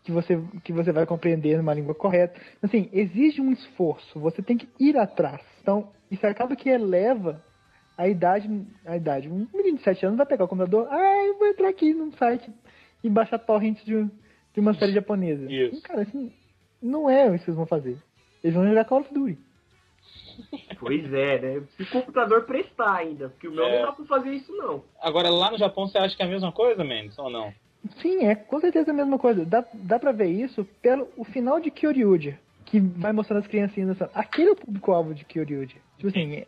que 0.03 0.11
você, 0.11 0.39
que 0.63 0.73
você 0.73 0.91
vai 0.91 1.05
compreender 1.05 1.57
numa 1.57 1.73
língua 1.73 1.95
correta. 1.95 2.39
Assim, 2.61 2.89
exige 2.91 3.41
um 3.41 3.51
esforço, 3.51 4.19
você 4.19 4.41
tem 4.41 4.57
que 4.57 4.67
ir 4.79 4.97
atrás. 4.97 5.41
Então, 5.61 5.91
isso 6.11 6.25
acaba 6.27 6.55
que 6.55 6.69
eleva 6.69 7.43
a 7.97 8.07
idade, 8.07 8.49
a 8.85 8.97
idade. 8.97 9.29
Um 9.29 9.47
menino 9.53 9.77
de 9.77 9.83
7 9.83 10.05
anos 10.05 10.17
vai 10.17 10.25
pegar 10.25 10.43
o 10.43 10.47
computador, 10.47 10.87
ah, 10.91 11.25
eu 11.25 11.37
vou 11.37 11.47
entrar 11.47 11.69
aqui 11.69 11.93
num 11.93 12.11
site 12.13 12.51
e 13.03 13.09
baixar 13.09 13.39
torrents 13.39 13.83
de, 13.85 14.05
de 14.53 14.59
uma 14.59 14.73
série 14.73 14.93
japonesa. 14.93 15.51
Isso. 15.51 15.81
Cara, 15.81 16.01
assim, 16.01 16.31
não 16.81 17.09
é 17.09 17.33
isso 17.33 17.45
que 17.45 17.49
eles 17.49 17.57
vão 17.57 17.65
fazer. 17.65 17.97
Eles 18.43 18.55
vão 18.55 18.67
jogar 18.67 18.85
Call 18.85 19.01
of 19.01 19.13
Duty. 19.13 19.37
Pois 20.79 21.13
é, 21.13 21.39
né? 21.39 21.63
Se 21.77 21.83
o 21.83 21.89
computador 21.89 22.43
prestar 22.45 22.95
ainda, 22.97 23.29
porque 23.29 23.47
o 23.47 23.51
meu 23.51 23.65
É. 23.65 23.79
não 23.79 23.85
dá 23.85 23.91
pra 23.93 24.05
fazer 24.05 24.31
isso 24.31 24.51
não. 24.55 24.83
Agora, 25.01 25.29
lá 25.29 25.51
no 25.51 25.57
Japão, 25.57 25.87
você 25.87 25.97
acha 25.97 26.15
que 26.15 26.23
é 26.23 26.25
a 26.25 26.29
mesma 26.29 26.51
coisa, 26.51 26.83
Mendes, 26.83 27.17
ou 27.19 27.29
não? 27.29 27.53
Sim, 28.01 28.25
é 28.25 28.35
com 28.35 28.59
certeza 28.59 28.91
a 28.91 28.93
mesma 28.93 29.19
coisa. 29.19 29.45
Dá, 29.45 29.63
dá 29.73 29.99
pra 29.99 30.11
ver 30.11 30.27
isso 30.27 30.65
pelo 30.81 31.07
o 31.15 31.23
final 31.23 31.59
de 31.59 31.69
Kyoryuja, 31.69 32.39
que 32.65 32.79
vai 32.79 33.11
mostrando 33.11 33.39
as 33.41 33.47
criancinhas 33.47 33.89
dançando. 33.89 34.11
Aquele 34.15 34.49
é 34.49 34.53
o 34.53 34.55
público-alvo 34.55 35.13
de 35.13 35.23
Kyoryuja. 35.25 35.75
Tipo 35.97 36.07
assim, 36.07 36.33
é, 36.35 36.47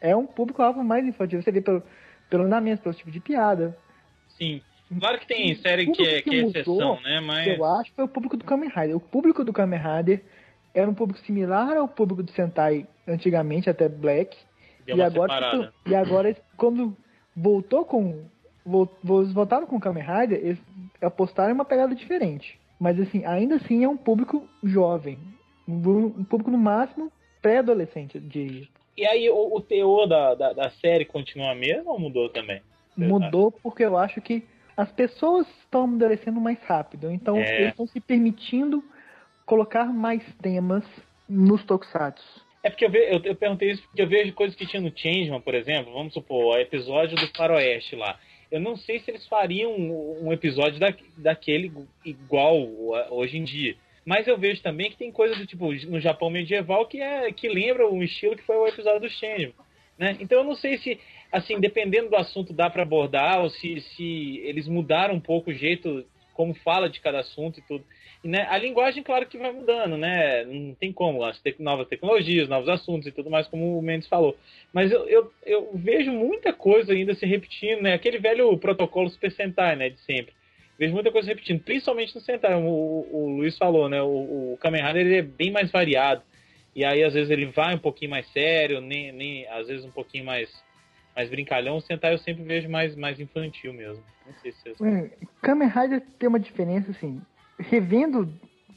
é 0.00 0.16
um 0.16 0.26
público-alvo 0.26 0.82
mais 0.84 1.04
infantil. 1.06 1.40
Você 1.40 1.50
vê 1.52 1.60
pelo, 1.60 1.82
pelo 2.28 2.44
andamento, 2.44 2.82
pelo 2.82 2.94
tipo 2.94 3.10
de 3.10 3.20
piada. 3.20 3.76
Sim. 4.36 4.60
Claro 5.00 5.18
que 5.18 5.26
tem 5.26 5.54
série 5.54 5.86
Tudo 5.86 5.96
que 5.96 6.02
é, 6.06 6.20
que 6.20 6.30
que 6.30 6.38
é 6.38 6.42
mudou, 6.42 6.60
exceção, 6.60 7.00
né? 7.00 7.20
Mas. 7.20 7.46
Eu 7.46 7.64
acho 7.64 7.90
que 7.90 7.96
foi 7.96 8.04
o 8.04 8.08
público 8.08 8.36
do 8.36 8.44
Kamen 8.44 8.68
Rider. 8.68 8.96
O 8.96 9.00
público 9.00 9.42
do 9.44 9.52
Kamen 9.52 9.80
Rider 9.80 10.22
era 10.74 10.88
um 10.90 10.94
público 10.94 11.20
similar 11.24 11.76
ao 11.76 11.88
público 11.88 12.22
do 12.22 12.30
Sentai 12.32 12.86
antigamente, 13.06 13.68
até 13.70 13.88
Black. 13.88 14.36
Deu 14.86 14.96
E 14.96 15.00
uma 15.00 15.06
agora, 15.06 15.32
separada. 15.32 15.72
e 15.86 15.94
agora, 15.94 16.36
quando 16.56 16.96
voltou 17.36 17.84
com. 17.84 18.24
vol- 18.64 18.88
vol- 19.02 19.24
Voltaram 19.26 19.66
com 19.66 19.76
o 19.76 19.80
Kamen 19.80 20.02
Rider, 20.04 20.38
eles 20.42 20.58
apostaram 21.00 21.50
em 21.50 21.54
uma 21.54 21.64
pegada 21.64 21.94
diferente. 21.94 22.58
Mas 22.80 22.98
assim, 22.98 23.24
ainda 23.24 23.56
assim 23.56 23.84
é 23.84 23.88
um 23.88 23.96
público 23.96 24.48
jovem. 24.62 25.18
Um, 25.68 26.24
público 26.24 26.50
no 26.50 26.58
máximo 26.58 27.12
pré-adolescente, 27.40 28.18
diria. 28.18 28.66
E 28.96 29.06
aí, 29.06 29.30
o, 29.30 29.54
o 29.56 29.60
teor 29.60 30.06
da, 30.06 30.34
da, 30.34 30.52
da 30.52 30.70
série 30.70 31.04
continua 31.04 31.54
mesmo 31.54 31.90
ou 31.90 31.98
mudou 31.98 32.28
também? 32.28 32.60
Mudou 32.96 33.50
porque 33.50 33.84
eu 33.84 33.96
acho 33.96 34.20
que 34.20 34.44
as 34.76 34.90
pessoas 34.92 35.46
estão 35.60 35.84
amadurecendo 35.84 36.40
mais 36.40 36.58
rápido. 36.64 37.10
Então 37.10 37.36
É. 37.36 37.56
eles 37.56 37.68
estão 37.70 37.86
se 37.86 38.00
permitindo 38.00 38.82
colocar 39.46 39.86
mais 39.86 40.22
temas 40.36 40.84
nos 41.28 41.64
tokusatsu. 41.64 42.24
É 42.62 42.70
porque 42.70 42.84
eu, 42.84 42.90
ve, 42.90 42.98
eu, 43.10 43.20
eu 43.24 43.34
perguntei 43.34 43.72
isso 43.72 43.82
porque 43.82 44.02
eu 44.02 44.08
vejo 44.08 44.32
coisas 44.34 44.56
que 44.56 44.66
tinha 44.66 44.80
no 44.80 44.96
Changeman, 44.96 45.40
por 45.40 45.54
exemplo, 45.54 45.92
vamos 45.92 46.14
supor, 46.14 46.54
o 46.54 46.58
episódio 46.58 47.16
do 47.16 47.26
Faroeste 47.36 47.96
lá. 47.96 48.18
Eu 48.50 48.60
não 48.60 48.76
sei 48.76 49.00
se 49.00 49.10
eles 49.10 49.26
fariam 49.26 49.74
um, 49.74 50.32
episódio 50.32 50.78
da, 50.78 50.94
daquele 51.16 51.72
igual 52.04 52.54
hoje 53.10 53.38
em 53.38 53.44
dia. 53.44 53.74
Mas 54.04 54.26
eu 54.28 54.36
vejo 54.36 54.62
também 54.62 54.90
que 54.90 54.96
tem 54.96 55.10
coisa 55.10 55.34
do 55.34 55.46
tipo, 55.46 55.72
no 55.72 56.00
Japão 56.00 56.28
medieval, 56.28 56.86
que 56.86 57.00
é 57.00 57.32
que 57.32 57.48
lembra 57.48 57.88
um 57.88 58.02
estilo 58.02 58.36
que 58.36 58.42
foi 58.42 58.56
o 58.56 58.66
episódio 58.66 59.00
do 59.00 59.08
Changeman. 59.08 59.54
Né? 59.98 60.16
Então 60.20 60.38
eu 60.38 60.44
não 60.44 60.54
sei 60.54 60.76
se, 60.78 61.00
assim, 61.32 61.58
dependendo 61.58 62.10
do 62.10 62.16
assunto 62.16 62.52
dá 62.52 62.68
para 62.68 62.82
abordar 62.82 63.40
ou 63.40 63.48
se, 63.48 63.80
se 63.80 64.38
eles 64.44 64.68
mudaram 64.68 65.14
um 65.14 65.20
pouco 65.20 65.50
o 65.50 65.54
jeito 65.54 66.04
como 66.34 66.54
fala 66.54 66.88
de 66.88 67.00
cada 67.00 67.20
assunto 67.20 67.58
e 67.58 67.62
tudo. 67.62 67.84
Né, 68.24 68.46
a 68.48 68.56
linguagem, 68.56 69.02
claro 69.02 69.26
que 69.26 69.36
vai 69.36 69.50
mudando, 69.50 69.96
né? 69.96 70.44
Não 70.44 70.74
tem 70.74 70.92
como, 70.92 71.24
as 71.24 71.40
te 71.40 71.56
novas 71.58 71.88
tecnologias, 71.88 72.48
novos 72.48 72.68
assuntos 72.68 73.08
e 73.08 73.10
tudo 73.10 73.28
mais, 73.28 73.48
como 73.48 73.76
o 73.76 73.82
Mendes 73.82 74.06
falou. 74.06 74.36
Mas 74.72 74.92
eu, 74.92 75.08
eu, 75.08 75.32
eu 75.44 75.70
vejo 75.74 76.12
muita 76.12 76.52
coisa 76.52 76.92
ainda 76.92 77.14
se 77.14 77.26
repetindo, 77.26 77.82
né? 77.82 77.94
Aquele 77.94 78.18
velho 78.18 78.56
protocolo 78.58 79.10
Super 79.10 79.32
Sentai, 79.32 79.74
né? 79.74 79.90
De 79.90 79.98
sempre. 80.00 80.32
Vejo 80.78 80.94
muita 80.94 81.10
coisa 81.10 81.28
repetindo, 81.28 81.60
principalmente 81.64 82.14
no 82.14 82.20
Sentai. 82.20 82.54
O, 82.54 82.60
o, 82.60 83.08
o 83.12 83.36
Luiz 83.38 83.58
falou, 83.58 83.88
né? 83.88 84.00
O, 84.00 84.52
o 84.52 84.58
Kamen 84.60 84.84
Rider 84.84 85.06
ele 85.06 85.16
é 85.16 85.22
bem 85.22 85.50
mais 85.50 85.70
variado. 85.72 86.22
E 86.76 86.84
aí, 86.84 87.02
às 87.02 87.14
vezes, 87.14 87.30
ele 87.30 87.46
vai 87.46 87.74
um 87.74 87.78
pouquinho 87.78 88.12
mais 88.12 88.26
sério, 88.28 88.80
nem, 88.80 89.12
nem 89.12 89.46
às 89.48 89.66
vezes 89.66 89.84
um 89.84 89.90
pouquinho 89.90 90.24
mais, 90.24 90.48
mais 91.14 91.28
brincalhão. 91.28 91.76
O 91.76 91.80
Sentai 91.80 92.14
eu 92.14 92.18
sempre 92.18 92.44
vejo 92.44 92.68
mais, 92.68 92.94
mais 92.94 93.18
infantil 93.20 93.72
mesmo. 93.72 94.02
Não 94.24 94.32
sei 94.34 94.52
se. 94.52 94.72
Hum, 94.80 95.10
Kamen 95.42 95.68
Rider 95.68 96.02
tem 96.18 96.28
uma 96.28 96.40
diferença, 96.40 96.92
assim. 96.92 97.20
Revendo 97.62 98.32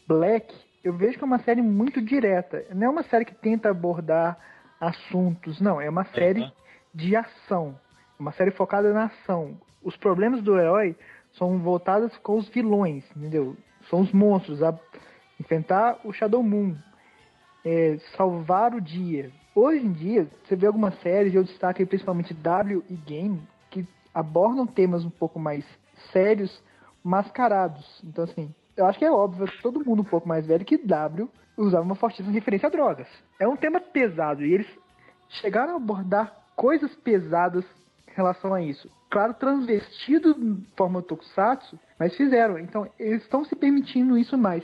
Black, 0.08 0.54
eu 0.84 0.94
vejo 0.94 1.18
que 1.18 1.24
é 1.24 1.28
uma 1.28 1.40
série 1.40 1.62
muito 1.62 2.02
direta. 2.02 2.66
Não 2.74 2.88
é 2.88 2.90
uma 2.90 3.04
série 3.04 3.26
que 3.26 3.36
tenta 3.36 3.70
abordar 3.70 4.38
assuntos, 4.80 5.60
não. 5.60 5.82
É 5.82 5.90
uma 5.90 6.06
série 6.06 6.42
Aham. 6.42 6.52
de 6.94 7.16
ação. 7.16 7.80
Uma 8.20 8.32
série 8.32 8.52
focada 8.52 8.94
na 8.94 9.06
ação. 9.06 9.58
Os 9.84 9.98
problemas 9.98 10.42
do 10.42 10.58
herói 10.58 10.96
são 11.34 11.58
voltados 11.60 12.16
com 12.20 12.38
os 12.38 12.48
vilões, 12.50 13.04
entendeu? 13.16 13.56
São 13.90 14.02
os 14.02 14.12
monstros. 14.12 14.62
A 14.64 14.78
enfrentar 15.40 16.00
o 16.04 16.14
Shadow 16.14 16.42
Moon. 16.44 16.76
é, 17.66 17.98
salvar 18.16 18.76
o 18.76 18.82
dia. 18.82 19.32
Hoje 19.56 19.84
em 19.84 19.92
dia, 19.92 20.28
você 20.44 20.56
vê 20.56 20.68
algumas 20.68 20.94
séries, 21.02 21.34
eu 21.34 21.44
destaco 21.44 21.82
aí 21.82 21.86
principalmente 21.86 22.34
W 22.34 22.84
e 22.90 22.96
Game, 22.96 23.42
que 23.72 23.88
abordam 24.14 24.68
temas 24.68 25.04
um 25.04 25.10
pouco 25.10 25.40
mais 25.40 25.66
sérios, 26.12 26.62
mascarados. 27.04 28.02
Então, 28.04 28.24
assim, 28.26 28.54
eu 28.76 28.86
acho 28.86 29.00
que 29.00 29.06
é 29.06 29.12
óbvio, 29.12 29.48
todo 29.62 29.84
mundo 29.84 30.02
um 30.02 30.06
pouco 30.06 30.28
mais 30.28 30.46
velho, 30.46 30.66
que 30.66 30.78
W 30.78 31.30
usava 31.58 31.84
uma 31.84 31.96
fortíssima 31.96 32.32
referência 32.32 32.68
a 32.68 32.70
drogas. 32.70 33.08
É 33.40 33.48
um 33.48 33.56
tema 33.56 33.80
pesado 33.80 34.46
e 34.46 34.54
eles 34.54 34.68
chegaram 35.30 35.74
a 35.74 35.78
abordar 35.78 36.36
coisas 36.56 36.94
pesadas 36.96 37.64
em 38.08 38.14
relação 38.16 38.54
a 38.54 38.62
isso. 38.62 38.90
Claro, 39.10 39.34
transvestido 39.34 40.34
de 40.34 40.68
forma 40.76 41.02
tokusatsu, 41.02 41.80
mas 41.98 42.16
fizeram. 42.16 42.60
Então, 42.60 42.90
eles 43.00 43.24
estão 43.24 43.46
se 43.46 43.56
permitindo 43.56 44.18
isso 44.18 44.38
mais. 44.38 44.64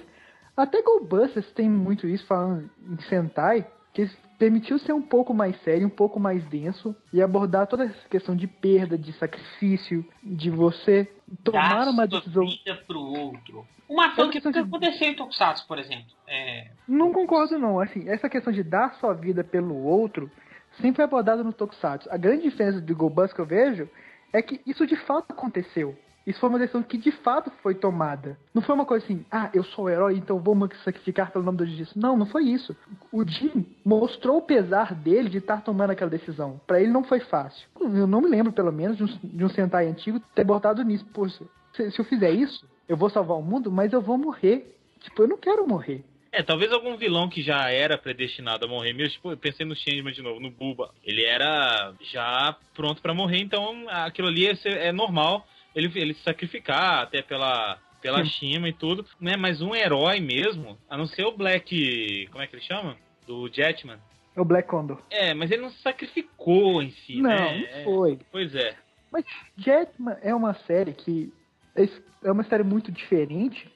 Até 0.56 0.82
Goldbusters 0.82 1.50
tem 1.54 1.70
muito 1.70 2.06
isso, 2.08 2.26
falando 2.28 2.70
em 2.90 3.02
Sentai, 3.04 3.66
que 3.94 4.02
eles 4.02 4.18
permitiu 4.42 4.80
ser 4.80 4.92
um 4.92 5.04
pouco 5.04 5.36
mais 5.36 5.56
sério, 5.62 5.86
um 5.86 5.90
pouco 5.90 6.20
mais 6.20 6.44
denso 6.46 6.96
e 7.14 7.22
abordar 7.22 7.68
toda 7.68 7.84
essa 7.84 8.10
questão 8.10 8.36
de 8.36 8.48
perda, 8.48 8.98
de 8.98 9.14
sacrifício, 9.14 10.04
de 10.24 10.50
você 10.50 11.08
tomar 11.44 11.88
uma 11.88 12.08
decisão. 12.08 12.48
vida 12.48 12.76
pro 12.88 13.00
outro. 13.00 13.64
Uma 13.88 14.08
ação 14.08 14.26
que 14.26 14.34
questão 14.42 14.52
de- 14.52 14.58
aconteceu 14.58 15.08
em 15.10 15.14
Tokusatsu, 15.14 15.68
por 15.68 15.78
exemplo. 15.78 16.08
É, 16.28 16.72
Não 16.88 17.14
concordo 17.14 17.60
não, 17.60 17.80
assim, 17.80 18.10
essa 18.10 18.28
questão 18.28 18.52
de 18.52 18.64
dar 18.64 18.96
sua 18.96 19.14
vida 19.14 19.44
pelo 19.44 19.76
outro 19.76 20.32
sempre 20.78 20.96
foi 20.96 21.06
abordada 21.06 21.44
no 21.44 21.54
Tokusatsu. 21.54 22.10
A 22.12 22.18
grande 22.18 22.42
diferença 22.42 22.82
de 22.82 22.94
Goldbusters 22.96 23.34
que 23.34 23.42
eu 23.42 23.46
vejo 23.46 23.88
é 24.34 24.42
que 24.42 24.60
isso 24.66 24.88
de 24.88 24.96
fato 24.96 25.34
aconteceu. 25.34 25.96
Isso 26.26 26.40
foi 26.40 26.50
uma 26.50 26.60
decisão 26.60 26.84
que 26.84 26.98
de 26.98 27.12
fato 27.12 27.52
foi 27.64 27.74
tomada. 27.74 28.38
Não 28.54 28.62
foi 28.62 28.76
uma 28.76 28.86
coisa 28.86 29.04
assim, 29.04 29.26
ah, 29.32 29.50
eu 29.54 29.64
sou 29.64 29.86
o 29.86 29.90
herói, 29.90 30.16
então 30.16 30.40
vou 30.40 30.54
me 30.54 30.68
sacrificar 30.84 31.32
pelo 31.32 31.44
nome 31.44 31.58
da 31.58 31.66
justiça. 31.66 31.94
Não, 31.96 32.16
não 32.16 32.26
foi 32.28 32.44
isso. 32.44 32.76
O 33.12 33.28
Jim 33.28 33.66
mostrou 33.84 34.38
o 34.38 34.42
pesar 34.42 34.94
dele 34.94 35.30
de 35.30 35.40
estar 35.40 35.64
tomando 35.64 35.92
aquela 35.92 36.12
decisão. 36.12 36.62
Pra 36.68 36.80
ele 36.80 36.92
não 36.92 37.04
foi 37.04 37.20
fácil. 37.22 37.68
Eu 37.80 38.06
não 38.06 38.22
me 38.22 38.30
lembro, 38.30 38.52
pelo 38.52 38.72
menos, 38.72 38.98
de 38.98 39.04
um, 39.04 39.08
de 39.24 39.46
um 39.46 39.50
Sentai 39.50 39.88
antigo 39.88 40.20
ter 40.36 40.44
botado 40.44 40.84
nisso. 40.84 41.06
Poxa, 41.14 41.44
se, 41.74 41.90
se 41.92 42.00
eu 42.00 42.06
fizer 42.06 42.32
isso, 42.32 42.68
eu 42.88 42.96
vou 42.96 43.10
salvar 43.10 43.38
o 43.38 43.42
mundo, 43.42 43.72
mas 43.72 43.92
eu 43.92 44.02
vou 44.02 44.18
morrer. 44.18 44.76
Tipo, 45.00 45.24
eu 45.24 45.28
não 45.28 45.38
quero 45.38 45.68
morrer. 45.68 46.04
É, 46.32 46.42
talvez 46.42 46.72
algum 46.72 46.96
vilão 46.96 47.28
que 47.28 47.42
já 47.42 47.70
era 47.70 47.98
predestinado 47.98 48.66
a 48.66 48.70
morrer 48.70 48.94
mesmo. 48.94 49.14
Tipo, 49.14 49.32
eu 49.32 49.38
pensei 49.38 49.66
no 49.66 49.76
Changeman 49.76 50.14
de 50.14 50.22
novo, 50.22 50.40
no 50.40 50.52
Buba. 50.52 50.92
Ele 51.04 51.26
era 51.26 51.94
já 52.00 52.56
pronto 52.74 53.02
pra 53.02 53.14
morrer, 53.14 53.40
então 53.40 53.86
aquilo 53.90 54.30
ali 54.30 54.48
é, 54.48 54.54
é 54.64 54.92
normal 54.92 55.46
ele, 55.76 55.92
ele 55.96 56.14
se 56.14 56.24
sacrificar 56.24 57.04
até 57.04 57.22
pela, 57.22 57.78
pela. 58.02 58.24
Shima 58.26 58.70
e 58.70 58.74
tudo. 58.74 59.06
Né? 59.20 59.36
Mas 59.38 59.62
um 59.62 59.76
herói 59.76 60.20
mesmo, 60.20 60.78
a 60.90 60.98
não 60.98 61.06
ser 61.06 61.26
o 61.26 61.36
Black. 61.36 62.28
Como 62.32 62.44
é 62.44 62.48
que 62.48 62.56
ele 62.56 62.64
chama? 62.64 62.98
Do 63.26 63.48
Jetman. 63.52 64.00
É 64.36 64.42
o 64.42 64.46
Black 64.46 64.68
Condor. 64.68 65.02
É, 65.10 65.34
mas 65.34 65.52
ele 65.52 65.62
não 65.62 65.70
se 65.70 65.82
sacrificou 65.82 66.82
em 66.82 66.92
si, 66.92 67.22
não, 67.22 67.30
né? 67.30 67.70
não 67.76 67.84
foi. 67.84 68.20
Pois 68.32 68.56
é. 68.56 68.76
Mas 69.12 69.26
Jetman 69.58 70.18
é 70.22 70.34
uma 70.34 70.54
série 70.54 70.94
que 70.94 71.34
é 71.76 71.84
é 72.24 72.32
uma 72.32 72.44
série 72.44 72.64
muito 72.64 72.92
diferente, 72.92 73.70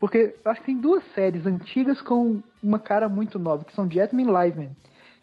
porque 0.00 0.34
acho 0.44 0.60
que 0.60 0.66
tem 0.66 0.80
duas 0.80 1.04
séries 1.14 1.46
antigas 1.46 2.00
com 2.00 2.42
uma 2.62 2.78
cara 2.78 3.08
muito 3.08 3.38
nova, 3.38 3.64
que 3.64 3.74
são 3.74 3.90
Jetman 3.90 4.22
e 4.22 4.26
Liveman, 4.26 4.76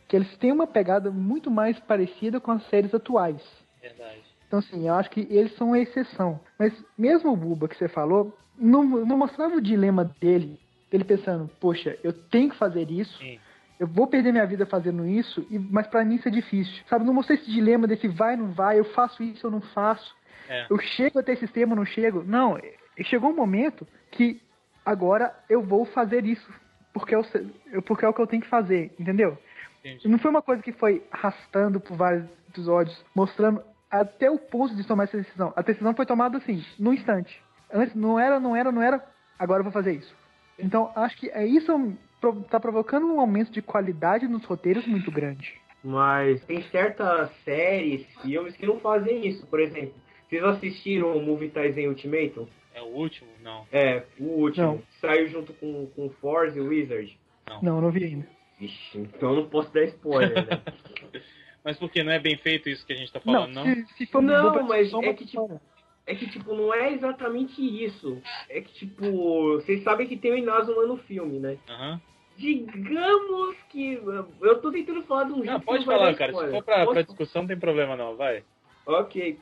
que 0.07 0.15
eles 0.15 0.37
têm 0.37 0.51
uma 0.51 0.67
pegada 0.67 1.11
muito 1.11 1.49
mais 1.49 1.79
parecida 1.79 2.39
com 2.39 2.51
as 2.51 2.65
séries 2.69 2.93
atuais. 2.93 3.41
Verdade. 3.81 4.21
Então, 4.51 4.59
assim, 4.59 4.85
eu 4.85 4.93
acho 4.95 5.09
que 5.09 5.25
eles 5.29 5.55
são 5.55 5.71
a 5.71 5.79
exceção. 5.79 6.37
Mas 6.59 6.73
mesmo 6.97 7.31
o 7.31 7.37
Buba 7.37 7.69
que 7.69 7.77
você 7.77 7.87
falou, 7.87 8.37
não, 8.57 8.83
não 8.83 9.17
mostrava 9.17 9.55
o 9.55 9.61
dilema 9.61 10.13
dele, 10.19 10.59
dele 10.91 11.05
pensando, 11.05 11.49
poxa, 11.57 11.97
eu 12.03 12.11
tenho 12.11 12.49
que 12.49 12.57
fazer 12.57 12.91
isso, 12.91 13.17
Sim. 13.17 13.39
eu 13.79 13.87
vou 13.87 14.07
perder 14.07 14.33
minha 14.33 14.45
vida 14.45 14.65
fazendo 14.65 15.07
isso, 15.07 15.47
mas 15.69 15.87
pra 15.87 16.03
mim 16.03 16.15
isso 16.15 16.27
é 16.27 16.31
difícil. 16.31 16.83
Sabe, 16.89 17.05
não 17.05 17.13
mostrei 17.13 17.37
esse 17.39 17.49
dilema 17.49 17.87
desse 17.87 18.09
vai, 18.09 18.35
não 18.35 18.51
vai, 18.51 18.77
eu 18.77 18.83
faço 18.83 19.23
isso, 19.23 19.47
eu 19.47 19.51
não 19.51 19.61
faço. 19.61 20.13
É. 20.49 20.65
Eu 20.69 20.77
chego 20.79 21.17
até 21.19 21.31
esse 21.31 21.45
sistema, 21.45 21.73
não 21.73 21.85
chego. 21.85 22.21
Não, 22.21 22.59
chegou 23.05 23.29
um 23.31 23.35
momento 23.35 23.87
que 24.11 24.41
agora 24.85 25.33
eu 25.49 25.61
vou 25.61 25.85
fazer 25.85 26.25
isso, 26.25 26.53
porque, 26.93 27.15
sei- 27.23 27.49
eu- 27.71 27.81
porque 27.81 28.03
é 28.03 28.09
o 28.09 28.13
que 28.13 28.19
eu 28.21 28.27
tenho 28.27 28.41
que 28.41 28.49
fazer, 28.49 28.93
entendeu? 28.99 29.37
Entendi. 29.79 30.09
Não 30.09 30.19
foi 30.19 30.29
uma 30.29 30.41
coisa 30.41 30.61
que 30.61 30.73
foi 30.73 31.01
arrastando 31.09 31.79
por 31.79 31.95
vários 31.95 32.25
episódios, 32.49 33.01
mostrando 33.15 33.63
até 33.91 34.31
o 34.31 34.39
ponto 34.39 34.75
de 34.75 34.85
tomar 34.87 35.03
essa 35.03 35.17
decisão. 35.17 35.51
A 35.55 35.61
decisão 35.61 35.93
foi 35.93 36.05
tomada 36.05 36.37
assim, 36.37 36.63
no 36.79 36.93
instante. 36.93 37.41
Antes 37.71 37.93
não 37.95 38.19
era, 38.19 38.39
não 38.39 38.55
era, 38.55 38.71
não 38.71 38.81
era, 38.81 39.03
agora 39.37 39.59
eu 39.59 39.63
vou 39.65 39.71
fazer 39.73 39.93
isso. 39.93 40.15
Então, 40.57 40.91
acho 40.95 41.17
que 41.17 41.29
é 41.29 41.45
isso 41.45 41.95
pro- 42.19 42.41
tá 42.43 42.59
provocando 42.59 43.05
um 43.07 43.19
aumento 43.19 43.51
de 43.51 43.61
qualidade 43.61 44.27
nos 44.27 44.45
roteiros 44.45 44.85
muito 44.87 45.11
grande. 45.11 45.59
Mas 45.83 46.43
tem 46.45 46.61
certas 46.63 47.31
séries, 47.43 48.05
filmes 48.21 48.55
que 48.55 48.65
não 48.67 48.79
fazem 48.79 49.27
isso. 49.27 49.45
Por 49.47 49.59
exemplo, 49.59 49.95
vocês 50.29 50.43
assistiram 50.43 51.17
o 51.17 51.21
Movie 51.25 51.49
Tyson 51.49 51.87
Ultimatum? 51.89 52.47
É 52.73 52.81
o 52.81 52.85
último? 52.85 53.29
Não. 53.41 53.65
É, 53.71 54.03
o 54.19 54.23
último. 54.25 54.65
Não. 54.67 54.81
Saiu 55.01 55.27
junto 55.27 55.51
com, 55.53 55.87
com 55.87 56.09
Force 56.21 56.57
e 56.57 56.61
Wizard. 56.61 57.19
Não, 57.61 57.77
eu 57.77 57.81
não 57.81 57.91
vi 57.91 58.03
ainda. 58.05 58.27
Vixe, 58.59 58.99
então 58.99 59.31
eu 59.31 59.35
não 59.37 59.49
posso 59.49 59.73
dar 59.73 59.83
spoiler, 59.85 60.45
né? 60.45 60.61
Mas 61.63 61.77
por 61.77 61.89
que 61.91 62.03
não 62.03 62.11
é 62.11 62.19
bem 62.19 62.37
feito 62.37 62.69
isso 62.69 62.85
que 62.85 62.93
a 62.93 62.95
gente 62.95 63.11
tá 63.11 63.19
falando, 63.19 63.53
não? 63.53 63.63
se, 63.63 63.85
se 63.97 64.05
for 64.07 64.21
Não, 64.21 64.51
boba- 64.51 64.63
mas 64.63 64.91
é 64.93 65.13
que, 65.13 65.25
tipo. 65.25 65.61
É 66.07 66.15
que, 66.15 66.27
tipo, 66.29 66.55
não 66.55 66.73
é 66.73 66.91
exatamente 66.93 67.61
isso. 67.61 68.19
É 68.49 68.59
que, 68.59 68.73
tipo, 68.73 69.53
vocês 69.53 69.83
sabem 69.83 70.07
que 70.07 70.17
tem 70.17 70.31
o 70.31 70.37
Inazuma 70.37 70.85
no 70.87 70.97
filme, 70.97 71.39
né? 71.39 71.57
Aham. 71.69 72.01
Digamos 72.37 73.55
que. 73.69 74.01
Eu 74.41 74.59
tô 74.61 74.71
tentando 74.71 75.03
falar 75.03 75.25
de 75.25 75.31
um 75.33 75.35
jeito 75.37 75.51
Não, 75.51 75.59
que 75.59 75.65
pode 75.65 75.85
vai 75.85 75.97
falar, 75.97 76.15
cara. 76.15 76.33
Se 76.33 76.49
for 76.51 76.63
pra, 76.63 76.79
Posso- 76.79 76.91
pra 76.93 77.01
discussão, 77.03 77.41
não 77.43 77.47
tem 77.47 77.57
problema 77.59 77.95
não, 77.95 78.15
vai. 78.15 78.43
Ok. 78.85 79.37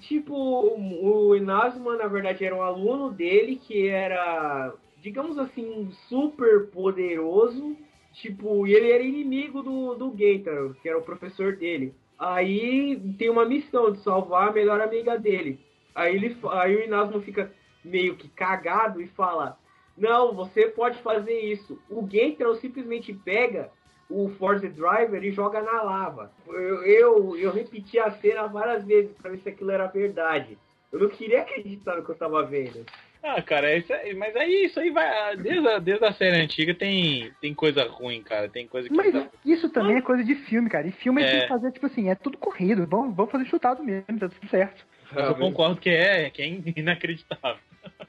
Tipo, 0.00 0.34
o 0.34 1.36
Inazuma, 1.36 1.96
na 1.96 2.08
verdade, 2.08 2.44
era 2.44 2.54
um 2.56 2.62
aluno 2.62 3.12
dele 3.12 3.54
que 3.56 3.86
era, 3.86 4.74
digamos 5.00 5.38
assim, 5.38 5.88
super 6.08 6.66
poderoso. 6.70 7.76
Tipo, 8.14 8.66
e 8.66 8.72
ele 8.72 8.92
era 8.92 9.02
inimigo 9.02 9.60
do, 9.62 9.94
do 9.94 10.16
Gentaro, 10.16 10.76
que 10.80 10.88
era 10.88 10.98
o 10.98 11.02
professor 11.02 11.56
dele. 11.56 11.92
Aí 12.16 13.00
tem 13.18 13.28
uma 13.28 13.44
missão 13.44 13.90
de 13.90 13.98
salvar 13.98 14.48
a 14.48 14.52
melhor 14.52 14.80
amiga 14.80 15.18
dele. 15.18 15.58
Aí, 15.94 16.14
ele, 16.14 16.36
aí 16.52 16.76
o 16.76 16.84
Inazuma 16.84 17.20
fica 17.20 17.52
meio 17.84 18.16
que 18.16 18.28
cagado 18.28 19.00
e 19.00 19.08
fala: 19.08 19.58
Não, 19.98 20.32
você 20.32 20.68
pode 20.68 21.02
fazer 21.02 21.38
isso. 21.40 21.80
O 21.90 22.08
Gentaro 22.08 22.54
simplesmente 22.54 23.12
pega 23.12 23.70
o 24.08 24.28
Force 24.38 24.68
Driver 24.68 25.24
e 25.24 25.32
joga 25.32 25.60
na 25.60 25.82
lava. 25.82 26.30
Eu, 26.46 26.84
eu, 26.84 27.36
eu 27.36 27.52
repeti 27.52 27.98
a 27.98 28.12
cena 28.12 28.46
várias 28.46 28.84
vezes 28.84 29.12
pra 29.16 29.30
ver 29.30 29.38
se 29.38 29.48
aquilo 29.48 29.72
era 29.72 29.86
verdade. 29.86 30.56
Eu 30.92 31.00
não 31.00 31.08
queria 31.08 31.42
acreditar 31.42 31.96
no 31.96 32.04
que 32.04 32.10
eu 32.10 32.14
tava 32.14 32.44
vendo. 32.44 32.86
Ah, 33.26 33.40
cara, 33.40 33.70
é 33.70 33.78
isso 33.78 33.90
aí, 33.92 34.14
mas 34.14 34.36
aí 34.36 34.66
isso 34.66 34.78
aí 34.78 34.90
vai. 34.90 35.34
Desde 35.38 35.66
a, 35.66 35.78
desde 35.78 36.04
a 36.04 36.12
série 36.12 36.36
antiga 36.36 36.74
tem, 36.74 37.32
tem 37.40 37.54
coisa 37.54 37.82
ruim, 37.84 38.22
cara. 38.22 38.50
Tem 38.50 38.66
coisa 38.68 38.86
que. 38.86 38.94
Mas 38.94 39.14
dá- 39.14 39.26
isso 39.46 39.70
também 39.70 39.96
é 39.96 40.02
coisa 40.02 40.22
de 40.22 40.34
filme, 40.34 40.68
cara. 40.68 40.86
E 40.86 40.92
filme 40.92 41.22
é, 41.22 41.26
É. 41.26 41.30
tem 41.30 41.40
que 41.40 41.48
fazer, 41.48 41.72
tipo 41.72 41.86
assim, 41.86 42.10
é 42.10 42.14
tudo 42.14 42.36
corrido. 42.36 42.86
Vamos, 42.86 43.16
vamos 43.16 43.32
fazer 43.32 43.46
chutado 43.46 43.82
mesmo, 43.82 44.18
tá 44.18 44.28
tudo 44.28 44.46
certo. 44.50 44.84
Mas 45.10 45.26
eu 45.26 45.34
concordo 45.36 45.80
que 45.80 45.88
é, 45.88 46.28
que 46.28 46.42
é 46.42 46.46
inacreditável. 46.76 47.56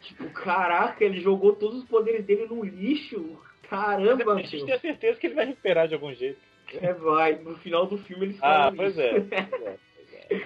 Tipo, 0.02 0.30
caraca, 0.32 1.04
ele 1.04 1.22
jogou 1.22 1.54
todos 1.56 1.80
os 1.84 1.86
poderes 1.86 2.26
dele 2.26 2.46
no 2.50 2.64
lixo. 2.64 3.40
Caramba, 3.70 4.34
A 4.34 4.42
gente 4.42 4.66
tem 4.66 4.74
a 4.76 4.80
certeza 4.80 5.18
que 5.20 5.28
ele 5.28 5.36
vai 5.36 5.46
recuperar 5.46 5.88
de 5.88 5.94
algum 5.94 6.14
jeito. 6.14 6.40
É, 6.82 6.92
vai. 6.94 7.36
No 7.36 7.56
final 7.58 7.86
do 7.86 7.98
filme 8.00 8.26
eles 8.26 8.38
Ah, 8.42 8.72
falam 8.72 8.76
pois 8.76 8.92
isso. 8.92 9.02
é. 9.02 9.14
Pois 9.22 9.34
é, 9.64 9.78
pois 9.96 10.42
é. 10.42 10.44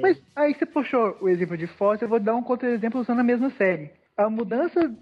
Mas 0.00 0.20
aí 0.34 0.54
você 0.54 0.66
puxou 0.66 1.16
o 1.20 1.28
exemplo 1.28 1.56
de 1.56 1.66
Force, 1.66 2.02
eu 2.02 2.08
vou 2.08 2.18
dar 2.18 2.34
um 2.34 2.42
contra-exemplo 2.42 3.00
usando 3.00 3.20
a 3.20 3.24
mesma 3.24 3.50
série. 3.50 3.90
A 4.16 4.28
mudança 4.28 4.94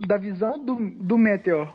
da 0.00 0.16
visão 0.16 0.58
do, 0.64 0.76
do 0.76 1.18
Meteor 1.18 1.72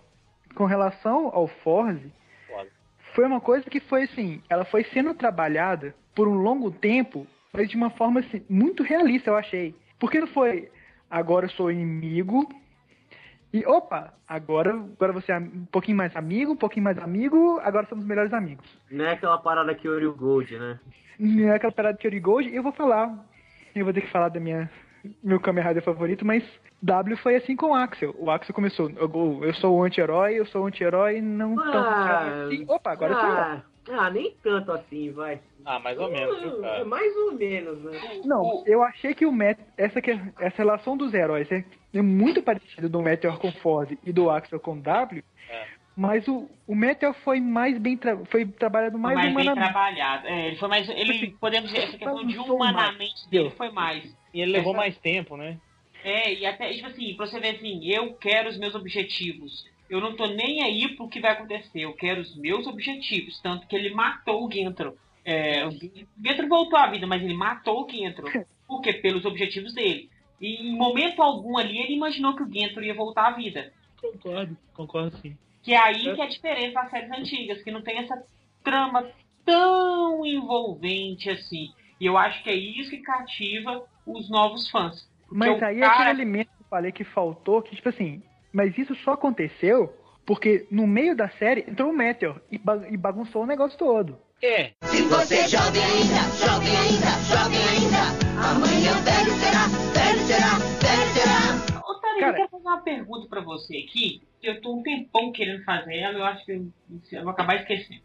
com 0.55 0.65
relação 0.65 1.29
ao 1.33 1.47
Force 1.47 2.11
Foda. 2.47 2.69
foi 3.13 3.25
uma 3.25 3.39
coisa 3.39 3.69
que 3.69 3.79
foi 3.79 4.03
assim, 4.03 4.41
ela 4.49 4.65
foi 4.65 4.83
sendo 4.85 5.13
trabalhada 5.13 5.95
por 6.13 6.27
um 6.27 6.35
longo 6.35 6.71
tempo, 6.71 7.25
mas 7.53 7.69
de 7.69 7.77
uma 7.77 7.89
forma 7.89 8.19
assim, 8.19 8.43
muito 8.49 8.83
realista, 8.83 9.29
eu 9.29 9.35
achei. 9.35 9.73
Porque 9.97 10.19
não 10.19 10.27
foi 10.27 10.69
agora 11.09 11.45
eu 11.45 11.49
sou 11.51 11.71
inimigo 11.71 12.47
e 13.53 13.65
opa, 13.65 14.13
agora, 14.27 14.71
agora 14.71 15.11
você 15.11 15.31
é 15.31 15.37
um 15.37 15.65
pouquinho 15.71 15.97
mais 15.97 16.15
amigo, 16.15 16.53
um 16.53 16.57
pouquinho 16.57 16.83
mais 16.83 16.97
amigo, 16.97 17.59
agora 17.63 17.85
somos 17.87 18.05
melhores 18.05 18.33
amigos. 18.33 18.65
Não 18.89 19.05
é 19.05 19.11
aquela 19.11 19.37
parada 19.37 19.75
que 19.75 19.87
o 19.87 20.13
Gold, 20.15 20.57
né? 20.57 20.79
Não 21.19 21.49
é 21.49 21.55
aquela 21.55 21.71
parada 21.73 21.95
de 21.95 22.01
Kyori 22.01 22.19
Gold, 22.19 22.55
eu 22.55 22.63
vou 22.63 22.71
falar. 22.71 23.13
Eu 23.75 23.85
vou 23.85 23.93
ter 23.93 24.01
que 24.01 24.11
falar 24.11 24.29
da 24.29 24.39
minha 24.39 24.69
meu 25.23 25.39
Kamen 25.39 25.63
Rider 25.63 25.83
favorito, 25.83 26.25
mas 26.25 26.43
W 26.81 27.17
foi 27.17 27.35
assim 27.35 27.55
com 27.55 27.71
o 27.71 27.73
Axel. 27.73 28.15
O 28.17 28.29
Axel 28.29 28.53
começou, 28.53 28.89
eu, 28.91 29.39
eu 29.43 29.53
sou 29.55 29.77
o 29.77 29.83
anti-herói, 29.83 30.33
eu 30.33 30.45
sou 30.45 30.63
o 30.63 30.67
anti-herói, 30.67 31.21
não 31.21 31.55
tão 31.55 31.83
Ah, 31.83 32.45
assim. 32.45 32.65
Opa, 32.67 32.91
agora 32.91 33.13
sou 33.13 33.23
eu. 33.23 33.37
ah, 33.37 33.63
ah, 33.89 34.09
nem 34.09 34.35
tanto 34.43 34.71
assim, 34.71 35.11
vai. 35.11 35.39
Ah, 35.65 35.79
mais 35.79 35.97
ou 35.97 36.11
menos, 36.11 36.39
viu, 36.41 36.61
cara? 36.61 36.85
mais 36.85 37.15
ou 37.17 37.33
menos, 37.33 37.83
né? 37.83 38.21
Não, 38.25 38.63
eu 38.65 38.81
achei 38.83 39.13
que 39.13 39.25
o 39.25 39.31
Met, 39.31 39.59
essa, 39.77 40.01
que 40.01 40.11
é- 40.11 40.21
essa 40.39 40.57
relação 40.57 40.95
dos 40.97 41.13
heróis 41.13 41.51
é, 41.51 41.63
é 41.93 42.01
muito 42.01 42.41
parecida 42.41 42.87
do 42.89 43.01
Meteor 43.01 43.37
com 43.39 43.51
Force 43.51 43.97
e 44.03 44.11
do 44.11 44.29
Axel 44.29 44.59
com 44.59 44.79
W, 44.79 45.23
É. 45.49 45.65
mas 45.95 46.27
o, 46.27 46.49
o 46.67 46.75
Meteor 46.75 47.13
foi 47.23 47.39
mais 47.39 47.77
bem 47.77 47.95
tra 47.97 48.17
foi 48.25 48.45
trabalhado 48.45 48.97
mais, 48.97 49.15
mais 49.15 49.27
bem 49.27 49.35
humanamente. 49.35 49.71
trabalhado. 49.73 50.27
É, 50.27 50.47
ele 50.47 50.55
foi 50.55 50.67
mais. 50.69 50.89
Ele, 50.89 51.11
Assim, 51.11 51.31
podemos 51.39 51.69
dizer, 51.69 51.83
essa 51.83 51.97
questão 51.97 52.25
de 52.25 52.37
humanamente 52.39 53.29
dele 53.29 53.49
foi 53.51 53.69
mais. 53.71 54.03
E 54.33 54.41
ele 54.41 54.51
levou 54.53 54.73
mais 54.73 54.97
tempo, 54.97 55.35
né? 55.37 55.57
É, 56.03 56.33
e 56.33 56.45
até, 56.47 56.71
tipo 56.73 56.87
assim, 56.87 57.13
pra 57.15 57.27
você 57.27 57.39
ver 57.39 57.57
assim, 57.57 57.87
eu 57.87 58.13
quero 58.15 58.49
os 58.49 58.57
meus 58.57 58.73
objetivos. 58.73 59.69
Eu 59.91 59.99
não 59.99 60.15
tô 60.15 60.25
nem 60.25 60.63
aí 60.63 60.95
pro 60.95 61.09
que 61.09 61.19
vai 61.19 61.31
acontecer, 61.31 61.81
eu 61.81 61.93
quero 61.93 62.21
os 62.21 62.33
meus 62.37 62.65
objetivos. 62.65 63.39
Tanto 63.41 63.67
que 63.67 63.75
ele 63.75 63.93
matou 63.93 64.47
o 64.47 64.51
Gentro. 64.51 64.97
É, 65.25 65.65
o 65.67 65.71
Gentro 65.71 66.47
voltou 66.47 66.79
à 66.79 66.87
vida, 66.87 67.05
mas 67.05 67.21
ele 67.21 67.33
matou 67.33 67.83
o 67.85 67.89
Gentro. 67.89 68.25
Por 68.65 68.81
quê? 68.81 68.93
Pelos 68.93 69.25
objetivos 69.25 69.73
dele. 69.73 70.09
E 70.39 70.65
em 70.65 70.75
momento 70.75 71.21
algum 71.21 71.57
ali 71.57 71.77
ele 71.77 71.93
imaginou 71.93 72.35
que 72.35 72.43
o 72.43 72.49
Gentro 72.51 72.81
ia 72.81 72.93
voltar 72.93 73.27
à 73.27 73.31
vida. 73.31 73.73
Concordo, 74.01 74.57
concordo 74.73 75.17
sim. 75.17 75.37
Que 75.61 75.73
é 75.73 75.77
aí 75.77 76.15
que 76.15 76.21
é 76.21 76.23
a 76.23 76.27
diferença 76.29 76.73
das 76.81 76.89
séries 76.89 77.11
antigas, 77.11 77.61
que 77.61 77.69
não 77.69 77.81
tem 77.81 77.97
essa 77.99 78.23
trama 78.63 79.11
tão 79.45 80.25
envolvente 80.25 81.29
assim. 81.29 81.71
E 81.99 82.05
eu 82.05 82.17
acho 82.17 82.41
que 82.43 82.49
é 82.49 82.55
isso 82.55 82.89
que 82.89 82.97
cativa 82.99 83.83
os 84.07 84.29
novos 84.29 84.69
fãs. 84.69 85.07
Mas 85.29 85.61
o 85.61 85.65
aí 85.65 85.77
é 85.77 85.81
cara- 85.81 85.93
aquele 85.95 86.21
elemento 86.21 86.47
que 86.47 86.63
eu 86.63 86.67
falei 86.69 86.91
que 86.91 87.03
faltou, 87.03 87.61
que 87.61 87.75
tipo 87.75 87.89
assim, 87.89 88.23
mas 88.51 88.77
isso 88.77 88.95
só 88.95 89.13
aconteceu 89.13 89.93
porque 90.25 90.67
no 90.69 90.85
meio 90.85 91.15
da 91.15 91.29
série 91.29 91.61
entrou 91.67 91.89
o 91.89 91.95
Meteor 91.95 92.39
e, 92.51 92.57
ba- 92.57 92.87
e 92.89 92.95
bagunçou 92.97 93.43
o 93.43 93.47
negócio 93.47 93.77
todo. 93.77 94.17
É, 94.43 94.71
Se 94.85 95.03
você 95.03 95.35
é 95.35 95.47
jovem 95.47 95.83
ainda, 95.83 96.29
jovem 96.31 96.75
ainda, 96.75 97.19
jovem 97.21 97.63
ainda, 97.63 97.99
amanhã 98.35 98.93
velho 99.03 99.33
será, 99.39 99.67
velho 99.93 100.25
será, 100.25 100.57
velho 100.81 101.13
será. 101.13 101.81
Ô, 101.87 101.93
Tari, 101.95 102.19
Cara- 102.19 102.31
eu 102.31 102.35
quero 102.35 102.49
fazer 102.49 102.63
uma 102.63 102.81
pergunta 102.81 103.27
pra 103.27 103.41
você 103.41 103.77
aqui, 103.77 104.21
que 104.41 104.47
eu 104.49 104.59
tô 104.61 104.75
um 104.75 104.83
tempão 104.83 105.31
querendo 105.31 105.63
fazer 105.63 105.95
ela, 105.97 106.17
eu 106.17 106.25
acho 106.25 106.43
que 106.45 106.51
eu, 106.53 106.67
eu 107.11 107.21
vou 107.23 107.31
acabar 107.31 107.55
esquecendo. 107.57 108.01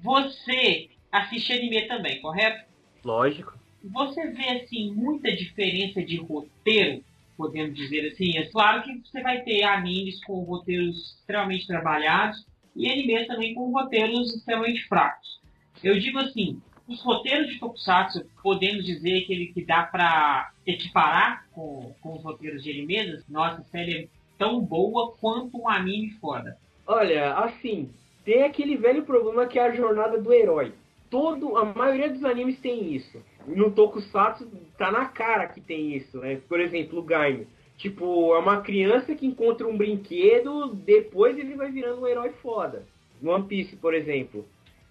Você 0.00 0.88
assiste 1.10 1.52
anime 1.52 1.82
também, 1.88 2.20
correto? 2.20 2.64
Lógico. 3.04 3.58
Você 3.82 4.26
vê, 4.30 4.48
assim, 4.62 4.92
muita 4.94 5.34
diferença 5.34 6.02
de 6.02 6.16
roteiro, 6.16 7.02
podemos 7.38 7.76
dizer 7.76 8.08
assim. 8.08 8.36
É 8.36 8.46
claro 8.46 8.82
que 8.82 9.00
você 9.00 9.22
vai 9.22 9.42
ter 9.42 9.62
animes 9.62 10.22
com 10.24 10.42
roteiros 10.42 11.14
extremamente 11.14 11.68
trabalhados 11.68 12.44
e 12.74 12.90
animes 12.90 13.28
também 13.28 13.54
com 13.54 13.70
roteiros 13.70 14.34
extremamente 14.34 14.86
fracos. 14.88 15.40
Eu 15.82 15.98
digo 15.98 16.18
assim, 16.18 16.60
os 16.88 17.00
roteiros 17.02 17.48
de 17.48 17.60
Tokusatsu, 17.60 18.26
podemos 18.42 18.84
dizer 18.84 19.20
que 19.22 19.32
ele 19.32 19.46
que 19.52 19.64
dá 19.64 19.84
pra 19.84 20.50
equiparar 20.66 21.46
com, 21.52 21.94
com 22.00 22.16
os 22.16 22.24
roteiros 22.24 22.62
de 22.62 22.72
animes? 22.72 23.24
Nossa, 23.28 23.62
série 23.70 23.94
é 23.94 24.08
tão 24.36 24.60
boa 24.60 25.12
quanto 25.20 25.56
um 25.56 25.68
anime 25.68 26.10
foda. 26.20 26.58
Olha, 26.86 27.34
assim, 27.34 27.90
tem 28.24 28.42
aquele 28.42 28.76
velho 28.76 29.04
problema 29.04 29.46
que 29.46 29.58
é 29.58 29.62
a 29.62 29.74
jornada 29.74 30.20
do 30.20 30.32
herói. 30.32 30.72
Todo, 31.10 31.56
a 31.56 31.64
maioria 31.64 32.10
dos 32.10 32.24
animes 32.24 32.58
tem 32.58 32.94
isso. 32.94 33.22
No 33.48 33.70
Tokusatsu 33.70 34.48
tá 34.76 34.90
na 34.90 35.06
cara 35.06 35.46
que 35.46 35.60
tem 35.60 35.94
isso, 35.94 36.18
né? 36.18 36.40
Por 36.48 36.60
exemplo, 36.60 36.98
o 36.98 37.02
Gaime. 37.02 37.46
Tipo, 37.76 38.34
é 38.34 38.38
uma 38.38 38.60
criança 38.60 39.14
que 39.14 39.26
encontra 39.26 39.66
um 39.66 39.76
brinquedo, 39.76 40.74
depois 40.74 41.38
ele 41.38 41.54
vai 41.54 41.70
virando 41.70 42.02
um 42.02 42.06
herói 42.06 42.30
foda. 42.42 42.84
One 43.22 43.44
Piece, 43.44 43.76
por 43.76 43.94
exemplo. 43.94 44.44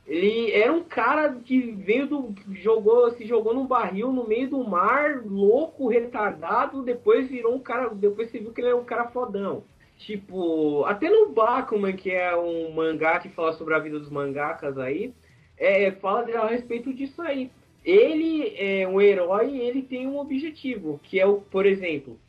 Ele 0.08 0.52
era 0.54 0.72
um 0.72 0.84
cara 0.84 1.34
que 1.34 1.60
veio 1.72 2.08
do. 2.08 2.34
jogou, 2.52 3.12
se 3.12 3.26
jogou 3.26 3.54
num 3.54 3.68
barril 3.68 4.14
no 4.14 4.26
meio 4.26 4.50
do 4.50 4.64
mar, 4.64 5.22
louco, 5.26 5.90
retardado, 5.90 6.82
depois 6.82 7.28
virou 7.30 7.56
um 7.56 7.60
cara. 7.60 7.90
Depois 7.90 8.32
você 8.32 8.40
viu 8.40 8.54
que 8.54 8.62
ele 8.62 8.70
era 8.70 8.78
um 8.78 8.86
cara 8.86 9.10
fodão. 9.10 9.64
Tipo, 9.98 10.86
até 10.86 11.10
no 11.10 11.30
Bakuman, 11.30 11.92
que 11.92 12.12
é 12.12 12.34
um 12.38 12.72
mangá 12.72 13.20
que 13.20 13.30
fala 13.30 13.52
sobre 13.54 13.74
a 13.74 13.80
vida 13.80 14.00
dos 14.00 14.10
mangakas 14.10 14.78
aí, 14.78 15.14
é, 15.58 15.92
fala 15.92 16.22
a 16.22 16.48
respeito 16.48 16.94
disso 16.94 17.22
aí. 17.22 17.52
Ele 17.88 18.54
é 18.58 18.86
um 18.86 19.00
herói 19.00 19.50
e 19.52 19.62
ele 19.62 19.82
tem 19.82 20.06
um 20.06 20.20
objetivo, 20.20 21.00
que 21.04 21.20
é 21.20 21.26
o, 21.26 21.36
por 21.40 21.66
exemplo, 21.66 22.20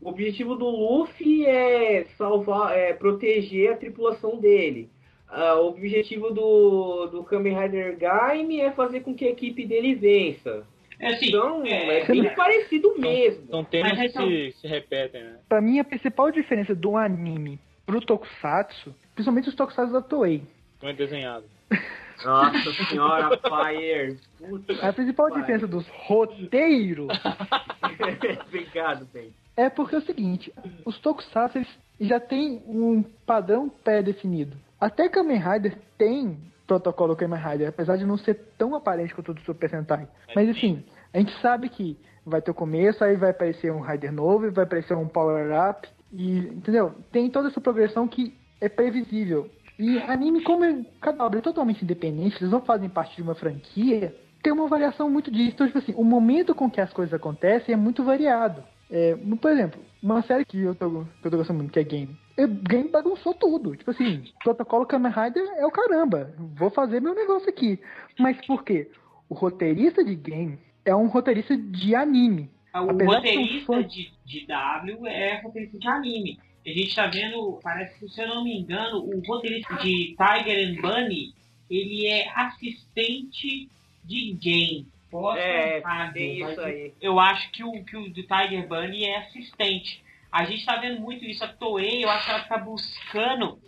o 0.00 0.08
objetivo 0.10 0.54
do 0.54 0.68
Luffy 0.68 1.44
é 1.44 2.04
salvar, 2.16 2.78
é 2.78 2.92
proteger 2.92 3.72
a 3.72 3.76
tripulação 3.76 4.36
dele. 4.38 4.88
Ah, 5.28 5.56
o 5.60 5.66
objetivo 5.70 6.30
do, 6.30 7.06
do 7.08 7.24
Kamen 7.24 7.58
Rider 7.58 7.98
Gaime 7.98 8.60
é 8.60 8.70
fazer 8.70 9.00
com 9.00 9.12
que 9.12 9.24
a 9.26 9.30
equipe 9.30 9.66
dele 9.66 9.94
vença. 9.96 10.64
É 11.00 11.08
assim, 11.08 11.26
Então, 11.26 11.64
é, 11.66 12.00
é 12.00 12.06
bem 12.06 12.34
parecido 12.34 12.94
mesmo. 12.96 13.46
são 13.50 13.64
temas 13.64 13.90
Mas 13.92 14.00
que 14.00 14.06
então- 14.06 14.26
se, 14.28 14.52
se 14.52 14.66
repetem, 14.68 15.22
né? 15.22 15.36
Pra 15.48 15.60
mim, 15.60 15.80
a 15.80 15.84
principal 15.84 16.30
diferença 16.30 16.74
do 16.76 16.96
anime 16.96 17.58
pro 17.84 18.00
Tokusatsu, 18.00 18.94
principalmente 19.14 19.48
os 19.48 19.54
Tokusatsu 19.56 19.92
da 19.92 20.00
Toei, 20.00 20.42
Não 20.80 20.88
é 20.90 20.92
desenhado. 20.92 21.44
Nossa 22.24 22.72
senhora, 22.88 23.38
Fire. 23.38 24.18
Puta 24.38 24.88
a 24.88 24.92
principal 24.92 25.28
pariu. 25.28 25.40
diferença 25.40 25.66
dos 25.66 25.86
roteiros 26.06 27.08
Obrigado, 28.46 29.06
Ben. 29.12 29.32
é 29.56 29.68
porque 29.68 29.94
é 29.94 29.98
o 29.98 30.02
seguinte, 30.02 30.52
os 30.84 30.98
Tokusatsu 30.98 31.58
eles 31.58 31.68
já 32.00 32.20
têm 32.20 32.62
um 32.66 33.02
padrão 33.26 33.68
pré-definido. 33.68 34.56
Até 34.80 35.08
Kamen 35.08 35.38
Rider 35.38 35.76
tem 35.96 36.38
protocolo 36.66 37.16
Kamen 37.16 37.40
Rider, 37.40 37.68
apesar 37.68 37.96
de 37.96 38.04
não 38.04 38.16
ser 38.18 38.34
tão 38.56 38.74
aparente 38.74 39.14
quanto 39.14 39.30
o 39.32 39.34
do 39.34 39.40
Super 39.40 39.70
Sentai. 39.70 40.06
Mas 40.34 40.48
assim, 40.50 40.84
a 41.12 41.18
gente 41.18 41.32
sabe 41.40 41.68
que 41.68 41.98
vai 42.24 42.42
ter 42.42 42.50
o 42.50 42.54
começo, 42.54 43.02
aí 43.02 43.16
vai 43.16 43.30
aparecer 43.30 43.72
um 43.72 43.80
Rider 43.80 44.12
novo, 44.12 44.50
vai 44.52 44.64
aparecer 44.64 44.94
um 44.94 45.08
Power 45.08 45.48
Up, 45.70 45.88
e 46.12 46.38
entendeu? 46.38 46.94
Tem 47.10 47.28
toda 47.30 47.48
essa 47.48 47.60
progressão 47.60 48.06
que 48.06 48.36
é 48.60 48.68
previsível. 48.68 49.50
E 49.78 49.98
anime, 50.00 50.42
como 50.42 50.84
cada 51.00 51.24
obra 51.24 51.38
é 51.38 51.42
totalmente 51.42 51.84
independente, 51.84 52.36
eles 52.40 52.50
não 52.50 52.60
fazem 52.60 52.88
parte 52.88 53.14
de 53.16 53.22
uma 53.22 53.34
franquia, 53.34 54.14
tem 54.42 54.52
uma 54.52 54.66
variação 54.66 55.08
muito 55.08 55.30
disso. 55.30 55.50
Então, 55.54 55.66
tipo 55.66 55.78
assim, 55.78 55.94
o 55.96 56.02
momento 56.04 56.54
com 56.54 56.70
que 56.70 56.80
as 56.80 56.92
coisas 56.92 57.14
acontecem 57.14 57.72
é 57.72 57.76
muito 57.76 58.02
variado. 58.02 58.62
É, 58.90 59.14
por 59.40 59.50
exemplo, 59.50 59.80
uma 60.02 60.22
série 60.22 60.44
que 60.44 60.58
eu 60.58 60.74
tô, 60.74 61.04
que 61.20 61.26
eu 61.26 61.30
tô 61.30 61.36
gostando 61.36 61.58
muito, 61.58 61.72
que 61.72 61.78
é 61.78 61.84
Game. 61.84 62.16
É, 62.36 62.46
Game 62.46 62.88
bagunçou 62.88 63.34
tudo. 63.34 63.76
Tipo 63.76 63.90
assim, 63.90 64.24
protocolo 64.42 64.86
Kamen 64.86 65.12
Rider 65.12 65.44
é 65.56 65.66
o 65.66 65.70
caramba. 65.70 66.34
Vou 66.56 66.70
fazer 66.70 67.00
meu 67.00 67.14
negócio 67.14 67.48
aqui. 67.48 67.78
Mas 68.18 68.36
por 68.46 68.64
quê? 68.64 68.90
O 69.28 69.34
roteirista 69.34 70.02
de 70.02 70.14
Game 70.14 70.58
é 70.84 70.96
um 70.96 71.06
roteirista 71.06 71.56
de 71.56 71.94
anime. 71.94 72.50
O 72.74 72.90
Apesar 72.90 73.20
de 73.20 73.28
ser 73.28 73.38
um 73.38 73.42
roteirista 73.42 73.72
fã- 73.72 73.82
de, 73.82 74.12
de 74.24 74.46
W 74.46 75.06
é 75.06 75.40
roteirista 75.42 75.78
de 75.78 75.88
anime. 75.88 76.38
A 76.70 76.74
gente 76.74 76.94
tá 76.94 77.06
vendo, 77.06 77.58
parece 77.62 77.98
que 77.98 78.08
se 78.08 78.20
eu 78.20 78.28
não 78.28 78.44
me 78.44 78.58
engano, 78.58 78.98
o 78.98 79.20
roteirista 79.26 79.74
de 79.76 80.14
Tiger 80.16 80.68
and 80.68 80.80
Bunny, 80.80 81.32
ele 81.70 82.06
é 82.06 82.28
assistente 82.34 83.68
de 84.04 84.32
game. 84.34 84.86
Posso 85.10 85.38
É, 85.38 85.78
errar, 85.78 86.12
tem 86.12 86.40
isso 86.40 86.60
aí. 86.60 86.92
Eu 87.00 87.18
acho 87.18 87.50
que 87.52 87.64
o, 87.64 87.82
que 87.84 87.96
o 87.96 88.10
do 88.10 88.22
Tiger 88.22 88.68
Bunny 88.68 89.04
é 89.04 89.18
assistente. 89.18 90.02
A 90.30 90.44
gente 90.44 90.64
tá 90.66 90.76
vendo 90.76 91.00
muito 91.00 91.24
isso. 91.24 91.42
A 91.42 91.48
Toei, 91.48 92.04
eu 92.04 92.10
acho 92.10 92.26
que 92.26 92.30
ela 92.30 92.44
tá 92.44 92.58
buscando 92.58 93.58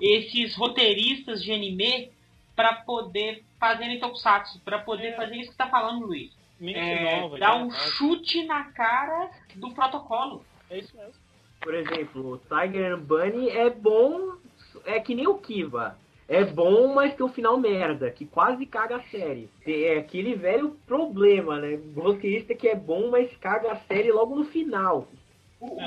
esses 0.00 0.54
roteiristas 0.56 1.42
de 1.42 1.52
anime 1.52 2.10
para 2.54 2.72
poder 2.76 3.44
fazer 3.60 3.84
em 3.84 4.00
Tokusatsu, 4.00 4.60
para 4.60 4.78
poder 4.78 5.14
fazer 5.14 5.36
isso 5.36 5.50
que 5.50 5.56
tá 5.58 5.68
falando, 5.68 6.06
Luiz. 6.06 6.32
Mente 6.58 6.78
É, 6.78 7.20
nova, 7.20 7.38
dar 7.38 7.58
né? 7.58 7.64
um 7.64 7.70
chute 7.70 8.44
na 8.44 8.64
cara 8.72 9.30
do 9.56 9.74
protocolo. 9.74 10.42
É 10.70 10.78
isso 10.78 10.96
mesmo. 10.96 11.25
Por 11.66 11.74
exemplo, 11.74 12.34
o 12.34 12.38
Tiger 12.38 12.92
and 12.94 13.00
Bunny 13.00 13.48
é 13.50 13.68
bom, 13.68 14.36
é 14.84 15.00
que 15.00 15.16
nem 15.16 15.26
o 15.26 15.34
Kiva. 15.34 15.98
é 16.28 16.44
bom, 16.44 16.94
mas 16.94 17.12
tem 17.16 17.26
um 17.26 17.28
final 17.28 17.58
merda, 17.58 18.08
que 18.08 18.24
quase 18.24 18.64
caga 18.66 18.98
a 18.98 19.02
série. 19.02 19.48
É 19.66 19.98
aquele 19.98 20.36
velho 20.36 20.76
problema, 20.86 21.58
né? 21.58 21.76
Roteirista 21.96 22.54
que 22.54 22.68
é 22.68 22.76
bom, 22.76 23.10
mas 23.10 23.36
caga 23.38 23.72
a 23.72 23.76
série 23.80 24.12
logo 24.12 24.36
no 24.36 24.44
final. 24.44 25.08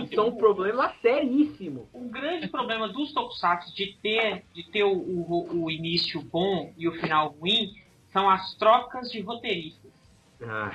Isso 0.04 0.20
é 0.20 0.24
um 0.24 0.36
problema 0.36 0.94
seríssimo. 1.02 1.88
O 1.94 2.10
grande 2.10 2.50
problema 2.50 2.90
dos 2.90 3.14
Tokusatsu 3.14 3.74
de 3.74 3.96
ter, 4.02 4.44
de 4.54 4.70
ter 4.70 4.84
o, 4.84 4.92
o, 4.92 5.64
o 5.64 5.72
início 5.72 6.22
bom 6.22 6.74
e 6.78 6.90
o 6.90 6.92
final 7.00 7.30
ruim 7.40 7.74
são 8.12 8.30
as 8.30 8.54
trocas 8.56 9.10
de 9.10 9.22
roteiristas. 9.22 9.92
Ah, 10.42 10.72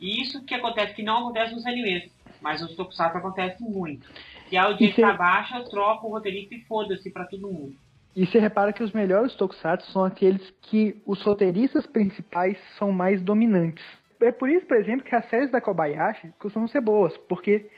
E 0.00 0.22
isso 0.22 0.44
que 0.44 0.54
acontece, 0.54 0.94
que 0.94 1.02
não 1.02 1.18
acontece 1.22 1.54
nos 1.54 1.66
animes, 1.66 2.08
mas 2.42 2.60
nos 2.60 2.76
Tokusatsu 2.76 3.16
acontece 3.16 3.62
muito. 3.62 4.06
E 4.54 4.66
o 4.72 4.74
dia 4.74 4.88
E 4.90 4.92
cê- 4.94 5.02
tá 5.02 5.12
baixa, 5.14 5.62
troca 5.70 6.06
o 6.06 6.10
roteirista 6.10 6.54
e 6.54 6.60
foda-se 6.64 7.10
pra 7.10 7.24
todo 7.26 7.50
mundo. 7.50 7.74
E 8.16 8.24
você 8.26 8.38
repara 8.38 8.72
que 8.72 8.82
os 8.82 8.92
melhores 8.92 9.34
tokusatsu 9.34 9.90
são 9.90 10.04
aqueles 10.04 10.48
que 10.62 11.02
os 11.04 11.20
roteiristas 11.22 11.84
principais 11.86 12.56
são 12.78 12.92
mais 12.92 13.20
dominantes. 13.20 13.84
É 14.20 14.30
por 14.32 14.48
isso, 14.48 14.64
por 14.66 14.76
exemplo, 14.76 15.04
que 15.04 15.14
as 15.14 15.28
séries 15.28 15.50
da 15.50 15.60
Kobayashi 15.60 16.32
costumam 16.38 16.68
ser 16.68 16.80
boas, 16.80 17.16
porque 17.28 17.68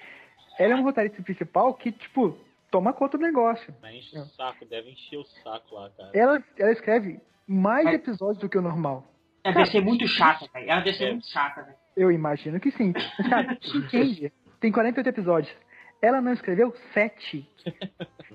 ela 0.58 0.74
é 0.74 0.76
um 0.76 0.82
roteirista 0.82 1.22
principal 1.22 1.72
que, 1.74 1.90
tipo, 1.90 2.36
toma 2.70 2.92
conta 2.92 3.16
do 3.16 3.22
negócio. 3.24 3.74
Mas 3.82 3.94
enche 3.94 4.18
o 4.18 4.24
saco, 4.26 4.64
deve 4.66 4.90
encher 4.90 5.16
o 5.18 5.24
saco 5.42 5.74
lá, 5.74 5.90
cara. 5.96 6.10
Ela, 6.14 6.44
ela 6.58 6.72
escreve 6.72 7.18
mais 7.48 7.84
Mas- 7.84 7.94
episódios 7.94 8.38
do 8.38 8.48
que 8.48 8.58
o 8.58 8.62
normal. 8.62 9.04
Ela 9.42 9.54
deve 9.54 9.70
ser 9.70 9.80
muito 9.80 10.06
chata, 10.06 10.46
velho. 10.52 10.70
Ela 10.70 10.80
deve 10.82 10.96
ser 10.98 11.04
É. 11.04 11.10
muito 11.12 11.26
chata, 11.28 11.62
velho. 11.62 11.76
Eu 11.96 12.12
imagino 12.12 12.60
que 12.60 12.70
sim. 12.72 12.92
Mas, 12.92 13.28
cara, 13.30 13.58
Shinkendi 13.62 14.32
tem 14.60 14.70
48 14.70 15.08
episódios. 15.08 15.52
Ela 16.00 16.20
não 16.20 16.32
escreveu 16.32 16.74
7. 16.92 17.48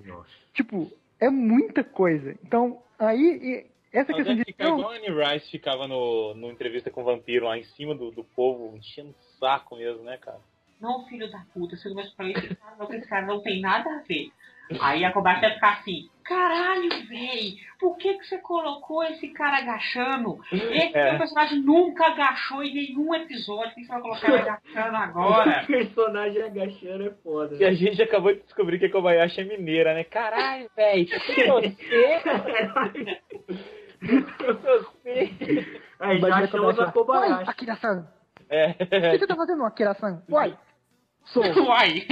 nossa. 0.06 0.30
Tipo, 0.54 0.92
é 1.20 1.30
muita 1.30 1.84
coisa. 1.84 2.36
Então, 2.44 2.82
aí, 2.98 3.40
e 3.42 3.72
essa 3.92 4.12
Ela 4.12 4.18
questão 4.18 4.36
deve 4.36 4.46
de. 4.46 4.46
ficar 4.46 4.70
igual 4.70 4.92
a 4.92 4.96
Annie 4.96 5.10
Rice 5.10 5.52
ficava 5.52 5.88
no, 5.88 6.34
no 6.34 6.50
entrevista 6.52 6.90
com 6.90 7.02
o 7.02 7.06
vampiro 7.06 7.46
lá 7.46 7.58
em 7.58 7.64
cima 7.64 7.94
do, 7.94 8.12
do 8.12 8.24
povo, 8.24 8.76
enchendo 8.78 9.10
o 9.10 9.40
saco 9.40 9.76
mesmo, 9.76 10.04
né, 10.04 10.18
cara? 10.18 10.40
Não, 10.80 11.06
filho 11.08 11.30
da 11.30 11.46
puta, 11.54 11.76
você 11.76 11.90
começa 11.90 12.10
a 12.10 12.16
falar 12.16 12.32
esse 12.32 12.56
cara, 12.56 12.76
não, 12.78 12.94
esse 12.94 13.08
cara 13.08 13.26
não 13.28 13.42
tem 13.42 13.62
nada 13.62 13.88
a 13.88 14.00
ver. 14.02 14.32
Aí 14.80 15.04
a 15.04 15.12
Kobayashi 15.12 15.42
vai 15.42 15.54
ficar 15.56 15.74
assim, 15.80 16.10
caralho, 16.24 16.90
véi, 17.10 17.56
por 17.80 17.98
que 17.98 18.14
que 18.14 18.24
você 18.26 18.38
colocou 18.38 19.04
esse 19.04 19.28
cara 19.30 19.58
agachando? 19.58 20.40
Esse 20.52 20.96
É. 20.98 21.18
personagem 21.18 21.60
nunca 21.62 22.06
agachou 22.08 22.64
em 22.64 22.74
nenhum 22.74 23.14
episódio, 23.16 23.70
por 23.70 23.76
que 23.76 23.84
você 23.86 23.92
vai 23.92 24.02
colocar 24.02 24.28
ele 24.30 24.38
agachando 24.50 24.96
agora? 24.98 25.62
O 25.64 25.68
personagem 25.68 26.42
agachando 26.44 27.08
é 27.08 27.12
foda. 27.24 27.56
E 27.56 27.66
a 27.66 27.74
gente 27.74 28.02
acabou 28.02 28.34
de 28.34 28.42
descobrir 28.42 28.80
que 28.80 28.86
a 28.86 28.92
Kobayashi 28.92 29.42
é 29.42 29.44
mineira, 29.44 29.94
né? 29.94 30.04
Caralho, 30.06 30.70
velho, 30.76 31.08
você? 31.08 31.48
você? 31.48 32.22
Aí 36.00 36.20
já 36.20 36.28
lá, 36.30 36.40
Uai, 36.86 36.92
Kobayashi. 36.92 37.50
Akira-san, 37.50 38.08
É. 38.50 38.72
o 38.72 38.76
que 39.12 39.20
você 39.20 39.28
tá 39.28 39.36
fazendo, 39.36 39.64
Akira-san? 39.66 40.24
Uai, 40.30 40.58
sou. 41.26 41.44
Uai, 41.66 42.06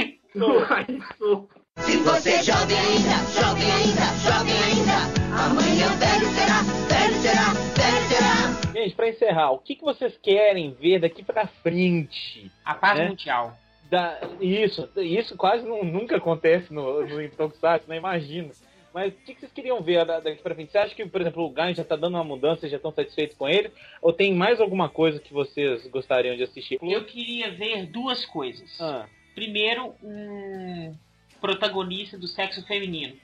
Aí, 0.70 1.02
sou. 1.18 1.50
Se 1.86 1.98
você 1.98 2.30
é 2.32 2.44
jovem 2.44 2.78
ainda, 2.78 3.16
jovem 3.34 3.72
ainda, 3.72 4.06
jovem 4.24 4.56
ainda, 4.64 4.98
amanhã 5.46 5.88
velho 5.98 6.28
será, 6.34 6.62
velho 6.88 7.22
será, 7.22 7.54
velho 7.54 8.08
será. 8.08 8.74
Gente, 8.74 8.96
pra 8.96 9.10
encerrar, 9.10 9.52
o 9.52 9.60
que, 9.60 9.76
que 9.76 9.84
vocês 9.84 10.18
querem 10.22 10.72
ver 10.80 11.00
daqui 11.00 11.24
pra 11.24 11.48
frente? 11.48 12.52
a 12.64 12.74
paz 12.76 13.00
É. 13.00 13.08
mundial. 13.10 13.58
Da, 13.90 14.20
isso, 14.40 14.88
isso 14.98 15.36
quase 15.36 15.66
não- 15.68 15.84
nunca 15.84 16.18
acontece 16.18 16.72
no, 16.72 17.06
no 17.08 17.22
em 17.22 17.30
Tokusatsu, 17.30 17.90
né? 17.90 17.98
Imagino. 17.98 18.52
Mas 18.94 19.12
o 19.14 19.18
que, 19.18 19.34
que 19.34 19.40
vocês 19.42 19.52
queriam 19.52 19.82
ver 19.82 20.06
da- 20.06 20.20
daqui 20.20 20.42
pra 20.44 20.54
frente? 20.54 20.72
Você 20.72 20.78
acha 20.78 20.94
que, 20.96 21.06
por 21.08 21.22
exemplo, 21.22 21.44
o 21.44 21.50
Gain 21.50 21.74
já 21.74 21.84
tá 21.84 21.96
dando 21.96 22.16
uma 22.16 22.24
mudança, 22.24 22.62
vocês 22.62 22.72
já 22.72 22.78
estão 22.78 22.92
satisfeitos 22.92 23.36
com 23.38 23.48
ele? 23.50 23.72
Ou 24.02 24.14
tem 24.14 24.34
mais 24.34 24.60
alguma 24.62 24.90
coisa 24.90 25.20
que 25.20 25.34
vocês 25.34 25.88
gostariam 25.88 26.36
de 26.36 26.44
assistir? 26.44 26.78
Eu 26.82 27.04
queria 27.06 27.52
ver 27.52 27.86
duas 27.88 28.26
coisas. 28.26 28.70
Ah, 28.80 29.06
Primeiro, 29.36 29.96
um 30.04 30.94
protagonista 31.40 32.18
do 32.18 32.28
sexo 32.28 32.66
feminino 32.66 33.16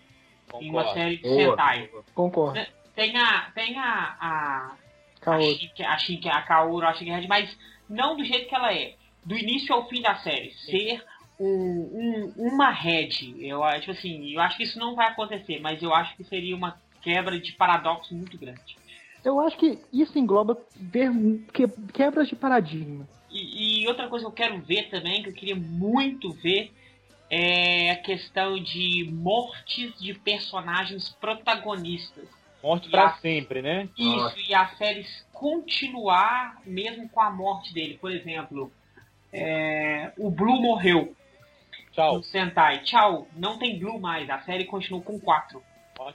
em 0.61 0.69
uma 0.69 0.83
concordo. 0.83 0.93
série 0.99 1.17
de. 1.17 1.27
Sentai. 1.29 1.89
Concordo. 2.13 2.59
Tem 2.95 3.17
a, 3.17 3.51
tem 3.53 3.77
a, 3.77 3.83
a, 4.19 4.75
a, 4.75 4.77
Kaoru. 5.21 5.43
A, 5.79 6.37
a 6.37 6.41
Kaoru, 6.43 6.85
a 6.85 6.93
Shinki 6.93 7.11
Red, 7.11 7.27
mas 7.27 7.57
não 7.89 8.15
do 8.15 8.23
jeito 8.23 8.47
que 8.47 8.55
ela 8.55 8.73
é. 8.73 8.95
Do 9.25 9.37
início 9.37 9.73
ao 9.73 9.87
fim 9.89 10.01
da 10.01 10.15
série. 10.17 10.53
Ser 10.53 11.03
um, 11.39 11.47
um- 11.47 12.33
uma 12.37 12.69
Red. 12.69 13.35
Eu, 13.39 13.63
acho, 13.63 13.79
tipo 13.81 13.91
assim, 13.91 14.29
eu 14.31 14.39
acho 14.39 14.55
que 14.57 14.63
isso 14.63 14.79
não 14.79 14.95
vai 14.95 15.07
acontecer, 15.07 15.59
mas 15.61 15.81
eu 15.81 15.93
acho 15.93 16.15
que 16.15 16.23
seria 16.23 16.55
uma 16.55 16.79
quebra 17.01 17.39
de 17.39 17.51
paradoxo 17.53 18.13
muito 18.15 18.37
grande. 18.37 18.77
Eu 19.23 19.39
acho 19.39 19.57
que 19.57 19.79
isso 19.91 20.17
engloba 20.19 20.57
ver 20.75 21.11
que- 21.51 21.67
quebras 21.91 22.27
de 22.29 22.35
paradigma. 22.35 23.07
E, 23.31 23.81
e 23.83 23.87
outra 23.87 24.07
coisa 24.07 24.25
que 24.25 24.29
eu 24.31 24.35
quero 24.35 24.59
ver 24.61 24.89
também, 24.89 25.21
que 25.23 25.29
eu 25.29 25.33
queria 25.33 25.55
muito 25.55 26.31
ver, 26.31 26.71
é 27.29 27.91
a 27.91 27.95
questão 27.97 28.57
de 28.59 29.09
mortes 29.11 29.97
de 29.99 30.13
personagens 30.13 31.09
protagonistas. 31.19 32.27
Morte 32.63 32.87
E 32.87 32.91
pra 32.91 33.07
a- 33.07 33.13
sempre, 33.17 33.61
né? 33.61 33.87
Isso, 33.97 34.15
Nossa. 34.15 34.35
e 34.39 34.53
a 34.53 34.67
série 34.69 35.05
continuar 35.31 36.61
mesmo 36.65 37.07
com 37.09 37.21
a 37.21 37.29
morte 37.31 37.73
dele. 37.73 37.97
Por 37.99 38.11
exemplo, 38.11 38.71
é, 39.31 40.11
o 40.17 40.29
Blue 40.31 40.61
morreu 40.61 41.15
Tchau. 41.91 42.17
no 42.17 42.23
Sentai. 42.23 42.79
Tchau, 42.79 43.27
não 43.35 43.57
tem 43.59 43.77
Blue 43.77 43.99
mais. 43.99 44.29
A 44.29 44.39
série 44.41 44.65
continuou 44.65 45.03
com 45.03 45.19
quatro. 45.19 45.61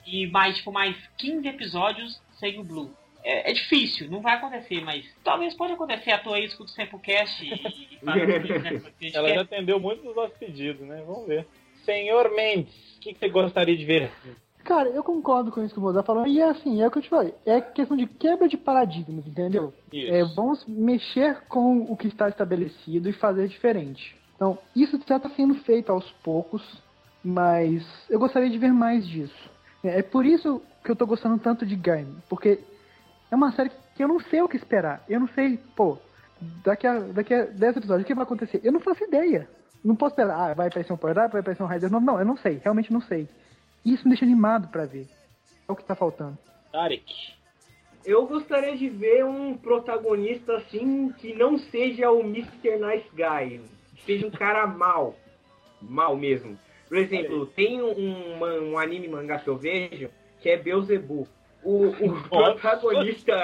E 0.07 0.27
mais, 0.27 0.57
tipo, 0.59 0.71
mais 0.73 0.97
15 1.17 1.47
episódios 1.49 2.21
sem 2.39 2.59
o 2.59 2.65
Blue. 2.65 2.95
É, 3.23 3.51
é 3.51 3.53
difícil, 3.53 4.11
não 4.11 4.21
vai 4.21 4.35
acontecer, 4.35 4.81
mas 4.83 5.05
talvez 5.23 5.55
pode 5.55 5.73
acontecer. 5.73 6.13
A 6.13 6.19
tua 6.19 6.37
aí 6.37 6.45
escuta 6.45 6.71
o 6.71 6.75
Samplecast 6.75 7.45
e, 7.45 7.49
e 8.01 8.05
né, 8.05 8.83
Ela 9.13 9.29
já 9.35 9.43
atendeu 9.43 9.79
muito 9.79 10.03
dos 10.03 10.17
nossos 10.17 10.37
pedidos, 10.39 10.87
né? 10.87 11.03
Vamos 11.07 11.27
ver. 11.27 11.47
Senhor 11.85 12.31
Mendes, 12.35 12.75
o 12.97 13.01
que, 13.01 13.15
que 13.15 13.19
você 13.19 13.29
gostaria 13.29 13.77
de 13.77 13.85
ver? 13.85 14.11
Cara, 14.65 14.89
eu 14.91 15.03
concordo 15.03 15.51
com 15.51 15.65
isso 15.65 15.73
que 15.75 15.81
o 15.81 15.83
Mozart 15.83 16.07
falou. 16.07 16.27
E 16.27 16.41
é 16.41 16.45
assim, 16.45 16.83
é 16.83 16.87
o 16.87 16.91
que 16.91 16.99
eu 16.99 17.03
te 17.03 17.09
falei. 17.09 17.35
É 17.47 17.61
questão 17.61 17.97
de 17.97 18.07
quebra 18.07 18.49
de 18.49 18.57
paradigmas, 18.57 19.27
entendeu? 19.27 19.73
Isso. 19.93 20.13
É, 20.13 20.23
vamos 20.35 20.65
mexer 20.67 21.41
com 21.49 21.83
o 21.83 21.97
que 21.97 22.09
está 22.09 22.29
estabelecido 22.29 23.09
e 23.09 23.13
fazer 23.13 23.49
diferente. 23.49 24.15
Então, 24.37 24.59
isso 24.75 24.99
já 25.07 25.17
está 25.17 25.29
sendo 25.31 25.55
feito 25.55 25.91
aos 25.91 26.11
poucos, 26.23 26.63
mas 27.25 27.85
eu 28.09 28.19
gostaria 28.19 28.51
de 28.51 28.59
ver 28.59 28.73
mais 28.73 29.07
disso. 29.07 29.51
É 29.83 29.99
é 29.99 30.03
por 30.03 30.25
isso 30.27 30.63
que 30.85 30.91
eu 30.91 30.97
tô 30.97 31.07
gostando 31.07 31.39
tanto 31.39 31.67
de 31.67 31.77
Gaim, 31.77 32.17
porque 32.29 32.61
é 33.31 33.35
uma 33.37 33.53
série 33.53 33.71
que 33.95 34.03
eu 34.03 34.09
não 34.09 34.19
sei 34.21 34.43
o 34.43 34.49
que 34.49 34.57
esperar. 34.57 35.05
Eu 35.09 35.21
não 35.21 35.29
sei, 35.29 35.59
pô, 35.77 35.99
daqui 36.65 36.87
a, 36.87 36.99
daqui 36.99 37.35
a 37.35 37.45
10 37.45 37.77
episódios, 37.77 38.05
o 38.05 38.07
que 38.07 38.15
vai 38.15 38.25
acontecer? 38.25 38.61
Eu 38.65 38.73
não 38.73 38.81
faço 38.81 39.05
ideia. 39.05 39.49
Não 39.85 39.97
posso 39.97 40.13
esperar, 40.13 40.51
ah, 40.51 40.55
vai 40.55 40.69
aparecer 40.69 40.93
um 40.93 40.97
Power 40.97 41.17
Up, 41.19 41.33
vai 41.33 41.41
aparecer 41.41 41.63
um 41.63 41.67
Rider 41.67 41.91
novo. 41.91 42.05
Não, 42.05 42.19
eu 42.19 42.25
não 42.25 42.37
sei, 42.37 42.61
realmente 42.63 42.93
não 42.93 43.01
sei. 43.01 43.29
E 43.85 43.95
isso 43.95 44.05
me 44.05 44.11
deixa 44.11 44.25
animado 44.25 44.69
pra 44.69 44.85
ver. 44.85 45.07
É 45.69 45.73
o 45.73 45.77
que 45.77 45.85
tá 45.85 45.95
faltando. 45.95 46.37
Tarek. 46.71 47.05
Eu 48.05 48.27
gostaria 48.27 48.77
de 48.77 48.89
ver 48.89 49.25
um 49.25 49.57
protagonista 49.57 50.57
assim 50.57 51.11
que 51.19 51.35
não 51.35 51.59
seja 51.59 52.11
o 52.11 52.21
Mr. 52.21 52.77
Nice 52.79 53.09
Guy. 53.15 53.61
Que 53.97 54.03
seja 54.05 54.27
um 54.27 54.31
cara 54.31 54.67
mal. 54.69 55.15
Mal 55.81 56.17
mesmo. 56.17 56.59
Por 56.89 56.99
exemplo, 56.99 57.47
tem 57.47 57.81
um, 57.81 58.35
uma- 58.37 58.55
um 58.61 58.79
anime 58.79 59.09
mangá 59.09 59.39
que 59.39 59.49
eu 59.49 59.57
vejo 59.57 60.11
que 60.41 60.49
é 60.49 60.57
Beelzebub. 60.57 61.27
O, 61.63 61.89
o 61.89 62.23
protagonista, 62.29 63.35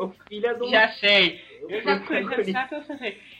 o, 0.00 0.06
o 0.06 0.14
filho 0.28 0.58
do. 0.58 0.68
Já 0.70 0.88
sei. 0.88 1.40
Eu 1.68 1.82
já, 1.82 1.98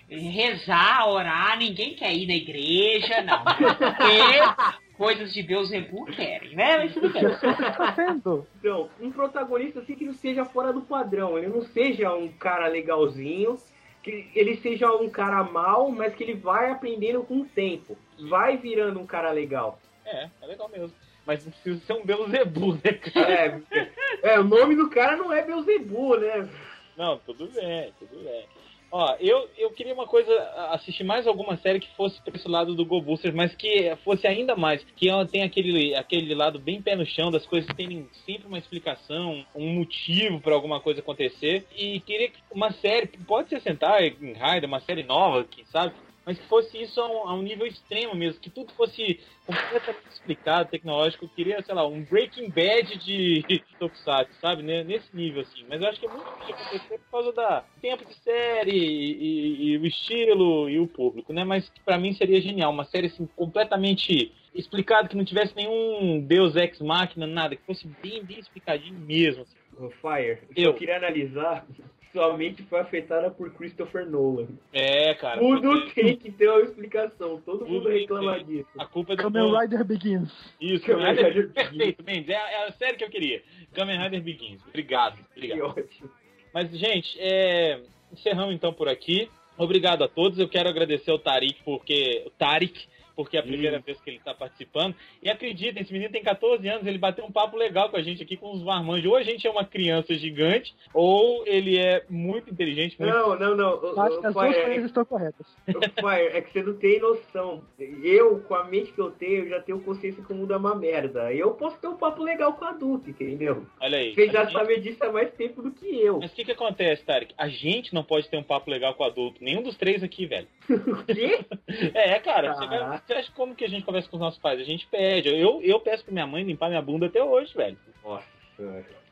rezar, 0.08 1.08
orar, 1.08 1.58
ninguém 1.58 1.94
quer 1.94 2.12
ir 2.14 2.26
na 2.26 2.34
igreja, 2.34 3.22
não. 3.22 3.42
Porque 3.42 4.80
coisas 4.96 5.32
de 5.32 5.42
Beuzebu 5.42 6.04
querem, 6.06 6.54
né? 6.54 6.78
Mas 6.78 6.92
tudo 6.92 7.08
bem. 7.10 7.22
Então, 8.58 8.90
um 9.00 9.10
protagonista 9.10 9.80
assim 9.80 9.94
que 9.94 10.04
não 10.04 10.12
seja 10.12 10.44
fora 10.44 10.72
do 10.72 10.82
padrão. 10.82 11.38
Ele 11.38 11.48
não 11.48 11.62
seja 11.62 12.14
um 12.14 12.28
cara 12.28 12.66
legalzinho, 12.66 13.56
que 14.02 14.28
ele 14.34 14.56
seja 14.58 14.90
um 14.92 15.08
cara 15.08 15.42
mal, 15.42 15.90
mas 15.90 16.14
que 16.14 16.22
ele 16.22 16.34
vai 16.34 16.70
aprendendo 16.70 17.22
com 17.22 17.40
o 17.40 17.46
tempo. 17.46 17.96
Vai 18.28 18.56
virando 18.56 19.00
um 19.00 19.06
cara 19.06 19.30
legal. 19.30 19.78
É, 20.04 20.28
é 20.42 20.46
legal 20.46 20.68
mesmo. 20.68 20.92
Mas 21.30 21.44
não 21.44 21.52
precisa 21.52 21.80
ser 21.86 21.92
um 21.92 22.04
Beelzebub, 22.04 22.80
né, 22.82 22.92
cara? 22.92 23.62
É, 23.70 24.30
é, 24.30 24.40
o 24.40 24.42
nome 24.42 24.74
do 24.74 24.90
cara 24.90 25.16
não 25.16 25.32
é 25.32 25.40
Beelzebub, 25.44 26.18
né? 26.18 26.48
Não, 26.96 27.18
tudo 27.18 27.48
bem, 27.54 27.92
tudo 28.00 28.20
bem. 28.24 28.46
Ó, 28.90 29.14
eu, 29.20 29.48
eu 29.56 29.70
queria 29.70 29.94
uma 29.94 30.08
coisa, 30.08 30.32
assistir 30.72 31.04
mais 31.04 31.28
alguma 31.28 31.56
série 31.58 31.78
que 31.78 31.94
fosse 31.94 32.20
pra 32.22 32.34
esse 32.34 32.48
lado 32.48 32.74
do 32.74 32.84
Go 32.84 33.00
Boosters, 33.00 33.32
mas 33.32 33.54
que 33.54 33.94
fosse 34.02 34.26
ainda 34.26 34.56
mais. 34.56 34.84
Que 34.96 35.08
ela 35.08 35.24
tem 35.24 35.44
aquele, 35.44 35.94
aquele 35.94 36.34
lado 36.34 36.58
bem 36.58 36.82
pé 36.82 36.96
no 36.96 37.06
chão, 37.06 37.30
das 37.30 37.46
coisas 37.46 37.72
terem 37.76 38.08
sempre 38.26 38.48
uma 38.48 38.58
explicação, 38.58 39.46
um 39.54 39.72
motivo 39.72 40.40
pra 40.40 40.56
alguma 40.56 40.80
coisa 40.80 40.98
acontecer. 40.98 41.64
E 41.76 42.00
queria 42.00 42.28
que 42.28 42.40
uma 42.50 42.72
série, 42.72 43.06
pode 43.06 43.50
ser 43.50 43.60
sentar 43.60 44.02
em 44.02 44.32
Raider, 44.32 44.68
uma 44.68 44.80
série 44.80 45.04
nova, 45.04 45.44
quem 45.44 45.64
sabe, 45.66 45.94
mas 46.24 46.38
que 46.38 46.46
fosse 46.48 46.80
isso 46.80 47.00
a 47.00 47.08
um, 47.10 47.28
a 47.28 47.34
um 47.34 47.42
nível 47.42 47.66
extremo 47.66 48.14
mesmo, 48.14 48.40
que 48.40 48.50
tudo 48.50 48.72
fosse 48.74 49.20
completamente 49.46 50.10
explicado, 50.10 50.70
tecnológico. 50.70 51.24
Eu 51.24 51.28
queria, 51.30 51.62
sei 51.62 51.74
lá, 51.74 51.86
um 51.86 52.02
Breaking 52.04 52.50
Bad 52.50 52.98
de 52.98 53.44
Tokusatsu, 53.78 54.34
sabe? 54.40 54.62
Né? 54.62 54.84
Nesse 54.84 55.14
nível, 55.14 55.42
assim. 55.42 55.64
Mas 55.68 55.80
eu 55.80 55.88
acho 55.88 55.98
que 56.00 56.06
é 56.06 56.10
muito 56.10 56.24
difícil 56.40 56.54
acontecer 56.54 56.98
por 56.98 57.10
causa 57.10 57.32
da 57.32 57.64
tempo 57.80 58.04
de 58.04 58.14
série 58.14 58.70
e, 58.76 59.12
e- 59.12 59.64
e 59.72 59.78
o 59.78 59.86
estilo 59.86 60.68
e 60.68 60.78
o 60.78 60.86
público, 60.86 61.32
né? 61.32 61.44
Mas 61.44 61.68
pra 61.84 61.98
mim 61.98 62.12
seria 62.12 62.40
genial, 62.40 62.70
uma 62.70 62.84
série 62.84 63.06
assim 63.06 63.26
completamente 63.36 64.32
explicada, 64.54 65.08
que 65.08 65.16
não 65.16 65.24
tivesse 65.24 65.54
nenhum 65.56 66.20
Deus 66.26 66.56
Ex 66.56 66.80
Machina, 66.80 67.26
nada, 67.26 67.56
que 67.56 67.64
fosse 67.64 67.86
bem, 68.02 68.24
bem 68.24 68.38
explicadinho 68.40 68.98
mesmo. 68.98 69.42
assim. 69.42 69.56
Fire, 70.02 70.40
Eu. 70.54 70.64
eu 70.70 70.74
queria 70.74 70.96
analisar, 70.96 71.66
sua 72.12 72.36
mente 72.36 72.62
foi 72.64 72.80
afetada 72.80 73.30
por 73.30 73.52
Christopher 73.54 74.06
Nolan. 74.06 74.48
É, 74.72 75.14
cara. 75.14 75.38
Tudo 75.38 75.82
porque 75.82 76.02
tem 76.02 76.16
que 76.16 76.32
ter 76.32 76.48
uma 76.48 76.62
explicação, 76.62 77.40
todo 77.44 77.60
Tudo 77.60 77.70
mundo 77.70 77.84
tem 77.84 77.92
que 77.92 78.00
reclama 78.00 78.34
ter. 78.38 78.44
disso. 78.44 78.68
A 78.78 78.86
culpa 78.86 79.12
é 79.12 79.16
do 79.16 79.22
Kamen 79.22 79.60
Rider 79.60 79.84
Begins. 79.84 80.32
Isso, 80.60 80.84
Kamen 80.84 81.06
Rider. 81.06 81.26
Rider 81.26 81.52
Perfeito, 81.52 82.04
Mendes. 82.04 82.28
É, 82.28 82.32
é 82.32 82.68
a 82.68 82.72
série 82.72 82.96
que 82.96 83.04
eu 83.04 83.10
queria. 83.10 83.42
Kamen 83.74 83.98
Rider 83.98 84.22
Begins. 84.22 84.60
Obrigado. 84.66 85.16
Que 85.34 85.52
Obrigado. 85.52 85.68
ótimo. 85.70 86.10
Mas, 86.52 86.70
gente, 86.70 87.16
é... 87.20 87.80
encerramos 88.12 88.54
então 88.54 88.72
por 88.72 88.88
aqui. 88.88 89.30
Obrigado 89.56 90.02
a 90.02 90.08
todos. 90.08 90.38
Eu 90.38 90.48
quero 90.48 90.68
agradecer 90.68 91.10
ao 91.10 91.18
Tarik, 91.18 91.62
porque. 91.64 92.24
O 92.26 92.30
Tarik, 92.30 92.88
porque 93.24 93.36
é 93.36 93.40
a 93.40 93.42
primeira 93.42 93.78
Hum. 93.78 93.82
vez 93.84 94.00
que 94.00 94.10
ele 94.10 94.16
está 94.18 94.34
participando. 94.34 94.94
E 95.22 95.28
acreditem, 95.30 95.82
esse 95.82 95.92
menino 95.92 96.10
tem 96.10 96.22
14 96.22 96.66
anos, 96.68 96.86
ele 96.86 96.98
bateu 96.98 97.24
um 97.24 97.30
papo 97.32 97.56
legal 97.56 97.88
com 97.90 97.96
a 97.96 98.02
gente 98.02 98.22
aqui 98.22 98.36
com 98.36 98.52
os 98.52 98.62
marmanjos. 98.62 99.10
Ou 99.10 99.16
a 99.16 99.22
gente 99.22 99.46
é 99.46 99.50
uma 99.50 99.64
criança 99.64 100.14
gigante, 100.14 100.74
ou 100.94 101.44
ele 101.46 101.78
é 101.78 102.04
muito 102.08 102.50
inteligente, 102.50 102.96
muito 102.98 103.12
Não, 103.12 103.38
não, 103.38 103.56
não. 103.56 104.00
Acho 104.02 104.20
que 104.20 104.26
as 104.26 104.34
duas 104.34 104.52
Fire, 104.54 104.64
coisas 104.66 104.84
estão 104.86 105.04
corretas. 105.04 105.46
Fire, 105.66 106.36
é 106.36 106.40
que 106.40 106.52
você 106.52 106.62
não 106.62 106.74
tem 106.74 107.00
noção. 107.00 107.62
Eu, 108.02 108.40
com 108.40 108.54
a 108.54 108.64
mente 108.64 108.92
que 108.92 109.00
eu 109.00 109.10
tenho, 109.10 109.44
eu 109.44 109.48
já 109.48 109.60
tenho 109.60 109.80
consciência 109.80 110.22
que 110.24 110.32
o 110.32 110.36
mundo 110.36 110.52
é 110.52 110.56
uma 110.56 110.74
merda. 110.74 111.32
Eu 111.32 111.52
posso 111.52 111.78
ter 111.80 111.88
um 111.88 111.96
papo 111.96 112.22
legal 112.22 112.52
com 112.54 112.64
adulto, 112.64 113.10
entendeu? 113.10 113.66
Olha 113.80 113.98
aí. 113.98 114.14
Você 114.14 114.22
A 114.22 114.32
já 114.32 114.44
gente- 114.44 114.52
sabe 114.52 114.80
disso 114.80 115.04
há 115.04 115.12
mais 115.12 115.30
tempo 115.34 115.62
do 115.62 115.70
que 115.70 115.86
eu. 116.00 116.18
Mas 116.20 116.32
o 116.32 116.34
que, 116.34 116.44
que 116.44 116.52
acontece, 116.52 117.04
Tarek? 117.04 117.34
A 117.36 117.48
gente 117.48 117.92
não 117.94 118.02
pode 118.04 118.28
ter 118.28 118.36
um 118.36 118.42
papo 118.42 118.70
legal 118.70 118.94
com 118.94 119.04
adulto. 119.04 119.42
Nenhum 119.42 119.62
dos 119.62 119.76
três 119.76 120.02
aqui, 120.02 120.26
velho. 120.26 120.46
O 120.90 121.04
quê? 121.04 121.40
É, 121.94 122.18
cara, 122.20 122.54
você, 122.54 122.66
vai-. 122.66 123.02
Você 123.10 123.14
acha 123.14 123.32
como 123.32 123.56
que 123.56 123.64
a 123.64 123.68
gente 123.68 123.84
conversa 123.84 124.08
com 124.08 124.16
os 124.16 124.20
nossos 124.22 124.38
pais? 124.38 124.60
A 124.60 124.64
gente 124.64 124.86
pede. 124.86 125.28
Eu, 125.28 125.60
eu 125.62 125.80
peço 125.80 126.04
pra 126.04 126.12
minha 126.12 126.26
mãe 126.26 126.44
limpar 126.44 126.68
minha 126.68 126.80
bunda 126.80 127.06
até 127.06 127.22
hoje, 127.22 127.52
velho. 127.54 127.76
Nossa, 128.04 128.24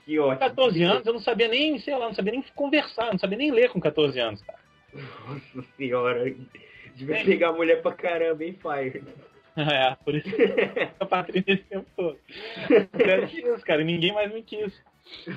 que 0.05 0.19
ótimo. 0.19 0.39
14 0.39 0.83
anos, 0.85 1.07
eu 1.07 1.13
não 1.13 1.21
sabia 1.21 1.49
nem, 1.49 1.79
sei 1.81 1.97
lá, 1.97 2.07
não 2.07 2.15
sabia 2.15 2.33
nem 2.33 2.43
conversar, 2.55 3.11
não 3.11 3.19
sabia 3.19 3.39
nem 3.39 3.51
ler 3.51 3.71
com 3.71 3.81
14 3.81 4.19
anos, 4.21 4.41
cara. 4.43 4.59
Nossa 4.95 5.69
senhora. 5.77 6.35
Devia 6.95 7.17
É. 7.17 7.25
pegar 7.25 7.53
mulher 7.53 7.83
pra 7.83 7.93
caramba, 7.93 8.45
hein, 8.45 8.57
Fire? 8.61 9.03
É, 9.59 9.97
por 10.05 10.15
isso 10.15 10.31
que 10.31 10.41
eu 11.01 11.07
Patrícia 11.09 11.55
esse 11.55 11.65
tempo 11.65 11.87
todo. 11.97 12.17
É 12.71 13.25
isso, 13.25 13.67
cara, 13.67 13.83
ninguém 13.83 14.13
mais 14.13 14.33
me 14.33 14.41
quis. 14.41 14.73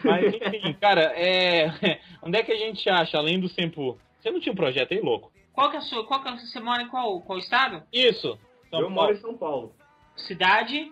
Mas 0.04 0.32
enfim, 0.36 0.74
cara, 0.74 1.12
é... 1.20 1.72
onde 2.22 2.38
é 2.38 2.44
que 2.44 2.52
a 2.52 2.56
gente 2.56 2.88
acha, 2.88 3.18
além 3.18 3.40
do 3.40 3.50
Sempu? 3.50 3.98
Você 4.20 4.30
não 4.30 4.40
tinha 4.40 4.54
um 4.54 4.56
projeto 4.56 4.94
aí, 4.94 5.00
louco? 5.00 5.32
Qual 5.54 5.72
que 5.72 5.78
é 5.78 5.80
a 5.80 5.82
sua? 5.82 6.06
Qual 6.06 6.22
que 6.22 6.30
é, 6.30 6.38
você 6.38 6.60
mora 6.60 6.84
em 6.84 6.88
qual, 6.88 7.20
qual 7.22 7.40
estado? 7.40 7.82
Isso, 7.92 8.38
São 8.72 8.82
eu 8.82 8.90
moro 8.90 9.08
Paulo. 9.08 9.12
em 9.12 9.22
São 9.22 9.38
Paulo. 9.38 9.76
Cidade, 10.16 10.92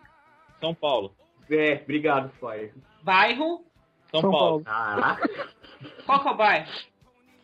São 0.59 0.75
Paulo. 0.75 1.15
É, 1.49 1.81
obrigado, 1.83 2.29
Fire. 2.39 2.71
bairro. 3.01 3.65
São, 4.11 4.21
São 4.21 4.31
Paulo. 4.31 4.63
Caraca. 4.63 5.49
Qual 6.05 6.21
que 6.21 6.27
é 6.27 6.31
o 6.31 6.35
bairro? 6.37 6.71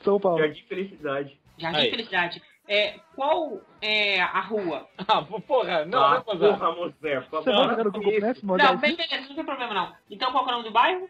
São 0.04 0.20
Paulo. 0.20 0.40
Jardim 0.40 0.62
Felicidade. 0.64 1.40
Jardim 1.58 1.80
Aí. 1.80 1.90
Felicidade. 1.90 2.42
É, 2.68 3.00
qual 3.16 3.62
é 3.82 4.20
a 4.22 4.42
rua? 4.42 4.88
Ah, 5.08 5.22
porra, 5.22 5.86
não, 5.86 6.00
ah, 6.04 6.24
não, 6.26 6.34
não, 6.34 6.58
porra, 6.58 6.72
Mozer, 6.76 7.22
por 7.30 7.44
Você 7.44 7.52
favor. 7.52 7.76
vai 7.76 7.84
no 7.84 7.92
Google. 7.92 8.22
Maps, 8.22 8.42
Não, 8.44 8.78
bem, 8.78 8.96
beleza, 8.96 9.28
não 9.30 9.36
tem 9.36 9.46
problema 9.46 9.74
não. 9.74 9.94
Então 10.10 10.32
qual 10.32 10.44
que 10.44 10.50
é 10.50 10.54
o 10.54 10.58
nome 10.58 10.70
do 10.70 10.74
bairro? 10.74 11.10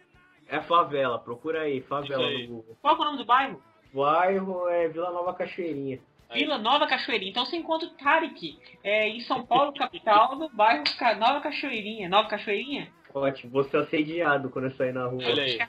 É 0.49 0.60
favela, 0.61 1.18
procura 1.18 1.61
aí, 1.61 1.81
favela 1.81 2.23
aí. 2.26 2.47
no 2.47 2.56
Google. 2.57 2.77
Qual 2.81 2.95
que 2.95 3.02
é 3.02 3.03
o 3.03 3.06
nome 3.06 3.18
do 3.19 3.26
bairro? 3.26 3.61
Bairro 3.93 4.68
é 4.68 4.88
Vila 4.89 5.11
Nova 5.11 5.34
Cachoeirinha. 5.34 5.99
Vila 6.34 6.57
Nova 6.57 6.88
Cachoeirinha. 6.88 7.31
Então 7.31 7.45
você 7.45 7.56
encontra 7.56 7.88
o 7.88 7.91
Tarek 7.91 8.57
é, 8.84 9.07
em 9.10 9.22
São 9.22 9.45
Paulo, 9.45 9.73
capital, 9.73 10.35
no 10.35 10.49
bairro 10.49 10.84
Nova 11.19 11.41
Cachoeirinha. 11.41 12.10
Nova 12.10 12.27
Cachoeirinha? 12.27 12.88
Ótimo, 13.14 13.52
vou 13.52 13.64
ser 13.64 13.77
assediado 13.77 14.49
quando 14.49 14.65
eu 14.65 14.72
sair 14.72 14.93
na 14.93 15.06
rua. 15.06 15.23
Olha 15.23 15.43
aí. 15.43 15.60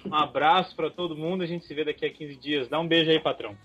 Um 0.05 0.13
abraço 0.13 0.75
pra 0.75 0.89
todo 0.89 1.15
mundo, 1.15 1.43
a 1.43 1.47
gente 1.47 1.65
se 1.65 1.73
vê 1.73 1.83
daqui 1.83 2.05
a 2.05 2.13
15 2.13 2.35
dias. 2.37 2.69
Dá 2.69 2.79
um 2.79 2.87
beijo 2.87 3.09
aí, 3.09 3.19
patrão. 3.19 3.57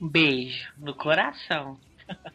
Um 0.00 0.08
beijo 0.08 0.72
no 0.78 0.94
coração. 0.94 1.78